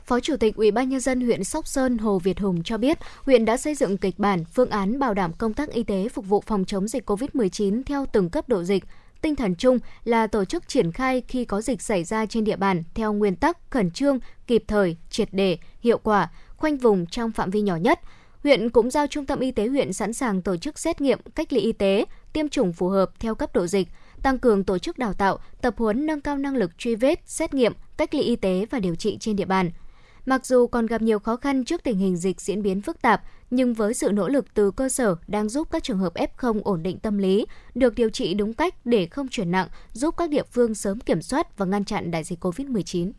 Phó 0.05 0.19
Chủ 0.19 0.37
tịch 0.37 0.55
Ủy 0.55 0.71
ban 0.71 0.89
nhân 0.89 0.99
dân 0.99 1.21
huyện 1.21 1.43
Sóc 1.43 1.67
Sơn 1.67 1.97
Hồ 1.97 2.19
Việt 2.19 2.39
Hùng 2.39 2.63
cho 2.63 2.77
biết, 2.77 2.97
huyện 3.25 3.45
đã 3.45 3.57
xây 3.57 3.75
dựng 3.75 3.97
kịch 3.97 4.19
bản, 4.19 4.45
phương 4.45 4.69
án 4.69 4.99
bảo 4.99 5.13
đảm 5.13 5.31
công 5.33 5.53
tác 5.53 5.69
y 5.69 5.83
tế 5.83 6.09
phục 6.09 6.25
vụ 6.25 6.43
phòng 6.47 6.65
chống 6.65 6.87
dịch 6.87 7.09
COVID-19 7.09 7.83
theo 7.85 8.05
từng 8.11 8.29
cấp 8.29 8.49
độ 8.49 8.63
dịch. 8.63 8.83
Tinh 9.21 9.35
thần 9.35 9.55
chung 9.55 9.79
là 10.03 10.27
tổ 10.27 10.45
chức 10.45 10.67
triển 10.67 10.91
khai 10.91 11.21
khi 11.27 11.45
có 11.45 11.61
dịch 11.61 11.81
xảy 11.81 12.03
ra 12.03 12.25
trên 12.25 12.43
địa 12.43 12.55
bàn 12.55 12.83
theo 12.93 13.13
nguyên 13.13 13.35
tắc 13.35 13.57
khẩn 13.69 13.91
trương, 13.91 14.19
kịp 14.47 14.63
thời, 14.67 14.97
triệt 15.09 15.33
đề, 15.33 15.57
hiệu 15.81 15.97
quả, 15.97 16.31
khoanh 16.57 16.77
vùng 16.77 17.05
trong 17.05 17.31
phạm 17.31 17.49
vi 17.49 17.61
nhỏ 17.61 17.75
nhất– 17.75 17.99
Huyện 18.43 18.69
cũng 18.69 18.89
giao 18.89 19.07
Trung 19.07 19.25
tâm 19.25 19.39
Y 19.39 19.51
tế 19.51 19.67
huyện 19.67 19.93
sẵn 19.93 20.13
sàng 20.13 20.41
tổ 20.41 20.57
chức 20.57 20.79
xét 20.79 21.01
nghiệm, 21.01 21.19
cách 21.35 21.53
ly 21.53 21.59
y 21.59 21.71
tế, 21.71 22.05
tiêm 22.33 22.49
chủng 22.49 22.73
phù 22.73 22.89
hợp 22.89 23.11
theo 23.19 23.35
cấp 23.35 23.55
độ 23.55 23.67
dịch, 23.67 23.87
tăng 24.23 24.39
cường 24.39 24.63
tổ 24.63 24.77
chức 24.77 24.97
đào 24.97 25.13
tạo, 25.13 25.39
tập 25.61 25.73
huấn 25.77 26.05
nâng 26.05 26.21
cao 26.21 26.37
năng 26.37 26.55
lực 26.55 26.77
truy 26.77 26.95
vết, 26.95 27.21
xét 27.25 27.53
nghiệm, 27.53 27.73
cách 27.97 28.13
ly 28.13 28.21
y 28.21 28.35
tế 28.35 28.65
và 28.69 28.79
điều 28.79 28.95
trị 28.95 29.17
trên 29.19 29.35
địa 29.35 29.45
bàn. 29.45 29.71
Mặc 30.29 30.45
dù 30.45 30.67
còn 30.67 30.85
gặp 30.85 31.01
nhiều 31.01 31.19
khó 31.19 31.35
khăn 31.35 31.65
trước 31.65 31.83
tình 31.83 31.97
hình 31.97 32.17
dịch 32.17 32.41
diễn 32.41 32.61
biến 32.61 32.81
phức 32.81 33.01
tạp, 33.01 33.21
nhưng 33.51 33.73
với 33.73 33.93
sự 33.93 34.11
nỗ 34.11 34.27
lực 34.27 34.53
từ 34.53 34.71
cơ 34.71 34.89
sở 34.89 35.15
đang 35.27 35.49
giúp 35.49 35.67
các 35.71 35.83
trường 35.83 35.97
hợp 35.97 36.13
F0 36.13 36.61
ổn 36.63 36.83
định 36.83 36.99
tâm 36.99 37.17
lý, 37.17 37.45
được 37.75 37.95
điều 37.95 38.09
trị 38.09 38.33
đúng 38.33 38.53
cách 38.53 38.85
để 38.85 39.05
không 39.05 39.27
chuyển 39.27 39.51
nặng, 39.51 39.67
giúp 39.93 40.17
các 40.17 40.29
địa 40.29 40.43
phương 40.51 40.75
sớm 40.75 40.99
kiểm 40.99 41.21
soát 41.21 41.57
và 41.57 41.65
ngăn 41.65 41.85
chặn 41.85 42.11
đại 42.11 42.23
dịch 42.23 42.45
COVID-19. 42.45 43.11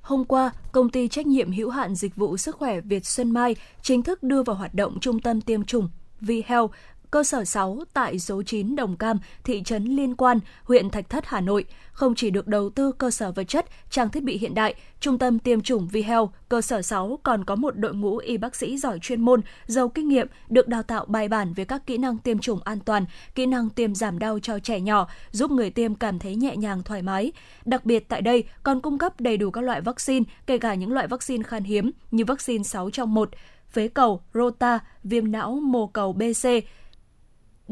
Hôm 0.00 0.24
qua, 0.24 0.50
công 0.72 0.90
ty 0.90 1.08
trách 1.08 1.26
nhiệm 1.26 1.52
hữu 1.52 1.70
hạn 1.70 1.94
dịch 1.94 2.16
vụ 2.16 2.36
sức 2.36 2.56
khỏe 2.56 2.80
Việt 2.80 3.06
Xuân 3.06 3.30
Mai 3.30 3.56
chính 3.82 4.02
thức 4.02 4.22
đưa 4.22 4.42
vào 4.42 4.56
hoạt 4.56 4.74
động 4.74 5.00
trung 5.00 5.20
tâm 5.20 5.40
tiêm 5.40 5.64
chủng 5.64 5.88
VHealth 6.20 6.70
cơ 7.12 7.24
sở 7.24 7.44
6 7.44 7.78
tại 7.92 8.18
số 8.18 8.42
9 8.42 8.76
Đồng 8.76 8.96
Cam, 8.96 9.18
thị 9.44 9.62
trấn 9.64 9.84
Liên 9.84 10.16
Quan, 10.16 10.40
huyện 10.64 10.90
Thạch 10.90 11.10
Thất, 11.10 11.24
Hà 11.26 11.40
Nội, 11.40 11.64
không 11.92 12.14
chỉ 12.14 12.30
được 12.30 12.46
đầu 12.46 12.70
tư 12.70 12.92
cơ 12.92 13.10
sở 13.10 13.32
vật 13.32 13.44
chất, 13.44 13.66
trang 13.90 14.08
thiết 14.08 14.22
bị 14.22 14.38
hiện 14.38 14.54
đại, 14.54 14.74
trung 15.00 15.18
tâm 15.18 15.38
tiêm 15.38 15.60
chủng 15.60 15.88
VHealth 15.88 16.30
cơ 16.48 16.60
sở 16.60 16.82
6 16.82 17.18
còn 17.22 17.44
có 17.44 17.56
một 17.56 17.76
đội 17.76 17.94
ngũ 17.94 18.16
y 18.16 18.36
bác 18.36 18.56
sĩ 18.56 18.78
giỏi 18.78 18.98
chuyên 18.98 19.20
môn, 19.20 19.40
giàu 19.66 19.88
kinh 19.88 20.08
nghiệm, 20.08 20.26
được 20.48 20.68
đào 20.68 20.82
tạo 20.82 21.04
bài 21.04 21.28
bản 21.28 21.52
về 21.52 21.64
các 21.64 21.86
kỹ 21.86 21.98
năng 21.98 22.18
tiêm 22.18 22.38
chủng 22.38 22.60
an 22.64 22.80
toàn, 22.80 23.04
kỹ 23.34 23.46
năng 23.46 23.70
tiêm 23.70 23.94
giảm 23.94 24.18
đau 24.18 24.38
cho 24.38 24.58
trẻ 24.58 24.80
nhỏ, 24.80 25.08
giúp 25.30 25.50
người 25.50 25.70
tiêm 25.70 25.94
cảm 25.94 26.18
thấy 26.18 26.36
nhẹ 26.36 26.56
nhàng 26.56 26.82
thoải 26.82 27.02
mái. 27.02 27.32
Đặc 27.64 27.84
biệt 27.84 28.08
tại 28.08 28.22
đây 28.22 28.44
còn 28.62 28.80
cung 28.80 28.98
cấp 28.98 29.20
đầy 29.20 29.36
đủ 29.36 29.50
các 29.50 29.60
loại 29.60 29.80
vaccine, 29.80 30.24
kể 30.46 30.58
cả 30.58 30.74
những 30.74 30.92
loại 30.92 31.06
vaccine 31.08 31.42
khan 31.42 31.64
hiếm 31.64 31.90
như 32.10 32.24
vaccine 32.24 32.62
6 32.62 32.90
trong 32.90 33.14
1, 33.14 33.30
phế 33.72 33.88
cầu, 33.88 34.22
rota, 34.34 34.78
viêm 35.04 35.32
não, 35.32 35.60
mô 35.62 35.86
cầu 35.86 36.12
BC, 36.12 36.48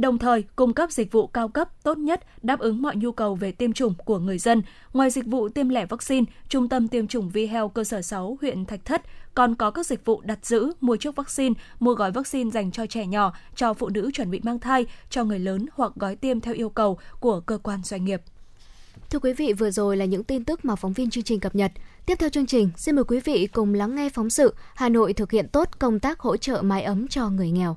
đồng 0.00 0.18
thời 0.18 0.44
cung 0.56 0.74
cấp 0.74 0.90
dịch 0.90 1.12
vụ 1.12 1.26
cao 1.26 1.48
cấp 1.48 1.68
tốt 1.82 1.98
nhất 1.98 2.20
đáp 2.42 2.60
ứng 2.60 2.82
mọi 2.82 2.96
nhu 2.96 3.12
cầu 3.12 3.34
về 3.34 3.52
tiêm 3.52 3.72
chủng 3.72 3.94
của 4.04 4.18
người 4.18 4.38
dân. 4.38 4.62
Ngoài 4.92 5.10
dịch 5.10 5.26
vụ 5.26 5.48
tiêm 5.48 5.68
lẻ 5.68 5.86
vaccine, 5.86 6.24
Trung 6.48 6.68
tâm 6.68 6.88
tiêm 6.88 7.06
chủng 7.06 7.30
VHealth 7.30 7.74
cơ 7.74 7.84
sở 7.84 8.02
6 8.02 8.38
huyện 8.40 8.64
Thạch 8.64 8.84
Thất 8.84 9.02
còn 9.34 9.54
có 9.54 9.70
các 9.70 9.86
dịch 9.86 10.04
vụ 10.04 10.20
đặt 10.20 10.46
giữ, 10.46 10.72
mua 10.80 10.96
trước 10.96 11.16
vaccine, 11.16 11.54
mua 11.80 11.94
gói 11.94 12.12
vaccine 12.12 12.50
dành 12.50 12.70
cho 12.70 12.86
trẻ 12.86 13.06
nhỏ, 13.06 13.32
cho 13.56 13.74
phụ 13.74 13.88
nữ 13.88 14.10
chuẩn 14.14 14.30
bị 14.30 14.40
mang 14.42 14.58
thai, 14.58 14.86
cho 15.10 15.24
người 15.24 15.38
lớn 15.38 15.66
hoặc 15.72 15.92
gói 15.96 16.16
tiêm 16.16 16.40
theo 16.40 16.54
yêu 16.54 16.68
cầu 16.68 16.98
của 17.20 17.40
cơ 17.40 17.58
quan 17.62 17.82
doanh 17.82 18.04
nghiệp. 18.04 18.20
Thưa 19.10 19.18
quý 19.18 19.32
vị, 19.32 19.52
vừa 19.52 19.70
rồi 19.70 19.96
là 19.96 20.04
những 20.04 20.24
tin 20.24 20.44
tức 20.44 20.64
mà 20.64 20.76
phóng 20.76 20.92
viên 20.92 21.10
chương 21.10 21.24
trình 21.24 21.40
cập 21.40 21.54
nhật. 21.54 21.72
Tiếp 22.06 22.14
theo 22.18 22.28
chương 22.28 22.46
trình, 22.46 22.70
xin 22.76 22.94
mời 22.94 23.04
quý 23.04 23.20
vị 23.20 23.48
cùng 23.52 23.74
lắng 23.74 23.94
nghe 23.94 24.08
phóng 24.08 24.30
sự 24.30 24.54
Hà 24.74 24.88
Nội 24.88 25.12
thực 25.12 25.30
hiện 25.30 25.48
tốt 25.48 25.68
công 25.78 26.00
tác 26.00 26.20
hỗ 26.20 26.36
trợ 26.36 26.62
mái 26.62 26.82
ấm 26.82 27.08
cho 27.08 27.28
người 27.28 27.50
nghèo. 27.50 27.76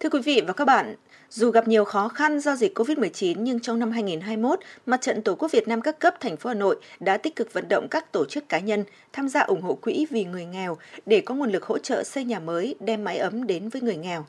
Thưa 0.00 0.08
quý 0.08 0.20
vị 0.24 0.40
và 0.46 0.52
các 0.52 0.64
bạn, 0.64 0.96
dù 1.30 1.50
gặp 1.50 1.68
nhiều 1.68 1.84
khó 1.84 2.08
khăn 2.08 2.40
do 2.40 2.56
dịch 2.56 2.78
COVID-19 2.78 3.34
nhưng 3.38 3.60
trong 3.60 3.78
năm 3.78 3.90
2021, 3.90 4.60
Mặt 4.86 5.00
trận 5.00 5.22
Tổ 5.22 5.34
quốc 5.34 5.52
Việt 5.52 5.68
Nam 5.68 5.80
các 5.80 5.98
cấp 5.98 6.14
thành 6.20 6.36
phố 6.36 6.48
Hà 6.48 6.54
Nội 6.54 6.76
đã 7.00 7.16
tích 7.16 7.36
cực 7.36 7.52
vận 7.52 7.68
động 7.68 7.88
các 7.88 8.12
tổ 8.12 8.24
chức 8.24 8.48
cá 8.48 8.58
nhân 8.58 8.84
tham 9.12 9.28
gia 9.28 9.40
ủng 9.40 9.62
hộ 9.62 9.74
quỹ 9.74 10.06
vì 10.10 10.24
người 10.24 10.44
nghèo 10.44 10.76
để 11.06 11.20
có 11.20 11.34
nguồn 11.34 11.50
lực 11.50 11.64
hỗ 11.64 11.78
trợ 11.78 12.04
xây 12.04 12.24
nhà 12.24 12.38
mới, 12.38 12.74
đem 12.80 13.04
mái 13.04 13.18
ấm 13.18 13.46
đến 13.46 13.68
với 13.68 13.82
người 13.82 13.96
nghèo. 13.96 14.26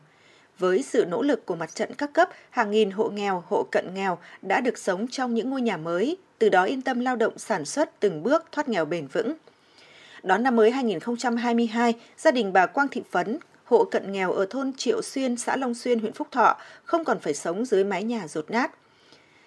Với 0.60 0.84
sự 0.84 1.06
nỗ 1.06 1.22
lực 1.22 1.46
của 1.46 1.56
mặt 1.56 1.76
trận 1.76 1.94
các 1.94 2.14
cấp, 2.14 2.30
hàng 2.50 2.72
nghìn 2.72 2.92
hộ 2.92 3.10
nghèo, 3.10 3.44
hộ 3.48 3.64
cận 3.72 3.94
nghèo 3.94 4.18
đã 4.42 4.62
được 4.62 4.78
sống 4.78 5.08
trong 5.08 5.34
những 5.34 5.50
ngôi 5.50 5.62
nhà 5.62 5.78
mới, 5.78 6.18
từ 6.40 6.50
đó 6.50 6.64
yên 6.64 6.82
tâm 6.82 7.00
lao 7.00 7.16
động 7.16 7.38
sản 7.38 7.66
xuất 7.66 8.00
từng 8.00 8.24
bước 8.24 8.46
thoát 8.52 8.70
nghèo 8.70 8.86
bền 8.86 9.08
vững. 9.08 9.34
Đón 10.24 10.44
năm 10.44 10.56
mới 10.56 10.72
2022, 10.72 11.94
gia 12.18 12.32
đình 12.32 12.54
bà 12.54 12.66
Quang 12.66 12.88
Thị 12.88 13.02
Phấn, 13.12 13.38
hộ 13.68 13.84
cận 13.84 14.12
nghèo 14.12 14.32
ở 14.32 14.46
thôn 14.50 14.74
Triệu 14.78 15.02
Xuyên, 15.02 15.38
xã 15.38 15.56
Long 15.56 15.74
Xuyên, 15.74 16.00
huyện 16.00 16.14
Phúc 16.14 16.28
Thọ 16.32 16.58
không 16.84 17.06
còn 17.06 17.20
phải 17.20 17.34
sống 17.34 17.66
dưới 17.66 17.84
mái 17.84 18.04
nhà 18.04 18.28
rột 18.28 18.52
nát. 18.52 18.72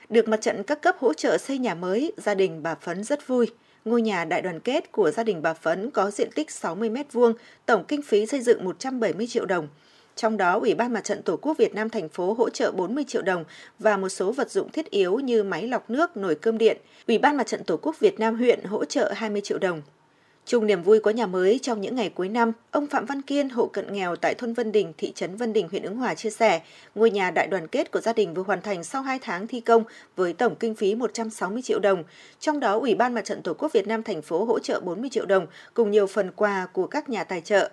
Được 0.08 0.28
mặt 0.28 0.40
trận 0.40 0.62
các 0.62 0.82
cấp 0.82 0.96
hỗ 0.98 1.14
trợ 1.14 1.38
xây 1.38 1.58
nhà 1.58 1.74
mới, 1.74 2.12
gia 2.16 2.34
đình 2.34 2.62
bà 2.62 2.74
Phấn 2.74 3.04
rất 3.04 3.26
vui. 3.26 3.46
Ngôi 3.84 4.02
nhà 4.02 4.24
đại 4.24 4.42
đoàn 4.42 4.60
kết 4.60 4.92
của 4.92 5.10
gia 5.10 5.24
đình 5.24 5.42
bà 5.42 5.54
Phấn 5.54 5.90
có 5.90 6.10
diện 6.10 6.30
tích 6.34 6.50
60 6.50 6.90
m2, 6.90 7.32
tổng 7.66 7.84
kinh 7.88 8.02
phí 8.02 8.26
xây 8.26 8.40
dựng 8.40 8.64
170 8.64 9.26
triệu 9.26 9.46
đồng. 9.46 9.68
Trong 10.16 10.36
đó, 10.36 10.58
Ủy 10.58 10.74
ban 10.74 10.92
Mặt 10.92 11.04
trận 11.04 11.22
Tổ 11.22 11.36
quốc 11.36 11.58
Việt 11.58 11.74
Nam 11.74 11.90
thành 11.90 12.08
phố 12.08 12.32
hỗ 12.32 12.50
trợ 12.50 12.72
40 12.72 13.04
triệu 13.08 13.22
đồng 13.22 13.44
và 13.78 13.96
một 13.96 14.08
số 14.08 14.32
vật 14.32 14.50
dụng 14.50 14.72
thiết 14.72 14.90
yếu 14.90 15.18
như 15.18 15.42
máy 15.42 15.68
lọc 15.68 15.90
nước, 15.90 16.16
nồi 16.16 16.34
cơm 16.34 16.58
điện. 16.58 16.76
Ủy 17.06 17.18
ban 17.18 17.36
Mặt 17.36 17.46
trận 17.46 17.64
Tổ 17.64 17.76
quốc 17.76 18.00
Việt 18.00 18.20
Nam 18.20 18.36
huyện 18.36 18.64
hỗ 18.64 18.84
trợ 18.84 19.12
20 19.16 19.40
triệu 19.40 19.58
đồng. 19.58 19.82
Chung 20.50 20.66
niềm 20.66 20.82
vui 20.82 21.00
có 21.00 21.10
nhà 21.10 21.26
mới 21.26 21.58
trong 21.62 21.80
những 21.80 21.96
ngày 21.96 22.08
cuối 22.08 22.28
năm, 22.28 22.52
ông 22.70 22.86
Phạm 22.86 23.06
Văn 23.06 23.22
Kiên, 23.22 23.48
hộ 23.48 23.66
cận 23.66 23.92
nghèo 23.92 24.16
tại 24.16 24.34
thôn 24.34 24.52
Vân 24.52 24.72
Đình, 24.72 24.92
thị 24.98 25.12
trấn 25.14 25.36
Vân 25.36 25.52
Đình, 25.52 25.68
huyện 25.68 25.82
Ứng 25.82 25.96
Hòa 25.96 26.14
chia 26.14 26.30
sẻ, 26.30 26.60
ngôi 26.94 27.10
nhà 27.10 27.30
đại 27.30 27.46
đoàn 27.46 27.68
kết 27.68 27.90
của 27.90 28.00
gia 28.00 28.12
đình 28.12 28.34
vừa 28.34 28.42
hoàn 28.42 28.62
thành 28.62 28.84
sau 28.84 29.02
2 29.02 29.18
tháng 29.18 29.46
thi 29.46 29.60
công 29.60 29.84
với 30.16 30.32
tổng 30.32 30.54
kinh 30.54 30.74
phí 30.74 30.94
160 30.94 31.62
triệu 31.62 31.78
đồng. 31.78 32.04
Trong 32.40 32.60
đó, 32.60 32.78
Ủy 32.78 32.94
ban 32.94 33.14
Mặt 33.14 33.24
trận 33.24 33.42
Tổ 33.42 33.54
quốc 33.54 33.72
Việt 33.72 33.86
Nam 33.86 34.02
thành 34.02 34.22
phố 34.22 34.44
hỗ 34.44 34.58
trợ 34.58 34.80
40 34.80 35.10
triệu 35.10 35.26
đồng 35.26 35.46
cùng 35.74 35.90
nhiều 35.90 36.06
phần 36.06 36.30
quà 36.36 36.66
của 36.72 36.86
các 36.86 37.08
nhà 37.08 37.24
tài 37.24 37.40
trợ. 37.40 37.70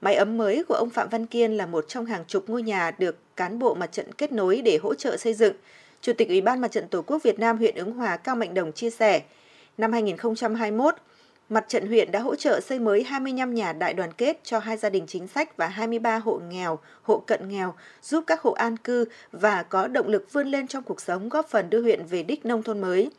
Máy 0.00 0.14
ấm 0.14 0.36
mới 0.36 0.64
của 0.68 0.74
ông 0.74 0.90
Phạm 0.90 1.08
Văn 1.08 1.26
Kiên 1.26 1.56
là 1.56 1.66
một 1.66 1.84
trong 1.88 2.06
hàng 2.06 2.24
chục 2.28 2.44
ngôi 2.48 2.62
nhà 2.62 2.90
được 2.98 3.16
cán 3.36 3.58
bộ 3.58 3.74
mặt 3.74 3.92
trận 3.92 4.12
kết 4.12 4.32
nối 4.32 4.60
để 4.64 4.78
hỗ 4.82 4.94
trợ 4.94 5.16
xây 5.16 5.34
dựng. 5.34 5.54
Chủ 6.00 6.12
tịch 6.12 6.28
Ủy 6.28 6.40
ban 6.40 6.60
Mặt 6.60 6.72
trận 6.72 6.88
Tổ 6.88 7.02
quốc 7.02 7.22
Việt 7.22 7.38
Nam 7.38 7.58
huyện 7.58 7.74
Ứng 7.74 7.92
Hòa 7.92 8.16
Cao 8.16 8.36
Mạnh 8.36 8.54
Đồng 8.54 8.72
chia 8.72 8.90
sẻ, 8.90 9.22
năm 9.78 9.92
2021, 9.92 10.94
Mặt 11.48 11.64
trận 11.68 11.86
huyện 11.86 12.12
đã 12.12 12.20
hỗ 12.20 12.36
trợ 12.36 12.60
xây 12.60 12.78
mới 12.78 13.04
25 13.04 13.54
nhà 13.54 13.72
đại 13.72 13.94
đoàn 13.94 14.12
kết 14.12 14.40
cho 14.44 14.58
hai 14.58 14.76
gia 14.76 14.90
đình 14.90 15.06
chính 15.06 15.28
sách 15.28 15.56
và 15.56 15.66
23 15.66 16.18
hộ 16.18 16.40
nghèo, 16.48 16.78
hộ 17.02 17.18
cận 17.26 17.48
nghèo, 17.48 17.74
giúp 18.02 18.24
các 18.26 18.40
hộ 18.40 18.52
an 18.52 18.76
cư 18.76 19.04
và 19.32 19.62
có 19.62 19.86
động 19.86 20.08
lực 20.08 20.32
vươn 20.32 20.48
lên 20.48 20.66
trong 20.66 20.82
cuộc 20.82 21.00
sống 21.00 21.28
góp 21.28 21.48
phần 21.48 21.70
đưa 21.70 21.82
huyện 21.82 22.06
về 22.06 22.22
đích 22.22 22.46
nông 22.46 22.62
thôn 22.62 22.80
mới. 22.80 23.10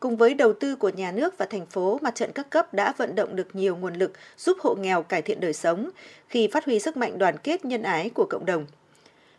Cùng 0.00 0.16
với 0.16 0.34
đầu 0.34 0.52
tư 0.52 0.76
của 0.76 0.88
nhà 0.88 1.12
nước 1.12 1.38
và 1.38 1.46
thành 1.46 1.66
phố, 1.66 1.98
mặt 2.02 2.14
trận 2.14 2.32
các 2.34 2.50
cấp 2.50 2.74
đã 2.74 2.92
vận 2.96 3.14
động 3.14 3.36
được 3.36 3.54
nhiều 3.56 3.76
nguồn 3.76 3.94
lực 3.94 4.12
giúp 4.36 4.56
hộ 4.60 4.74
nghèo 4.74 5.02
cải 5.02 5.22
thiện 5.22 5.40
đời 5.40 5.52
sống 5.52 5.90
khi 6.28 6.48
phát 6.52 6.64
huy 6.64 6.78
sức 6.78 6.96
mạnh 6.96 7.18
đoàn 7.18 7.36
kết 7.38 7.64
nhân 7.64 7.82
ái 7.82 8.10
của 8.14 8.26
cộng 8.30 8.46
đồng 8.46 8.66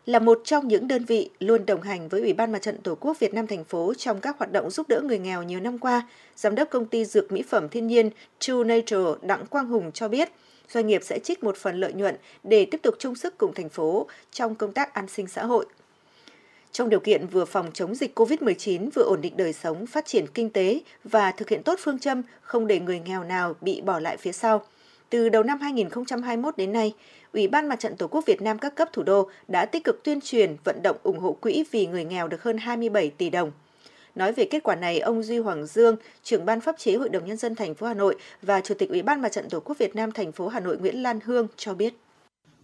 là 0.09 0.19
một 0.19 0.41
trong 0.43 0.67
những 0.67 0.87
đơn 0.87 1.05
vị 1.05 1.29
luôn 1.39 1.65
đồng 1.65 1.81
hành 1.81 2.09
với 2.09 2.21
Ủy 2.21 2.33
ban 2.33 2.51
Mặt 2.51 2.61
trận 2.61 2.77
Tổ 2.81 2.95
quốc 2.95 3.19
Việt 3.19 3.33
Nam 3.33 3.47
thành 3.47 3.63
phố 3.63 3.93
trong 3.97 4.21
các 4.21 4.37
hoạt 4.39 4.51
động 4.51 4.69
giúp 4.69 4.89
đỡ 4.89 5.01
người 5.01 5.19
nghèo 5.19 5.43
nhiều 5.43 5.59
năm 5.59 5.77
qua, 5.77 6.07
Giám 6.35 6.55
đốc 6.55 6.69
công 6.69 6.85
ty 6.85 7.05
dược 7.05 7.31
mỹ 7.31 7.43
phẩm 7.49 7.69
thiên 7.69 7.87
nhiên 7.87 8.09
True 8.39 8.63
Nature 8.65 9.11
Đặng 9.21 9.45
Quang 9.45 9.67
Hùng 9.67 9.91
cho 9.91 10.07
biết, 10.07 10.29
doanh 10.69 10.87
nghiệp 10.87 11.01
sẽ 11.03 11.19
trích 11.19 11.43
một 11.43 11.57
phần 11.57 11.79
lợi 11.79 11.93
nhuận 11.93 12.15
để 12.43 12.65
tiếp 12.65 12.79
tục 12.83 12.95
chung 12.99 13.15
sức 13.15 13.37
cùng 13.37 13.53
thành 13.53 13.69
phố 13.69 14.07
trong 14.31 14.55
công 14.55 14.73
tác 14.73 14.93
an 14.93 15.07
sinh 15.07 15.27
xã 15.27 15.45
hội. 15.45 15.65
trong 16.71 16.89
điều 16.89 16.99
kiện 16.99 17.27
vừa 17.27 17.45
phòng 17.45 17.71
chống 17.73 17.95
dịch 17.95 18.19
COVID-19, 18.19 18.89
vừa 18.95 19.03
ổn 19.03 19.21
định 19.21 19.37
đời 19.37 19.53
sống, 19.53 19.85
phát 19.85 20.05
triển 20.05 20.25
kinh 20.33 20.49
tế 20.49 20.81
và 21.03 21.31
thực 21.31 21.49
hiện 21.49 21.63
tốt 21.63 21.79
phương 21.83 21.99
châm 21.99 22.21
không 22.41 22.67
để 22.67 22.79
người 22.79 22.99
nghèo 22.99 23.23
nào 23.23 23.55
bị 23.61 23.81
bỏ 23.81 23.99
lại 23.99 24.17
phía 24.17 24.31
sau. 24.31 24.63
Từ 25.09 25.29
đầu 25.29 25.43
năm 25.43 25.59
2021 25.61 26.57
đến 26.57 26.71
nay, 26.71 26.93
Ủy 27.33 27.47
ban 27.47 27.67
Mặt 27.67 27.79
trận 27.79 27.95
Tổ 27.97 28.07
quốc 28.07 28.25
Việt 28.25 28.41
Nam 28.41 28.59
các 28.59 28.75
cấp 28.75 28.89
thủ 28.93 29.03
đô 29.03 29.29
đã 29.47 29.65
tích 29.65 29.83
cực 29.83 30.03
tuyên 30.03 30.19
truyền, 30.21 30.55
vận 30.63 30.81
động 30.83 30.97
ủng 31.03 31.19
hộ 31.19 31.37
quỹ 31.41 31.63
vì 31.71 31.87
người 31.87 32.05
nghèo 32.05 32.27
được 32.27 32.43
hơn 32.43 32.57
27 32.57 33.09
tỷ 33.09 33.29
đồng. 33.29 33.51
Nói 34.15 34.33
về 34.33 34.47
kết 34.51 34.63
quả 34.63 34.75
này, 34.75 34.99
ông 34.99 35.23
Duy 35.23 35.37
Hoàng 35.37 35.65
Dương, 35.65 35.95
trưởng 36.23 36.45
ban 36.45 36.61
pháp 36.61 36.75
chế 36.77 36.95
Hội 36.95 37.09
đồng 37.09 37.25
nhân 37.25 37.37
dân 37.37 37.55
thành 37.55 37.75
phố 37.75 37.87
Hà 37.87 37.93
Nội 37.93 38.15
và 38.41 38.61
Chủ 38.61 38.73
tịch 38.77 38.89
Ủy 38.89 39.01
ban 39.01 39.21
Mặt 39.21 39.31
trận 39.31 39.49
Tổ 39.49 39.59
quốc 39.59 39.77
Việt 39.77 39.95
Nam 39.95 40.11
thành 40.11 40.31
phố 40.31 40.47
Hà 40.47 40.59
Nội 40.59 40.77
Nguyễn 40.77 41.03
Lan 41.03 41.19
Hương 41.25 41.47
cho 41.55 41.73
biết. 41.73 41.93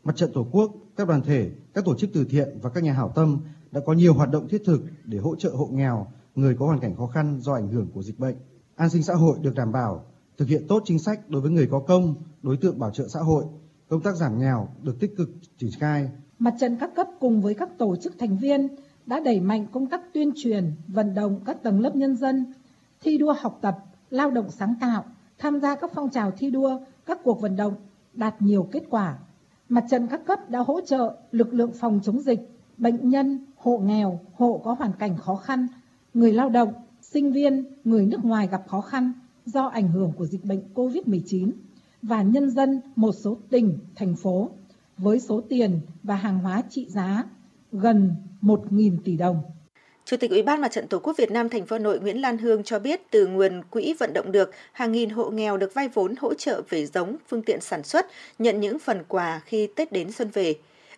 Mặt 0.04 0.16
trận 0.16 0.32
Tổ 0.34 0.48
quốc, 0.52 0.72
các 0.98 1.08
đoàn 1.08 1.22
thể, 1.22 1.50
các 1.74 1.86
tổ 1.86 1.96
chức 1.98 2.10
từ 2.14 2.26
thiện 2.30 2.60
và 2.62 2.70
các 2.70 2.84
nhà 2.84 2.94
hảo 2.94 3.12
tâm 3.16 3.40
đã 3.72 3.82
có 3.86 3.94
nhiều 3.94 4.14
hoạt 4.14 4.30
động 4.32 4.48
thiết 4.48 4.62
thực 4.66 4.82
để 5.04 5.18
hỗ 5.18 5.36
trợ 5.36 5.50
hộ 5.50 5.70
nghèo, 5.72 6.08
người 6.36 6.56
có 6.60 6.66
hoàn 6.66 6.80
cảnh 6.80 6.96
khó 6.96 7.08
khăn 7.08 7.40
do 7.42 7.54
ảnh 7.54 7.68
hưởng 7.68 7.88
của 7.94 8.04
dịch 8.04 8.20
bệnh. 8.20 8.36
An 8.76 8.90
sinh 8.90 9.04
xã 9.04 9.14
hội 9.14 9.38
được 9.42 9.56
đảm 9.56 9.72
bảo, 9.72 10.06
thực 10.38 10.48
hiện 10.48 10.66
tốt 10.68 10.84
chính 10.86 11.00
sách 11.00 11.30
đối 11.30 11.42
với 11.42 11.52
người 11.52 11.68
có 11.72 11.80
công, 11.80 12.16
đối 12.44 12.58
tượng 12.58 12.80
bảo 12.80 12.92
trợ 12.92 13.08
xã 13.08 13.20
hội, 13.20 13.46
công 13.90 14.02
tác 14.02 14.16
giảm 14.16 14.40
nghèo 14.40 14.68
được 14.84 15.00
tích 15.00 15.14
cực 15.18 15.30
triển 15.58 15.70
khai. 15.80 16.10
Mặt 16.40 16.54
trận 16.60 16.78
các 16.80 16.96
cấp 16.96 17.08
cùng 17.20 17.42
với 17.42 17.54
các 17.54 17.70
tổ 17.78 17.96
chức 17.96 18.20
thành 18.20 18.38
viên 18.38 18.68
đã 19.06 19.20
đẩy 19.20 19.40
mạnh 19.40 19.68
công 19.72 19.88
tác 19.88 20.02
tuyên 20.14 20.32
truyền, 20.36 20.72
vận 20.88 21.14
động 21.14 21.40
các 21.46 21.64
tầng 21.64 21.80
lớp 21.80 21.96
nhân 21.96 22.16
dân 22.16 22.54
thi 23.02 23.18
đua 23.18 23.36
học 23.40 23.60
tập, 23.62 23.78
lao 24.10 24.32
động 24.32 24.50
sáng 24.50 24.76
tạo, 24.82 25.06
tham 25.38 25.60
gia 25.60 25.76
các 25.76 25.92
phong 25.96 26.10
trào 26.10 26.32
thi 26.32 26.50
đua, 26.50 26.80
các 27.06 27.20
cuộc 27.24 27.42
vận 27.42 27.56
động 27.56 27.74
đạt 28.14 28.42
nhiều 28.42 28.68
kết 28.72 28.84
quả. 28.90 29.18
Mặt 29.70 29.84
trận 29.90 30.08
các 30.08 30.22
cấp 30.26 30.50
đã 30.50 30.60
hỗ 30.60 30.82
trợ 30.82 31.16
lực 31.32 31.54
lượng 31.54 31.72
phòng 31.80 32.00
chống 32.04 32.22
dịch, 32.22 32.40
bệnh 32.78 33.10
nhân, 33.10 33.46
hộ 33.58 33.78
nghèo, 33.78 34.20
hộ 34.34 34.62
có 34.64 34.74
hoàn 34.74 34.92
cảnh 35.00 35.18
khó 35.18 35.36
khăn, 35.36 35.68
người 36.14 36.34
lao 36.34 36.50
động, 36.50 36.74
sinh 37.02 37.32
viên, 37.32 37.66
người 37.84 38.06
nước 38.06 38.26
ngoài 38.26 38.48
gặp 38.48 38.64
khó 38.68 38.82
khăn 38.82 39.14
do 39.46 39.66
ảnh 39.66 39.88
hưởng 39.88 40.12
của 40.18 40.26
dịch 40.26 40.44
bệnh 40.44 40.62
COVID-19 40.74 41.52
và 42.02 42.22
nhân 42.22 42.50
dân 42.50 42.82
một 42.96 43.12
số 43.12 43.38
tỉnh, 43.50 43.80
thành 43.96 44.16
phố 44.16 44.50
với 44.98 45.20
số 45.20 45.42
tiền 45.50 45.80
và 46.04 46.16
hàng 46.16 46.40
hóa 46.40 46.64
trị 46.70 46.88
giá 46.90 47.24
gần 47.72 48.16
1.000 48.42 48.98
tỷ 49.04 49.18
đồng. 49.18 49.42
Chủ 50.06 50.18
tịch 50.18 50.32
Ủy 50.32 50.44
ban 50.44 50.62
Mặt 50.62 50.72
trận 50.72 50.88
Tổ 50.88 51.00
quốc 51.00 51.18
Việt 51.18 51.32
Nam 51.32 51.50
thành 51.50 51.66
phố 51.66 51.76
Hà 51.76 51.80
Nội 51.80 52.00
Nguyễn 52.00 52.22
Lan 52.22 52.38
Hương 52.38 52.64
cho 52.64 52.80
biết 52.80 53.02
từ 53.12 53.28
nguồn 53.28 53.62
quỹ 53.70 53.94
vận 54.00 54.14
động 54.14 54.32
được, 54.32 54.52
hàng 54.72 54.92
nghìn 54.92 55.10
hộ 55.10 55.30
nghèo 55.30 55.58
được 55.58 55.74
vay 55.74 55.90
vốn 55.90 56.16
hỗ 56.20 56.34
trợ 56.34 56.62
về 56.70 56.86
giống, 56.86 57.18
phương 57.28 57.42
tiện 57.42 57.62
sản 57.62 57.84
xuất, 57.84 58.06
nhận 58.40 58.60
những 58.60 58.80
phần 58.80 59.04
quà 59.08 59.42
khi 59.46 59.68
Tết 59.76 59.92
đến 59.92 60.12
xuân 60.12 60.30
về. 60.34 60.56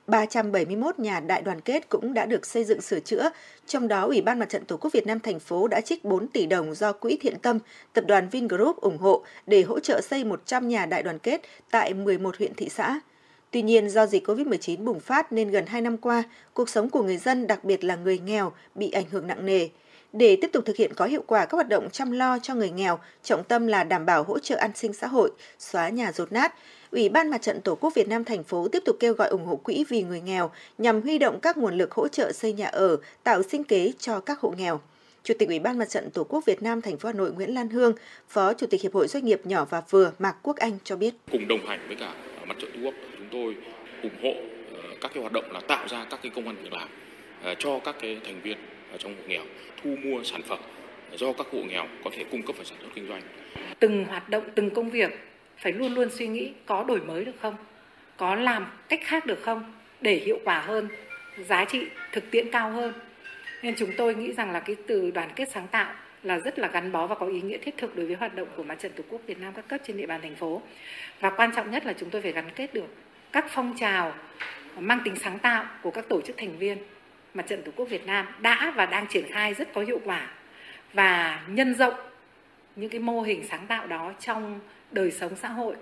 371 0.07 0.99
nhà 0.99 1.19
đại 1.19 1.41
đoàn 1.41 1.61
kết 1.61 1.89
cũng 1.89 2.13
đã 2.13 2.25
được 2.25 2.45
xây 2.45 2.63
dựng 2.63 2.81
sửa 2.81 2.99
chữa, 2.99 3.29
trong 3.65 3.88
đó 3.88 4.05
Ủy 4.05 4.21
ban 4.21 4.39
Mặt 4.39 4.49
trận 4.49 4.65
Tổ 4.65 4.77
quốc 4.77 4.93
Việt 4.93 5.07
Nam 5.07 5.19
thành 5.19 5.39
phố 5.39 5.67
đã 5.67 5.81
trích 5.81 6.05
4 6.05 6.27
tỷ 6.27 6.45
đồng 6.45 6.75
do 6.75 6.93
Quỹ 6.93 7.17
Thiện 7.21 7.39
Tâm, 7.39 7.59
tập 7.93 8.03
đoàn 8.07 8.29
Vingroup 8.29 8.77
ủng 8.77 8.97
hộ 8.97 9.23
để 9.47 9.61
hỗ 9.61 9.79
trợ 9.79 10.01
xây 10.01 10.23
100 10.23 10.67
nhà 10.67 10.85
đại 10.85 11.03
đoàn 11.03 11.19
kết 11.19 11.41
tại 11.71 11.93
11 11.93 12.38
huyện 12.38 12.53
thị 12.53 12.69
xã. 12.69 12.99
Tuy 13.51 13.61
nhiên, 13.61 13.89
do 13.89 14.05
dịch 14.05 14.27
COVID-19 14.27 14.84
bùng 14.84 14.99
phát 14.99 15.31
nên 15.31 15.51
gần 15.51 15.65
2 15.65 15.81
năm 15.81 15.97
qua, 15.97 16.23
cuộc 16.53 16.69
sống 16.69 16.89
của 16.89 17.03
người 17.03 17.17
dân, 17.17 17.47
đặc 17.47 17.63
biệt 17.63 17.84
là 17.84 17.95
người 17.95 18.19
nghèo, 18.19 18.51
bị 18.75 18.91
ảnh 18.91 19.05
hưởng 19.11 19.27
nặng 19.27 19.45
nề. 19.45 19.69
Để 20.13 20.38
tiếp 20.41 20.49
tục 20.53 20.65
thực 20.65 20.75
hiện 20.75 20.93
có 20.93 21.05
hiệu 21.05 21.23
quả 21.27 21.45
các 21.45 21.55
hoạt 21.55 21.69
động 21.69 21.89
chăm 21.91 22.11
lo 22.11 22.39
cho 22.39 22.55
người 22.55 22.69
nghèo, 22.69 22.99
trọng 23.23 23.43
tâm 23.43 23.67
là 23.67 23.84
đảm 23.84 24.05
bảo 24.05 24.23
hỗ 24.23 24.39
trợ 24.39 24.55
an 24.55 24.71
sinh 24.75 24.93
xã 24.93 25.07
hội, 25.07 25.31
xóa 25.59 25.89
nhà 25.89 26.11
rột 26.11 26.31
nát, 26.31 26.53
Ủy 26.98 27.10
ban 27.10 27.30
Mặt 27.30 27.41
trận 27.41 27.61
Tổ 27.61 27.76
quốc 27.76 27.95
Việt 27.95 28.07
Nam 28.07 28.24
thành 28.24 28.44
phố 28.44 28.68
tiếp 28.68 28.84
tục 28.86 28.98
kêu 28.99 29.14
gọi 29.14 29.28
ủng 29.28 29.45
hộ 29.45 29.56
quỹ 29.56 29.86
vì 29.90 30.03
người 30.03 30.22
nghèo 30.22 30.52
nhằm 30.78 31.02
huy 31.02 31.18
động 31.18 31.40
các 31.40 31.57
nguồn 31.57 31.78
lực 31.78 31.91
hỗ 31.91 32.07
trợ 32.07 32.32
xây 32.32 32.53
nhà 32.53 32.68
ở, 32.68 32.98
tạo 33.24 33.44
sinh 33.44 33.64
kế 33.64 33.91
cho 33.99 34.19
các 34.19 34.40
hộ 34.40 34.53
nghèo. 34.57 34.82
Chủ 35.24 35.34
tịch 35.40 35.49
Ủy 35.49 35.60
ban 35.60 35.78
Mặt 35.78 35.90
trận 35.90 36.10
Tổ 36.14 36.24
quốc 36.24 36.45
Việt 36.45 36.61
Nam 36.61 36.82
thành 36.82 36.98
phố 36.98 37.07
Hà 37.07 37.14
Nội 37.14 37.32
Nguyễn 37.32 37.53
Lan 37.53 37.69
Hương, 37.69 37.94
Phó 38.30 38.53
Chủ 38.53 38.68
tịch 38.68 38.82
Hiệp 38.82 38.94
hội 38.94 39.07
Doanh 39.07 39.26
nghiệp 39.26 39.41
nhỏ 39.44 39.65
và 39.69 39.82
vừa 39.90 40.11
Mạc 40.19 40.36
Quốc 40.44 40.57
Anh 40.57 40.78
cho 40.84 40.95
biết. 40.95 41.14
Cùng 41.32 41.48
đồng 41.48 41.65
hành 41.65 41.80
với 41.88 41.95
cả 41.95 42.14
Mặt 42.48 42.57
trận 42.61 42.72
Tổ 42.74 42.80
quốc, 42.84 42.94
chúng 43.18 43.28
tôi 43.32 43.56
ủng 44.03 44.24
hộ 44.24 44.34
ờ, 44.74 44.95
các 45.02 45.11
cái 45.14 45.22
hoạt 45.22 45.34
động 45.34 45.52
là 45.52 45.60
tạo 45.68 45.88
ra 45.88 46.06
các 46.10 46.19
cái 46.24 46.32
công 46.36 46.48
an 46.48 46.56
việc 46.64 46.74
làm 46.74 46.90
ờ, 47.44 47.56
cho 47.60 47.80
các 47.80 47.95
cái 48.02 48.18
thành 48.26 48.41
viên 48.41 48.57
ở 48.91 48.98
trong 48.98 49.15
hộ 49.15 49.24
nghèo 49.28 49.44
thu 49.84 49.90
mua 50.03 50.24
sản 50.24 50.41
phẩm 50.48 50.60
do 51.18 51.34
các 51.34 51.48
hộ 51.52 51.60
nghèo 51.69 51.86
có 52.03 52.10
thể 52.14 52.24
cung 52.32 52.44
cấp 52.44 52.56
vào 52.56 52.65
sản 52.65 52.78
xuất 52.82 52.90
kinh 52.95 53.07
doanh. 53.07 53.22
Từng 53.80 54.06
hoạt 54.06 54.30
động, 54.30 54.44
từng 54.56 54.69
công 54.69 54.90
việc 54.90 55.10
phải 55.57 55.73
luôn 55.73 55.93
luôn 55.93 56.09
suy 56.09 56.27
nghĩ 56.27 56.51
có 56.65 56.84
đổi 56.84 57.01
mới 57.01 57.25
được 57.25 57.35
không? 57.41 57.55
Có 58.17 58.35
làm 58.35 58.65
cách 58.89 58.99
khác 59.03 59.25
được 59.25 59.39
không 59.41 59.73
để 60.01 60.15
hiệu 60.15 60.39
quả 60.43 60.59
hơn, 60.59 60.88
giá 61.38 61.65
trị 61.65 61.85
thực 62.11 62.31
tiễn 62.31 62.51
cao 62.51 62.71
hơn? 62.71 62.93
Nên 63.63 63.75
chúng 63.77 63.91
tôi 63.97 64.15
nghĩ 64.15 64.34
rằng 64.34 64.51
là 64.51 64.59
cái 64.59 64.75
từ 64.88 65.11
đoàn 65.11 65.29
kết 65.35 65.49
sáng 65.51 65.67
tạo 65.67 65.93
là 66.23 66.39
rất 66.39 66.59
là 66.59 66.67
gắn 66.67 66.91
bó 66.91 67.07
và 67.07 67.15
có 67.15 67.25
ý 67.25 67.41
nghĩa 67.41 67.57
thiết 67.57 67.77
thực 67.77 67.95
đối 67.95 68.05
với 68.05 68.15
hoạt 68.15 68.35
động 68.35 68.47
của 68.55 68.63
mặt 68.63 68.79
trận 68.79 68.91
tổ 68.95 69.03
quốc 69.09 69.21
Việt 69.27 69.39
Nam 69.39 69.53
các 69.53 69.67
cấp 69.67 69.81
trên 69.88 69.97
địa 69.97 70.05
bàn 70.05 70.21
thành 70.21 70.35
phố. 70.35 70.61
Và 71.19 71.29
quan 71.29 71.51
trọng 71.55 71.71
nhất 71.71 71.85
là 71.85 71.93
chúng 71.93 72.09
tôi 72.09 72.21
phải 72.21 72.31
gắn 72.31 72.49
kết 72.55 72.73
được 72.73 72.88
các 73.31 73.45
phong 73.49 73.75
trào 73.77 74.13
mang 74.79 74.99
tính 75.05 75.15
sáng 75.15 75.39
tạo 75.39 75.65
của 75.81 75.91
các 75.91 76.09
tổ 76.09 76.21
chức 76.21 76.38
thành 76.38 76.57
viên 76.57 76.77
mặt 77.34 77.47
trận 77.47 77.63
tổ 77.63 77.71
quốc 77.75 77.89
Việt 77.89 78.05
Nam 78.05 78.27
đã 78.41 78.73
và 78.75 78.85
đang 78.85 79.07
triển 79.07 79.25
khai 79.31 79.53
rất 79.53 79.73
có 79.73 79.81
hiệu 79.81 79.99
quả 80.05 80.29
và 80.93 81.41
nhân 81.47 81.75
rộng 81.75 81.93
những 82.75 82.89
cái 82.89 82.99
mô 82.99 83.21
hình 83.21 83.43
sáng 83.49 83.67
tạo 83.67 83.88
đó 83.88 84.13
trong 84.19 84.59
đời 84.91 85.11
sống 85.11 85.31
xã 85.41 85.49
hội. 85.49 85.76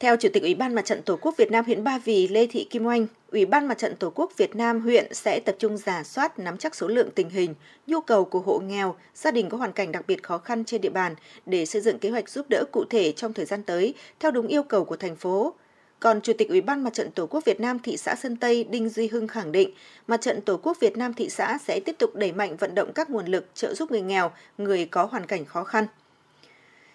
Theo 0.00 0.16
Chủ 0.16 0.28
tịch 0.32 0.42
Ủy 0.42 0.54
ban 0.54 0.74
Mặt 0.74 0.84
trận 0.84 1.02
Tổ 1.02 1.16
quốc 1.16 1.34
Việt 1.36 1.50
Nam 1.50 1.64
huyện 1.64 1.84
Ba 1.84 1.98
Vì 1.98 2.28
Lê 2.28 2.46
Thị 2.46 2.66
Kim 2.70 2.86
Oanh, 2.86 3.06
Ủy 3.30 3.46
ban 3.46 3.68
Mặt 3.68 3.78
trận 3.78 3.96
Tổ 3.96 4.10
quốc 4.14 4.32
Việt 4.36 4.56
Nam 4.56 4.80
huyện 4.80 5.14
sẽ 5.14 5.40
tập 5.40 5.56
trung 5.58 5.76
giả 5.76 6.02
soát 6.02 6.38
nắm 6.38 6.58
chắc 6.58 6.74
số 6.74 6.88
lượng 6.88 7.10
tình 7.14 7.30
hình, 7.30 7.54
nhu 7.86 8.00
cầu 8.00 8.24
của 8.24 8.40
hộ 8.40 8.58
nghèo, 8.58 8.94
gia 9.14 9.30
đình 9.30 9.48
có 9.48 9.58
hoàn 9.58 9.72
cảnh 9.72 9.92
đặc 9.92 10.04
biệt 10.06 10.22
khó 10.22 10.38
khăn 10.38 10.64
trên 10.64 10.80
địa 10.80 10.90
bàn 10.90 11.14
để 11.46 11.66
xây 11.66 11.82
dựng 11.82 11.98
kế 11.98 12.10
hoạch 12.10 12.28
giúp 12.28 12.46
đỡ 12.50 12.64
cụ 12.72 12.84
thể 12.90 13.12
trong 13.12 13.32
thời 13.32 13.44
gian 13.44 13.62
tới 13.62 13.94
theo 14.20 14.30
đúng 14.30 14.46
yêu 14.46 14.62
cầu 14.62 14.84
của 14.84 14.96
thành 14.96 15.16
phố. 15.16 15.54
Còn 16.00 16.20
Chủ 16.20 16.32
tịch 16.38 16.48
Ủy 16.48 16.60
ban 16.60 16.84
Mặt 16.84 16.94
trận 16.94 17.10
Tổ 17.10 17.26
quốc 17.26 17.44
Việt 17.44 17.60
Nam 17.60 17.78
thị 17.78 17.96
xã 17.96 18.14
Sơn 18.14 18.36
Tây 18.36 18.64
Đinh 18.64 18.88
Duy 18.88 19.08
Hưng 19.08 19.28
khẳng 19.28 19.52
định, 19.52 19.70
Mặt 20.06 20.20
trận 20.20 20.40
Tổ 20.40 20.56
quốc 20.62 20.80
Việt 20.80 20.96
Nam 20.96 21.14
thị 21.14 21.28
xã 21.28 21.58
sẽ 21.66 21.80
tiếp 21.84 21.96
tục 21.98 22.14
đẩy 22.14 22.32
mạnh 22.32 22.56
vận 22.56 22.74
động 22.74 22.92
các 22.92 23.10
nguồn 23.10 23.26
lực 23.26 23.46
trợ 23.54 23.74
giúp 23.74 23.90
người 23.90 24.02
nghèo, 24.02 24.30
người 24.58 24.86
có 24.86 25.04
hoàn 25.04 25.26
cảnh 25.26 25.44
khó 25.44 25.64
khăn. 25.64 25.86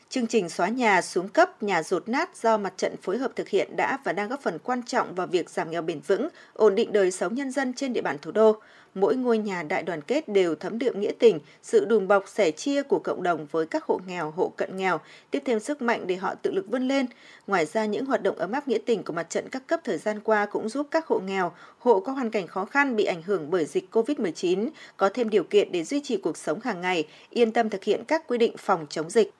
Chương 0.09 0.27
trình 0.27 0.49
xóa 0.49 0.67
nhà 0.67 1.01
xuống 1.01 1.27
cấp, 1.27 1.63
nhà 1.63 1.83
rột 1.83 2.09
nát 2.09 2.37
do 2.37 2.57
mặt 2.57 2.73
trận 2.77 2.95
phối 3.01 3.17
hợp 3.17 3.31
thực 3.35 3.49
hiện 3.49 3.75
đã 3.75 3.99
và 4.03 4.13
đang 4.13 4.29
góp 4.29 4.41
phần 4.41 4.59
quan 4.63 4.83
trọng 4.83 5.15
vào 5.15 5.27
việc 5.27 5.49
giảm 5.49 5.71
nghèo 5.71 5.81
bền 5.81 5.99
vững, 5.99 6.27
ổn 6.53 6.75
định 6.75 6.93
đời 6.93 7.11
sống 7.11 7.35
nhân 7.35 7.51
dân 7.51 7.73
trên 7.73 7.93
địa 7.93 8.01
bàn 8.01 8.17
thủ 8.21 8.31
đô. 8.31 8.55
Mỗi 8.95 9.15
ngôi 9.15 9.37
nhà 9.37 9.63
đại 9.63 9.83
đoàn 9.83 10.01
kết 10.01 10.29
đều 10.29 10.55
thấm 10.55 10.79
đượm 10.79 10.99
nghĩa 10.99 11.11
tình, 11.19 11.39
sự 11.61 11.85
đùm 11.85 12.07
bọc 12.07 12.23
sẻ 12.27 12.51
chia 12.51 12.83
của 12.83 12.99
cộng 12.99 13.23
đồng 13.23 13.47
với 13.51 13.65
các 13.65 13.83
hộ 13.83 13.99
nghèo, 14.07 14.31
hộ 14.31 14.51
cận 14.57 14.77
nghèo, 14.77 14.99
tiếp 15.31 15.41
thêm 15.45 15.59
sức 15.59 15.81
mạnh 15.81 16.07
để 16.07 16.15
họ 16.15 16.35
tự 16.35 16.51
lực 16.51 16.65
vươn 16.67 16.87
lên. 16.87 17.05
Ngoài 17.47 17.65
ra, 17.65 17.85
những 17.85 18.05
hoạt 18.05 18.23
động 18.23 18.37
ấm 18.37 18.51
áp 18.51 18.67
nghĩa 18.67 18.79
tình 18.85 19.03
của 19.03 19.13
mặt 19.13 19.29
trận 19.29 19.49
các 19.49 19.67
cấp 19.67 19.79
thời 19.83 19.97
gian 19.97 20.19
qua 20.19 20.45
cũng 20.45 20.69
giúp 20.69 20.87
các 20.91 21.07
hộ 21.07 21.19
nghèo, 21.19 21.51
hộ 21.79 21.99
có 21.99 22.11
hoàn 22.11 22.29
cảnh 22.29 22.47
khó 22.47 22.65
khăn 22.65 22.95
bị 22.95 23.03
ảnh 23.03 23.21
hưởng 23.21 23.49
bởi 23.49 23.65
dịch 23.65 23.87
COVID-19 23.91 24.69
có 24.97 25.09
thêm 25.13 25.29
điều 25.29 25.43
kiện 25.43 25.71
để 25.71 25.83
duy 25.83 26.01
trì 26.03 26.17
cuộc 26.17 26.37
sống 26.37 26.59
hàng 26.63 26.81
ngày, 26.81 27.07
yên 27.29 27.51
tâm 27.51 27.69
thực 27.69 27.83
hiện 27.83 28.03
các 28.07 28.27
quy 28.27 28.37
định 28.37 28.57
phòng 28.57 28.85
chống 28.89 29.09
dịch. 29.09 29.31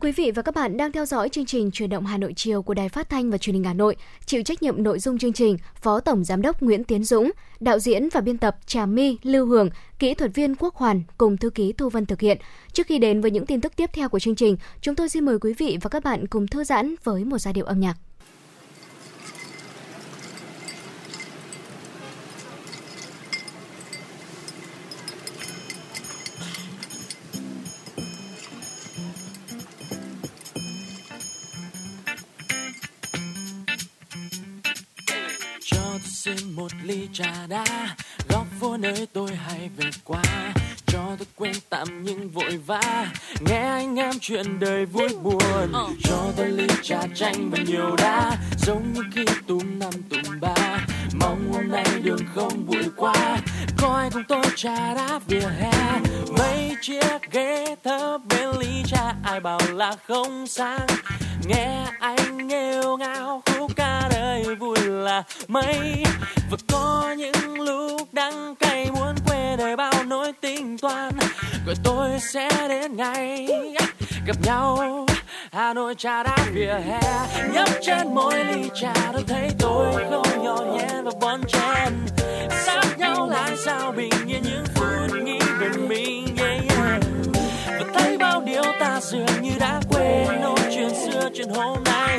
Quý 0.00 0.12
vị 0.12 0.30
và 0.30 0.42
các 0.42 0.54
bạn 0.54 0.76
đang 0.76 0.92
theo 0.92 1.06
dõi 1.06 1.28
chương 1.28 1.46
trình 1.46 1.70
Truyền 1.70 1.90
động 1.90 2.06
Hà 2.06 2.18
Nội 2.18 2.32
chiều 2.36 2.62
của 2.62 2.74
Đài 2.74 2.88
Phát 2.88 3.08
thanh 3.08 3.30
và 3.30 3.38
Truyền 3.38 3.54
hình 3.54 3.64
Hà 3.64 3.74
Nội. 3.74 3.96
Chịu 4.26 4.42
trách 4.42 4.62
nhiệm 4.62 4.82
nội 4.82 4.98
dung 4.98 5.18
chương 5.18 5.32
trình 5.32 5.56
Phó 5.82 6.00
Tổng 6.00 6.24
Giám 6.24 6.42
đốc 6.42 6.62
Nguyễn 6.62 6.84
Tiến 6.84 7.04
Dũng, 7.04 7.30
đạo 7.60 7.78
diễn 7.78 8.08
và 8.12 8.20
biên 8.20 8.38
tập 8.38 8.56
Trà 8.66 8.86
My, 8.86 9.18
Lưu 9.22 9.46
Hường, 9.46 9.70
kỹ 9.98 10.14
thuật 10.14 10.34
viên 10.34 10.54
Quốc 10.54 10.74
Hoàn 10.74 11.02
cùng 11.18 11.36
thư 11.36 11.50
ký 11.50 11.72
Thu 11.72 11.88
Vân 11.88 12.06
thực 12.06 12.20
hiện. 12.20 12.38
Trước 12.72 12.86
khi 12.86 12.98
đến 12.98 13.20
với 13.20 13.30
những 13.30 13.46
tin 13.46 13.60
tức 13.60 13.72
tiếp 13.76 13.90
theo 13.92 14.08
của 14.08 14.18
chương 14.18 14.36
trình, 14.36 14.56
chúng 14.80 14.94
tôi 14.94 15.08
xin 15.08 15.24
mời 15.24 15.38
quý 15.38 15.52
vị 15.52 15.78
và 15.82 15.88
các 15.88 16.04
bạn 16.04 16.26
cùng 16.26 16.46
thư 16.46 16.64
giãn 16.64 16.94
với 17.04 17.24
một 17.24 17.38
giai 17.38 17.54
điệu 17.54 17.64
âm 17.64 17.80
nhạc. 17.80 17.94
Xin 36.26 36.52
một 36.56 36.72
ly 36.82 37.08
trà 37.12 37.46
đá. 37.48 37.64
Góc 38.28 38.46
phố 38.60 38.76
nơi 38.76 39.06
tôi 39.12 39.30
hay 39.34 39.70
về 39.76 39.90
qua 40.04 40.22
cho 40.86 41.00
tôi 41.18 41.26
quên 41.36 41.52
tạm 41.70 42.04
những 42.04 42.30
vội 42.30 42.56
vã. 42.66 43.06
Nghe 43.40 43.60
anh 43.60 43.96
em 43.96 44.12
chuyện 44.20 44.60
đời 44.60 44.86
vui 44.86 45.08
buồn 45.22 45.72
cho 46.04 46.32
tôi 46.36 46.48
ly 46.48 46.66
trà 46.82 47.00
chanh 47.14 47.50
và 47.50 47.58
nhiều 47.66 47.96
đá. 47.98 48.36
Giống 48.58 48.92
như 48.92 49.02
khi 49.14 49.24
túm 49.46 49.78
năm 49.78 49.92
túm 50.10 50.40
ba 50.40 50.86
mong 51.20 51.52
hôm 51.52 51.68
nay 51.68 51.86
đường 52.02 52.26
không 52.34 52.66
bụi 52.66 52.84
quá. 52.96 53.38
Coi 53.76 54.10
cùng 54.10 54.22
tôi 54.28 54.44
trà 54.56 54.94
đá 54.94 55.20
vỉa 55.26 55.48
hè? 55.60 56.00
Mấy 56.38 56.76
chiếc 56.80 57.30
ghế 57.30 57.76
thấp 57.84 58.20
bên 58.28 58.58
ly 58.60 58.82
trà 58.86 59.14
ai 59.24 59.40
bảo 59.40 59.60
là 59.72 59.96
không 60.06 60.46
sang 60.46 60.86
nghe 61.46 61.86
anh 62.00 62.46
nghêu 62.46 62.96
ngao 62.96 63.42
đời 63.46 63.55
vui 64.54 64.78
là 64.80 65.22
mấy. 65.48 66.04
Và 66.50 66.56
có 66.72 67.14
những 67.18 67.60
lúc 67.60 68.00
đắng 68.12 68.54
cay 68.56 68.90
muốn 68.90 69.14
quên 69.26 69.58
đời 69.58 69.76
bao 69.76 70.04
nỗi 70.06 70.32
tính 70.40 70.78
toán. 70.78 71.12
Rồi 71.66 71.74
tôi 71.84 72.10
sẽ 72.20 72.48
đến 72.68 72.96
ngày 72.96 73.48
gặp 74.26 74.36
nhau 74.42 75.06
Hà 75.52 75.74
Nội 75.74 75.94
trà 75.98 76.22
đá 76.22 76.36
vỉa 76.52 76.74
hè. 76.86 77.00
Nhấp 77.52 77.68
trên 77.82 78.14
mỗi 78.14 78.44
ly 78.44 78.70
trà 78.74 78.94
tôi 79.12 79.24
thấy 79.28 79.50
tôi 79.58 79.92
không 80.10 80.44
nhỏ 80.44 80.56
nhẹ 80.72 81.02
và 81.04 81.10
bon 81.20 81.40
chen 81.48 81.92
sát 82.50 82.98
nhau 82.98 83.28
lại 83.30 83.50
sao 83.64 83.92
bình 83.92 84.12
yên 84.26 84.42
những 84.42 84.64
phút 84.74 85.16
nghĩ 85.22 85.38
về 85.60 85.68
mình 85.88 86.36
yeah, 86.38 86.60
yeah. 86.68 87.02
và 87.68 87.84
thấy 87.94 88.18
bao 88.18 88.42
điều 88.46 88.62
ta 88.80 89.00
dường 89.00 89.42
như 89.42 89.50
đã 89.60 89.80
quên. 89.88 90.40
Nỗi 90.40 90.60
chuyện 90.74 90.90
xưa 90.90 91.28
chuyện 91.34 91.48
hôm 91.48 91.84
nay. 91.84 92.18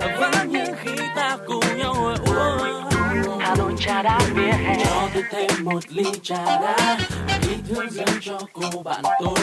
Và 0.00 0.16
Hà 3.54 3.58
Nội 3.58 3.73
trà 3.86 4.02
đá 4.02 4.18
vỉa 4.34 4.52
hè 4.52 4.76
cho 4.84 5.08
tôi 5.14 5.22
thêm 5.30 5.64
một 5.64 5.80
ly 5.88 6.04
trà 6.22 6.44
đá. 6.44 6.98
Ý 7.42 7.54
thương 7.68 7.90
dâng 7.90 8.18
cho 8.20 8.38
cô 8.52 8.82
bạn 8.82 9.02
tôi. 9.20 9.38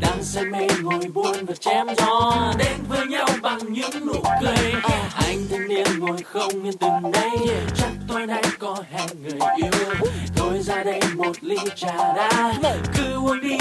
Đang 0.00 0.22
say 0.22 0.44
mê 0.44 0.66
ngồi 0.80 1.04
buồn 1.14 1.46
và 1.46 1.54
chém 1.60 1.86
gió. 1.96 2.52
Đến 2.58 2.76
với 2.88 3.06
nhau 3.06 3.26
bằng 3.42 3.72
những 3.72 4.06
nụ 4.06 4.22
cười. 4.42 4.72
Anh 5.14 5.46
thanh 5.50 5.68
niên 5.68 5.98
ngồi 5.98 6.18
không 6.24 6.64
yên 6.64 6.78
từng 6.80 7.12
đây. 7.12 7.30
Chắc 7.76 7.90
tối 8.08 8.26
nay 8.26 8.42
có 8.58 8.76
hẹn 8.92 9.08
người 9.22 9.38
yêu. 9.56 9.94
Tôi 10.36 10.62
ra 10.62 10.84
đây 10.84 11.00
một 11.16 11.36
ly 11.40 11.56
trà 11.76 11.96
đá. 11.96 12.52
Cứ 12.94 13.14
uống 13.14 13.40
đi 13.40 13.56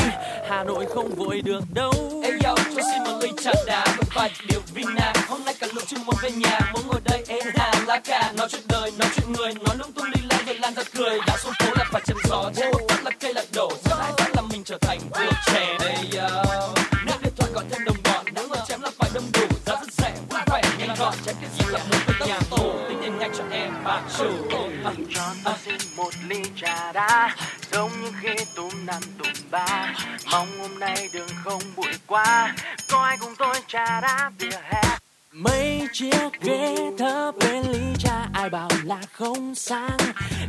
hà 0.49 0.63
nội 0.63 0.85
không 0.95 1.15
vội 1.15 1.41
được 1.41 1.61
đâu. 1.73 1.93
Ê 2.23 2.31
yo, 2.43 2.55
cho 2.75 2.81
xin 2.91 3.03
một 3.03 3.19
ly 3.21 3.29
trà 3.43 3.51
đá. 3.67 3.85
Với 3.85 4.05
vài 4.15 4.31
điều 4.49 4.61
vina. 4.73 5.13
Hôm 5.27 5.45
nay 5.45 5.55
cả 5.59 5.67
lũ 5.73 5.81
chưa 5.87 5.97
muốn 6.05 6.15
về 6.21 6.31
nhà, 6.31 6.59
muốn 6.73 6.87
ngồi 6.87 7.01
đây 7.05 7.23
em 7.27 7.45
hà 7.55 7.73
lá 7.87 7.99
cà. 7.99 8.31
Nói 8.37 8.47
chuyện 8.51 8.61
đời, 8.69 8.91
nói 8.99 9.09
chuyện 9.15 9.33
người, 9.33 9.53
nói 9.53 9.75
lung 9.77 9.91
tung 9.91 10.05
đi 10.15 10.16
rồi 10.47 10.57
lan 10.59 10.73
ra 10.73 10.83
cười 10.95 11.19
Đã 11.27 11.37
xuống 11.37 11.53
phố 11.59 11.65
là 11.75 11.85
phải 11.91 12.01
chém 12.05 12.17
gió, 12.23 12.51
trên 12.55 12.71
một 12.71 12.79
phát 12.89 13.03
là 13.03 13.11
cây 13.19 13.33
là 13.33 13.45
đổ 13.53 13.71
Rất 13.85 13.97
ai 13.99 14.11
phát 14.17 14.29
là 14.35 14.41
mình 14.41 14.63
trở 14.63 14.77
thành 14.81 14.99
vua 14.99 15.31
trẻ 15.45 15.77
Ê 15.79 16.19
yo, 16.19 16.43
nước 17.05 17.15
điện 17.23 17.33
thoại 17.37 17.51
gọi 17.53 17.63
thêm 17.69 17.85
đồng 17.85 17.97
bọn 18.03 18.25
Nếu 18.33 18.47
mà 18.47 18.55
chém 18.67 18.81
là 18.81 18.89
phải 18.97 19.09
đông 19.13 19.23
đủ, 19.33 19.47
giá 19.65 19.75
rất 19.75 19.91
rẻ, 19.91 20.13
vui 20.29 20.39
vẻ, 20.51 20.61
nhanh 20.79 20.95
gọn. 20.99 21.13
Chém 21.25 21.35
cái 21.41 21.49
gì 21.59 21.65
là 21.71 21.79
muốn 21.79 21.99
về 22.07 22.27
nhà 22.27 22.39
tù, 22.49 22.73
tính 22.89 22.97
tiền 23.01 23.17
nhanh 23.19 23.31
cho 23.37 23.43
em 23.51 23.73
bà 23.83 24.01
chủ. 24.17 24.29
Cho 25.15 25.33
tôi 25.43 25.53
xin 25.65 25.75
một 25.95 26.11
ly 26.27 26.41
trà 26.61 26.91
đá 26.91 27.35
giống 27.71 27.91
như 28.01 28.11
khi 28.21 28.45
túm 28.55 28.85
năm 28.85 29.01
túm 29.17 29.33
ba. 29.51 29.93
Mong 30.31 30.59
hôm 30.59 30.79
nay 30.79 31.09
đường 31.13 31.29
không 31.43 31.61
bụi 31.75 31.93
quá 32.07 32.55
có 32.91 32.99
ai 32.99 33.17
cùng 33.17 33.35
tôi 33.37 33.55
trà 33.67 34.01
đá 34.01 34.31
vỉa 34.39 34.59
hè 34.63 34.97
mấy 35.31 35.87
chiếc 35.93 36.41
ghế 36.41 36.75
thấp 36.97 37.35
bên 37.39 37.63
ly 37.71 37.79
trà 37.97 38.29
ai 38.33 38.49
bảo 38.49 38.69
là 38.83 39.01
không 39.11 39.55
sang 39.55 39.97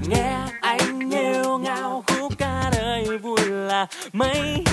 nghe 0.09 0.39
anh 0.61 1.09
nghêu 1.09 1.59
ngao 1.59 2.05
khúc 2.07 2.33
ca 2.39 2.71
đời 2.73 3.19
vui 3.19 3.41
là 3.47 3.87
mấy. 4.13 4.65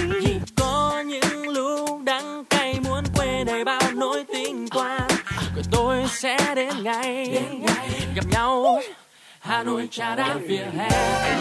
Có 0.56 1.04
những 1.06 1.48
lúc 1.48 2.04
đắng 2.04 2.46
cay 2.50 2.80
muốn 2.84 3.04
quên 3.16 3.46
đầy 3.46 3.64
bao 3.64 3.82
nỗi 3.94 4.26
tình 4.34 4.68
toán 4.68 5.08
rồi 5.56 5.64
tôi 5.72 6.04
sẽ 6.10 6.38
đến 6.56 6.84
ngày 6.84 7.44
gặp 8.16 8.26
nhau. 8.32 8.80
Hà 9.40 9.64
Nội 9.64 9.88
trà 9.92 10.16
đá 10.16 10.34
vỉa 10.34 10.66
hè. 10.78 10.90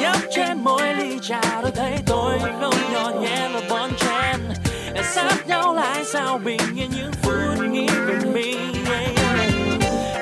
Nhấp 0.00 0.16
trên 0.34 0.64
mỗi 0.64 0.94
ly 0.94 1.18
trà 1.22 1.40
tôi 1.62 1.70
thấy 1.70 1.98
tôi 2.06 2.38
không 2.60 2.92
nhỏ 2.92 3.10
nhẹ 3.20 3.48
và 3.52 3.60
bon 3.68 3.90
chen 3.98 4.63
sát 5.04 5.46
nhau 5.46 5.74
lại 5.74 6.04
sao 6.04 6.38
bình 6.38 6.60
yên 6.76 6.90
những 6.90 7.12
phút 7.22 7.64
nghĩ 7.70 7.86
về 8.06 8.18
mình 8.32 8.84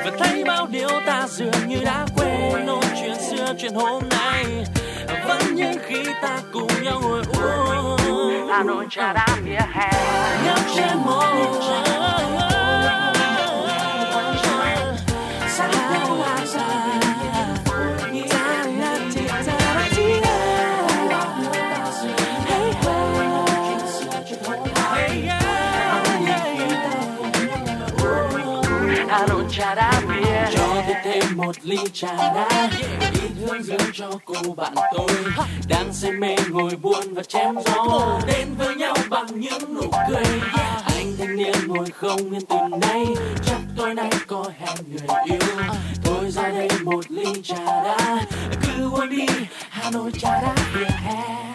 và 0.05 0.11
thấy 0.19 0.45
bao 0.45 0.67
điều 0.67 0.89
ta 1.07 1.27
dường 1.29 1.69
như 1.69 1.77
đã 1.85 2.07
quên 2.17 2.67
nỗi 2.67 2.85
chuyện 3.01 3.15
xưa 3.31 3.55
chuyện 3.59 3.75
hôm 3.75 4.03
nay. 4.11 4.45
Vẫn 5.29 5.55
những 5.55 5.77
khi 5.87 6.05
ta 6.23 6.41
cùng 6.53 6.69
nhau 6.83 7.01
ngồi 7.01 7.23
uống. 7.39 8.49
Hà 8.51 8.63
Nội 8.63 8.87
trà 8.91 9.13
đá 9.13 9.27
vỉa 9.45 9.61
hè. 9.73 9.91
Nhấp 10.45 10.59
trên 10.77 10.99
mỗi 11.05 11.27
ly 11.37 11.45
một 31.53 31.65
ly 31.65 31.77
trà 31.93 32.16
đá. 32.16 32.70
Ý 33.12 33.29
hướng 33.41 33.62
dẫn 33.62 33.81
cho 33.93 34.11
cô 34.24 34.55
bạn 34.55 34.74
tôi. 34.97 35.09
Đang 35.69 35.93
say 35.93 36.12
mê 36.12 36.37
ngồi 36.51 36.77
buồn 36.77 37.15
và 37.15 37.23
chém 37.23 37.55
gió. 37.65 38.20
Đến 38.27 38.49
với 38.59 38.77
nhau 38.77 38.95
bằng 39.11 39.41
những 39.41 39.74
nụ 39.74 39.91
cười. 40.09 40.24
Anh 40.85 41.16
thanh 41.19 41.37
niên 41.37 41.55
ngồi 41.66 41.91
không 41.91 42.33
yên 42.33 42.47
từ 42.49 42.57
nay. 42.81 43.07
Chắc 43.47 43.59
tối 43.77 43.95
nay 43.95 44.11
có 44.27 44.45
hẹn 44.59 44.77
người 44.89 45.09
yêu. 45.24 45.39
Thôi 46.05 46.31
ra 46.31 46.51
đây 46.51 46.69
một 46.83 47.11
ly 47.11 47.43
trà 47.43 47.65
đá. 47.65 48.27
Cứ 48.62 48.91
uống 48.91 49.11
đi, 49.11 49.27
Hà 49.69 49.91
Nội 49.91 50.11
trà 50.19 50.43
đá 50.43 50.55
vỉa 50.74 50.85
hè. 50.85 51.55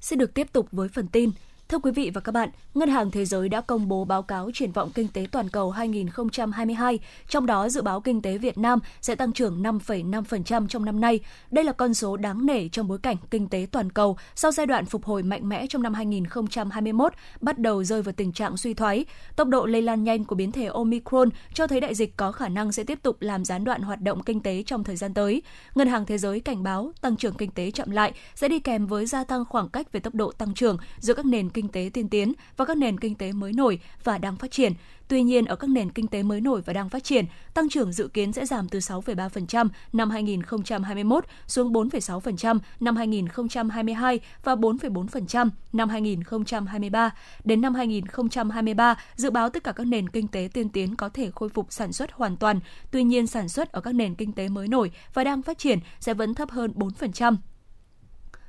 Sẽ 0.00 0.16
được 0.16 0.34
tiếp 0.34 0.46
tục 0.52 0.66
với 0.72 0.88
phần 0.94 1.06
tin. 1.08 1.30
Thưa 1.74 1.78
quý 1.78 1.90
vị 1.90 2.10
và 2.14 2.20
các 2.20 2.32
bạn, 2.32 2.48
Ngân 2.74 2.88
hàng 2.88 3.10
Thế 3.10 3.24
giới 3.24 3.48
đã 3.48 3.60
công 3.60 3.88
bố 3.88 4.04
báo 4.04 4.22
cáo 4.22 4.50
triển 4.54 4.72
vọng 4.72 4.90
kinh 4.94 5.08
tế 5.08 5.26
toàn 5.32 5.48
cầu 5.48 5.70
2022, 5.70 6.98
trong 7.28 7.46
đó 7.46 7.68
dự 7.68 7.82
báo 7.82 8.00
kinh 8.00 8.22
tế 8.22 8.38
Việt 8.38 8.58
Nam 8.58 8.78
sẽ 9.00 9.14
tăng 9.14 9.32
trưởng 9.32 9.62
5,5% 9.62 10.66
trong 10.68 10.84
năm 10.84 11.00
nay. 11.00 11.20
Đây 11.50 11.64
là 11.64 11.72
con 11.72 11.94
số 11.94 12.16
đáng 12.16 12.46
nể 12.46 12.68
trong 12.68 12.88
bối 12.88 12.98
cảnh 12.98 13.16
kinh 13.30 13.48
tế 13.48 13.66
toàn 13.70 13.92
cầu 13.92 14.16
sau 14.34 14.52
giai 14.52 14.66
đoạn 14.66 14.84
phục 14.84 15.04
hồi 15.04 15.22
mạnh 15.22 15.48
mẽ 15.48 15.66
trong 15.66 15.82
năm 15.82 15.94
2021 15.94 17.12
bắt 17.40 17.58
đầu 17.58 17.84
rơi 17.84 18.02
vào 18.02 18.12
tình 18.12 18.32
trạng 18.32 18.56
suy 18.56 18.74
thoái. 18.74 19.04
Tốc 19.36 19.48
độ 19.48 19.66
lây 19.66 19.82
lan 19.82 20.04
nhanh 20.04 20.24
của 20.24 20.36
biến 20.36 20.52
thể 20.52 20.66
Omicron 20.66 21.28
cho 21.54 21.66
thấy 21.66 21.80
đại 21.80 21.94
dịch 21.94 22.16
có 22.16 22.32
khả 22.32 22.48
năng 22.48 22.72
sẽ 22.72 22.84
tiếp 22.84 22.98
tục 23.02 23.16
làm 23.20 23.44
gián 23.44 23.64
đoạn 23.64 23.82
hoạt 23.82 24.00
động 24.00 24.22
kinh 24.22 24.40
tế 24.40 24.62
trong 24.66 24.84
thời 24.84 24.96
gian 24.96 25.14
tới. 25.14 25.42
Ngân 25.74 25.88
hàng 25.88 26.06
Thế 26.06 26.18
giới 26.18 26.40
cảnh 26.40 26.62
báo 26.62 26.92
tăng 27.00 27.16
trưởng 27.16 27.34
kinh 27.34 27.50
tế 27.50 27.70
chậm 27.70 27.90
lại 27.90 28.12
sẽ 28.34 28.48
đi 28.48 28.60
kèm 28.60 28.86
với 28.86 29.06
gia 29.06 29.24
tăng 29.24 29.44
khoảng 29.44 29.68
cách 29.68 29.92
về 29.92 30.00
tốc 30.00 30.14
độ 30.14 30.32
tăng 30.32 30.54
trưởng 30.54 30.78
giữa 30.98 31.14
các 31.14 31.26
nền 31.26 31.50
kinh 31.50 31.63
kinh 31.64 31.72
tế 31.72 31.90
tiên 31.92 32.08
tiến 32.08 32.32
và 32.56 32.64
các 32.64 32.76
nền 32.76 33.00
kinh 33.00 33.14
tế 33.14 33.32
mới 33.32 33.52
nổi 33.52 33.78
và 34.04 34.18
đang 34.18 34.36
phát 34.36 34.50
triển. 34.50 34.72
Tuy 35.08 35.22
nhiên, 35.22 35.44
ở 35.44 35.56
các 35.56 35.70
nền 35.70 35.90
kinh 35.90 36.06
tế 36.06 36.22
mới 36.22 36.40
nổi 36.40 36.62
và 36.66 36.72
đang 36.72 36.88
phát 36.88 37.04
triển, 37.04 37.24
tăng 37.54 37.68
trưởng 37.68 37.92
dự 37.92 38.08
kiến 38.08 38.32
sẽ 38.32 38.46
giảm 38.46 38.68
từ 38.68 38.78
6,3% 38.78 39.68
năm 39.92 40.10
2021 40.10 41.24
xuống 41.46 41.72
4,6% 41.72 42.58
năm 42.80 42.96
2022 42.96 44.20
và 44.44 44.54
4,4% 44.54 45.50
năm 45.72 45.88
2023. 45.88 47.10
Đến 47.44 47.60
năm 47.60 47.74
2023, 47.74 48.94
dự 49.16 49.30
báo 49.30 49.50
tất 49.50 49.64
cả 49.64 49.72
các 49.72 49.86
nền 49.86 50.08
kinh 50.08 50.28
tế 50.28 50.48
tiên 50.52 50.68
tiến 50.68 50.96
có 50.96 51.08
thể 51.08 51.30
khôi 51.34 51.48
phục 51.48 51.72
sản 51.72 51.92
xuất 51.92 52.12
hoàn 52.12 52.36
toàn. 52.36 52.60
Tuy 52.90 53.04
nhiên, 53.04 53.26
sản 53.26 53.48
xuất 53.48 53.72
ở 53.72 53.80
các 53.80 53.94
nền 53.94 54.14
kinh 54.14 54.32
tế 54.32 54.48
mới 54.48 54.68
nổi 54.68 54.90
và 55.14 55.24
đang 55.24 55.42
phát 55.42 55.58
triển 55.58 55.78
sẽ 56.00 56.14
vẫn 56.14 56.34
thấp 56.34 56.50
hơn 56.50 56.72
4% 56.76 57.36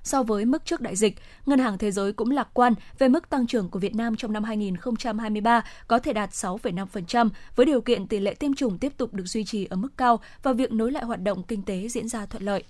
so 0.05 0.23
với 0.23 0.45
mức 0.45 0.65
trước 0.65 0.81
đại 0.81 0.95
dịch. 0.95 1.15
Ngân 1.45 1.59
hàng 1.59 1.77
Thế 1.77 1.91
giới 1.91 2.13
cũng 2.13 2.31
lạc 2.31 2.47
quan 2.53 2.73
về 2.99 3.07
mức 3.07 3.29
tăng 3.29 3.47
trưởng 3.47 3.69
của 3.69 3.79
Việt 3.79 3.95
Nam 3.95 4.15
trong 4.15 4.33
năm 4.33 4.43
2023 4.43 5.63
có 5.87 5.99
thể 5.99 6.13
đạt 6.13 6.29
6,5% 6.31 7.29
với 7.55 7.65
điều 7.65 7.81
kiện 7.81 8.07
tỷ 8.07 8.19
lệ 8.19 8.33
tiêm 8.33 8.53
chủng 8.53 8.77
tiếp 8.77 8.93
tục 8.97 9.13
được 9.13 9.25
duy 9.25 9.43
trì 9.43 9.65
ở 9.65 9.75
mức 9.75 9.89
cao 9.97 10.19
và 10.43 10.53
việc 10.53 10.71
nối 10.71 10.91
lại 10.91 11.03
hoạt 11.03 11.21
động 11.21 11.43
kinh 11.43 11.61
tế 11.61 11.87
diễn 11.87 12.07
ra 12.07 12.25
thuận 12.25 12.43
lợi. 12.43 12.63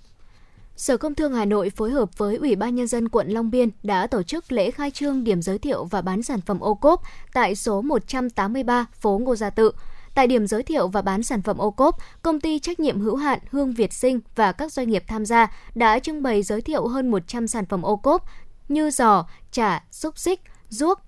Sở 0.76 0.96
Công 0.96 1.14
Thương 1.14 1.34
Hà 1.34 1.44
Nội 1.44 1.70
phối 1.70 1.90
hợp 1.90 2.18
với 2.18 2.36
Ủy 2.36 2.56
ban 2.56 2.74
Nhân 2.74 2.86
dân 2.86 3.08
quận 3.08 3.28
Long 3.28 3.50
Biên 3.50 3.70
đã 3.82 4.06
tổ 4.06 4.22
chức 4.22 4.52
lễ 4.52 4.70
khai 4.70 4.90
trương 4.90 5.24
điểm 5.24 5.42
giới 5.42 5.58
thiệu 5.58 5.84
và 5.84 6.02
bán 6.02 6.22
sản 6.22 6.40
phẩm 6.40 6.60
ô 6.60 6.74
cốp 6.74 7.02
tại 7.32 7.54
số 7.54 7.82
183 7.82 8.86
phố 8.92 9.18
Ngô 9.18 9.36
Gia 9.36 9.50
Tự. 9.50 9.72
Tại 10.16 10.26
điểm 10.26 10.46
giới 10.46 10.62
thiệu 10.62 10.88
và 10.88 11.02
bán 11.02 11.22
sản 11.22 11.42
phẩm 11.42 11.58
ô 11.58 11.70
cốp, 11.70 11.96
công 12.22 12.40
ty 12.40 12.58
trách 12.58 12.80
nhiệm 12.80 13.00
hữu 13.00 13.16
hạn 13.16 13.38
Hương 13.50 13.72
Việt 13.72 13.92
Sinh 13.92 14.20
và 14.34 14.52
các 14.52 14.72
doanh 14.72 14.88
nghiệp 14.88 15.04
tham 15.06 15.26
gia 15.26 15.52
đã 15.74 15.98
trưng 15.98 16.22
bày 16.22 16.42
giới 16.42 16.60
thiệu 16.60 16.86
hơn 16.86 17.10
100 17.10 17.48
sản 17.48 17.66
phẩm 17.66 17.82
ô 17.82 17.96
cốp 17.96 18.24
như 18.68 18.90
giò, 18.90 19.26
chả, 19.52 19.84
xúc 19.90 20.18
xích, 20.18 20.40
ruốc, 20.68 21.00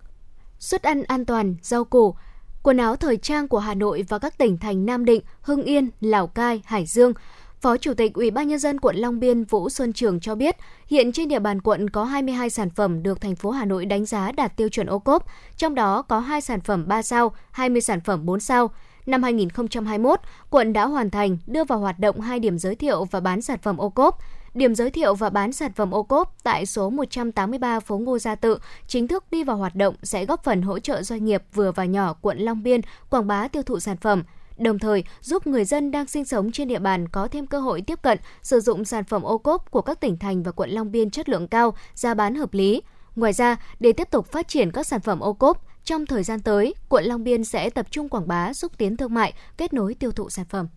suất 0.59 0.83
ăn 0.83 1.03
an 1.03 1.25
toàn, 1.25 1.57
rau 1.63 1.85
củ, 1.85 2.15
quần 2.63 2.77
áo 2.77 2.97
thời 2.97 3.17
trang 3.17 3.49
của 3.49 3.59
Hà 3.59 3.75
Nội 3.75 4.05
và 4.09 4.19
các 4.19 4.39
tỉnh 4.39 4.59
thành 4.59 4.87
Nam 4.87 5.05
Định, 5.05 5.23
Hưng 5.41 5.63
Yên, 5.63 5.91
Lào 6.01 6.27
Cai, 6.27 6.63
Hải 6.65 6.87
Dương. 6.87 7.13
Phó 7.61 7.77
Chủ 7.77 7.95
tịch 7.95 8.15
Ủy 8.15 8.31
ban 8.31 8.49
nhân 8.49 8.59
dân 8.59 8.81
quận 8.81 8.97
Long 8.97 9.21
Biên 9.21 9.45
Vũ 9.45 9.71
Xuân 9.71 9.93
Trường 9.93 10.21
cho 10.21 10.35
biết, 10.35 10.57
hiện 10.87 11.13
trên 11.13 11.29
địa 11.29 11.39
bàn 11.39 11.61
quận 11.61 11.91
có 11.91 12.05
22 12.05 12.51
sản 12.51 12.71
phẩm 12.71 13.03
được 13.03 13.21
thành 13.21 13.37
phố 13.37 13.51
Hà 13.51 13.65
Nội 13.65 13.87
đánh 13.87 14.05
giá 14.05 14.33
đạt 14.33 14.57
tiêu 14.57 14.69
chuẩn 14.69 14.87
ô 14.87 14.99
cốp, 14.99 15.27
trong 15.57 15.75
đó 15.75 16.03
có 16.03 16.21
2 16.21 16.41
sản 16.41 16.61
phẩm 16.61 16.89
3 16.89 17.03
sao, 17.03 17.33
20 17.51 17.81
sản 17.81 18.01
phẩm 18.01 18.27
4 18.27 18.41
sao. 18.41 18.71
Năm 19.09 19.23
2021, 19.23 20.21
quận 20.51 20.73
đã 20.73 20.87
hoàn 20.87 21.11
thành 21.11 21.39
đưa 21.47 21.65
vào 21.65 21.79
hoạt 21.79 21.99
động 21.99 22.21
hai 22.21 22.39
điểm 22.39 22.59
giới 22.59 22.75
thiệu 22.75 23.05
và 23.05 23.21
bán 23.21 23.43
sản 23.43 23.59
phẩm 23.63 23.77
ô 23.77 23.89
cốp. 23.89 24.19
Điểm 24.55 24.75
giới 24.75 24.91
thiệu 24.91 25.15
và 25.15 25.31
bán 25.31 25.53
sản 25.53 25.73
phẩm 25.73 25.91
ô 25.91 26.03
cốp 26.03 26.37
tại 26.43 26.67
số 26.67 26.91
183 26.91 27.81
phố 27.81 27.99
Ngô 27.99 28.19
Gia 28.19 28.35
Tự 28.35 28.59
chính 28.87 29.09
thức 29.09 29.25
đi 29.31 29.45
vào 29.45 29.57
hoạt 29.57 29.75
động 29.75 29.95
sẽ 30.03 30.25
góp 30.25 30.45
phần 30.45 30.63
hỗ 30.63 30.79
trợ 30.79 31.03
doanh 31.03 31.25
nghiệp 31.25 31.43
vừa 31.55 31.73
và 31.73 31.85
nhỏ 31.85 32.15
quận 32.21 32.39
Long 32.39 32.63
Biên 32.63 32.81
quảng 33.11 33.27
bá 33.27 33.49
tiêu 33.49 33.63
thụ 33.63 33.81
sản 33.81 33.97
phẩm. 33.97 34.23
đồng 34.59 34.79
thời 34.79 35.05
giúp 35.21 35.47
người 35.47 35.65
dân 35.65 35.91
đang 35.91 36.07
sinh 36.07 36.25
sống 36.25 36.53
trên 36.53 36.69
địa 36.69 36.79
bàn 36.79 37.09
có 37.09 37.29
thêm 37.29 37.47
cơ 37.47 37.61
hội 37.61 37.81
tiếp 37.81 38.03
cận 38.03 38.19
sử 38.43 38.61
dụng 38.61 38.85
sản 38.85 39.05
phẩm 39.05 39.23
ô 39.23 39.39
cốp 39.39 39.71
của 39.71 39.83
các 39.83 40.01
tỉnh 40.01 40.19
thành 40.19 40.43
và 40.43 40.53
quận 40.53 40.71
Long 40.71 40.93
Biên 40.93 41.11
chất 41.11 41.29
lượng 41.29 41.49
cao, 41.49 41.75
giá 41.95 42.15
bán 42.15 42.35
hợp 42.35 42.55
lý. 42.55 42.83
Ngoài 43.17 43.33
ra, 43.33 43.57
để 43.81 43.93
tiếp 43.93 44.09
tục 44.11 44.27
phát 44.27 44.49
triển 44.49 44.73
các 44.73 44.87
sản 44.87 45.01
phẩm 45.01 45.21
ô 45.21 45.33
cốp, 45.33 45.68
trong 45.89 46.07
thời 46.07 46.23
gian 46.23 46.41
tới, 46.41 46.75
quận 46.89 47.05
Long 47.05 47.25
Biên 47.25 47.45
sẽ 47.45 47.71
tập 47.71 47.87
trung 47.91 48.09
quảng 48.09 48.29
bá, 48.29 48.53
xúc 48.53 48.73
tiến 48.79 48.97
thương 48.97 49.15
mại, 49.15 49.33
kết 49.57 49.73
nối 49.73 49.95
tiêu 49.95 50.13
thụ 50.13 50.31
sản 50.31 50.45
phẩm. 50.45 50.69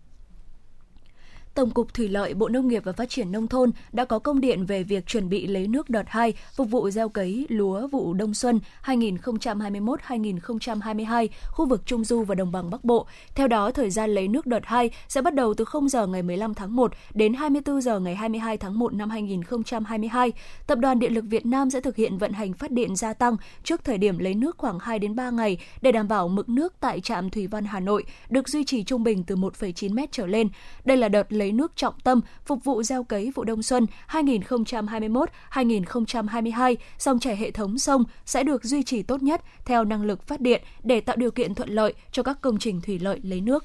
Tổng 1.54 1.70
cục 1.70 1.94
Thủy 1.94 2.08
lợi 2.08 2.34
Bộ 2.34 2.48
Nông 2.48 2.68
nghiệp 2.68 2.84
và 2.84 2.92
Phát 2.92 3.10
triển 3.10 3.32
Nông 3.32 3.48
thôn 3.48 3.70
đã 3.92 4.04
có 4.04 4.18
công 4.18 4.40
điện 4.40 4.66
về 4.66 4.82
việc 4.82 5.06
chuẩn 5.06 5.28
bị 5.28 5.46
lấy 5.46 5.66
nước 5.66 5.90
đợt 5.90 6.04
2 6.06 6.32
phục 6.54 6.70
vụ 6.70 6.90
gieo 6.90 7.08
cấy 7.08 7.46
lúa 7.48 7.86
vụ 7.86 8.14
đông 8.14 8.34
xuân 8.34 8.60
2021-2022 8.84 11.28
khu 11.50 11.66
vực 11.66 11.82
Trung 11.86 12.04
Du 12.04 12.24
và 12.24 12.34
Đồng 12.34 12.52
bằng 12.52 12.70
Bắc 12.70 12.84
Bộ. 12.84 13.06
Theo 13.34 13.48
đó, 13.48 13.70
thời 13.70 13.90
gian 13.90 14.10
lấy 14.10 14.28
nước 14.28 14.46
đợt 14.46 14.60
2 14.64 14.90
sẽ 15.08 15.22
bắt 15.22 15.34
đầu 15.34 15.54
từ 15.54 15.64
0 15.64 15.88
giờ 15.88 16.06
ngày 16.06 16.22
15 16.22 16.54
tháng 16.54 16.76
1 16.76 16.92
đến 17.14 17.34
24 17.34 17.80
giờ 17.80 18.00
ngày 18.00 18.14
22 18.14 18.56
tháng 18.56 18.78
1 18.78 18.94
năm 18.94 19.10
2022. 19.10 20.32
Tập 20.66 20.78
đoàn 20.78 20.98
Điện 20.98 21.14
lực 21.14 21.24
Việt 21.28 21.46
Nam 21.46 21.70
sẽ 21.70 21.80
thực 21.80 21.96
hiện 21.96 22.18
vận 22.18 22.32
hành 22.32 22.52
phát 22.52 22.70
điện 22.70 22.96
gia 22.96 23.14
tăng 23.14 23.36
trước 23.64 23.84
thời 23.84 23.98
điểm 23.98 24.18
lấy 24.18 24.34
nước 24.34 24.58
khoảng 24.58 24.78
2 24.78 24.98
đến 24.98 25.16
3 25.16 25.30
ngày 25.30 25.58
để 25.82 25.92
đảm 25.92 26.08
bảo 26.08 26.28
mực 26.28 26.48
nước 26.48 26.74
tại 26.80 27.00
trạm 27.00 27.30
Thủy 27.30 27.46
Văn 27.46 27.64
Hà 27.64 27.80
Nội 27.80 28.04
được 28.30 28.48
duy 28.48 28.64
trì 28.64 28.84
trung 28.84 29.04
bình 29.04 29.24
từ 29.24 29.36
1,9 29.36 29.94
m 29.94 29.98
trở 30.10 30.26
lên. 30.26 30.48
Đây 30.84 30.96
là 30.96 31.08
đợt 31.08 31.32
lấy 31.32 31.41
lấy 31.42 31.52
nước 31.52 31.72
trọng 31.76 31.94
tâm 32.04 32.20
phục 32.44 32.64
vụ 32.64 32.82
gieo 32.82 33.04
cấy 33.04 33.32
vụ 33.34 33.44
đông 33.44 33.62
xuân 33.62 33.86
2021-2022, 34.08 36.76
dòng 36.98 37.18
chảy 37.18 37.36
hệ 37.36 37.50
thống 37.50 37.78
sông 37.78 38.04
sẽ 38.26 38.44
được 38.44 38.64
duy 38.64 38.82
trì 38.82 39.02
tốt 39.02 39.22
nhất 39.22 39.42
theo 39.64 39.84
năng 39.84 40.02
lực 40.02 40.26
phát 40.26 40.40
điện 40.40 40.62
để 40.82 41.00
tạo 41.00 41.16
điều 41.16 41.30
kiện 41.30 41.54
thuận 41.54 41.68
lợi 41.68 41.94
cho 42.12 42.22
các 42.22 42.40
công 42.40 42.58
trình 42.58 42.80
thủy 42.80 42.98
lợi 42.98 43.20
lấy 43.22 43.40
nước. 43.40 43.64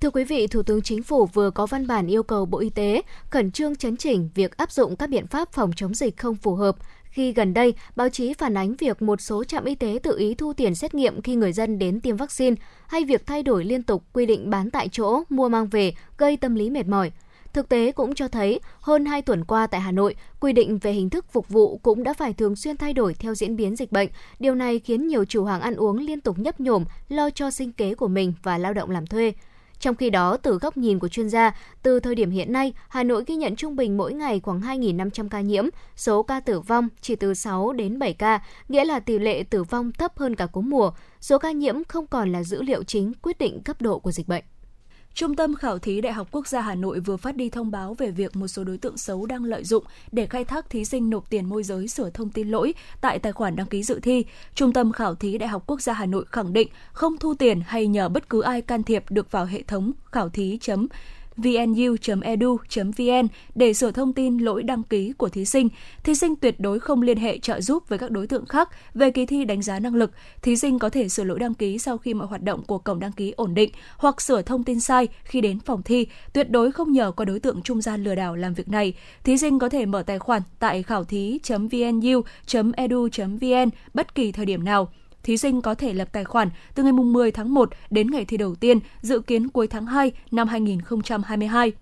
Thưa 0.00 0.10
quý 0.10 0.24
vị, 0.24 0.46
Thủ 0.46 0.62
tướng 0.62 0.82
Chính 0.82 1.02
phủ 1.02 1.26
vừa 1.26 1.50
có 1.50 1.66
văn 1.66 1.86
bản 1.86 2.06
yêu 2.06 2.22
cầu 2.22 2.46
Bộ 2.46 2.58
Y 2.58 2.70
tế 2.70 3.02
khẩn 3.30 3.50
trương 3.50 3.76
chấn 3.76 3.96
chỉnh 3.96 4.30
việc 4.34 4.56
áp 4.56 4.72
dụng 4.72 4.96
các 4.96 5.10
biện 5.10 5.26
pháp 5.26 5.52
phòng 5.52 5.70
chống 5.76 5.94
dịch 5.94 6.16
không 6.16 6.34
phù 6.34 6.54
hợp, 6.54 6.76
khi 7.12 7.32
gần 7.32 7.54
đây, 7.54 7.74
báo 7.96 8.08
chí 8.08 8.34
phản 8.34 8.56
ánh 8.56 8.74
việc 8.74 9.02
một 9.02 9.20
số 9.20 9.44
trạm 9.44 9.64
y 9.64 9.74
tế 9.74 9.98
tự 10.02 10.18
ý 10.18 10.34
thu 10.34 10.52
tiền 10.52 10.74
xét 10.74 10.94
nghiệm 10.94 11.22
khi 11.22 11.34
người 11.34 11.52
dân 11.52 11.78
đến 11.78 12.00
tiêm 12.00 12.16
vaccine 12.16 12.56
hay 12.88 13.04
việc 13.04 13.26
thay 13.26 13.42
đổi 13.42 13.64
liên 13.64 13.82
tục 13.82 14.04
quy 14.12 14.26
định 14.26 14.50
bán 14.50 14.70
tại 14.70 14.88
chỗ, 14.88 15.22
mua 15.28 15.48
mang 15.48 15.66
về 15.66 15.94
gây 16.18 16.36
tâm 16.36 16.54
lý 16.54 16.70
mệt 16.70 16.86
mỏi. 16.86 17.10
Thực 17.52 17.68
tế 17.68 17.92
cũng 17.92 18.14
cho 18.14 18.28
thấy, 18.28 18.60
hơn 18.80 19.04
2 19.04 19.22
tuần 19.22 19.44
qua 19.44 19.66
tại 19.66 19.80
Hà 19.80 19.92
Nội, 19.92 20.14
quy 20.40 20.52
định 20.52 20.78
về 20.78 20.92
hình 20.92 21.10
thức 21.10 21.26
phục 21.32 21.48
vụ 21.48 21.78
cũng 21.82 22.02
đã 22.02 22.14
phải 22.14 22.32
thường 22.32 22.56
xuyên 22.56 22.76
thay 22.76 22.92
đổi 22.92 23.14
theo 23.14 23.34
diễn 23.34 23.56
biến 23.56 23.76
dịch 23.76 23.92
bệnh. 23.92 24.08
Điều 24.38 24.54
này 24.54 24.78
khiến 24.78 25.06
nhiều 25.06 25.24
chủ 25.24 25.44
hàng 25.44 25.60
ăn 25.60 25.74
uống 25.74 25.98
liên 25.98 26.20
tục 26.20 26.38
nhấp 26.38 26.60
nhổm 26.60 26.84
lo 27.08 27.30
cho 27.30 27.50
sinh 27.50 27.72
kế 27.72 27.94
của 27.94 28.08
mình 28.08 28.32
và 28.42 28.58
lao 28.58 28.72
động 28.72 28.90
làm 28.90 29.06
thuê. 29.06 29.32
Trong 29.82 29.94
khi 29.94 30.10
đó, 30.10 30.36
từ 30.36 30.58
góc 30.58 30.76
nhìn 30.76 30.98
của 30.98 31.08
chuyên 31.08 31.28
gia, 31.28 31.52
từ 31.82 32.00
thời 32.00 32.14
điểm 32.14 32.30
hiện 32.30 32.52
nay, 32.52 32.72
Hà 32.88 33.02
Nội 33.02 33.24
ghi 33.26 33.36
nhận 33.36 33.56
trung 33.56 33.76
bình 33.76 33.96
mỗi 33.96 34.12
ngày 34.12 34.40
khoảng 34.40 34.60
2.500 34.60 35.28
ca 35.28 35.40
nhiễm, 35.40 35.64
số 35.96 36.22
ca 36.22 36.40
tử 36.40 36.60
vong 36.60 36.88
chỉ 37.00 37.16
từ 37.16 37.34
6 37.34 37.72
đến 37.72 37.98
7 37.98 38.12
ca, 38.12 38.42
nghĩa 38.68 38.84
là 38.84 39.00
tỷ 39.00 39.18
lệ 39.18 39.42
tử 39.42 39.64
vong 39.64 39.92
thấp 39.92 40.18
hơn 40.18 40.36
cả 40.36 40.46
cúm 40.46 40.70
mùa. 40.70 40.92
Số 41.20 41.38
ca 41.38 41.50
nhiễm 41.50 41.84
không 41.84 42.06
còn 42.06 42.32
là 42.32 42.42
dữ 42.42 42.62
liệu 42.62 42.82
chính 42.82 43.12
quyết 43.22 43.38
định 43.38 43.62
cấp 43.62 43.82
độ 43.82 43.98
của 43.98 44.12
dịch 44.12 44.28
bệnh. 44.28 44.44
Trung 45.14 45.36
tâm 45.36 45.54
Khảo 45.54 45.78
thí 45.78 46.00
Đại 46.00 46.12
học 46.12 46.28
Quốc 46.30 46.48
gia 46.48 46.60
Hà 46.60 46.74
Nội 46.74 47.00
vừa 47.00 47.16
phát 47.16 47.36
đi 47.36 47.50
thông 47.50 47.70
báo 47.70 47.94
về 47.94 48.10
việc 48.10 48.36
một 48.36 48.48
số 48.48 48.64
đối 48.64 48.78
tượng 48.78 48.96
xấu 48.96 49.26
đang 49.26 49.44
lợi 49.44 49.64
dụng 49.64 49.84
để 50.12 50.26
khai 50.26 50.44
thác 50.44 50.70
thí 50.70 50.84
sinh 50.84 51.10
nộp 51.10 51.30
tiền 51.30 51.48
môi 51.48 51.62
giới 51.62 51.88
sửa 51.88 52.10
thông 52.10 52.30
tin 52.30 52.50
lỗi 52.50 52.74
tại 53.00 53.18
tài 53.18 53.32
khoản 53.32 53.56
đăng 53.56 53.66
ký 53.66 53.82
dự 53.82 54.00
thi. 54.00 54.24
Trung 54.54 54.72
tâm 54.72 54.92
Khảo 54.92 55.14
thí 55.14 55.38
Đại 55.38 55.48
học 55.48 55.62
Quốc 55.66 55.82
gia 55.82 55.92
Hà 55.92 56.06
Nội 56.06 56.24
khẳng 56.30 56.52
định 56.52 56.68
không 56.92 57.18
thu 57.18 57.34
tiền 57.34 57.60
hay 57.66 57.86
nhờ 57.86 58.08
bất 58.08 58.28
cứ 58.28 58.40
ai 58.40 58.62
can 58.62 58.82
thiệp 58.82 59.04
được 59.10 59.30
vào 59.30 59.44
hệ 59.44 59.62
thống 59.62 59.92
khảo 60.04 60.28
thí 60.28 60.58
chấm 60.60 60.86
vnu.edu.vn 61.36 63.06
e 63.08 63.22
để 63.54 63.72
sửa 63.72 63.90
thông 63.90 64.12
tin 64.12 64.38
lỗi 64.38 64.62
đăng 64.62 64.82
ký 64.82 65.12
của 65.12 65.28
thí 65.28 65.44
sinh. 65.44 65.68
Thí 66.04 66.14
sinh 66.14 66.36
tuyệt 66.36 66.60
đối 66.60 66.80
không 66.80 67.02
liên 67.02 67.18
hệ 67.18 67.38
trợ 67.38 67.60
giúp 67.60 67.88
với 67.88 67.98
các 67.98 68.10
đối 68.10 68.26
tượng 68.26 68.46
khác 68.46 68.68
về 68.94 69.10
kỳ 69.10 69.26
thi 69.26 69.44
đánh 69.44 69.62
giá 69.62 69.78
năng 69.78 69.94
lực. 69.94 70.10
Thí 70.42 70.56
sinh 70.56 70.78
có 70.78 70.88
thể 70.88 71.08
sửa 71.08 71.24
lỗi 71.24 71.38
đăng 71.38 71.54
ký 71.54 71.78
sau 71.78 71.98
khi 71.98 72.14
mọi 72.14 72.26
hoạt 72.26 72.42
động 72.42 72.62
của 72.64 72.78
cổng 72.78 73.00
đăng 73.00 73.12
ký 73.12 73.30
ổn 73.36 73.54
định 73.54 73.70
hoặc 73.96 74.20
sửa 74.20 74.42
thông 74.42 74.64
tin 74.64 74.80
sai 74.80 75.08
khi 75.24 75.40
đến 75.40 75.60
phòng 75.60 75.82
thi. 75.82 76.06
Tuyệt 76.32 76.50
đối 76.50 76.72
không 76.72 76.92
nhờ 76.92 77.12
qua 77.16 77.24
đối 77.24 77.40
tượng 77.40 77.62
trung 77.62 77.80
gian 77.80 78.04
lừa 78.04 78.14
đảo 78.14 78.36
làm 78.36 78.54
việc 78.54 78.68
này. 78.68 78.94
Thí 79.24 79.38
sinh 79.38 79.58
có 79.58 79.68
thể 79.68 79.86
mở 79.86 80.02
tài 80.02 80.18
khoản 80.18 80.42
tại 80.58 80.82
khảo 80.82 81.04
thí.vnu.edu.vn 81.04 82.22
e 83.52 83.66
bất 83.94 84.14
kỳ 84.14 84.32
thời 84.32 84.46
điểm 84.46 84.64
nào 84.64 84.88
thí 85.22 85.36
sinh 85.36 85.62
có 85.62 85.74
thể 85.74 85.92
lập 85.92 86.08
tài 86.12 86.24
khoản 86.24 86.50
từ 86.74 86.82
ngày 86.82 86.92
10 86.92 87.32
tháng 87.32 87.54
1 87.54 87.70
đến 87.90 88.10
ngày 88.10 88.24
thi 88.24 88.36
đầu 88.36 88.54
tiên, 88.54 88.78
dự 89.00 89.20
kiến 89.20 89.48
cuối 89.48 89.66
tháng 89.66 89.86
2 89.86 90.12
năm 90.30 90.48
2022. 90.48 91.72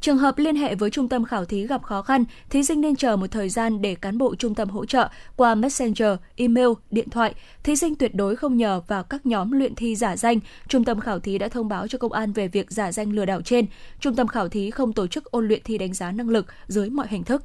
Trường 0.00 0.18
hợp 0.18 0.38
liên 0.38 0.56
hệ 0.56 0.74
với 0.74 0.90
trung 0.90 1.08
tâm 1.08 1.24
khảo 1.24 1.44
thí 1.44 1.66
gặp 1.66 1.82
khó 1.82 2.02
khăn, 2.02 2.24
thí 2.50 2.64
sinh 2.64 2.80
nên 2.80 2.96
chờ 2.96 3.16
một 3.16 3.26
thời 3.30 3.48
gian 3.48 3.82
để 3.82 3.94
cán 3.94 4.18
bộ 4.18 4.34
trung 4.34 4.54
tâm 4.54 4.68
hỗ 4.68 4.86
trợ 4.86 5.08
qua 5.36 5.54
Messenger, 5.54 6.08
email, 6.36 6.68
điện 6.90 7.10
thoại. 7.10 7.34
Thí 7.62 7.76
sinh 7.76 7.94
tuyệt 7.94 8.14
đối 8.14 8.36
không 8.36 8.56
nhờ 8.56 8.80
vào 8.88 9.02
các 9.02 9.26
nhóm 9.26 9.50
luyện 9.50 9.74
thi 9.74 9.96
giả 9.96 10.16
danh. 10.16 10.40
Trung 10.68 10.84
tâm 10.84 11.00
khảo 11.00 11.18
thí 11.20 11.38
đã 11.38 11.48
thông 11.48 11.68
báo 11.68 11.88
cho 11.88 11.98
công 11.98 12.12
an 12.12 12.32
về 12.32 12.48
việc 12.48 12.70
giả 12.70 12.92
danh 12.92 13.12
lừa 13.12 13.24
đảo 13.24 13.42
trên. 13.42 13.66
Trung 14.00 14.14
tâm 14.14 14.26
khảo 14.26 14.48
thí 14.48 14.70
không 14.70 14.92
tổ 14.92 15.06
chức 15.06 15.24
ôn 15.24 15.48
luyện 15.48 15.60
thi 15.64 15.78
đánh 15.78 15.94
giá 15.94 16.12
năng 16.12 16.28
lực 16.28 16.46
dưới 16.66 16.90
mọi 16.90 17.06
hình 17.10 17.24
thức. 17.24 17.42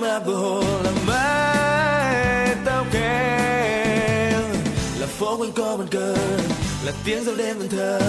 ấm 0.00 0.02
áp 0.02 0.26
bờ 0.26 0.34
hồ 0.34 0.62
là 0.84 0.90
mái 1.06 2.56
là 5.00 5.06
phố 5.06 5.36
quanh 5.36 5.52
co 5.52 5.76
bàn 5.76 5.86
cờ, 5.90 6.16
là 6.84 6.92
tiếng 7.04 7.24
giao 7.24 7.34
đêm 7.36 7.58
vẫn 7.58 7.68
thơ 7.68 8.00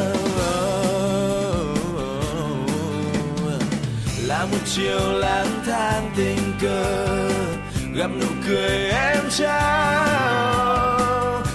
là 4.28 4.46
một 4.46 4.58
chiều 4.66 5.12
lang 5.12 5.48
thang 5.66 6.12
tình 6.18 6.54
cờ, 6.62 7.30
gặp 7.96 8.10
nụ 8.22 8.28
cười 8.48 8.90
em 8.90 9.30
trao. 9.30 10.64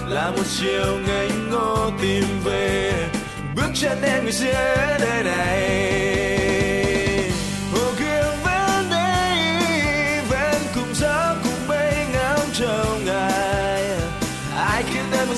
Là 0.07 0.31
một 0.31 0.43
chiều 0.59 0.97
ngây 1.07 1.29
ngô 1.51 1.91
tìm 2.01 2.23
về, 2.43 2.93
bước 3.55 3.71
chân 3.73 4.01
em 4.01 4.23
người 4.23 4.31
giữa 4.31 4.97
đời 4.99 5.23
này. 5.23 6.18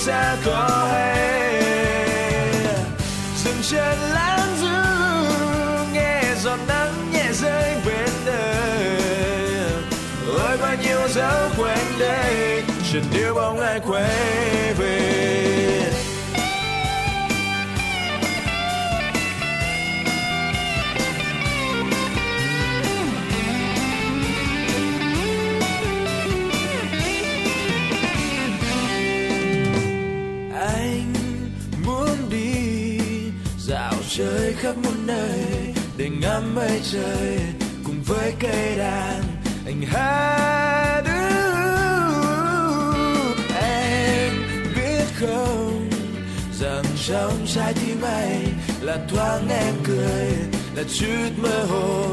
Xa 0.05 0.37
có 0.45 0.87
hay 0.91 1.63
dừng 3.43 3.61
chân 3.61 3.97
lãng 4.13 4.55
du 4.61 4.67
nghe 5.93 6.23
giọt 6.41 6.59
nắng 6.67 7.11
nhẹ 7.13 7.25
rơi 7.33 7.75
bên 7.85 8.09
đời. 8.25 9.01
Ôi, 10.27 10.57
bao 10.61 10.75
nhiêu 10.83 11.07
dấu 11.07 11.49
quanh 11.57 11.99
đây 11.99 12.63
chợt 12.93 13.01
níu 13.13 13.33
bóng 13.33 13.59
ai 13.59 13.79
quay 13.87 14.73
về. 14.77 15.80
Mây 36.55 36.81
trời 36.91 37.39
cùng 37.83 38.03
với 38.05 38.33
cây 38.39 38.77
đàn, 38.77 39.23
anh 39.65 39.81
hát 39.81 41.01
em 43.61 44.33
biết 44.75 45.05
không 45.19 45.89
rằng 46.59 46.83
trong 47.07 47.45
trái 47.55 47.73
tim 47.73 48.01
anh 48.01 48.45
là 48.81 48.97
thoáng 49.09 49.49
em 49.49 49.73
cười, 49.83 50.27
là 50.75 50.83
chút 50.99 51.29
mơ 51.37 51.65
hồ 51.69 52.07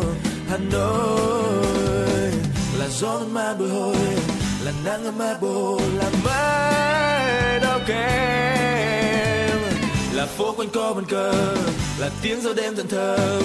Hà 0.49 0.59
Nội, 0.73 2.33
là 2.79 2.89
gió 2.89 3.21
mát 3.31 3.55
bồi 3.59 3.69
hồi, 3.69 3.97
là 4.65 4.73
nắng 4.85 5.05
ấm 5.05 5.19
bồ 5.41 5.81
là 5.97 6.11
mây 6.25 7.61
đau 7.61 7.81
kém, 7.87 9.59
là 10.13 10.27
phố 10.27 10.55
quanh 10.57 10.69
co 10.69 10.93
bàn 10.95 11.05
cờ, 11.05 11.55
là 11.99 12.11
tiếng 12.23 12.41
gió 12.43 12.53
đêm 12.53 12.77
thẫn 12.77 12.89
thờ. 12.89 13.41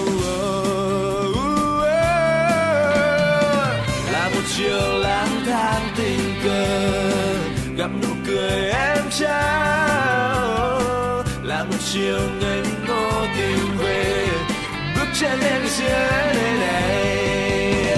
Là 4.23 4.29
một 4.29 4.41
chiều 4.57 4.97
lang 4.99 5.43
thang 5.45 5.89
tình 5.97 6.35
cờ, 6.43 6.65
gặp 7.77 7.89
nụ 8.01 8.07
cười 8.27 8.71
em 8.71 9.09
trao. 9.19 10.79
Là 11.43 11.63
một 11.63 11.77
chiều 11.93 12.19
ngây 12.39 12.61
ngô 12.87 13.25
tìm 13.37 13.77
về, 13.77 14.27
bước 14.95 15.07
chân 15.19 15.39
em 15.41 15.67
xưa 15.67 16.31
nơi 16.35 16.57
này 16.59 17.97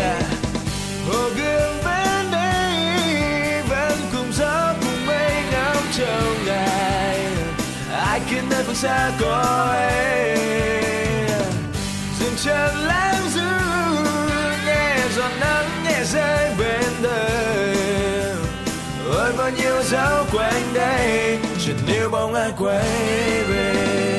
hồ 1.07 1.29
gương 1.37 1.77
bên 1.85 2.31
đây, 2.31 2.73
vẫn 3.69 3.99
cùng 4.13 4.33
gió 4.33 4.73
cùng 4.81 5.05
mây 5.05 5.43
ngắm 5.51 5.77
chờ 5.97 6.21
ngày 6.45 7.19
ai 8.05 8.21
kia 8.29 8.41
nơi 8.49 8.63
phương 8.63 8.75
xa 8.75 9.11
có 9.19 9.73
em? 9.79 10.37
Dừng 12.19 12.35
chân 12.43 12.75
lãng 12.87 13.29
du 13.33 13.74
nắng 16.13 16.57
bên 16.59 16.91
đời 17.01 17.75
ôi 19.09 19.33
bao 19.37 19.49
nhiêu 19.49 19.83
dấu 19.83 20.25
quanh 20.33 20.73
đây 20.73 21.37
chợt 21.65 21.73
nếu 21.87 22.09
bóng 22.09 22.33
ai 22.33 22.51
quay 22.57 23.43
về. 23.49 24.14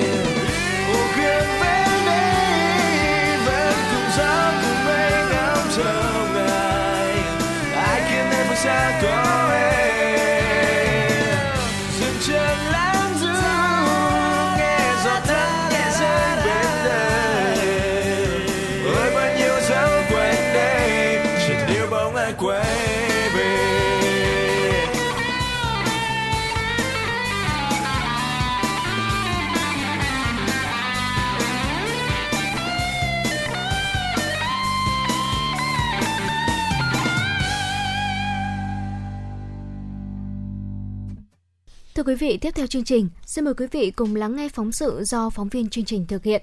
Quý 42.07 42.15
vị, 42.15 42.39
tiếp 42.41 42.51
theo 42.55 42.67
chương 42.67 42.85
trình, 42.85 43.09
xin 43.27 43.45
mời 43.45 43.55
quý 43.55 43.67
vị 43.71 43.93
cùng 43.97 44.17
lắng 44.17 44.37
nghe 44.37 44.49
phóng 44.49 44.73
sự 44.73 45.05
do 45.05 45.31
phóng 45.31 45.49
viên 45.49 45.69
chương 45.69 45.85
trình 45.85 46.07
thực 46.09 46.25
hiện. 46.25 46.43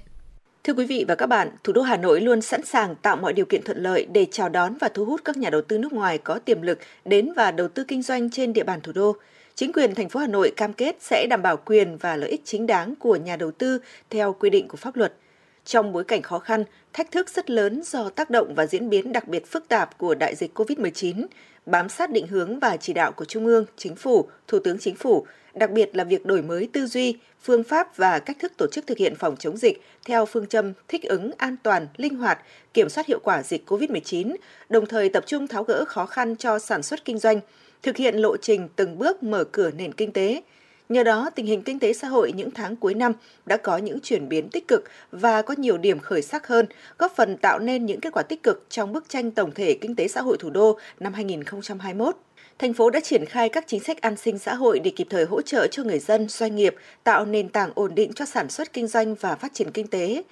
Thưa 0.64 0.72
quý 0.72 0.86
vị 0.86 1.04
và 1.08 1.14
các 1.14 1.26
bạn, 1.26 1.50
thủ 1.64 1.72
đô 1.72 1.82
Hà 1.82 1.96
Nội 1.96 2.20
luôn 2.20 2.40
sẵn 2.40 2.64
sàng 2.64 2.94
tạo 2.94 3.16
mọi 3.16 3.32
điều 3.32 3.46
kiện 3.46 3.62
thuận 3.62 3.82
lợi 3.82 4.06
để 4.12 4.26
chào 4.30 4.48
đón 4.48 4.74
và 4.80 4.88
thu 4.88 5.04
hút 5.04 5.20
các 5.24 5.36
nhà 5.36 5.50
đầu 5.50 5.62
tư 5.62 5.78
nước 5.78 5.92
ngoài 5.92 6.18
có 6.18 6.38
tiềm 6.38 6.62
lực 6.62 6.78
đến 7.04 7.32
và 7.36 7.50
đầu 7.50 7.68
tư 7.68 7.84
kinh 7.88 8.02
doanh 8.02 8.30
trên 8.30 8.52
địa 8.52 8.64
bàn 8.64 8.80
thủ 8.80 8.92
đô. 8.92 9.16
Chính 9.54 9.72
quyền 9.72 9.94
thành 9.94 10.08
phố 10.08 10.20
Hà 10.20 10.26
Nội 10.26 10.52
cam 10.56 10.72
kết 10.72 10.96
sẽ 11.00 11.26
đảm 11.30 11.42
bảo 11.42 11.56
quyền 11.56 11.96
và 11.96 12.16
lợi 12.16 12.30
ích 12.30 12.42
chính 12.44 12.66
đáng 12.66 12.94
của 12.98 13.16
nhà 13.16 13.36
đầu 13.36 13.50
tư 13.50 13.78
theo 14.10 14.32
quy 14.32 14.50
định 14.50 14.68
của 14.68 14.76
pháp 14.76 14.96
luật. 14.96 15.12
Trong 15.64 15.92
bối 15.92 16.04
cảnh 16.04 16.22
khó 16.22 16.38
khăn, 16.38 16.64
thách 16.92 17.10
thức 17.10 17.28
rất 17.28 17.50
lớn 17.50 17.82
do 17.84 18.08
tác 18.08 18.30
động 18.30 18.54
và 18.54 18.66
diễn 18.66 18.90
biến 18.90 19.12
đặc 19.12 19.28
biệt 19.28 19.46
phức 19.46 19.68
tạp 19.68 19.98
của 19.98 20.14
đại 20.14 20.34
dịch 20.34 20.58
COVID-19, 20.58 21.26
bám 21.66 21.88
sát 21.88 22.10
định 22.10 22.26
hướng 22.26 22.58
và 22.58 22.76
chỉ 22.76 22.92
đạo 22.92 23.12
của 23.12 23.24
Trung 23.24 23.46
ương, 23.46 23.64
Chính 23.76 23.96
phủ, 23.96 24.28
Thủ 24.48 24.58
tướng 24.58 24.78
Chính 24.78 24.94
phủ, 24.94 25.26
đặc 25.54 25.70
biệt 25.70 25.96
là 25.96 26.04
việc 26.04 26.26
đổi 26.26 26.42
mới 26.42 26.68
tư 26.72 26.86
duy, 26.86 27.16
phương 27.42 27.64
pháp 27.64 27.96
và 27.96 28.18
cách 28.18 28.36
thức 28.40 28.52
tổ 28.56 28.66
chức 28.72 28.86
thực 28.86 28.98
hiện 28.98 29.14
phòng 29.14 29.36
chống 29.36 29.56
dịch 29.56 29.82
theo 30.04 30.26
phương 30.26 30.46
châm 30.46 30.72
thích 30.88 31.02
ứng 31.02 31.30
an 31.38 31.56
toàn, 31.62 31.86
linh 31.96 32.16
hoạt, 32.16 32.38
kiểm 32.74 32.88
soát 32.88 33.06
hiệu 33.06 33.18
quả 33.22 33.42
dịch 33.42 33.70
COVID-19, 33.70 34.36
đồng 34.68 34.86
thời 34.86 35.08
tập 35.08 35.24
trung 35.26 35.46
tháo 35.46 35.64
gỡ 35.64 35.84
khó 35.84 36.06
khăn 36.06 36.36
cho 36.36 36.58
sản 36.58 36.82
xuất 36.82 37.04
kinh 37.04 37.18
doanh, 37.18 37.40
thực 37.82 37.96
hiện 37.96 38.16
lộ 38.16 38.36
trình 38.36 38.68
từng 38.76 38.98
bước 38.98 39.22
mở 39.22 39.44
cửa 39.44 39.70
nền 39.70 39.92
kinh 39.92 40.12
tế. 40.12 40.42
Nhờ 40.88 41.02
đó, 41.02 41.30
tình 41.34 41.46
hình 41.46 41.62
kinh 41.62 41.78
tế 41.78 41.92
xã 41.92 42.08
hội 42.08 42.32
những 42.32 42.50
tháng 42.50 42.76
cuối 42.76 42.94
năm 42.94 43.12
đã 43.46 43.56
có 43.56 43.76
những 43.76 44.00
chuyển 44.00 44.28
biến 44.28 44.48
tích 44.48 44.68
cực 44.68 44.84
và 45.12 45.42
có 45.42 45.54
nhiều 45.58 45.78
điểm 45.78 45.98
khởi 45.98 46.22
sắc 46.22 46.46
hơn, 46.46 46.66
góp 46.98 47.12
phần 47.16 47.36
tạo 47.36 47.58
nên 47.58 47.86
những 47.86 48.00
kết 48.00 48.12
quả 48.12 48.22
tích 48.22 48.42
cực 48.42 48.66
trong 48.70 48.92
bức 48.92 49.08
tranh 49.08 49.30
tổng 49.30 49.50
thể 49.54 49.78
kinh 49.80 49.96
tế 49.96 50.08
xã 50.08 50.20
hội 50.20 50.36
thủ 50.40 50.50
đô 50.50 50.78
năm 51.00 51.12
2021 51.12 52.16
thành 52.58 52.74
phố 52.74 52.90
đã 52.90 53.00
triển 53.00 53.24
khai 53.24 53.48
các 53.48 53.64
chính 53.66 53.80
sách 53.80 54.00
an 54.00 54.16
sinh 54.16 54.38
xã 54.38 54.54
hội 54.54 54.78
để 54.78 54.90
kịp 54.96 55.06
thời 55.10 55.24
hỗ 55.24 55.42
trợ 55.42 55.66
cho 55.70 55.82
người 55.82 55.98
dân, 55.98 56.28
doanh 56.28 56.56
nghiệp, 56.56 56.74
tạo 57.04 57.24
nền 57.24 57.48
tảng 57.48 57.70
ổn 57.74 57.94
định 57.94 58.12
cho 58.12 58.24
sản 58.24 58.48
xuất 58.48 58.72
kinh 58.72 58.86
doanh 58.86 59.14
và 59.14 59.34
phát 59.34 59.54
triển 59.54 59.70
kinh 59.70 59.86
tế. 59.86 60.22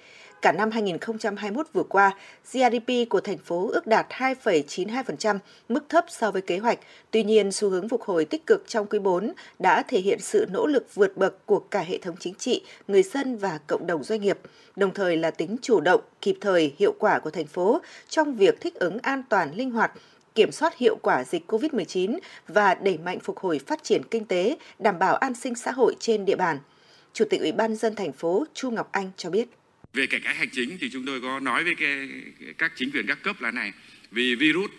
Cả 0.41 0.51
năm 0.51 0.71
2021 0.71 1.67
vừa 1.73 1.83
qua, 1.83 2.15
GDP 2.53 3.09
của 3.09 3.21
thành 3.21 3.37
phố 3.37 3.69
ước 3.69 3.87
đạt 3.87 4.07
2,92%, 4.09 5.39
mức 5.69 5.83
thấp 5.89 6.05
so 6.07 6.31
với 6.31 6.41
kế 6.41 6.57
hoạch. 6.57 6.79
Tuy 7.11 7.23
nhiên, 7.23 7.51
xu 7.51 7.69
hướng 7.69 7.89
phục 7.89 8.01
hồi 8.01 8.25
tích 8.25 8.45
cực 8.45 8.63
trong 8.67 8.87
quý 8.87 8.99
4 8.99 9.33
đã 9.59 9.83
thể 9.87 9.99
hiện 9.99 10.19
sự 10.21 10.45
nỗ 10.51 10.67
lực 10.67 10.95
vượt 10.95 11.17
bậc 11.17 11.45
của 11.45 11.59
cả 11.59 11.79
hệ 11.79 11.97
thống 11.97 12.15
chính 12.19 12.35
trị, 12.35 12.61
người 12.87 13.03
dân 13.03 13.37
và 13.37 13.59
cộng 13.67 13.87
đồng 13.87 14.03
doanh 14.03 14.21
nghiệp, 14.21 14.39
đồng 14.75 14.93
thời 14.93 15.17
là 15.17 15.31
tính 15.31 15.55
chủ 15.61 15.79
động, 15.79 16.01
kịp 16.21 16.37
thời, 16.41 16.73
hiệu 16.77 16.93
quả 16.99 17.19
của 17.19 17.29
thành 17.29 17.47
phố 17.47 17.81
trong 18.09 18.35
việc 18.35 18.61
thích 18.61 18.75
ứng 18.75 18.97
an 18.99 19.23
toàn, 19.29 19.55
linh 19.55 19.71
hoạt, 19.71 19.91
kiểm 20.35 20.51
soát 20.51 20.77
hiệu 20.77 20.95
quả 21.01 21.23
dịch 21.23 21.51
COVID-19 21.51 22.19
và 22.47 22.75
đẩy 22.75 22.97
mạnh 22.97 23.19
phục 23.19 23.39
hồi 23.39 23.59
phát 23.67 23.83
triển 23.83 24.01
kinh 24.11 24.25
tế, 24.25 24.57
đảm 24.79 24.99
bảo 24.99 25.15
an 25.15 25.33
sinh 25.33 25.55
xã 25.55 25.71
hội 25.71 25.95
trên 25.99 26.25
địa 26.25 26.35
bàn. 26.35 26.57
Chủ 27.13 27.25
tịch 27.29 27.41
Ủy 27.41 27.51
ban 27.51 27.75
dân 27.75 27.95
thành 27.95 28.13
phố 28.13 28.45
Chu 28.53 28.71
Ngọc 28.71 28.89
Anh 28.91 29.11
cho 29.17 29.29
biết. 29.29 29.47
Về 29.93 30.07
cải 30.07 30.19
cách 30.23 30.35
hành 30.37 30.49
chính 30.51 30.77
thì 30.81 30.89
chúng 30.93 31.05
tôi 31.05 31.21
có 31.21 31.39
nói 31.39 31.63
với 31.63 31.75
cái, 31.79 32.09
các 32.57 32.71
chính 32.75 32.91
quyền 32.91 33.07
các 33.07 33.17
cấp 33.23 33.41
là 33.41 33.51
này, 33.51 33.73
vì 34.11 34.35
virus 34.35 34.71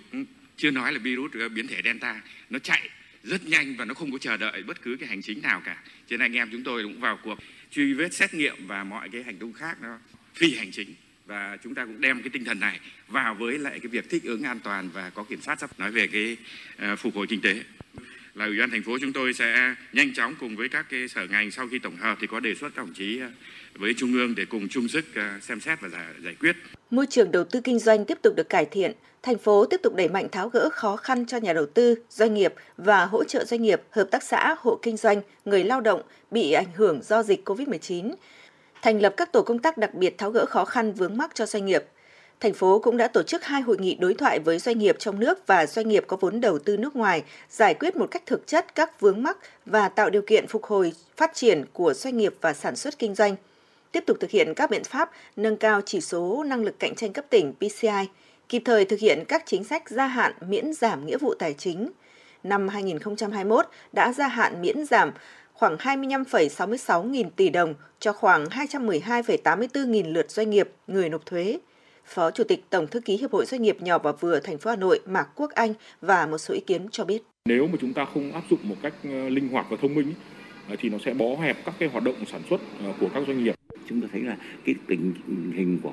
chưa 0.56 0.70
nói 0.70 0.92
là 0.92 0.98
virus 0.98 1.32
ờ, 1.40 1.48
biến 1.48 1.66
thể 1.66 1.76
Delta 1.84 2.22
nó 2.50 2.58
chạy 2.58 2.88
rất 3.22 3.46
nhanh 3.46 3.76
và 3.76 3.84
nó 3.84 3.94
không 3.94 4.12
có 4.12 4.18
chờ 4.18 4.36
đợi 4.36 4.62
bất 4.62 4.82
cứ 4.82 4.96
cái 5.00 5.08
hành 5.08 5.22
chính 5.22 5.42
nào 5.42 5.62
cả. 5.64 5.82
Cho 6.06 6.16
nên 6.16 6.20
anh 6.20 6.32
em 6.32 6.48
chúng 6.52 6.64
tôi 6.64 6.82
cũng 6.82 7.00
vào 7.00 7.18
cuộc 7.24 7.38
truy 7.70 7.92
vết 7.92 8.14
xét 8.14 8.34
nghiệm 8.34 8.66
và 8.66 8.84
mọi 8.84 9.08
cái 9.12 9.22
hành 9.22 9.38
động 9.38 9.52
khác 9.52 9.76
nó 9.82 9.98
phi 10.34 10.54
hành 10.54 10.70
chính 10.72 10.94
và 11.26 11.58
chúng 11.62 11.74
ta 11.74 11.84
cũng 11.84 12.00
đem 12.00 12.22
cái 12.22 12.30
tinh 12.32 12.44
thần 12.44 12.60
này 12.60 12.80
vào 13.08 13.34
với 13.34 13.58
lại 13.58 13.78
cái 13.80 13.88
việc 13.88 14.10
thích 14.10 14.24
ứng 14.24 14.42
an 14.42 14.60
toàn 14.64 14.90
và 14.92 15.10
có 15.10 15.24
kiểm 15.24 15.40
soát 15.40 15.60
sắp 15.60 15.70
nói 15.78 15.90
về 15.90 16.06
cái 16.06 16.36
ờ, 16.78 16.96
phục 16.96 17.14
hồi 17.14 17.26
kinh 17.26 17.40
tế 17.40 17.54
là 18.34 18.44
ủy 18.44 18.58
ban 18.58 18.70
thành 18.70 18.82
phố 18.82 18.98
chúng 19.00 19.12
tôi 19.12 19.32
sẽ 19.32 19.74
nhanh 19.92 20.14
chóng 20.14 20.34
cùng 20.40 20.56
với 20.56 20.68
các 20.68 20.86
cái 20.90 21.08
sở 21.08 21.26
ngành 21.30 21.50
sau 21.50 21.68
khi 21.70 21.78
tổng 21.78 21.96
hợp 21.96 22.18
thì 22.20 22.26
có 22.26 22.40
đề 22.40 22.54
xuất 22.54 22.68
các 22.74 22.82
đồng 22.82 22.94
chí 22.94 23.18
ờ, 23.18 23.28
với 23.74 23.94
trung 23.96 24.12
ương 24.12 24.34
để 24.34 24.44
cùng 24.44 24.68
chung 24.68 24.88
sức 24.88 25.04
ờ, 25.14 25.40
xem 25.40 25.60
xét 25.60 25.80
và 25.80 25.88
giải, 25.88 26.06
giải 26.24 26.34
quyết. 26.40 26.56
Môi 26.90 27.06
trường 27.06 27.32
đầu 27.32 27.44
tư 27.44 27.60
kinh 27.60 27.78
doanh 27.78 28.04
tiếp 28.04 28.18
tục 28.22 28.34
được 28.36 28.48
cải 28.48 28.66
thiện, 28.66 28.92
thành 29.22 29.38
phố 29.38 29.66
tiếp 29.66 29.80
tục 29.82 29.94
đẩy 29.96 30.08
mạnh 30.08 30.28
tháo 30.32 30.48
gỡ 30.48 30.70
khó 30.72 30.96
khăn 30.96 31.26
cho 31.26 31.36
nhà 31.36 31.52
đầu 31.52 31.66
tư, 31.66 31.94
doanh 32.10 32.34
nghiệp 32.34 32.54
và 32.76 33.04
hỗ 33.04 33.24
trợ 33.24 33.44
doanh 33.44 33.62
nghiệp, 33.62 33.82
hợp 33.90 34.08
tác 34.10 34.22
xã, 34.22 34.54
hộ 34.58 34.78
kinh 34.82 34.96
doanh, 34.96 35.22
người 35.44 35.64
lao 35.64 35.80
động 35.80 36.02
bị 36.30 36.52
ảnh 36.52 36.72
hưởng 36.76 37.02
do 37.02 37.22
dịch 37.22 37.48
COVID-19 37.48 38.14
thành 38.84 39.02
lập 39.02 39.14
các 39.16 39.32
tổ 39.32 39.42
công 39.42 39.58
tác 39.58 39.78
đặc 39.78 39.94
biệt 39.94 40.18
tháo 40.18 40.30
gỡ 40.30 40.46
khó 40.46 40.64
khăn 40.64 40.92
vướng 40.92 41.16
mắc 41.16 41.30
cho 41.34 41.46
doanh 41.46 41.66
nghiệp. 41.66 41.84
Thành 42.40 42.54
phố 42.54 42.78
cũng 42.78 42.96
đã 42.96 43.08
tổ 43.08 43.22
chức 43.22 43.44
hai 43.44 43.62
hội 43.62 43.76
nghị 43.78 43.94
đối 43.94 44.14
thoại 44.14 44.38
với 44.38 44.58
doanh 44.58 44.78
nghiệp 44.78 44.96
trong 44.98 45.20
nước 45.20 45.46
và 45.46 45.66
doanh 45.66 45.88
nghiệp 45.88 46.04
có 46.06 46.16
vốn 46.20 46.40
đầu 46.40 46.58
tư 46.58 46.76
nước 46.76 46.96
ngoài, 46.96 47.22
giải 47.50 47.74
quyết 47.74 47.96
một 47.96 48.06
cách 48.10 48.22
thực 48.26 48.46
chất 48.46 48.74
các 48.74 49.00
vướng 49.00 49.22
mắc 49.22 49.38
và 49.66 49.88
tạo 49.88 50.10
điều 50.10 50.22
kiện 50.22 50.46
phục 50.46 50.64
hồi 50.64 50.92
phát 51.16 51.34
triển 51.34 51.64
của 51.72 51.94
doanh 51.94 52.16
nghiệp 52.16 52.34
và 52.40 52.52
sản 52.52 52.76
xuất 52.76 52.98
kinh 52.98 53.14
doanh. 53.14 53.36
Tiếp 53.92 54.04
tục 54.06 54.16
thực 54.20 54.30
hiện 54.30 54.54
các 54.54 54.70
biện 54.70 54.84
pháp 54.84 55.10
nâng 55.36 55.56
cao 55.56 55.80
chỉ 55.86 56.00
số 56.00 56.44
năng 56.44 56.64
lực 56.64 56.78
cạnh 56.78 56.94
tranh 56.94 57.12
cấp 57.12 57.24
tỉnh 57.30 57.52
PCI, 57.58 58.08
kịp 58.48 58.62
thời 58.64 58.84
thực 58.84 59.00
hiện 59.00 59.24
các 59.28 59.42
chính 59.46 59.64
sách 59.64 59.90
gia 59.90 60.06
hạn 60.06 60.32
miễn 60.48 60.72
giảm 60.72 61.06
nghĩa 61.06 61.18
vụ 61.18 61.34
tài 61.34 61.54
chính. 61.54 61.90
Năm 62.42 62.68
2021 62.68 63.66
đã 63.92 64.12
gia 64.12 64.28
hạn 64.28 64.62
miễn 64.62 64.84
giảm 64.84 65.12
khoảng 65.54 65.76
25,66 65.76 67.04
nghìn 67.04 67.30
tỷ 67.30 67.50
đồng 67.50 67.74
cho 67.98 68.12
khoảng 68.12 68.44
212,84 68.44 69.86
nghìn 69.86 70.06
lượt 70.06 70.30
doanh 70.30 70.50
nghiệp 70.50 70.68
người 70.86 71.08
nộp 71.08 71.26
thuế. 71.26 71.58
Phó 72.06 72.30
Chủ 72.30 72.44
tịch 72.44 72.64
Tổng 72.70 72.86
thư 72.86 73.00
ký 73.00 73.16
Hiệp 73.16 73.32
hội 73.32 73.46
Doanh 73.46 73.62
nghiệp 73.62 73.76
nhỏ 73.82 73.98
và 73.98 74.12
vừa 74.12 74.40
thành 74.40 74.58
phố 74.58 74.70
Hà 74.70 74.76
Nội 74.76 75.00
Mạc 75.06 75.28
Quốc 75.34 75.50
Anh 75.50 75.74
và 76.00 76.26
một 76.26 76.38
số 76.38 76.54
ý 76.54 76.60
kiến 76.60 76.86
cho 76.90 77.04
biết. 77.04 77.22
Nếu 77.44 77.66
mà 77.66 77.78
chúng 77.80 77.92
ta 77.92 78.04
không 78.14 78.32
áp 78.32 78.42
dụng 78.50 78.60
một 78.62 78.76
cách 78.82 78.94
linh 79.04 79.48
hoạt 79.48 79.66
và 79.70 79.76
thông 79.82 79.94
minh 79.94 80.14
thì 80.78 80.88
nó 80.88 80.98
sẽ 81.04 81.14
bó 81.14 81.26
hẹp 81.40 81.56
các 81.64 81.74
cái 81.78 81.88
hoạt 81.88 82.04
động 82.04 82.14
sản 82.32 82.42
xuất 82.50 82.60
của 83.00 83.08
các 83.14 83.22
doanh 83.26 83.44
nghiệp 83.44 83.54
chúng 83.88 84.00
ta 84.00 84.08
thấy 84.12 84.22
là 84.22 84.36
cái 84.64 84.74
tình 84.86 85.12
hình 85.56 85.78
của 85.82 85.92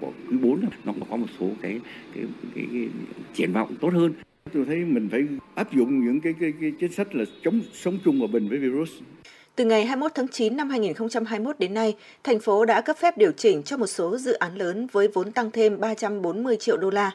của 0.00 0.12
quý 0.30 0.36
4 0.36 0.60
nó 0.84 0.92
có 1.10 1.16
một 1.16 1.26
số 1.40 1.46
cái 1.62 1.80
cái, 2.14 2.24
cái, 2.54 2.66
cái 2.72 2.88
triển 3.34 3.52
vọng 3.52 3.74
tốt 3.80 3.92
hơn 3.92 4.12
tôi 4.54 4.64
thấy 4.64 4.76
mình 4.76 5.08
phải 5.10 5.20
áp 5.54 5.72
dụng 5.72 6.04
những 6.06 6.20
cái 6.20 6.34
cái, 6.40 6.52
cái 6.60 6.72
chính 6.80 6.92
sách 6.92 7.14
là 7.14 7.24
chống 7.42 7.60
sống 7.72 7.98
chung 8.04 8.18
hòa 8.18 8.28
bình 8.32 8.48
với 8.48 8.58
virus 8.58 8.90
từ 9.58 9.64
ngày 9.64 9.84
21 9.84 10.12
tháng 10.14 10.28
9 10.28 10.56
năm 10.56 10.70
2021 10.70 11.58
đến 11.58 11.74
nay, 11.74 11.96
thành 12.24 12.40
phố 12.40 12.64
đã 12.64 12.80
cấp 12.80 12.96
phép 12.96 13.18
điều 13.18 13.32
chỉnh 13.32 13.62
cho 13.62 13.76
một 13.76 13.86
số 13.86 14.16
dự 14.18 14.32
án 14.32 14.54
lớn 14.54 14.86
với 14.92 15.08
vốn 15.14 15.32
tăng 15.32 15.50
thêm 15.50 15.80
340 15.80 16.56
triệu 16.56 16.76
đô 16.76 16.90
la. 16.90 17.10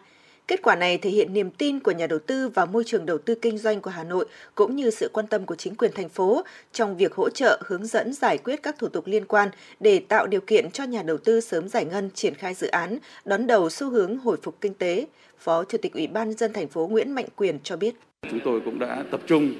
Kết 0.47 0.61
quả 0.61 0.75
này 0.75 0.97
thể 0.97 1.09
hiện 1.09 1.33
niềm 1.33 1.49
tin 1.49 1.79
của 1.79 1.91
nhà 1.91 2.07
đầu 2.07 2.19
tư 2.19 2.49
vào 2.49 2.65
môi 2.65 2.83
trường 2.83 3.05
đầu 3.05 3.17
tư 3.17 3.35
kinh 3.35 3.57
doanh 3.57 3.81
của 3.81 3.89
Hà 3.91 4.03
Nội 4.03 4.25
cũng 4.55 4.75
như 4.75 4.89
sự 4.89 5.09
quan 5.13 5.27
tâm 5.27 5.45
của 5.45 5.55
chính 5.55 5.75
quyền 5.75 5.91
thành 5.95 6.09
phố 6.09 6.43
trong 6.71 6.97
việc 6.97 7.13
hỗ 7.13 7.29
trợ 7.29 7.61
hướng 7.65 7.85
dẫn 7.85 8.13
giải 8.13 8.37
quyết 8.37 8.63
các 8.63 8.75
thủ 8.79 8.87
tục 8.87 9.07
liên 9.07 9.25
quan 9.25 9.49
để 9.79 9.99
tạo 9.99 10.27
điều 10.27 10.41
kiện 10.41 10.71
cho 10.71 10.83
nhà 10.83 11.03
đầu 11.03 11.17
tư 11.17 11.41
sớm 11.41 11.69
giải 11.69 11.85
ngân 11.85 12.09
triển 12.13 12.33
khai 12.35 12.53
dự 12.53 12.67
án, 12.67 12.97
đón 13.25 13.47
đầu 13.47 13.69
xu 13.69 13.89
hướng 13.89 14.17
hồi 14.17 14.37
phục 14.43 14.61
kinh 14.61 14.73
tế. 14.73 15.05
Phó 15.39 15.63
Chủ 15.63 15.77
tịch 15.77 15.93
Ủy 15.93 16.07
ban 16.07 16.33
dân 16.33 16.53
thành 16.53 16.67
phố 16.67 16.87
Nguyễn 16.87 17.11
Mạnh 17.11 17.27
Quyền 17.35 17.59
cho 17.63 17.77
biết. 17.77 17.95
Chúng 18.29 18.39
tôi 18.45 18.61
cũng 18.65 18.79
đã 18.79 19.03
tập 19.11 19.21
trung 19.27 19.53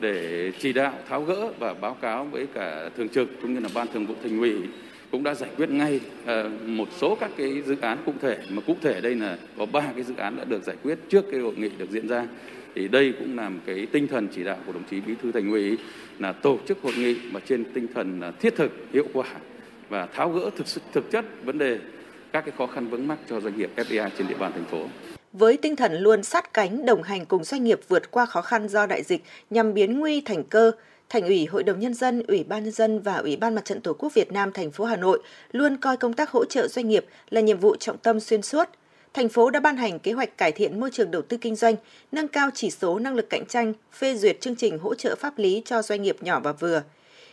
để 0.00 0.50
chỉ 0.58 0.72
đạo 0.72 0.94
tháo 1.08 1.22
gỡ 1.22 1.52
và 1.58 1.74
báo 1.74 1.96
cáo 2.02 2.24
với 2.24 2.46
cả 2.54 2.90
thường 2.96 3.08
trực 3.08 3.28
cũng 3.42 3.54
như 3.54 3.60
là 3.60 3.68
ban 3.74 3.86
thường 3.94 4.06
vụ 4.06 4.14
thành 4.22 4.40
ủy 4.40 4.54
cũng 5.10 5.22
đã 5.22 5.34
giải 5.34 5.50
quyết 5.56 5.70
ngay 5.70 6.00
ờ, 6.26 6.50
một 6.66 6.88
số 7.00 7.16
các 7.20 7.30
cái 7.36 7.62
dự 7.66 7.76
án 7.80 7.98
cụ 8.06 8.12
thể. 8.20 8.38
Mà 8.50 8.62
cụ 8.66 8.76
thể 8.82 9.00
đây 9.00 9.14
là 9.14 9.38
có 9.58 9.66
ba 9.66 9.92
cái 9.94 10.04
dự 10.04 10.14
án 10.16 10.36
đã 10.36 10.44
được 10.44 10.62
giải 10.64 10.76
quyết 10.82 10.98
trước 11.08 11.24
cái 11.30 11.40
hội 11.40 11.54
nghị 11.56 11.68
được 11.68 11.90
diễn 11.90 12.08
ra. 12.08 12.26
Thì 12.74 12.88
đây 12.88 13.12
cũng 13.18 13.36
là 13.36 13.48
một 13.48 13.60
cái 13.66 13.86
tinh 13.92 14.08
thần 14.08 14.28
chỉ 14.34 14.44
đạo 14.44 14.56
của 14.66 14.72
đồng 14.72 14.82
chí 14.90 15.00
bí 15.00 15.14
thư 15.22 15.32
thành 15.32 15.50
ủy 15.50 15.78
là 16.18 16.32
tổ 16.32 16.58
chức 16.68 16.82
hội 16.82 16.92
nghị 16.96 17.16
mà 17.32 17.40
trên 17.48 17.64
tinh 17.64 17.86
thần 17.94 18.20
là 18.20 18.30
thiết 18.30 18.56
thực 18.56 18.72
hiệu 18.92 19.06
quả 19.12 19.26
và 19.88 20.06
tháo 20.06 20.30
gỡ 20.30 20.50
thực 20.56 20.66
sự 20.66 20.80
thực 20.92 21.10
chất 21.10 21.24
vấn 21.44 21.58
đề 21.58 21.78
các 22.32 22.40
cái 22.40 22.54
khó 22.58 22.66
khăn 22.66 22.86
vướng 22.86 23.08
mắc 23.08 23.18
cho 23.28 23.40
doanh 23.40 23.58
nghiệp 23.58 23.70
FDI 23.76 24.10
trên 24.18 24.28
địa 24.28 24.36
bàn 24.38 24.52
thành 24.52 24.64
phố. 24.64 24.86
Với 25.32 25.56
tinh 25.56 25.76
thần 25.76 25.92
luôn 25.98 26.22
sát 26.22 26.54
cánh 26.54 26.86
đồng 26.86 27.02
hành 27.02 27.26
cùng 27.26 27.44
doanh 27.44 27.64
nghiệp 27.64 27.80
vượt 27.88 28.10
qua 28.10 28.26
khó 28.26 28.42
khăn 28.42 28.68
do 28.68 28.86
đại 28.86 29.02
dịch 29.02 29.22
nhằm 29.50 29.74
biến 29.74 29.98
nguy 29.98 30.20
thành 30.20 30.44
cơ, 30.44 30.72
Thành 31.10 31.22
ủy, 31.22 31.46
Hội 31.46 31.62
đồng 31.62 31.80
nhân 31.80 31.94
dân, 31.94 32.22
Ủy 32.28 32.44
ban 32.44 32.64
nhân 32.64 32.72
dân 32.72 33.00
và 33.00 33.16
Ủy 33.16 33.36
ban 33.36 33.54
Mặt 33.54 33.64
trận 33.64 33.80
Tổ 33.80 33.92
quốc 33.92 34.14
Việt 34.14 34.32
Nam 34.32 34.52
thành 34.52 34.70
phố 34.70 34.84
Hà 34.84 34.96
Nội 34.96 35.22
luôn 35.52 35.76
coi 35.76 35.96
công 35.96 36.12
tác 36.12 36.30
hỗ 36.30 36.44
trợ 36.44 36.68
doanh 36.68 36.88
nghiệp 36.88 37.04
là 37.30 37.40
nhiệm 37.40 37.58
vụ 37.58 37.76
trọng 37.76 37.98
tâm 37.98 38.20
xuyên 38.20 38.42
suốt. 38.42 38.68
Thành 39.14 39.28
phố 39.28 39.50
đã 39.50 39.60
ban 39.60 39.76
hành 39.76 39.98
kế 39.98 40.12
hoạch 40.12 40.38
cải 40.38 40.52
thiện 40.52 40.80
môi 40.80 40.90
trường 40.90 41.10
đầu 41.10 41.22
tư 41.22 41.36
kinh 41.36 41.56
doanh, 41.56 41.74
nâng 42.12 42.28
cao 42.28 42.50
chỉ 42.54 42.70
số 42.70 42.98
năng 42.98 43.14
lực 43.14 43.30
cạnh 43.30 43.46
tranh, 43.46 43.72
phê 43.92 44.14
duyệt 44.14 44.40
chương 44.40 44.56
trình 44.56 44.78
hỗ 44.78 44.94
trợ 44.94 45.16
pháp 45.16 45.38
lý 45.38 45.62
cho 45.64 45.82
doanh 45.82 46.02
nghiệp 46.02 46.16
nhỏ 46.20 46.40
và 46.40 46.52
vừa. 46.52 46.82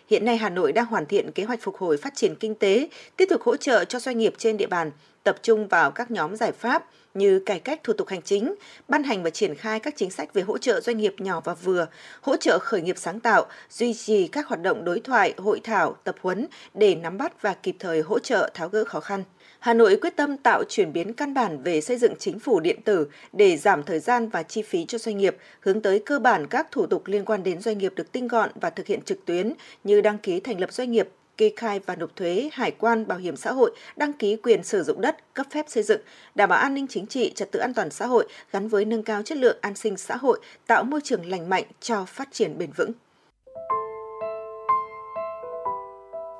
Hiện 0.10 0.26
nay 0.26 0.38
Hà 0.38 0.50
Nội 0.50 0.72
đang 0.72 0.86
hoàn 0.86 1.06
thiện 1.06 1.32
kế 1.32 1.44
hoạch 1.44 1.62
phục 1.62 1.78
hồi 1.78 1.98
phát 1.98 2.16
triển 2.16 2.36
kinh 2.36 2.56
tế, 2.56 2.88
tiếp 3.18 3.26
tục 3.30 3.42
hỗ 3.42 3.58
trợ 3.58 3.86
cho 3.86 4.00
doanh 4.00 4.18
nghiệp 4.18 4.34
trên 4.38 4.58
địa 4.58 4.68
bàn, 4.68 4.92
tập 5.24 5.38
trung 5.42 5.68
vào 5.68 5.92
các 5.92 6.12
nhóm 6.12 6.36
giải 6.36 6.52
pháp 6.52 6.86
như 7.14 7.40
cải 7.40 7.60
cách 7.60 7.84
thủ 7.84 7.94
tục 7.94 8.08
hành 8.08 8.22
chính, 8.22 8.56
ban 8.88 9.04
hành 9.04 9.24
và 9.24 9.30
triển 9.30 9.56
khai 9.56 9.80
các 9.80 9.94
chính 9.98 10.12
sách 10.12 10.34
về 10.34 10.42
hỗ 10.42 10.58
trợ 10.58 10.82
doanh 10.82 10.98
nghiệp 10.98 11.16
nhỏ 11.18 11.42
và 11.44 11.54
vừa, 11.54 11.88
hỗ 12.22 12.36
trợ 12.38 12.60
khởi 12.62 12.82
nghiệp 12.82 12.98
sáng 12.98 13.20
tạo, 13.20 13.46
duy 13.70 13.94
trì 13.94 14.28
các 14.28 14.48
hoạt 14.48 14.62
động 14.62 14.86
đối 14.86 15.00
thoại, 15.00 15.34
hội 15.38 15.60
thảo, 15.64 15.98
tập 16.04 16.16
huấn 16.22 16.48
để 16.74 16.96
nắm 16.96 17.18
bắt 17.18 17.42
và 17.42 17.54
kịp 17.54 17.76
thời 17.80 18.02
hỗ 18.02 18.20
trợ 18.20 18.50
tháo 18.54 18.70
gỡ 18.70 18.84
khó 18.84 19.00
khăn. 19.00 19.24
Hà 19.60 19.74
Nội 19.74 19.98
quyết 20.02 20.16
tâm 20.16 20.38
tạo 20.38 20.64
chuyển 20.70 20.94
biến 20.94 21.14
căn 21.14 21.34
bản 21.34 21.64
về 21.64 21.82
xây 21.82 21.98
dựng 21.98 22.14
chính 22.20 22.40
phủ 22.40 22.60
điện 22.60 22.82
tử 22.82 23.08
để 23.34 23.58
giảm 23.58 23.84
thời 23.84 24.00
gian 24.00 24.30
và 24.30 24.44
chi 24.44 24.62
phí 24.62 24.86
cho 24.86 24.98
doanh 24.98 25.18
nghiệp, 25.18 25.38
hướng 25.60 25.82
tới 25.82 26.00
cơ 26.00 26.20
bản 26.20 26.48
các 26.48 26.68
thủ 26.72 26.86
tục 26.86 27.04
liên 27.06 27.26
quan 27.26 27.44
đến 27.44 27.62
doanh 27.62 27.78
nghiệp 27.78 27.94
được 27.96 28.12
tinh 28.12 28.28
gọn 28.28 28.50
và 28.56 28.70
thực 28.70 28.88
hiện 28.88 29.02
trực 29.02 29.26
tuyến 29.26 29.54
như 29.84 30.02
đăng 30.02 30.18
ký 30.18 30.40
thành 30.40 30.60
lập 30.60 30.74
doanh 30.74 30.92
nghiệp, 30.92 31.10
kê 31.38 31.52
khai 31.56 31.80
và 31.80 31.96
nộp 31.96 32.16
thuế, 32.16 32.50
hải 32.54 32.72
quan, 32.72 33.08
bảo 33.08 33.18
hiểm 33.18 33.36
xã 33.36 33.52
hội, 33.52 33.76
đăng 33.96 34.14
ký 34.14 34.38
quyền 34.44 34.64
sử 34.64 34.84
dụng 34.84 35.02
đất, 35.02 35.34
cấp 35.34 35.46
phép 35.52 35.66
xây 35.70 35.84
dựng, 35.84 36.02
đảm 36.36 36.50
bảo 36.50 36.60
an 36.60 36.74
ninh 36.74 36.88
chính 36.88 37.08
trị, 37.08 37.32
trật 37.36 37.52
tự 37.52 37.60
an 37.60 37.74
toàn 37.74 37.90
xã 37.90 38.06
hội 38.06 38.28
gắn 38.52 38.68
với 38.68 38.86
nâng 38.86 39.04
cao 39.04 39.22
chất 39.22 39.38
lượng 39.38 39.58
an 39.62 39.76
sinh 39.76 39.98
xã 39.98 40.16
hội, 40.16 40.40
tạo 40.68 40.84
môi 40.84 41.00
trường 41.04 41.30
lành 41.30 41.50
mạnh 41.50 41.64
cho 41.82 42.06
phát 42.06 42.30
triển 42.32 42.58
bền 42.58 42.72
vững. 42.72 42.92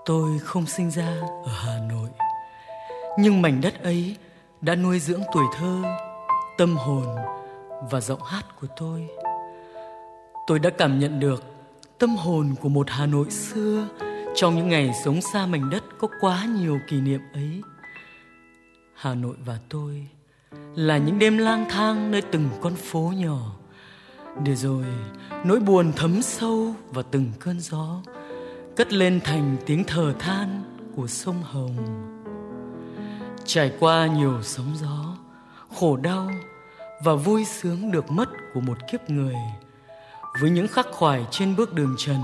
Tôi 0.06 0.40
không 0.44 0.66
sinh 0.66 0.92
ra 0.92 1.20
ở 1.46 1.52
Hà 1.66 1.80
Nội, 1.90 2.10
nhưng 3.20 3.42
mảnh 3.42 3.62
đất 3.62 3.84
ấy 3.84 4.16
đã 4.62 4.76
nuôi 4.76 5.00
dưỡng 5.00 5.22
tuổi 5.34 5.46
thơ, 5.58 5.84
tâm 6.58 6.78
hồn 6.78 7.06
và 7.92 8.02
giọng 8.02 8.22
hát 8.24 8.44
của 8.62 8.68
tôi. 8.78 9.08
Tôi 10.48 10.60
đã 10.60 10.70
cảm 10.70 11.00
nhận 11.00 11.20
được 11.20 11.44
tâm 11.98 12.16
hồn 12.16 12.56
của 12.62 12.70
một 12.70 12.90
Hà 12.90 13.06
Nội 13.06 13.30
xưa 13.30 13.88
trong 14.38 14.56
những 14.56 14.70
ngày 14.70 14.94
sống 15.06 15.22
xa 15.22 15.46
mảnh 15.46 15.70
đất 15.70 15.84
có 15.98 16.08
quá 16.20 16.46
nhiều 16.46 16.80
kỷ 16.88 17.02
niệm 17.02 17.22
ấy, 17.34 17.62
hà 18.94 19.16
nội 19.16 19.36
và 19.46 19.60
tôi 19.70 20.08
là 20.76 20.98
những 20.98 21.20
đêm 21.20 21.38
lang 21.38 21.66
thang 21.70 22.12
nơi 22.12 22.22
từng 22.22 22.50
con 22.62 22.76
phố 22.76 23.14
nhỏ. 23.16 23.56
Để 24.44 24.56
rồi 24.56 24.86
nỗi 25.46 25.60
buồn 25.60 25.92
thấm 25.96 26.22
sâu 26.22 26.74
vào 26.90 27.04
từng 27.12 27.32
cơn 27.40 27.60
gió, 27.60 28.02
cất 28.76 28.94
lên 28.94 29.20
thành 29.24 29.58
tiếng 29.66 29.84
thở 29.84 30.14
than 30.20 30.64
của 30.96 31.08
sông 31.08 31.44
hồng. 31.44 31.76
Trải 33.46 33.72
qua 33.80 34.08
nhiều 34.08 34.44
sóng 34.44 34.74
gió, 34.76 35.18
khổ 35.76 35.98
đau 35.98 36.32
và 37.04 37.16
vui 37.16 37.46
sướng 37.46 37.92
được 37.92 38.12
mất 38.12 38.30
của 38.54 38.60
một 38.60 38.78
kiếp 38.92 39.10
người, 39.10 39.36
với 40.42 40.50
những 40.50 40.68
khắc 40.68 40.88
khoải 40.92 41.26
trên 41.32 41.56
bước 41.56 41.74
đường 41.74 41.96
trần 41.98 42.22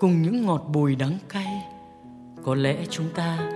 cùng 0.00 0.22
những 0.22 0.46
ngọt 0.46 0.68
bùi 0.72 0.96
đắng 0.96 1.18
cay. 1.28 1.62
Có 2.44 2.54
lẽ 2.54 2.84
chúng 2.90 3.10
ta 3.14 3.50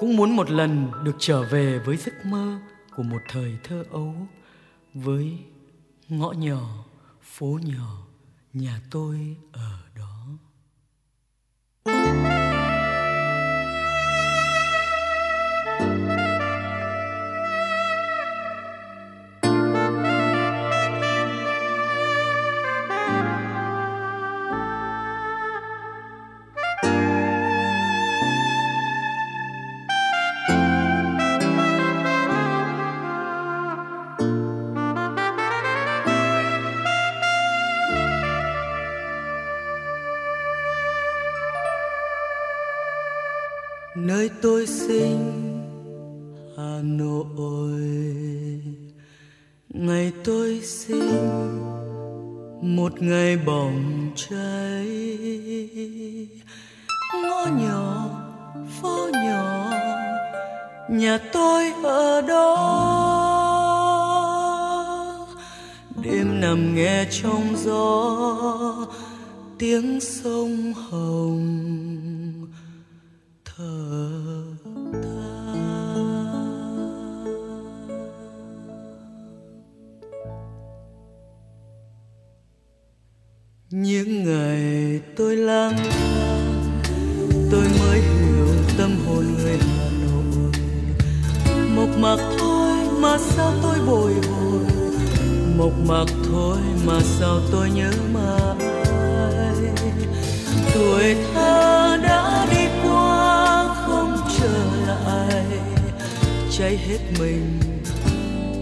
cũng 0.00 0.16
muốn 0.16 0.36
một 0.36 0.50
lần 0.50 0.90
được 1.04 1.16
trở 1.18 1.42
về 1.42 1.78
với 1.78 1.96
giấc 1.96 2.26
mơ 2.26 2.58
của 2.96 3.02
một 3.02 3.20
thời 3.28 3.58
thơ 3.64 3.84
ấu 3.90 4.14
với 4.94 5.38
ngõ 6.08 6.32
nhỏ, 6.32 6.84
phố 7.22 7.58
nhỏ, 7.62 8.06
nhà 8.52 8.80
tôi 8.90 9.36
ở 9.52 9.78
đó. 9.96 10.26
nơi 11.84 12.41
một 52.62 53.02
ngày 53.02 53.36
bỏng 53.36 54.10
cháy. 54.16 54.88
Ngõ 57.22 57.46
nhỏ, 57.46 58.10
phố 58.80 59.08
nhỏ, 59.12 59.72
nhà 60.90 61.18
tôi 61.32 61.72
ở 61.82 62.20
đó. 62.20 62.78
Đêm 66.02 66.40
nằm 66.40 66.74
nghe 66.74 67.04
trong 67.10 67.56
gió, 67.56 68.86
tiếng 69.58 70.00
sông 70.00 70.72
hồng 70.72 72.46
thở. 73.44 74.21
Những 83.74 84.24
ngày 84.24 85.00
tôi 85.16 85.36
lang 85.36 85.76
thang 85.90 86.80
tôi 87.50 87.64
mới 87.80 88.00
hiểu 88.00 88.46
tâm 88.78 88.90
hồn 89.06 89.24
người 89.36 89.56
hà 89.58 89.90
nội. 90.02 90.52
Mộc 91.76 91.88
mạc 91.98 92.16
thôi 92.38 92.72
mà 93.00 93.18
sao 93.18 93.52
tôi 93.62 93.78
bồi 93.86 94.12
hồi? 94.12 94.64
Mộc 95.56 95.72
mạc 95.88 96.04
thôi 96.30 96.58
mà 96.86 97.00
sao 97.00 97.40
tôi 97.52 97.70
nhớ 97.70 97.90
mãi? 98.14 98.68
Tuổi 100.74 101.16
thơ 101.34 101.98
đã 102.02 102.46
đi 102.50 102.66
qua 102.84 103.74
không 103.86 104.16
trở 104.38 104.64
lại. 104.86 105.44
Cháy 106.58 106.76
hết 106.76 106.98
mình, 107.20 107.58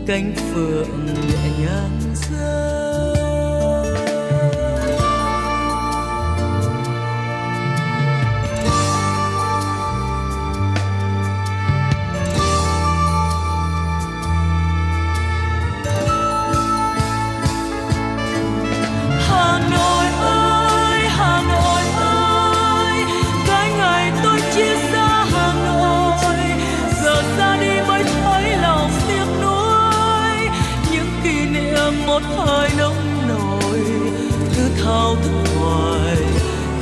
cánh 0.07 0.35
phượng 0.55 1.07
nhẹ 1.07 1.65
nhàng 1.65 2.01
rơi. 2.31 2.80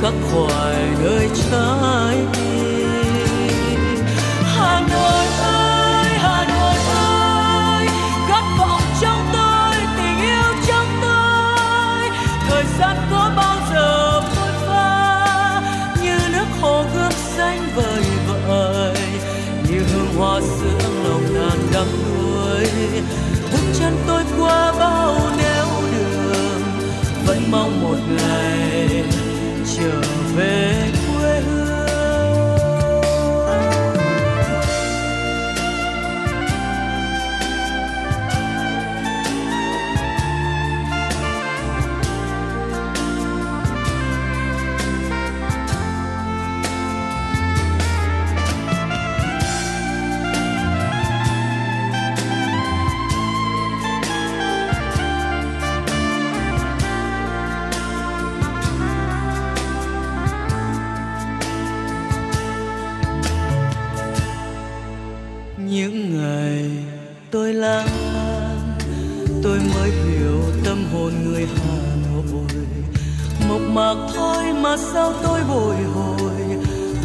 Khắc 0.01 0.13
khoải 0.31 0.75
đời 1.03 1.29
trái 1.51 2.38
trở 30.39 30.78
sao 74.93 75.13
tôi 75.23 75.39
bồi 75.49 75.75
hồi? 75.75 76.57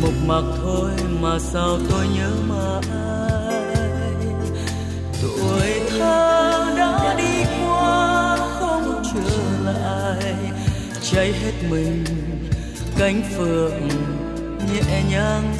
Mộc 0.03 0.13
mạc 0.27 0.43
thôi 0.63 0.91
mà 1.21 1.39
sao 1.39 1.79
tôi 1.91 2.07
nhớ 2.17 2.31
mãi? 2.49 2.83
Tuổi 5.23 5.81
thơ 5.91 6.75
đã 6.77 7.15
đi 7.19 7.45
qua 7.67 8.37
không 8.37 9.03
trở 9.15 9.73
lại. 9.73 10.35
Cháy 11.13 11.33
hết 11.33 11.53
mình, 11.71 12.05
cánh 12.99 13.23
phượng 13.37 13.89
nhẹ 14.73 15.03
nhàng 15.11 15.54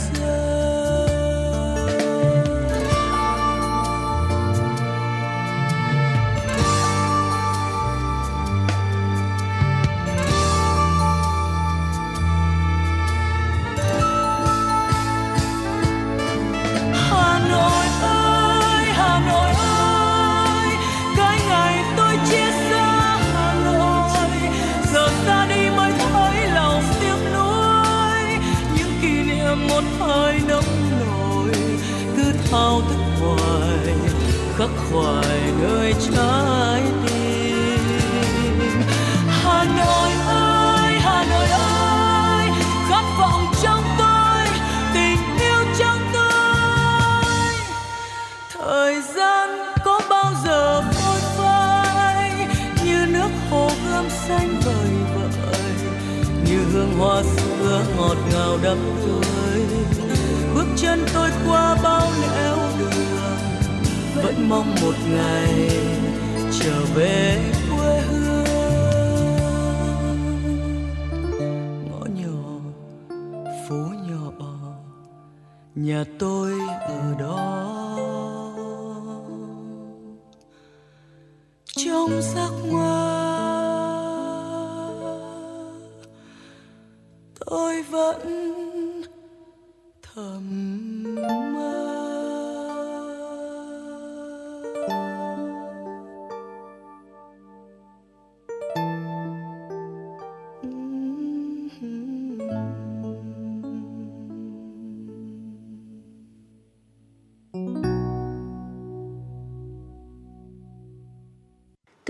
một 64.85 64.95
ngày 65.11 65.71
trở 66.61 66.85
về 66.95 67.53
quê 67.71 68.01
hương. 68.01 68.45
Ngõ 71.91 72.07
nhỏ 72.21 72.61
phố 73.69 73.77
nhỏ 74.09 74.31
nhà 75.75 76.05
tôi 76.19 76.54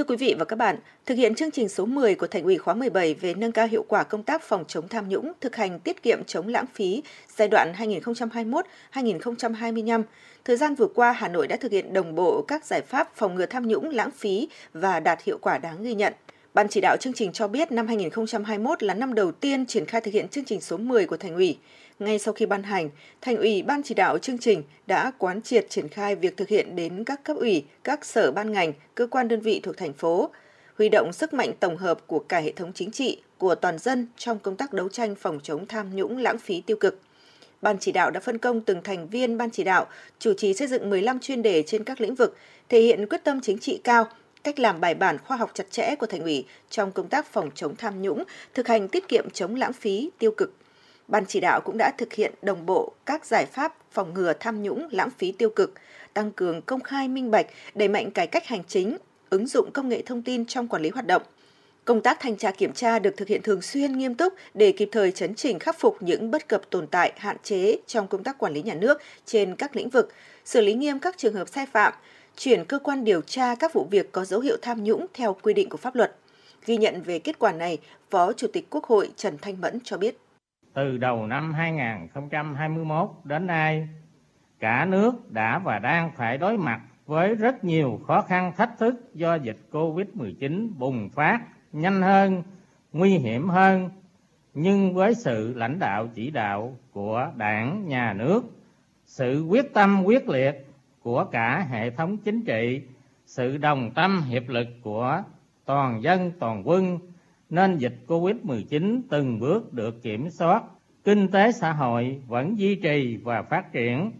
Thưa 0.05 0.09
quý 0.09 0.26
vị 0.26 0.35
và 0.39 0.44
các 0.44 0.56
bạn, 0.56 0.76
thực 1.06 1.14
hiện 1.14 1.35
chương 1.35 1.51
trình 1.51 1.68
số 1.68 1.86
10 1.86 2.14
của 2.14 2.26
Thành 2.26 2.43
ủy 2.43 2.59
khóa 2.59 2.74
17 2.74 3.14
về 3.14 3.35
nâng 3.35 3.52
cao 3.52 3.66
hiệu 3.66 3.85
quả 3.89 4.02
công 4.02 4.22
tác 4.22 4.43
phòng 4.43 4.64
chống 4.68 4.89
tham 4.89 5.09
nhũng, 5.09 5.32
thực 5.40 5.56
hành 5.56 5.81
tiết 5.81 6.02
kiệm 6.02 6.24
chống 6.24 6.48
lãng 6.48 6.64
phí 6.74 7.02
giai 7.36 7.48
đoạn 7.48 7.72
2021-2025, 8.93 10.02
thời 10.44 10.56
gian 10.56 10.74
vừa 10.74 10.86
qua 10.94 11.12
Hà 11.12 11.28
Nội 11.28 11.47
đã 11.47 11.56
thực 11.56 11.72
hiện 11.72 11.93
đồng 11.93 12.14
bộ 12.14 12.44
các 12.48 12.64
giải 12.64 12.81
pháp 12.81 13.10
phòng 13.14 13.35
ngừa 13.35 13.47
tham 13.47 13.68
nhũng, 13.68 13.90
lãng 13.90 14.10
phí 14.10 14.48
và 14.72 15.01
đạt 15.01 15.22
hiệu 15.22 15.39
quả 15.39 15.59
đáng 15.59 15.82
ghi 15.82 15.94
nhận. 15.94 16.12
Ban 16.55 16.68
chỉ 16.68 16.81
đạo 16.81 16.97
chương 17.01 17.12
trình 17.12 17.32
cho 17.32 17.48
biết 17.48 17.72
năm 17.72 17.86
2021 17.86 18.82
là 18.82 18.94
năm 18.94 19.14
đầu 19.14 19.32
tiên 19.32 19.66
triển 19.66 19.86
khai 19.86 20.01
thực 20.01 20.14
hiện 20.14 20.28
chương 20.28 20.44
trình 20.44 20.60
số 20.60 20.76
10 20.76 21.06
của 21.06 21.16
Thành 21.16 21.35
ủy. 21.35 21.59
Ngay 22.05 22.18
sau 22.18 22.35
khi 22.35 22.47
ban 22.47 22.62
hành, 22.62 22.90
Thành 23.20 23.36
ủy 23.36 23.62
Ban 23.62 23.82
chỉ 23.82 23.94
đạo 23.94 24.18
chương 24.18 24.39
trình 24.39 24.62
đã 24.86 25.12
quán 25.18 25.43
triệt 25.43 25.66
triển 25.70 25.89
khai 25.89 26.16
việc 26.16 26.36
thực 26.36 26.48
hiện 26.48 26.76
đến 26.76 27.05
các 27.05 27.24
cấp 27.24 27.36
ủy, 27.36 27.64
các 27.85 28.05
sở 28.05 28.32
ban 28.32 28.52
ngành, 28.52 28.72
cơ 28.94 29.06
quan 29.06 29.28
đơn 29.28 29.40
vị 29.40 29.60
thuộc 29.62 29.76
thành 29.76 29.93
phố, 29.93 30.31
huy 30.78 30.89
động 30.89 31.12
sức 31.12 31.35
mạnh 31.35 31.52
tổng 31.60 31.76
hợp 31.76 32.06
của 32.06 32.18
cả 32.18 32.40
hệ 32.40 32.52
thống 32.52 32.72
chính 32.74 32.90
trị, 32.90 33.22
của 33.39 33.55
toàn 33.55 33.78
dân 33.78 34.06
trong 34.16 34.39
công 34.39 34.56
tác 34.56 34.72
đấu 34.72 34.89
tranh 34.89 35.14
phòng 35.14 35.40
chống 35.43 35.66
tham 35.66 35.97
nhũng 35.97 36.18
lãng 36.18 36.39
phí 36.39 36.60
tiêu 36.60 36.76
cực. 36.81 37.01
Ban 37.62 37.78
chỉ 37.78 37.93
đạo 37.93 38.10
đã 38.10 38.20
phân 38.20 38.39
công 38.39 38.60
từng 38.60 38.82
thành 38.82 39.09
viên 39.09 39.39
ban 39.39 39.51
chỉ 39.51 39.64
đạo 39.64 39.86
chủ 40.18 40.35
trì 40.35 40.55
xây 40.55 40.68
dựng 40.68 40.90
15 40.90 41.20
chuyên 41.20 41.43
đề 41.43 41.62
trên 41.62 41.85
các 41.85 42.01
lĩnh 42.01 42.14
vực, 42.14 42.36
thể 42.68 42.81
hiện 42.81 43.06
quyết 43.09 43.24
tâm 43.24 43.40
chính 43.40 43.59
trị 43.59 43.81
cao, 43.85 44.06
cách 44.44 44.59
làm 44.59 44.81
bài 44.81 44.94
bản 44.94 45.18
khoa 45.18 45.36
học 45.36 45.51
chặt 45.55 45.70
chẽ 45.70 45.94
của 45.97 46.06
thành 46.06 46.22
ủy 46.22 46.47
trong 46.70 46.93
công 46.93 47.09
tác 47.09 47.26
phòng 47.26 47.51
chống 47.55 47.76
tham 47.76 48.02
nhũng, 48.02 48.24
thực 48.55 48.68
hành 48.68 48.89
tiết 48.89 49.09
kiệm 49.09 49.31
chống 49.31 49.55
lãng 49.55 49.72
phí 49.72 50.10
tiêu 50.18 50.31
cực. 50.36 50.52
Ban 51.09 51.26
chỉ 51.26 51.40
đạo 51.40 51.60
cũng 51.60 51.78
đã 51.78 51.93
thực 51.98 52.12
hiện 52.12 52.35
đồng 52.43 52.66
bộ 52.66 52.93
các 53.06 53.26
giải 53.26 53.47
pháp 53.47 53.74
phòng 53.93 54.14
ngừa 54.14 54.32
tham 54.40 54.62
nhũng, 54.62 54.89
lãng 54.90 55.10
phí 55.18 55.32
tiêu 55.32 55.51
cực, 55.51 55.72
tăng 56.14 56.32
cường 56.32 56.62
công 56.62 56.81
khai 56.81 57.09
minh 57.09 57.31
bạch, 57.31 57.47
đẩy 57.74 57.89
mạnh 57.89 58.10
cải 58.10 58.26
cách 58.26 58.47
hành 58.47 58.62
chính, 58.68 58.97
ứng 59.31 59.47
dụng 59.47 59.70
công 59.72 59.89
nghệ 59.89 60.02
thông 60.02 60.22
tin 60.22 60.47
trong 60.47 60.68
quản 60.68 60.82
lý 60.82 60.90
hoạt 60.90 61.06
động. 61.06 61.22
Công 61.85 62.01
tác 62.01 62.20
thanh 62.20 62.36
tra 62.36 62.51
kiểm 62.51 62.72
tra 62.72 62.98
được 62.98 63.16
thực 63.16 63.28
hiện 63.28 63.43
thường 63.43 63.62
xuyên 63.62 63.98
nghiêm 63.98 64.14
túc 64.14 64.35
để 64.55 64.72
kịp 64.72 64.89
thời 64.93 65.12
chấn 65.12 65.35
chỉnh 65.35 65.59
khắc 65.59 65.78
phục 65.78 66.02
những 66.02 66.31
bất 66.31 66.48
cập 66.48 66.70
tồn 66.70 66.86
tại, 66.86 67.12
hạn 67.16 67.36
chế 67.43 67.76
trong 67.86 68.09
công 68.09 68.24
tác 68.24 68.39
quản 68.39 68.52
lý 68.52 68.62
nhà 68.62 68.74
nước 68.74 69.01
trên 69.26 69.56
các 69.56 69.76
lĩnh 69.76 69.89
vực, 69.89 70.12
xử 70.44 70.60
lý 70.60 70.74
nghiêm 70.74 70.98
các 70.98 71.18
trường 71.18 71.35
hợp 71.35 71.48
sai 71.48 71.66
phạm, 71.66 71.93
chuyển 72.36 72.64
cơ 72.64 72.78
quan 72.78 73.05
điều 73.05 73.20
tra 73.20 73.55
các 73.55 73.72
vụ 73.72 73.86
việc 73.90 74.12
có 74.12 74.24
dấu 74.24 74.40
hiệu 74.40 74.56
tham 74.62 74.85
nhũng 74.85 75.06
theo 75.14 75.36
quy 75.43 75.55
định 75.55 75.68
của 75.68 75.78
pháp 75.78 75.94
luật. 75.94 76.16
Ghi 76.66 76.76
nhận 76.76 77.02
về 77.02 77.18
kết 77.18 77.39
quả 77.39 77.52
này, 77.52 77.78
Phó 78.10 78.32
Chủ 78.32 78.47
tịch 78.47 78.66
Quốc 78.70 78.85
hội 78.85 79.10
Trần 79.16 79.39
Thanh 79.39 79.60
Mẫn 79.60 79.78
cho 79.85 79.97
biết. 79.97 80.16
Từ 80.75 80.99
đầu 80.99 81.27
năm 81.27 81.53
2021 81.53 83.11
đến 83.25 83.47
nay, 83.47 83.89
cả 84.61 84.85
nước 84.85 85.33
đã 85.33 85.59
và 85.59 85.79
đang 85.79 86.11
phải 86.17 86.39
đối 86.39 86.57
mặt 86.59 86.81
với 87.07 87.35
rất 87.35 87.65
nhiều 87.65 88.01
khó 88.07 88.23
khăn 88.23 88.53
thách 88.57 88.79
thức 88.79 89.15
do 89.15 89.35
dịch 89.35 89.57
Covid-19 89.73 90.69
bùng 90.79 91.09
phát 91.11 91.41
nhanh 91.73 92.03
hơn, 92.03 92.43
nguy 92.93 93.11
hiểm 93.11 93.49
hơn, 93.49 93.91
nhưng 94.55 94.95
với 94.95 95.15
sự 95.15 95.55
lãnh 95.57 95.79
đạo 95.79 96.09
chỉ 96.15 96.31
đạo 96.31 96.77
của 96.93 97.31
Đảng, 97.37 97.89
Nhà 97.89 98.13
nước, 98.13 98.43
sự 99.05 99.45
quyết 99.49 99.75
tâm 99.75 100.03
quyết 100.05 100.29
liệt 100.29 100.67
của 101.03 101.25
cả 101.25 101.67
hệ 101.71 101.91
thống 101.91 102.17
chính 102.17 102.45
trị, 102.45 102.83
sự 103.27 103.57
đồng 103.57 103.91
tâm 103.95 104.23
hiệp 104.29 104.49
lực 104.49 104.69
của 104.83 105.23
toàn 105.65 106.03
dân 106.03 106.33
toàn 106.39 106.63
quân 106.69 106.99
nên 107.55 107.78
dịch 107.78 107.94
Covid-19 108.06 109.01
từng 109.10 109.40
bước 109.40 109.72
được 109.72 110.02
kiểm 110.02 110.31
soát, 110.31 110.62
kinh 111.05 111.28
tế 111.28 111.52
xã 111.52 111.72
hội 111.72 112.22
vẫn 112.26 112.59
duy 112.59 112.74
trì 112.74 113.16
và 113.16 113.43
phát 113.43 113.72
triển, 113.72 114.12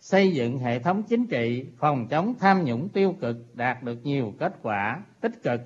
xây 0.00 0.32
dựng 0.32 0.58
hệ 0.58 0.78
thống 0.78 1.02
chính 1.08 1.26
trị 1.26 1.64
phòng 1.78 2.06
chống 2.10 2.34
tham 2.40 2.64
nhũng 2.64 2.88
tiêu 2.88 3.16
cực 3.20 3.36
đạt 3.54 3.82
được 3.82 3.98
nhiều 4.02 4.34
kết 4.38 4.52
quả 4.62 5.02
tích 5.20 5.42
cực. 5.42 5.60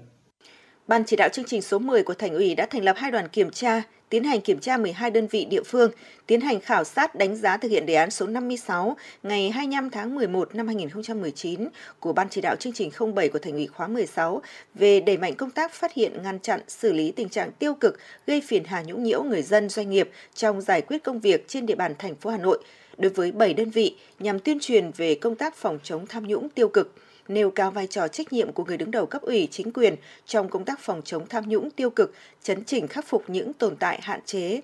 Ban 0.87 1.05
chỉ 1.05 1.17
đạo 1.17 1.29
chương 1.33 1.45
trình 1.49 1.63
số 1.63 1.79
10 1.79 2.03
của 2.03 2.15
Thành 2.15 2.35
ủy 2.35 2.55
đã 2.55 2.67
thành 2.71 2.85
lập 2.85 2.97
hai 2.97 3.11
đoàn 3.11 3.29
kiểm 3.29 3.51
tra, 3.51 3.83
tiến 4.09 4.25
hành 4.25 4.41
kiểm 4.41 4.59
tra 4.59 4.77
12 4.77 5.11
đơn 5.11 5.27
vị 5.27 5.45
địa 5.45 5.63
phương, 5.63 5.91
tiến 6.27 6.41
hành 6.41 6.61
khảo 6.61 6.85
sát 6.85 7.15
đánh 7.15 7.37
giá 7.37 7.57
thực 7.57 7.71
hiện 7.71 7.87
đề 7.87 7.95
án 7.95 8.11
số 8.11 8.27
56 8.27 8.97
ngày 9.23 9.51
25 9.51 9.91
tháng 9.91 10.15
11 10.15 10.55
năm 10.55 10.67
2019 10.67 11.69
của 12.01 12.13
Ban 12.13 12.29
chỉ 12.29 12.41
đạo 12.41 12.57
chương 12.57 12.73
trình 12.73 12.91
07 13.15 13.29
của 13.29 13.39
Thành 13.39 13.53
ủy 13.53 13.67
khóa 13.67 13.89
16 13.89 14.43
về 14.75 15.01
đẩy 15.01 15.17
mạnh 15.17 15.35
công 15.35 15.51
tác 15.51 15.73
phát 15.73 15.93
hiện, 15.93 16.23
ngăn 16.23 16.39
chặn, 16.39 16.61
xử 16.69 16.93
lý 16.93 17.13
tình 17.13 17.29
trạng 17.29 17.51
tiêu 17.53 17.75
cực 17.75 17.99
gây 18.27 18.41
phiền 18.41 18.65
hà 18.65 18.83
nhũng 18.83 19.03
nhiễu 19.03 19.23
người 19.23 19.43
dân 19.43 19.69
doanh 19.69 19.91
nghiệp 19.91 20.11
trong 20.35 20.61
giải 20.61 20.83
quyết 20.83 21.05
công 21.05 21.21
việc 21.21 21.49
trên 21.49 21.67
địa 21.67 21.75
bàn 21.75 21.95
thành 21.99 22.15
phố 22.15 22.31
Hà 22.31 22.39
Nội 22.39 22.59
đối 22.97 23.11
với 23.11 23.33
7 23.33 23.55
đơn 23.55 23.71
vị 23.71 23.97
nhằm 24.19 24.39
tuyên 24.39 24.59
truyền 24.61 24.91
về 24.97 25.15
công 25.15 25.35
tác 25.35 25.57
phòng 25.57 25.79
chống 25.83 26.07
tham 26.07 26.27
nhũng 26.27 26.49
tiêu 26.49 26.69
cực– 26.69 26.95
nêu 27.29 27.51
cao 27.51 27.71
vai 27.71 27.87
trò 27.87 28.09
trách 28.09 28.33
nhiệm 28.33 28.53
của 28.53 28.65
người 28.65 28.77
đứng 28.77 28.91
đầu 28.91 29.07
cấp 29.07 29.23
ủy 29.23 29.49
chính 29.51 29.73
quyền 29.73 29.95
trong 30.27 30.49
công 30.49 30.65
tác 30.65 30.81
phòng 30.81 31.01
chống 31.05 31.27
tham 31.29 31.49
nhũng 31.49 31.71
tiêu 31.71 31.91
cực, 31.91 32.15
chấn 32.43 32.65
chỉnh 32.65 32.89
khắc 32.89 33.07
phục 33.09 33.31
những 33.31 33.53
tồn 33.53 33.77
tại 33.77 33.99
hạn 34.03 34.21
chế. 34.25 34.61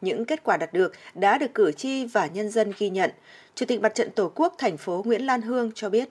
Những 0.00 0.24
kết 0.24 0.44
quả 0.44 0.56
đạt 0.56 0.72
được 0.72 0.92
đã 1.14 1.38
được 1.38 1.54
cử 1.54 1.72
tri 1.72 2.04
và 2.04 2.26
nhân 2.26 2.50
dân 2.50 2.72
ghi 2.78 2.90
nhận. 2.90 3.10
Chủ 3.54 3.66
tịch 3.66 3.80
Mặt 3.80 3.94
trận 3.94 4.10
Tổ 4.10 4.32
quốc 4.34 4.54
thành 4.58 4.76
phố 4.76 5.02
Nguyễn 5.06 5.22
Lan 5.22 5.42
Hương 5.42 5.70
cho 5.74 5.90
biết. 5.90 6.08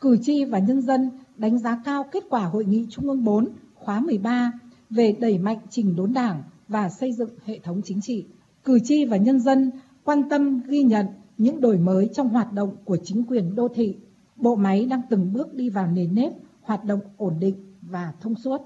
Cử 0.00 0.16
tri 0.22 0.44
và 0.44 0.58
nhân 0.58 0.82
dân 0.82 1.10
đánh 1.36 1.58
giá 1.58 1.78
cao 1.84 2.04
kết 2.12 2.24
quả 2.30 2.40
Hội 2.40 2.64
nghị 2.64 2.86
Trung 2.90 3.08
ương 3.08 3.24
4 3.24 3.48
khóa 3.74 4.00
13 4.00 4.52
về 4.90 5.14
đẩy 5.20 5.38
mạnh 5.38 5.58
trình 5.70 5.96
đốn 5.96 6.12
đảng 6.12 6.42
và 6.68 6.88
xây 6.88 7.12
dựng 7.12 7.30
hệ 7.44 7.58
thống 7.58 7.80
chính 7.84 8.00
trị. 8.00 8.26
Cử 8.64 8.78
tri 8.84 9.04
và 9.04 9.16
nhân 9.16 9.40
dân 9.40 9.70
quan 10.04 10.28
tâm 10.28 10.62
ghi 10.66 10.82
nhận 10.82 11.06
những 11.38 11.60
đổi 11.60 11.76
mới 11.76 12.08
trong 12.14 12.28
hoạt 12.28 12.52
động 12.52 12.76
của 12.84 12.96
chính 13.04 13.24
quyền 13.24 13.54
đô 13.54 13.68
thị 13.68 13.96
bộ 14.36 14.54
máy 14.54 14.86
đang 14.90 15.02
từng 15.10 15.32
bước 15.32 15.54
đi 15.54 15.70
vào 15.70 15.86
nền 15.86 16.14
nếp, 16.14 16.32
hoạt 16.62 16.84
động 16.84 17.00
ổn 17.16 17.36
định 17.40 17.74
và 17.82 18.12
thông 18.20 18.34
suốt. 18.44 18.60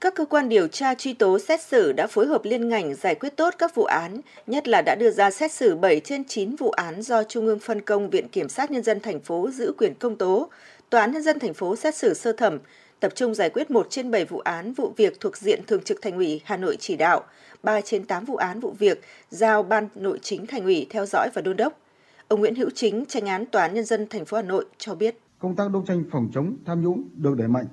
Các 0.00 0.14
cơ 0.14 0.24
quan 0.24 0.48
điều 0.48 0.68
tra 0.68 0.94
truy 0.94 1.12
tố 1.12 1.38
xét 1.38 1.60
xử 1.62 1.92
đã 1.92 2.06
phối 2.06 2.26
hợp 2.26 2.44
liên 2.44 2.68
ngành 2.68 2.94
giải 2.94 3.14
quyết 3.14 3.36
tốt 3.36 3.54
các 3.58 3.74
vụ 3.74 3.84
án, 3.84 4.20
nhất 4.46 4.68
là 4.68 4.82
đã 4.86 4.96
đưa 5.00 5.10
ra 5.10 5.30
xét 5.30 5.52
xử 5.52 5.76
7 5.76 6.00
trên 6.00 6.24
9 6.24 6.56
vụ 6.56 6.70
án 6.70 7.02
do 7.02 7.22
Trung 7.22 7.46
ương 7.46 7.58
phân 7.58 7.80
công 7.80 8.10
Viện 8.10 8.28
Kiểm 8.28 8.48
sát 8.48 8.70
Nhân 8.70 8.82
dân 8.82 9.00
thành 9.00 9.20
phố 9.20 9.50
giữ 9.50 9.72
quyền 9.78 9.94
công 9.94 10.16
tố, 10.16 10.48
Tòa 10.90 11.00
án 11.00 11.12
Nhân 11.12 11.22
dân 11.22 11.38
thành 11.38 11.54
phố 11.54 11.76
xét 11.76 11.94
xử 11.94 12.14
sơ 12.14 12.32
thẩm, 12.32 12.58
tập 13.00 13.12
trung 13.14 13.34
giải 13.34 13.50
quyết 13.50 13.70
1 13.70 13.86
trên 13.90 14.10
7 14.10 14.24
vụ 14.24 14.38
án 14.38 14.72
vụ 14.72 14.92
việc 14.96 15.20
thuộc 15.20 15.36
diện 15.36 15.60
Thường 15.66 15.82
trực 15.82 16.02
Thành 16.02 16.16
ủy 16.16 16.40
Hà 16.44 16.56
Nội 16.56 16.76
chỉ 16.80 16.96
đạo, 16.96 17.24
3 17.62 17.80
trên 17.80 18.04
8 18.04 18.24
vụ 18.24 18.36
án 18.36 18.60
vụ 18.60 18.74
việc 18.78 19.00
giao 19.30 19.62
Ban 19.62 19.88
Nội 19.94 20.18
chính 20.22 20.46
Thành 20.46 20.64
ủy 20.64 20.86
theo 20.90 21.06
dõi 21.06 21.28
và 21.34 21.42
đôn 21.42 21.56
đốc. 21.56 21.80
Ông 22.28 22.40
Nguyễn 22.40 22.54
Hữu 22.54 22.70
Chính, 22.74 23.04
tranh 23.08 23.26
án 23.26 23.44
Tòa 23.52 23.62
án 23.62 23.74
Nhân 23.74 23.84
dân 23.84 24.06
thành 24.10 24.24
phố 24.24 24.36
Hà 24.36 24.42
Nội 24.42 24.66
cho 24.78 24.94
biết. 24.94 25.18
Công 25.38 25.56
tác 25.56 25.70
đấu 25.72 25.84
tranh 25.86 26.04
phòng 26.10 26.28
chống 26.34 26.56
tham 26.64 26.82
nhũng 26.82 27.08
được 27.16 27.36
đẩy 27.36 27.48
mạnh 27.48 27.66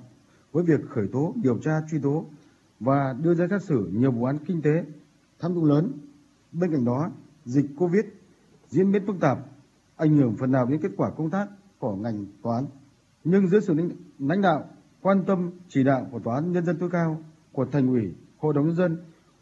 với 0.52 0.64
việc 0.64 0.80
khởi 0.88 1.06
tố, 1.12 1.34
điều 1.42 1.58
tra, 1.58 1.80
truy 1.90 1.98
tố 2.02 2.24
và 2.80 3.14
đưa 3.22 3.34
ra 3.34 3.46
xét 3.50 3.62
xử 3.62 3.90
nhiều 3.92 4.10
vụ 4.10 4.24
án 4.24 4.38
kinh 4.46 4.62
tế 4.62 4.84
tham 5.38 5.54
nhũng 5.54 5.64
lớn. 5.64 5.92
Bên 6.52 6.72
cạnh 6.72 6.84
đó, 6.84 7.10
dịch 7.44 7.66
Covid 7.78 8.04
diễn 8.68 8.92
biến 8.92 9.06
phức 9.06 9.16
tạp, 9.20 9.38
ảnh 9.96 10.16
hưởng 10.16 10.36
phần 10.38 10.52
nào 10.52 10.66
đến 10.66 10.80
kết 10.82 10.90
quả 10.96 11.10
công 11.10 11.30
tác 11.30 11.48
của 11.78 11.96
ngành 11.96 12.26
tòa 12.42 12.56
án. 12.56 12.66
Nhưng 13.24 13.48
dưới 13.48 13.60
sự 13.60 13.74
lãnh 14.18 14.42
đạo, 14.42 14.64
quan 15.02 15.24
tâm 15.26 15.50
chỉ 15.68 15.84
đạo 15.84 16.06
của 16.12 16.18
tòa 16.18 16.34
án 16.34 16.52
nhân 16.52 16.64
dân 16.64 16.78
tối 16.78 16.90
cao, 16.92 17.22
của 17.52 17.66
thành 17.72 17.88
ủy, 17.88 18.12
hội 18.38 18.54
đồng 18.54 18.66
nhân 18.66 18.76
dân, 18.76 18.96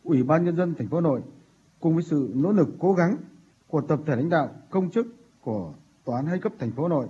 ủy 0.04 0.22
ban 0.22 0.44
nhân 0.44 0.56
dân 0.56 0.74
thành 0.74 0.88
phố 0.88 0.96
Hà 0.96 1.00
Nội 1.00 1.22
cùng 1.80 1.94
với 1.94 2.02
sự 2.02 2.30
nỗ 2.34 2.52
lực 2.52 2.68
cố 2.78 2.92
gắng 2.92 3.16
của 3.72 3.80
tập 3.80 3.98
thể 4.06 4.16
lãnh 4.16 4.28
đạo 4.28 4.50
công 4.70 4.90
chức 4.90 5.06
của 5.40 5.72
tòa 6.04 6.16
án 6.16 6.26
hai 6.26 6.38
cấp 6.38 6.52
thành 6.58 6.72
phố 6.76 6.82
Hà 6.82 6.88
Nội. 6.88 7.06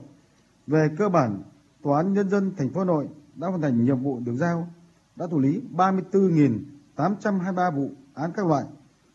Về 0.66 0.88
cơ 0.98 1.08
bản, 1.08 1.42
tòa 1.82 1.96
án 1.96 2.12
nhân 2.12 2.30
dân 2.30 2.52
thành 2.56 2.70
phố 2.70 2.80
Hà 2.80 2.84
Nội 2.84 3.08
đã 3.34 3.48
hoàn 3.48 3.60
thành 3.62 3.84
nhiệm 3.84 4.02
vụ 4.02 4.20
được 4.20 4.34
giao, 4.34 4.68
đã 5.16 5.26
thụ 5.30 5.38
lý 5.38 5.60
34.823 5.76 7.72
vụ 7.76 7.90
án 8.14 8.30
các 8.36 8.46
loại 8.46 8.64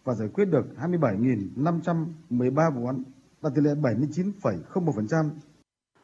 và 0.03 0.14
giải 0.14 0.28
quyết 0.34 0.45
được 0.45 0.65
27.513 0.82 2.72
vụ 2.72 2.86
án, 2.86 3.03
đạt 3.41 3.53
tỷ 3.56 3.61
lệ 3.61 3.72
79,01%. 3.82 5.30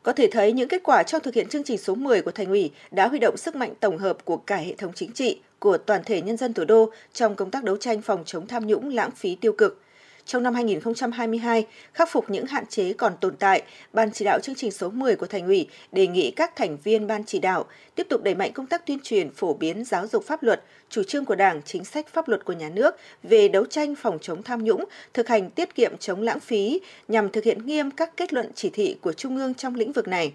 Có 0.03 0.14
thể 0.14 0.30
thấy 0.32 0.53
những 0.53 0.70
kết 0.70 0.82
quả 0.84 1.03
trong 1.03 1.22
thực 1.24 1.34
hiện 1.34 1.48
chương 1.49 1.64
trình 1.64 1.78
số 1.78 1.95
10 1.95 2.22
của 2.22 2.32
Thành 2.32 2.48
ủy 2.48 2.72
đã 2.91 3.07
huy 3.07 3.20
động 3.20 3.38
sức 3.38 3.56
mạnh 3.56 3.74
tổng 3.80 3.98
hợp 3.98 4.18
của 4.26 4.38
cả 4.38 4.57
hệ 4.57 4.76
thống 4.76 4.91
chính 4.95 5.11
trị, 5.11 5.41
của 5.60 5.78
toàn 5.78 6.02
thể 6.06 6.22
nhân 6.22 6.38
dân 6.38 6.53
thủ 6.53 6.64
đô 6.65 6.90
trong 7.14 7.36
công 7.36 7.52
tác 7.52 7.64
đấu 7.64 7.78
tranh 7.78 8.02
phòng 8.02 8.24
chống 8.26 8.48
tham 8.48 8.68
nhũng 8.68 8.90
lãng 8.90 9.11
phí 9.11 9.36
tiêu 9.36 9.53
cực– 9.57 9.80
trong 10.26 10.44
năm 10.44 10.54
2022, 10.54 11.66
khắc 11.94 12.10
phục 12.12 12.30
những 12.30 12.45
hạn 12.45 12.66
chế 12.66 12.94
còn 12.94 13.14
tồn 13.22 13.36
tại, 13.36 13.62
Ban 13.94 14.12
chỉ 14.12 14.26
đạo 14.26 14.40
chương 14.40 14.56
trình 14.56 14.72
số 14.72 14.90
10 14.90 15.16
của 15.16 15.28
Thành 15.28 15.45
ủy 15.45 15.68
đề 15.91 16.08
nghị 16.08 16.32
các 16.32 16.56
thành 16.56 16.78
viên 16.84 17.08
Ban 17.08 17.24
chỉ 17.26 17.40
đạo 17.40 17.66
tiếp 17.95 18.08
tục 18.10 18.24
đẩy 18.24 18.36
mạnh 18.36 18.52
công 18.54 18.68
tác 18.68 18.86
tuyên 18.86 19.00
truyền 19.04 19.32
phổ 19.32 19.54
biến 19.54 19.86
giáo 19.86 20.08
dục 20.08 20.24
pháp 20.24 20.44
luật, 20.44 20.64
chủ 20.90 21.04
trương 21.04 21.26
của 21.26 21.36
Đảng, 21.36 21.62
chính 21.66 21.86
sách 21.86 22.08
pháp 22.08 22.28
luật 22.28 22.45
của 22.45 22.54
nhà 22.54 22.70
nước 22.70 22.95
về 23.24 23.48
đấu 23.48 23.66
tranh 23.66 23.95
phòng 23.95 24.18
chống 24.22 24.44
tham 24.44 24.64
nhũng, 24.64 24.86
thực 25.14 25.28
hành 25.28 25.50
tiết 25.50 25.76
kiệm 25.76 25.98
chống 25.98 26.22
lãng 26.22 26.40
phí 26.40 26.80
nhằm 27.08 27.30
thực 27.30 27.44
hiện 27.44 27.66
nghiêm 27.66 27.91
các 27.91 28.18
kết 28.18 28.34
luận 28.34 28.52
chỉ 28.56 28.70
thị 28.70 28.95
của 29.02 29.14
Trung 29.14 29.38
ương 29.38 29.54
trong 29.54 29.76
lĩnh 29.76 29.91
vực 29.91 30.08
này. 30.08 30.34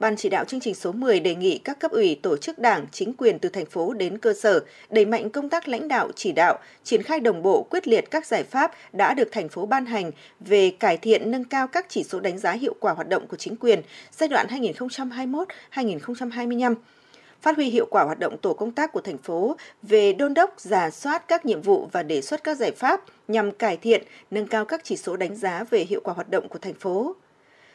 Ban 0.00 0.16
chỉ 0.16 0.28
đạo 0.28 0.44
chương 0.44 0.60
trình 0.60 0.74
số 0.74 0.92
10 0.92 1.20
đề 1.20 1.34
nghị 1.34 1.58
các 1.58 1.78
cấp 1.78 1.90
ủy 1.90 2.20
tổ 2.22 2.36
chức 2.36 2.58
đảng, 2.58 2.86
chính 2.92 3.12
quyền 3.12 3.38
từ 3.38 3.48
thành 3.48 3.66
phố 3.66 3.92
đến 3.92 4.18
cơ 4.18 4.32
sở 4.32 4.60
đẩy 4.90 5.04
mạnh 5.04 5.30
công 5.30 5.48
tác 5.48 5.68
lãnh 5.68 5.88
đạo 5.88 6.10
chỉ 6.16 6.32
đạo, 6.32 6.58
triển 6.84 7.02
khai 7.02 7.20
đồng 7.20 7.42
bộ 7.42 7.66
quyết 7.70 7.88
liệt 7.88 8.10
các 8.10 8.26
giải 8.26 8.44
pháp 8.44 8.72
đã 8.92 9.14
được 9.14 9.28
thành 9.32 9.48
phố 9.48 9.66
ban 9.66 9.86
hành 9.86 10.10
về 10.40 10.70
cải 10.70 10.96
thiện 10.96 11.30
nâng 11.30 11.44
cao 11.44 11.68
các 11.68 11.86
chỉ 11.88 12.04
số 12.04 12.20
đánh 12.20 12.38
giá 12.38 12.52
hiệu 12.52 12.74
quả 12.80 12.92
hoạt 12.92 13.08
động 13.08 13.26
của 13.26 13.36
chính 13.36 13.56
quyền 13.56 13.82
giai 14.12 14.28
đoạn 14.28 14.46
2021-2025 15.72 16.74
phát 17.42 17.56
huy 17.56 17.66
hiệu 17.66 17.86
quả 17.90 18.04
hoạt 18.04 18.18
động 18.18 18.38
tổ 18.38 18.54
công 18.54 18.72
tác 18.72 18.92
của 18.92 19.00
thành 19.00 19.18
phố 19.18 19.56
về 19.82 20.12
đôn 20.12 20.34
đốc, 20.34 20.54
giả 20.60 20.90
soát 20.90 21.28
các 21.28 21.46
nhiệm 21.46 21.62
vụ 21.62 21.88
và 21.92 22.02
đề 22.02 22.20
xuất 22.22 22.44
các 22.44 22.56
giải 22.56 22.72
pháp 22.72 23.00
nhằm 23.28 23.50
cải 23.50 23.76
thiện, 23.76 24.02
nâng 24.30 24.46
cao 24.46 24.64
các 24.64 24.80
chỉ 24.84 24.96
số 24.96 25.16
đánh 25.16 25.36
giá 25.36 25.64
về 25.70 25.80
hiệu 25.80 26.00
quả 26.04 26.14
hoạt 26.14 26.30
động 26.30 26.48
của 26.48 26.58
thành 26.58 26.74
phố. 26.74 27.16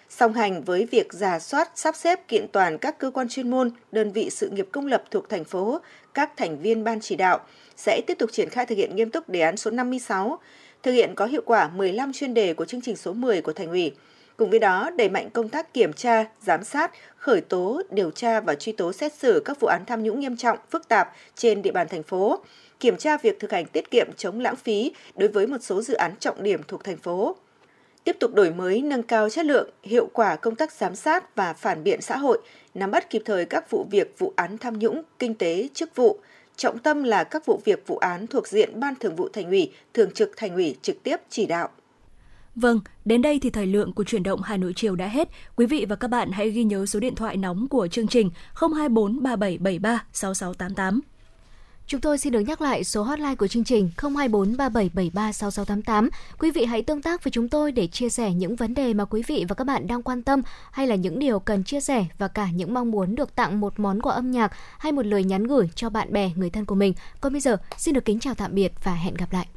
Song 0.10 0.34
hành 0.34 0.64
với 0.64 0.88
việc 0.92 1.14
giả 1.14 1.40
soát, 1.40 1.72
sắp 1.76 1.96
xếp 1.96 2.28
kiện 2.28 2.48
toàn 2.48 2.78
các 2.78 3.00
cơ 3.00 3.12
quan 3.12 3.30
chuyên 3.30 3.50
môn, 3.50 3.72
đơn 3.92 4.12
vị 4.12 4.30
sự 4.30 4.50
nghiệp 4.50 4.68
công 4.72 4.88
lập 4.88 5.04
thuộc 5.12 5.30
thành 5.30 5.44
phố, 5.44 5.80
các 6.14 6.38
thành 6.38 6.60
viên 6.60 6.84
ban 6.84 7.00
chỉ 7.00 7.16
đạo 7.16 7.40
sẽ 7.78 8.02
tiếp 8.08 8.16
tục 8.20 8.30
triển 8.34 8.50
khai 8.50 8.66
thực 8.66 8.78
hiện 8.78 8.96
nghiêm 8.96 9.10
túc 9.10 9.30
đề 9.30 9.42
án 9.42 9.58
số 9.58 9.72
56, 9.72 10.40
thực 10.84 10.92
hiện 10.92 11.16
có 11.16 11.26
hiệu 11.26 11.42
quả 11.46 11.70
15 11.76 12.14
chuyên 12.14 12.34
đề 12.34 12.54
của 12.54 12.66
chương 12.66 12.82
trình 12.82 12.96
số 12.96 13.14
10 13.14 13.42
của 13.42 13.54
thành 13.54 13.70
ủy. 13.70 13.92
Cùng 14.38 14.50
với 14.50 14.60
đó, 14.60 14.90
đẩy 14.98 15.10
mạnh 15.10 15.30
công 15.30 15.50
tác 15.50 15.74
kiểm 15.74 15.94
tra, 15.94 16.26
giám 16.42 16.64
sát, 16.64 16.92
khởi 17.18 17.42
tố, 17.42 17.82
điều 17.90 18.12
tra 18.12 18.40
và 18.40 18.56
truy 18.56 18.72
tố 18.72 18.94
xét 18.94 19.14
xử 19.14 19.42
các 19.46 19.60
vụ 19.60 19.68
án 19.68 19.86
tham 19.88 20.04
nhũng 20.04 20.20
nghiêm 20.20 20.38
trọng, 20.38 20.58
phức 20.70 20.88
tạp 20.88 21.14
trên 21.36 21.62
địa 21.62 21.72
bàn 21.72 21.88
thành 21.90 22.04
phố, 22.04 22.40
kiểm 22.80 22.98
tra 22.98 23.18
việc 23.18 23.40
thực 23.40 23.52
hành 23.52 23.66
tiết 23.66 23.92
kiệm 23.92 24.08
chống 24.18 24.40
lãng 24.40 24.56
phí 24.56 24.92
đối 25.16 25.30
với 25.30 25.48
một 25.48 25.58
số 25.62 25.82
dự 25.82 25.94
án 25.94 26.12
trọng 26.20 26.44
điểm 26.44 26.62
thuộc 26.68 26.84
thành 26.84 26.98
phố 26.98 27.36
tiếp 28.06 28.18
tục 28.20 28.34
đổi 28.34 28.54
mới, 28.54 28.82
nâng 28.82 29.04
cao 29.04 29.30
chất 29.30 29.46
lượng, 29.46 29.70
hiệu 29.84 30.10
quả 30.14 30.36
công 30.36 30.56
tác 30.56 30.72
giám 30.72 30.96
sát 30.96 31.36
và 31.36 31.54
phản 31.54 31.84
biện 31.84 32.02
xã 32.02 32.18
hội, 32.18 32.42
nắm 32.74 32.92
bắt 32.92 33.10
kịp 33.10 33.22
thời 33.26 33.46
các 33.46 33.70
vụ 33.70 33.86
việc 33.92 34.16
vụ 34.18 34.34
án 34.36 34.58
tham 34.58 34.80
nhũng, 34.80 35.02
kinh 35.20 35.36
tế, 35.36 35.70
chức 35.74 35.96
vụ, 35.96 36.20
trọng 36.56 36.80
tâm 36.80 37.04
là 37.04 37.24
các 37.24 37.46
vụ 37.46 37.62
việc 37.66 37.88
vụ 37.88 37.98
án 37.98 38.28
thuộc 38.28 38.48
diện 38.48 38.80
Ban 38.80 38.96
Thường 38.96 39.16
vụ 39.16 39.30
Thành 39.34 39.50
ủy, 39.50 39.72
Thường 39.94 40.12
trực 40.12 40.32
Thành 40.38 40.56
ủy 40.56 40.76
trực 40.82 41.04
tiếp 41.04 41.18
chỉ 41.30 41.46
đạo. 41.46 41.70
Vâng, 42.56 42.80
đến 43.06 43.22
đây 43.22 43.40
thì 43.40 43.50
thời 43.50 43.68
lượng 43.68 43.94
của 43.94 44.04
chuyển 44.04 44.24
động 44.24 44.42
Hà 44.42 44.58
Nội 44.58 44.74
chiều 44.76 44.96
đã 44.96 45.08
hết. 45.08 45.30
Quý 45.56 45.66
vị 45.66 45.86
và 45.90 45.96
các 45.96 46.08
bạn 46.08 46.32
hãy 46.32 46.50
ghi 46.50 46.64
nhớ 46.64 46.86
số 46.86 47.00
điện 47.00 47.16
thoại 47.16 47.38
nóng 47.38 47.68
của 47.68 47.88
chương 47.88 48.08
trình 48.08 48.30
024 48.54 49.24
3773 49.24 50.06
6688. 50.14 51.15
Chúng 51.88 52.02
tôi 52.02 52.18
xin 52.18 52.34
được 52.34 52.40
nhắc 52.40 52.62
lại 52.62 52.84
số 52.84 53.04
hotline 53.04 53.36
của 53.36 53.48
chương 53.48 53.64
trình 53.64 53.90
024 53.98 54.58
3773 54.58 55.32
6688. 55.32 56.10
Quý 56.40 56.52
vị 56.52 56.66
hãy 56.66 56.82
tương 56.82 57.02
tác 57.02 57.24
với 57.24 57.32
chúng 57.32 57.50
tôi 57.50 57.72
để 57.72 57.88
chia 57.88 58.10
sẻ 58.10 58.34
những 58.34 58.56
vấn 58.56 58.74
đề 58.74 58.94
mà 58.94 59.06
quý 59.06 59.24
vị 59.28 59.46
và 59.50 59.56
các 59.56 59.64
bạn 59.64 59.88
đang 59.88 60.04
quan 60.04 60.24
tâm 60.24 60.42
hay 60.72 60.88
là 60.88 60.96
những 60.96 61.20
điều 61.20 61.40
cần 61.40 61.64
chia 61.64 61.80
sẻ 61.80 62.06
và 62.18 62.28
cả 62.28 62.48
những 62.52 62.74
mong 62.74 62.92
muốn 62.92 63.16
được 63.16 63.36
tặng 63.36 63.60
một 63.60 63.80
món 63.80 64.02
quà 64.02 64.14
âm 64.14 64.32
nhạc 64.32 64.52
hay 64.78 64.92
một 64.92 65.06
lời 65.06 65.24
nhắn 65.24 65.44
gửi 65.44 65.70
cho 65.76 65.90
bạn 65.90 66.14
bè, 66.14 66.32
người 66.36 66.50
thân 66.50 66.66
của 66.66 66.76
mình. 66.76 66.94
Còn 67.22 67.34
bây 67.34 67.42
giờ, 67.42 67.58
xin 67.78 67.94
được 67.94 68.06
kính 68.06 68.20
chào 68.20 68.36
tạm 68.36 68.56
biệt 68.56 68.72
và 68.84 68.94
hẹn 68.94 69.14
gặp 69.14 69.34
lại. 69.34 69.48